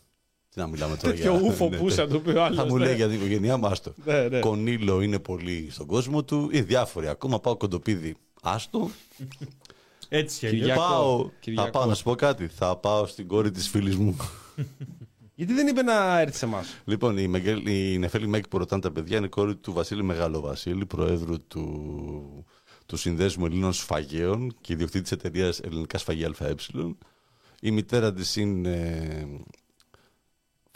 Τι 0.48 0.60
να 0.60 0.66
μιλάμε 0.66 0.96
τώρα 0.96 1.14
Τέτοιο 1.14 1.40
ούφο 1.42 1.68
ναι, 1.68 1.76
που 1.76 1.84
ναι. 1.84 1.90
θα 1.92 2.06
του 2.08 2.22
πει 2.22 2.30
ο 2.30 2.42
άλλος. 2.44 2.56
Θα 2.56 2.64
μου 2.66 2.76
λέει 2.76 2.94
για 2.94 3.06
την 3.06 3.16
οικογένειά 3.16 3.56
μα 3.56 3.70
το. 3.70 3.94
Ναι, 4.04 4.28
ναι. 4.28 4.38
Κονίλο 4.40 5.00
είναι 5.00 5.18
πολύ 5.18 5.68
στον 5.70 5.86
κόσμο 5.86 6.24
του 6.24 6.48
ή 6.52 6.60
διάφοροι. 6.60 7.08
Ακόμα 7.08 7.40
πάω 7.40 7.56
κοντοπίδι. 7.56 8.16
Άστο. 8.42 8.90
Έτσι 10.16 10.38
κι 10.38 10.46
αλλιώς. 10.46 10.60
Κυριακό. 10.60 10.80
Πάω, 10.80 11.30
Κυριακό. 11.40 11.64
θα 11.64 11.70
πάω 11.70 11.86
να 11.86 11.94
σου 11.94 12.02
πω 12.02 12.14
κάτι. 12.14 12.46
Θα 12.46 12.76
πάω 12.76 13.06
στην 13.06 13.28
κόρη 13.28 13.50
της 13.50 13.68
φίλης 13.68 13.96
μου. 13.96 14.16
Γιατί 15.36 15.52
δεν 15.52 15.66
είπε 15.66 15.82
να 15.82 16.20
έρθει 16.20 16.36
σε 16.36 16.44
εμάς. 16.44 16.76
λοιπόν, 16.84 17.18
η, 17.18 17.28
Μεγέλ- 17.28 17.68
η 17.68 17.98
Νεφέλη 17.98 18.26
Μέκ 18.26 18.48
που 18.48 18.58
ρωτάνε 18.58 18.82
τα 18.82 18.92
παιδιά 18.92 19.16
είναι 19.16 19.26
η 19.26 19.28
κόρη 19.28 19.56
του 19.56 19.72
Βασίλη 19.72 20.02
Μεγαλοβασίλη, 20.02 20.86
προέδρου 20.86 21.46
του, 21.46 22.44
του 22.86 22.96
Συνδέσμου 22.96 23.46
Ελλήνων 23.46 23.72
Σφαγέων 23.72 24.54
και 24.60 24.72
ιδιοκτήτης 24.72 25.12
εταιρείας 25.12 25.60
Ελληνικά 25.60 25.98
Σφαγεία 25.98 26.30
ΑΕ. 26.38 26.54
Η 27.60 27.70
μητέρα 27.70 28.12
της 28.12 28.36
είναι 28.36 29.12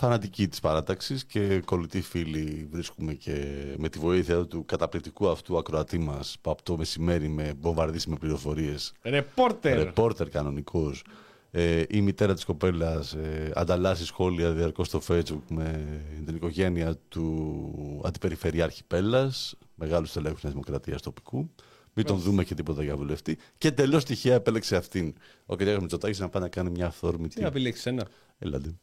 φανατικοί 0.00 0.48
της 0.48 0.60
παράταξης 0.60 1.24
και 1.24 1.60
κολλητοί 1.64 2.00
φίλοι 2.00 2.68
βρίσκουμε 2.70 3.14
και 3.14 3.64
με 3.78 3.88
τη 3.88 3.98
βοήθεια 3.98 4.46
του 4.46 4.64
καταπληκτικού 4.64 5.28
αυτού 5.28 5.58
ακροατή 5.58 5.98
μας 5.98 6.36
που 6.40 6.50
από 6.50 6.62
το 6.62 6.76
μεσημέρι 6.76 7.28
με 7.28 7.52
βομβαρδίσει 7.60 8.10
με 8.10 8.16
πληροφορίες 8.16 8.92
Ρεπόρτερ. 9.02 9.76
ρεπόρτερ 9.76 10.28
κανονικός 10.28 11.04
ε, 11.50 11.82
η 11.88 12.00
μητέρα 12.00 12.34
της 12.34 12.44
κοπέλας 12.44 13.12
ε, 13.12 13.50
ανταλλάσσει 13.54 14.04
σχόλια 14.04 14.52
διαρκώς 14.52 14.86
στο 14.86 15.00
facebook 15.08 15.42
με 15.48 16.00
την 16.26 16.36
οικογένεια 16.36 16.96
του 17.08 18.02
αντιπεριφερειάρχη 18.04 18.84
Πέλλας 18.86 19.54
μεγάλου 19.74 20.06
τελέχους 20.12 20.40
της 20.40 20.50
Δημοκρατίας 20.50 21.02
τοπικού 21.02 21.50
μην 21.92 22.06
τον 22.06 22.18
δούμε 22.18 22.44
και 22.44 22.54
τίποτα 22.54 22.82
για 22.82 22.96
βουλευτή. 22.96 23.38
Και 23.58 23.70
τελείω 23.70 24.02
τυχαία 24.02 24.34
επέλεξε 24.34 24.76
αυτήν 24.76 25.14
ο 25.46 25.56
κ. 25.56 25.60
Μητσοτάκης 25.62 26.18
να 26.18 26.28
πάει 26.28 26.42
να 26.42 26.48
κάνει 26.48 26.70
μια 26.70 26.86
αυθόρμητη. 26.86 27.34
Τι 27.34 27.40
να 27.40 27.46
επιλέξεις 27.46 27.86
ένα. 27.86 28.06
Έλατε. 28.38 28.74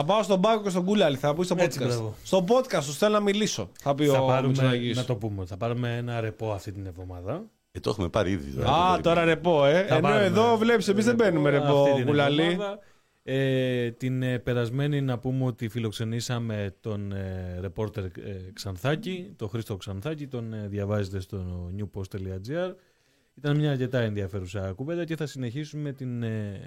Θα 0.00 0.04
πάω 0.04 0.22
στον 0.22 0.40
Πάκο 0.40 0.62
και 0.62 0.68
στον 0.70 0.84
Κούλαλη, 0.84 1.16
θα 1.16 1.34
πει 1.34 1.44
στο 1.44 1.54
Έτσι, 1.58 1.78
podcast. 1.82 1.86
μπράβο. 1.86 2.14
Στο 2.22 2.44
podcast 2.48 2.82
σου 2.82 2.92
θέλω 2.92 3.12
να 3.12 3.20
μιλήσω. 3.20 3.70
Θα 3.80 3.94
πει 3.94 4.06
Θα 4.06 4.18
ο 4.22 4.26
πάρουμε, 4.26 4.48
Μητσοτάκης. 4.48 4.96
να 4.96 5.04
το 5.04 5.16
πούμε, 5.16 5.44
θα 5.46 5.56
πάρουμε 5.56 5.96
ένα 5.96 6.20
ρεπό 6.20 6.52
αυτή 6.52 6.72
την 6.72 6.86
εβδομάδα. 6.86 7.44
Ε, 7.72 7.80
το 7.80 7.90
έχουμε 7.90 8.08
πάρει 8.08 8.30
ήδη. 8.30 8.50
τώρα. 8.50 8.72
Α, 8.74 8.92
Δεν 8.92 9.02
τώρα 9.02 9.24
ρεπό, 9.24 9.64
ε. 9.64 9.84
Θα 9.88 9.94
Ενώ 9.94 10.00
πάρουμε 10.08 10.24
εδώ 10.24 10.56
βλέπεις, 10.56 10.88
εμείς 10.88 11.04
δεν 11.04 11.16
παίρνουμε 11.16 11.50
ρεπό, 11.50 11.82
αυτή 11.82 11.94
την 11.94 12.06
Κουλαλή. 12.06 12.42
εβδομάδα. 12.42 12.78
Ε, 13.22 13.90
την 13.90 14.22
ε, 14.22 14.38
περασμένη 14.38 15.00
να 15.00 15.18
πούμε 15.18 15.44
ότι 15.44 15.68
φιλοξενήσαμε 15.68 16.74
τον 16.80 17.12
ε, 17.12 17.58
ρεπόρτερ 17.60 18.04
ε, 18.04 18.10
Ξανθάκη, 18.52 19.32
τον 19.36 19.48
Χρήστο 19.48 19.76
Ξανθάκη, 19.76 20.26
τον 20.26 20.52
ε, 20.52 20.66
διαβάζετε 20.68 21.20
στο 21.20 21.70
newpost.gr. 21.78 22.74
Ήταν 23.34 23.56
μια 23.56 23.70
αρκετά 23.70 23.98
ενδιαφέρουσα 23.98 24.72
κουβέντα 24.72 25.04
και 25.04 25.16
θα 25.16 25.26
συνεχίσουμε 25.26 25.92
την, 25.92 26.22
ε, 26.22 26.60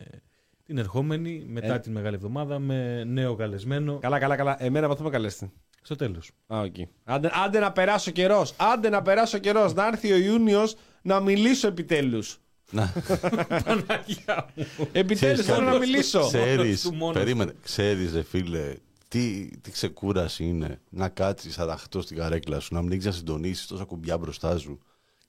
την 0.65 0.77
ερχόμενη 0.77 1.45
μετά 1.47 1.73
Ε. 1.73 1.79
την 1.79 1.91
Μεγάλη 1.91 2.15
Εβδομάδα 2.15 2.59
με 2.59 3.03
νέο 3.03 3.35
καλεσμένο 3.35 3.97
Καλά, 3.99 4.19
καλά, 4.19 4.35
καλά. 4.35 4.63
Εμένα 4.63 4.88
βαθμό 4.88 5.05
με 5.05 5.11
καλέστη. 5.11 5.51
στο 5.81 5.95
τέλος. 5.95 6.31
Α, 6.47 6.59
οκ. 6.59 6.75
Άντε, 7.03 7.29
άντε 7.45 7.59
να 7.59 7.71
περάσει 7.71 8.09
ο 8.09 8.11
καιρός. 8.11 8.53
Άντε 8.57 8.89
να 8.89 9.01
περάσει 9.01 9.35
ο 9.35 9.39
καιρός. 9.39 9.73
Να 9.73 9.88
έρθει 9.88 10.11
ο 10.11 10.17
Ιούνιος 10.17 10.75
να 11.01 11.19
μιλήσω 11.19 11.67
επιτέλους. 11.67 12.39
Να, 12.71 12.93
Παναγιά 13.65 14.49
μου. 14.55 14.88
Επιτέλους 14.91 15.45
θέλω 15.45 15.61
να 15.69 15.77
μιλήσω. 15.77 16.19
Ξέρεις, 16.27 16.81
του 16.81 16.93
μόνος 16.95 17.15
περίμενε, 17.15 17.53
ξέρεις 17.63 18.13
ρε 18.13 18.21
φίλε, 18.23 18.75
τι, 19.07 19.49
τι 19.61 19.71
ξεκούραση 19.71 20.43
είναι 20.43 20.79
να 20.89 21.09
κάτσεις 21.09 21.59
αραχτό 21.59 22.01
στην 22.01 22.17
καρέκλα 22.17 22.59
σου, 22.59 22.73
να 22.73 22.81
μην 22.81 22.91
έχεις 22.91 23.05
να 23.05 23.11
συντονίσεις 23.11 23.67
τόσα 23.67 23.83
κουμπιά 23.83 24.17
μπροστά 24.17 24.57
σου 24.57 24.79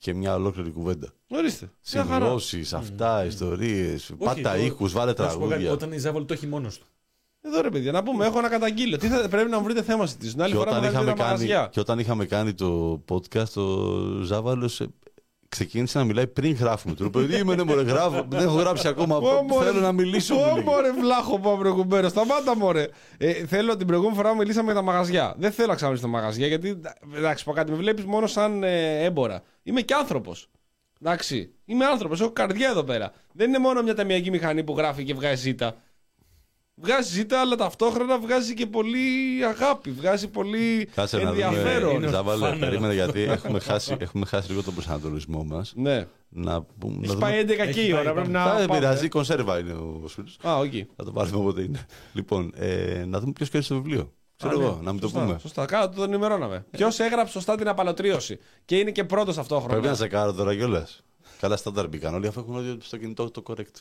και 0.02 0.14
μια 0.14 0.34
ολόκληρη 0.34 0.70
κουβέντα. 0.70 1.08
Ορίστε. 1.28 1.70
Μια 1.92 2.04
χαρά. 2.04 2.24
Σημειώσεις, 2.24 2.72
αυτά, 2.72 3.24
ιστορίες, 3.24 4.10
πάτα 4.18 4.54
εγώ- 4.54 4.64
ήχους, 4.64 4.92
βάλε 4.92 5.12
θα 5.12 5.22
σου 5.22 5.34
πω 5.34 5.38
κάτι, 5.40 5.48
τραγούδια. 5.48 5.72
Όταν 5.72 5.92
η 5.92 5.98
Ζάβολη 5.98 6.24
το 6.24 6.32
έχει 6.32 6.46
μόνος 6.46 6.78
του. 6.78 6.86
Εδώ 7.40 7.60
ρε 7.60 7.70
παιδιά, 7.70 7.92
να 7.92 8.02
πούμε, 8.02 8.26
έχω 8.26 8.38
ένα 8.38 8.48
καταγγείλω. 8.48 8.96
Τι 8.96 9.08
θα, 9.08 9.28
πρέπει 9.28 9.50
να 9.50 9.58
μου 9.58 9.64
βρείτε 9.64 9.82
θέμα 9.82 10.06
συζητήσουν. 10.06 10.40
Άλλη 10.40 10.52
Και 10.52 10.58
φορά 10.58 10.70
όταν, 10.70 10.82
μου 10.82 10.88
είχαμε 10.90 11.04
είχαμε 11.10 11.18
κάνει, 11.22 11.32
μαγαζιά. 11.32 11.68
και 11.72 11.80
όταν 11.80 11.98
είχαμε 11.98 12.24
κάνει 12.26 12.54
το 12.54 13.02
podcast, 13.08 13.56
ο 13.56 14.22
Ζάβαλος 14.22 14.80
ε, 14.80 14.86
ξεκίνησε 15.52 15.98
να 15.98 16.04
μιλάει 16.04 16.26
πριν 16.26 16.54
γράφουμε. 16.54 16.94
Του 16.94 17.02
λέω, 17.02 17.10
Περίμενε, 17.10 17.62
μωρέ, 17.62 17.82
γράφω. 17.82 18.26
Δεν 18.28 18.40
έχω 18.40 18.56
γράψει 18.56 18.88
ακόμα. 18.88 19.18
Πω, 19.18 19.42
μωρέ, 19.48 19.66
Θέλω 19.66 19.80
να 19.80 19.92
μιλήσω. 19.92 20.34
Πω, 20.34 20.40
μου 20.40 20.54
λέει. 20.54 20.64
μωρέ, 20.64 20.92
βλάχο 20.92 21.38
που 21.38 21.56
προηγουμένως. 21.58 22.10
Σταμάτα, 22.10 22.56
μωρέ. 22.56 22.88
Ε, 23.18 23.32
θέλω 23.32 23.76
την 23.76 23.86
προηγούμενη 23.86 24.16
φορά 24.16 24.36
μιλήσαμε 24.36 24.64
για 24.72 24.74
τα 24.74 24.82
μαγαζιά. 24.82 25.34
Δεν 25.38 25.52
θέλω 25.52 25.68
να 25.68 25.74
ξαναμιλήσω 25.74 26.06
στα 26.08 26.16
μαγαζιά 26.18 26.46
γιατί. 26.46 26.80
Εντάξει, 27.16 27.44
πω 27.44 27.52
κάτι, 27.52 27.70
με 27.70 27.76
βλέπεις 27.76 28.04
μόνο 28.04 28.26
σαν 28.26 28.62
ε, 28.62 29.04
έμπορα. 29.04 29.42
Είμαι 29.62 29.80
και 29.80 29.94
άνθρωπος. 29.94 30.48
Εντάξει. 31.02 31.54
Είμαι 31.64 31.84
άνθρωπος, 31.84 32.20
έχω 32.20 32.30
καρδιά 32.30 32.68
εδώ 32.68 32.84
πέρα. 32.84 33.12
Δεν 33.32 33.48
είναι 33.48 33.58
μόνο 33.58 33.82
μια 33.82 33.94
ταμιακή 33.94 34.30
μηχανή 34.30 34.64
που 34.64 34.74
γράφει 34.76 35.04
και 35.04 35.14
βγάζει 35.14 35.40
ζήτα. 35.42 35.76
Βγάζει 36.82 37.12
ζήτα, 37.12 37.40
αλλά 37.40 37.56
ταυτόχρονα 37.56 38.18
βγάζει 38.18 38.54
και 38.54 38.66
πολύ 38.66 38.98
αγάπη. 39.48 39.90
Βγάζει 39.90 40.28
πολύ 40.28 40.88
Κάτσε 40.94 41.16
να 41.18 41.28
ενδιαφέρον. 41.28 41.94
δούμε. 41.94 42.08
Ζάβαλε, 42.08 42.44
φάνερα. 42.44 42.66
περίμενε 42.66 42.94
γιατί 42.94 43.20
έχουμε 43.20 43.60
χάσει, 43.60 43.96
έχουμε 43.98 44.26
χάσει 44.26 44.50
λίγο 44.50 44.62
τον 44.62 44.74
προσανατολισμό 44.74 45.44
μας. 45.44 45.72
Ναι. 45.76 46.06
Να 46.28 46.62
πούμε. 46.62 46.94
να 46.94 46.98
Έχει 47.02 47.06
δούμε- 47.12 47.20
πάει 47.20 47.40
11 47.40 47.46
και 47.72 47.80
η 47.80 47.82
Έχει 47.82 47.92
ώρα. 47.92 48.02
πάει, 48.02 48.12
Πρέπει 48.12 48.30
πάμε. 48.30 48.38
να. 48.38 48.52
Α, 48.52 48.56
Δεν 48.58 48.66
πάμε. 48.66 48.78
πειράζει, 48.80 49.08
κονσέρβα 49.08 49.58
είναι 49.58 49.72
ο 49.72 50.02
Σπύρος. 50.08 50.38
Α, 50.46 50.56
οκ. 50.58 50.72
Θα 50.96 51.04
το 51.04 51.10
πάρουμε 51.12 51.36
όποτε 51.36 51.62
είναι. 51.62 51.86
Λοιπόν, 52.12 52.52
ε, 52.56 53.04
να 53.06 53.20
δούμε 53.20 53.32
ποιος 53.32 53.48
κέρδισε 53.50 53.72
το 53.74 53.80
βιβλίο. 53.82 54.12
Ξέρω 54.36 54.60
εγώ, 54.60 54.80
να 54.82 54.92
μην 54.92 55.00
το 55.00 55.06
ναι. 55.06 55.12
Σωστά, 55.12 55.26
πούμε. 55.26 55.38
Σωστά, 55.38 55.66
κάτω 55.66 55.96
το 55.96 56.02
ενημερώναμε. 56.02 56.64
Ποιος 56.70 57.00
έγραψε 57.00 57.32
σωστά 57.32 57.56
την 57.56 57.68
απαλλοτρίωση. 57.68 58.38
Και 58.64 58.78
είναι 58.78 58.90
και 58.90 59.04
πρώτος 59.04 59.34
ταυτόχρονα. 59.34 59.72
Πρέπει 59.72 59.86
να 59.86 59.94
σε 59.94 60.08
κάνω 60.08 60.32
τώρα 60.32 60.54
κιόλας. 60.54 61.02
Καλά, 61.40 61.56
στάνταρ 61.56 61.88
μπήκαν 61.88 62.14
όλοι 62.14 62.26
αφού 62.26 62.40
έχουν 62.40 62.54
όλοι 62.54 62.78
στο 62.82 62.96
κινητό 62.96 63.30
το 63.30 63.42
correct. 63.46 63.80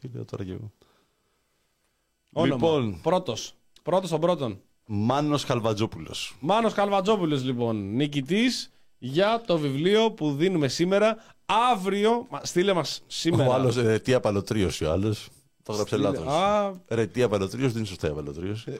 Τι 0.00 0.08
λέω 0.14 0.24
τώρα 0.24 0.44
κι 0.44 0.50
εγώ. 0.50 0.72
Όνομα. 2.38 2.54
Λοιπόν, 2.54 3.00
Πρώτος. 3.02 3.52
Πρώτος 3.82 4.10
των 4.10 4.20
πρώτων. 4.20 4.60
Μάνος 4.86 5.44
Χαλβατζόπουλος. 5.44 6.36
Μάνος 6.40 6.72
Καλβατζόπουλος 6.72 7.44
λοιπόν, 7.44 7.94
νικητής 7.94 8.70
για 8.98 9.42
το 9.46 9.58
βιβλίο 9.58 10.10
που 10.10 10.32
δίνουμε 10.32 10.68
σήμερα. 10.68 11.16
Αύριο, 11.72 12.26
μα, 12.30 12.40
στείλε 12.42 12.72
μας 12.72 13.02
σήμερα. 13.06 13.48
Ο 13.50 13.52
άλλος 13.52 13.76
ρε, 13.76 13.98
τι 13.98 14.12
απαλωτρίωση 14.14 14.84
ο 14.84 14.90
άλλος. 14.92 15.28
Το 15.66 15.72
έγραψε 15.72 15.94
Στείλε- 15.96 16.12
λάθος. 16.14 16.32
Α. 16.32 16.72
Ρε, 16.88 17.06
τι 17.06 17.22
απαλωτρίωση, 17.22 17.68
δεν 17.68 17.76
είναι 17.76 17.86
σωστά 17.86 18.06
η 18.08 18.10
απαλωτρίωση. 18.10 18.78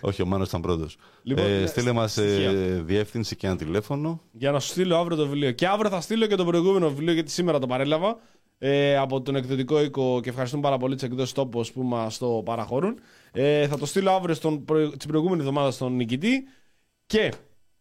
Όχι, 0.00 0.22
ο 0.22 0.26
Μάνος 0.26 0.48
ήταν 0.48 0.60
πρώτος. 0.60 0.96
Λοιπόν, 1.22 1.44
ε, 1.44 1.60
ναι, 1.60 1.66
στείλε 1.66 1.92
μας 1.92 2.12
στοιχεία. 2.12 2.52
διεύθυνση 2.82 3.36
και 3.36 3.46
ένα 3.46 3.56
τηλέφωνο. 3.56 4.20
Για 4.32 4.50
να 4.50 4.60
σου 4.60 4.68
στείλω 4.68 4.96
αύριο 4.96 5.16
το 5.16 5.22
βιβλίο. 5.24 5.50
Και 5.50 5.66
αύριο 5.66 5.90
θα 5.90 6.00
στείλω 6.00 6.26
και 6.26 6.34
το 6.34 6.44
προηγούμενο 6.44 6.88
βιβλίο 6.88 7.12
γιατί 7.12 7.30
σήμερα 7.30 7.58
το 7.58 7.66
παρέλαβα. 7.66 8.18
Ε, 8.58 8.96
από 8.96 9.22
τον 9.22 9.36
εκδοτικό 9.36 9.80
οίκο 9.82 10.20
και 10.22 10.28
ευχαριστούμε 10.28 10.62
πάρα 10.62 10.76
πολύ 10.76 10.94
τις 10.94 11.04
εκδόσεις 11.04 11.32
τόπος 11.32 11.72
που 11.72 11.82
μας 11.82 12.18
το 12.18 12.42
παραχωρούν. 12.44 12.98
Ε, 13.32 13.68
θα 13.68 13.78
το 13.78 13.86
στείλω 13.86 14.10
αύριο 14.10 14.34
στον, 14.34 14.64
προ... 14.64 14.88
την 14.90 15.08
προηγούμενη 15.08 15.40
εβδομάδα 15.40 15.70
στον 15.70 15.96
νικητή. 15.96 16.44
Και 17.06 17.32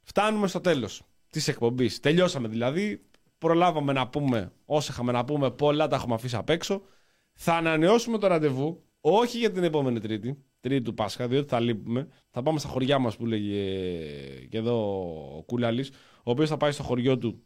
φτάνουμε 0.02 0.48
στο 0.48 0.60
τέλος 0.62 1.02
της 1.30 1.48
εκπομπής. 1.48 2.00
Τελειώσαμε 2.00 2.48
δηλαδή. 2.48 3.02
Προλάβαμε 3.38 3.94
να 3.94 4.08
πούμε 4.08 4.52
όσα 4.66 4.92
είχαμε 4.92 5.12
να 5.12 5.26
πούμε. 5.26 5.52
Πολλά 5.52 5.88
τα 5.88 5.96
έχουμε 5.96 6.14
αφήσει 6.14 6.36
απ' 6.36 6.50
έξω. 6.50 6.82
Θα 7.34 7.54
ανανεώσουμε 7.54 8.18
το 8.18 8.28
ραντεβού. 8.28 8.84
Όχι 9.02 9.38
για 9.38 9.52
την 9.52 9.64
επόμενη 9.64 10.00
Τρίτη. 10.00 10.44
Τρίτη 10.60 10.82
του 10.82 10.94
Πάσχα, 10.94 11.28
διότι 11.28 11.50
θα 11.50 11.60
λείπουμε. 11.60 12.08
Θα 12.30 12.42
πάμε 12.42 12.60
στα 12.60 12.68
χωριά 12.68 13.00
μας 13.00 13.18
που 13.18 13.26
λέγε 13.26 13.66
και 14.50 14.58
εδώ 14.58 15.00
ο 15.38 15.44
Κούλαλη, 15.44 15.86
ο 16.24 16.32
οποίος 16.32 16.50
θα 16.50 16.58
πάει 16.58 16.72
στο 16.72 16.84
χωριό 16.84 17.18
του 17.18 17.44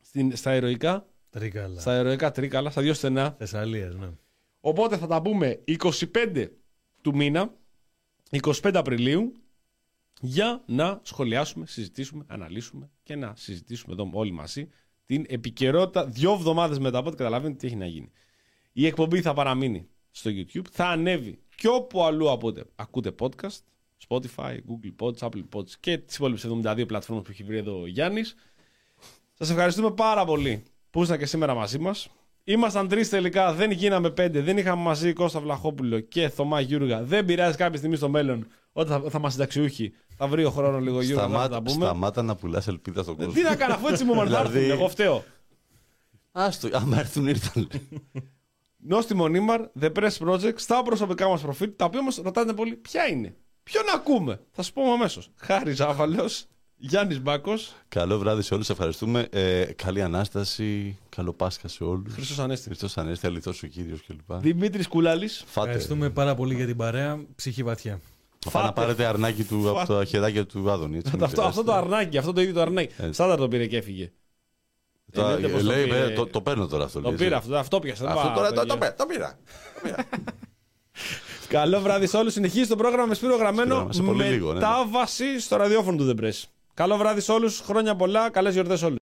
στην, 0.00 0.36
στα 0.36 0.54
ηρωικά. 0.54 1.06
Τρίκαλα. 1.30 1.80
Στα 1.80 1.98
ηρωικά 1.98 2.30
Τρίκαλα, 2.30 2.70
στα 2.70 2.82
δύο 2.82 2.94
στενά. 2.94 3.34
Θεσσαλίας, 3.38 3.94
ναι. 3.94 4.10
Οπότε 4.60 4.96
θα 4.96 5.06
τα 5.06 5.22
πούμε 5.22 5.64
25 5.66 6.46
του 7.00 7.16
μήνα, 7.16 7.54
25 8.30 8.70
Απριλίου, 8.74 9.32
για 10.20 10.62
να 10.66 11.00
σχολιάσουμε, 11.02 11.66
συζητήσουμε, 11.66 12.24
αναλύσουμε 12.28 12.90
και 13.02 13.16
να 13.16 13.32
συζητήσουμε 13.36 13.92
εδώ 13.92 14.10
όλοι 14.12 14.32
μαζί 14.32 14.68
την 15.06 15.24
επικαιρότητα 15.28 16.06
δύο 16.06 16.32
εβδομάδες 16.32 16.78
μετά. 16.78 16.98
Οπότε 16.98 17.16
καταλαβαίνετε 17.16 17.58
τι 17.58 17.66
έχει 17.66 17.76
να 17.76 17.86
γίνει. 17.86 18.10
Η 18.72 18.86
εκπομπή 18.86 19.20
θα 19.20 19.34
παραμείνει 19.34 19.88
στο 20.10 20.30
YouTube, 20.34 20.64
θα 20.70 20.86
ανέβει 20.86 21.38
και 21.56 21.68
όπου 21.68 22.02
αλλού 22.02 22.30
ακούτε, 22.30 22.64
ακούτε 22.76 23.14
podcast, 23.20 23.58
Spotify, 24.08 24.54
Google 24.54 24.94
Pods, 25.00 25.18
Apple 25.28 25.42
Pods 25.54 25.70
και 25.80 25.98
τις 25.98 26.16
υπόλοιπες 26.16 26.44
72 26.44 26.84
πλατφόρμες 26.86 27.24
που 27.24 27.30
έχει 27.30 27.42
βρει 27.44 27.56
εδώ 27.56 27.80
ο 27.80 27.86
Γιάννης. 27.86 28.34
Σας 29.38 29.50
ευχαριστούμε 29.50 29.90
πάρα 29.90 30.24
πολύ 30.24 30.62
που 30.90 30.98
ήσασταν 30.98 31.18
και 31.18 31.26
σήμερα 31.26 31.54
μαζί 31.54 31.78
μας. 31.78 32.08
Ήμασταν 32.44 32.88
τρεις 32.88 33.08
τελικά, 33.08 33.52
δεν 33.52 33.70
γίναμε 33.70 34.10
πέντε. 34.10 34.40
Δεν 34.40 34.56
είχαμε 34.58 34.82
μαζί 34.82 35.12
Κώστα 35.12 35.40
Βλαχόπουλο 35.40 36.00
και 36.00 36.28
Θωμά 36.28 36.60
Γιούργα. 36.60 37.02
Δεν 37.02 37.24
πειράζει 37.24 37.56
κάποια 37.56 37.78
στιγμή 37.78 37.96
στο 37.96 38.08
μέλλον, 38.08 38.46
όταν 38.72 39.02
θα, 39.02 39.10
θα 39.10 39.18
είμαστε 39.18 39.30
συνταξιούχοι, 39.30 39.92
θα 40.16 40.26
βρει 40.26 40.44
ο 40.44 40.50
χρόνος 40.50 40.82
λίγο 40.82 41.02
Γιούργα. 41.02 41.22
θα 41.22 41.28
τα 41.28 41.34
Σταμάτα, 41.38 41.62
πούμε. 41.62 41.84
σταμάτα 41.84 42.22
να 42.22 42.34
πουλάς 42.36 42.68
ελπίδα 42.68 43.02
στον 43.02 43.16
κόσμο. 43.16 43.32
Τι 43.32 43.42
να 43.42 43.56
κάνω, 43.56 43.74
αφού 43.74 43.88
έτσι 43.88 44.04
μου 44.04 44.12
είπαν, 44.12 44.28
θα 44.28 44.38
έρθουν, 44.38 44.52
Δηλαδή- 44.52 44.70
Εγώ 44.70 44.88
φταίω. 44.88 45.24
Άστο, 46.32 46.68
άμα 46.72 46.98
έρθουν 46.98 47.26
ήρθαν. 47.26 47.68
Νόστιμον 48.82 49.28
Ήμαρ, 49.28 49.60
The 49.80 49.92
Press 49.92 50.26
Project, 50.28 50.54
στα 50.58 50.82
προσωπικά 50.82 51.28
μας 51.28 51.40
προφίλ, 51.42 51.72
τα 51.76 51.84
οποία 51.84 52.02
μας 52.02 52.10
ρωτάνε 52.22 52.52
πολύ 52.52 52.74
ποια 52.76 53.06
είναι; 53.08 53.34
Ποιον 53.62 53.84
ακούμε; 53.94 54.40
Θα 54.52 54.62
σου 54.62 54.72
πούμε 54.72 54.90
αμέσως. 54.90 55.30
Χάρη 55.36 55.72
Ζάβαλος, 55.72 56.44
Γιάννης 56.76 57.20
Μπάκος, 57.20 57.72
Καλό 57.88 58.18
βράδυ 58.18 58.42
σε 58.42 58.54
όλους, 58.54 58.70
ευχαριστούμε. 58.70 59.26
Ε, 59.30 59.64
καλή 59.64 60.02
ανάσταση, 60.02 60.98
καλό 61.08 61.32
Πάσχα 61.32 61.68
σε 61.68 61.84
όλους. 61.84 62.14
Χρυσό 62.14 62.42
Ανέστη. 62.42 62.64
Χριστός 62.66 62.96
Ανέστη, 62.98 63.26
αληθό 63.26 63.52
ο 63.64 63.66
κύριος 63.66 64.02
κλπ. 64.06 64.32
Δημήτρης 64.40 64.88
Κούλαλη. 64.88 65.28
Φάτε. 65.28 65.66
Ευχαριστούμε 65.66 66.10
πάρα 66.10 66.34
πολύ 66.34 66.54
για 66.54 66.66
την 66.66 66.76
παρέα. 66.76 67.24
Ψυχή 67.36 67.62
βαθιά. 67.62 68.00
Θα 68.44 68.50
πάτε 68.50 68.66
να 68.66 68.72
πάρετε 68.72 69.04
αρνάκι 69.04 69.44
του 69.44 69.68
από 69.70 69.78
Φάτε. 69.78 69.94
τα 69.94 70.04
χεράκια 70.04 70.46
του 70.46 70.70
Άδωνη. 70.70 70.96
έτσι, 70.96 71.10
μην 71.14 71.22
Αυτό, 71.24 71.42
αυτό 71.42 71.62
το 71.62 71.70
ξεχάσετε. 71.70 71.94
αρνάκι, 71.94 72.18
αυτό 72.18 72.32
το 72.32 72.40
ίδιο 72.40 72.54
το 72.54 72.60
αρνάκι. 72.60 72.94
Έτσι. 72.98 73.12
Στάνταρ 73.12 73.38
το 73.38 73.48
πήρε 73.48 73.66
και 73.66 73.76
έφυγε. 73.76 74.12
Το- 75.12 75.20
Εννοείται 75.20 75.48
πως 75.48 75.62
το 75.62 75.66
λέει, 75.66 75.84
πήρε. 75.84 75.98
ε, 76.04 76.10
το, 76.10 76.26
το 76.26 76.40
παίρνω 76.40 76.66
τώρα 76.66 76.84
αυτό. 76.84 77.00
Το 77.00 77.08
λέει, 77.08 77.16
πήρα 77.18 77.36
έτσι. 77.36 77.38
αυτό, 77.48 77.56
αυτό 77.56 77.78
πιάσε. 77.78 78.02
δεν 78.04 78.12
Αυτό 78.12 78.22
πάω, 78.26 78.34
τώρα 78.36 78.52
το, 78.52 78.54
παιδιά. 78.54 78.94
το, 78.94 79.06
πήρα, 79.06 79.36
το 79.74 79.80
πήρα. 79.82 80.04
Καλό 81.48 81.80
βράδυ 81.80 82.06
σε 82.06 82.16
όλους. 82.16 82.32
Συνεχίζει 82.32 82.68
το 82.68 82.76
πρόγραμμα 82.76 83.06
με 83.06 83.14
Σπύρο 83.14 83.36
Γραμμένο. 83.36 83.74
Σπύρο, 83.74 83.92
σε 83.92 84.02
πολύ 84.02 84.24
λίγο, 84.24 84.48
ναι. 84.48 84.54
Μετάβαση 84.54 85.40
στο 85.40 85.56
ραδιόφωνο 85.56 85.96
του 85.96 86.14
The 86.16 86.24
Press. 86.24 86.42
Καλό 86.74 86.96
βράδυ 86.96 87.20
σε 87.20 87.32
όλους. 87.32 87.60
Χρόνια 87.60 87.96
πολλά. 87.96 88.30
Καλές 88.30 88.52
γιορτές 88.54 88.82
όλους. 88.82 88.98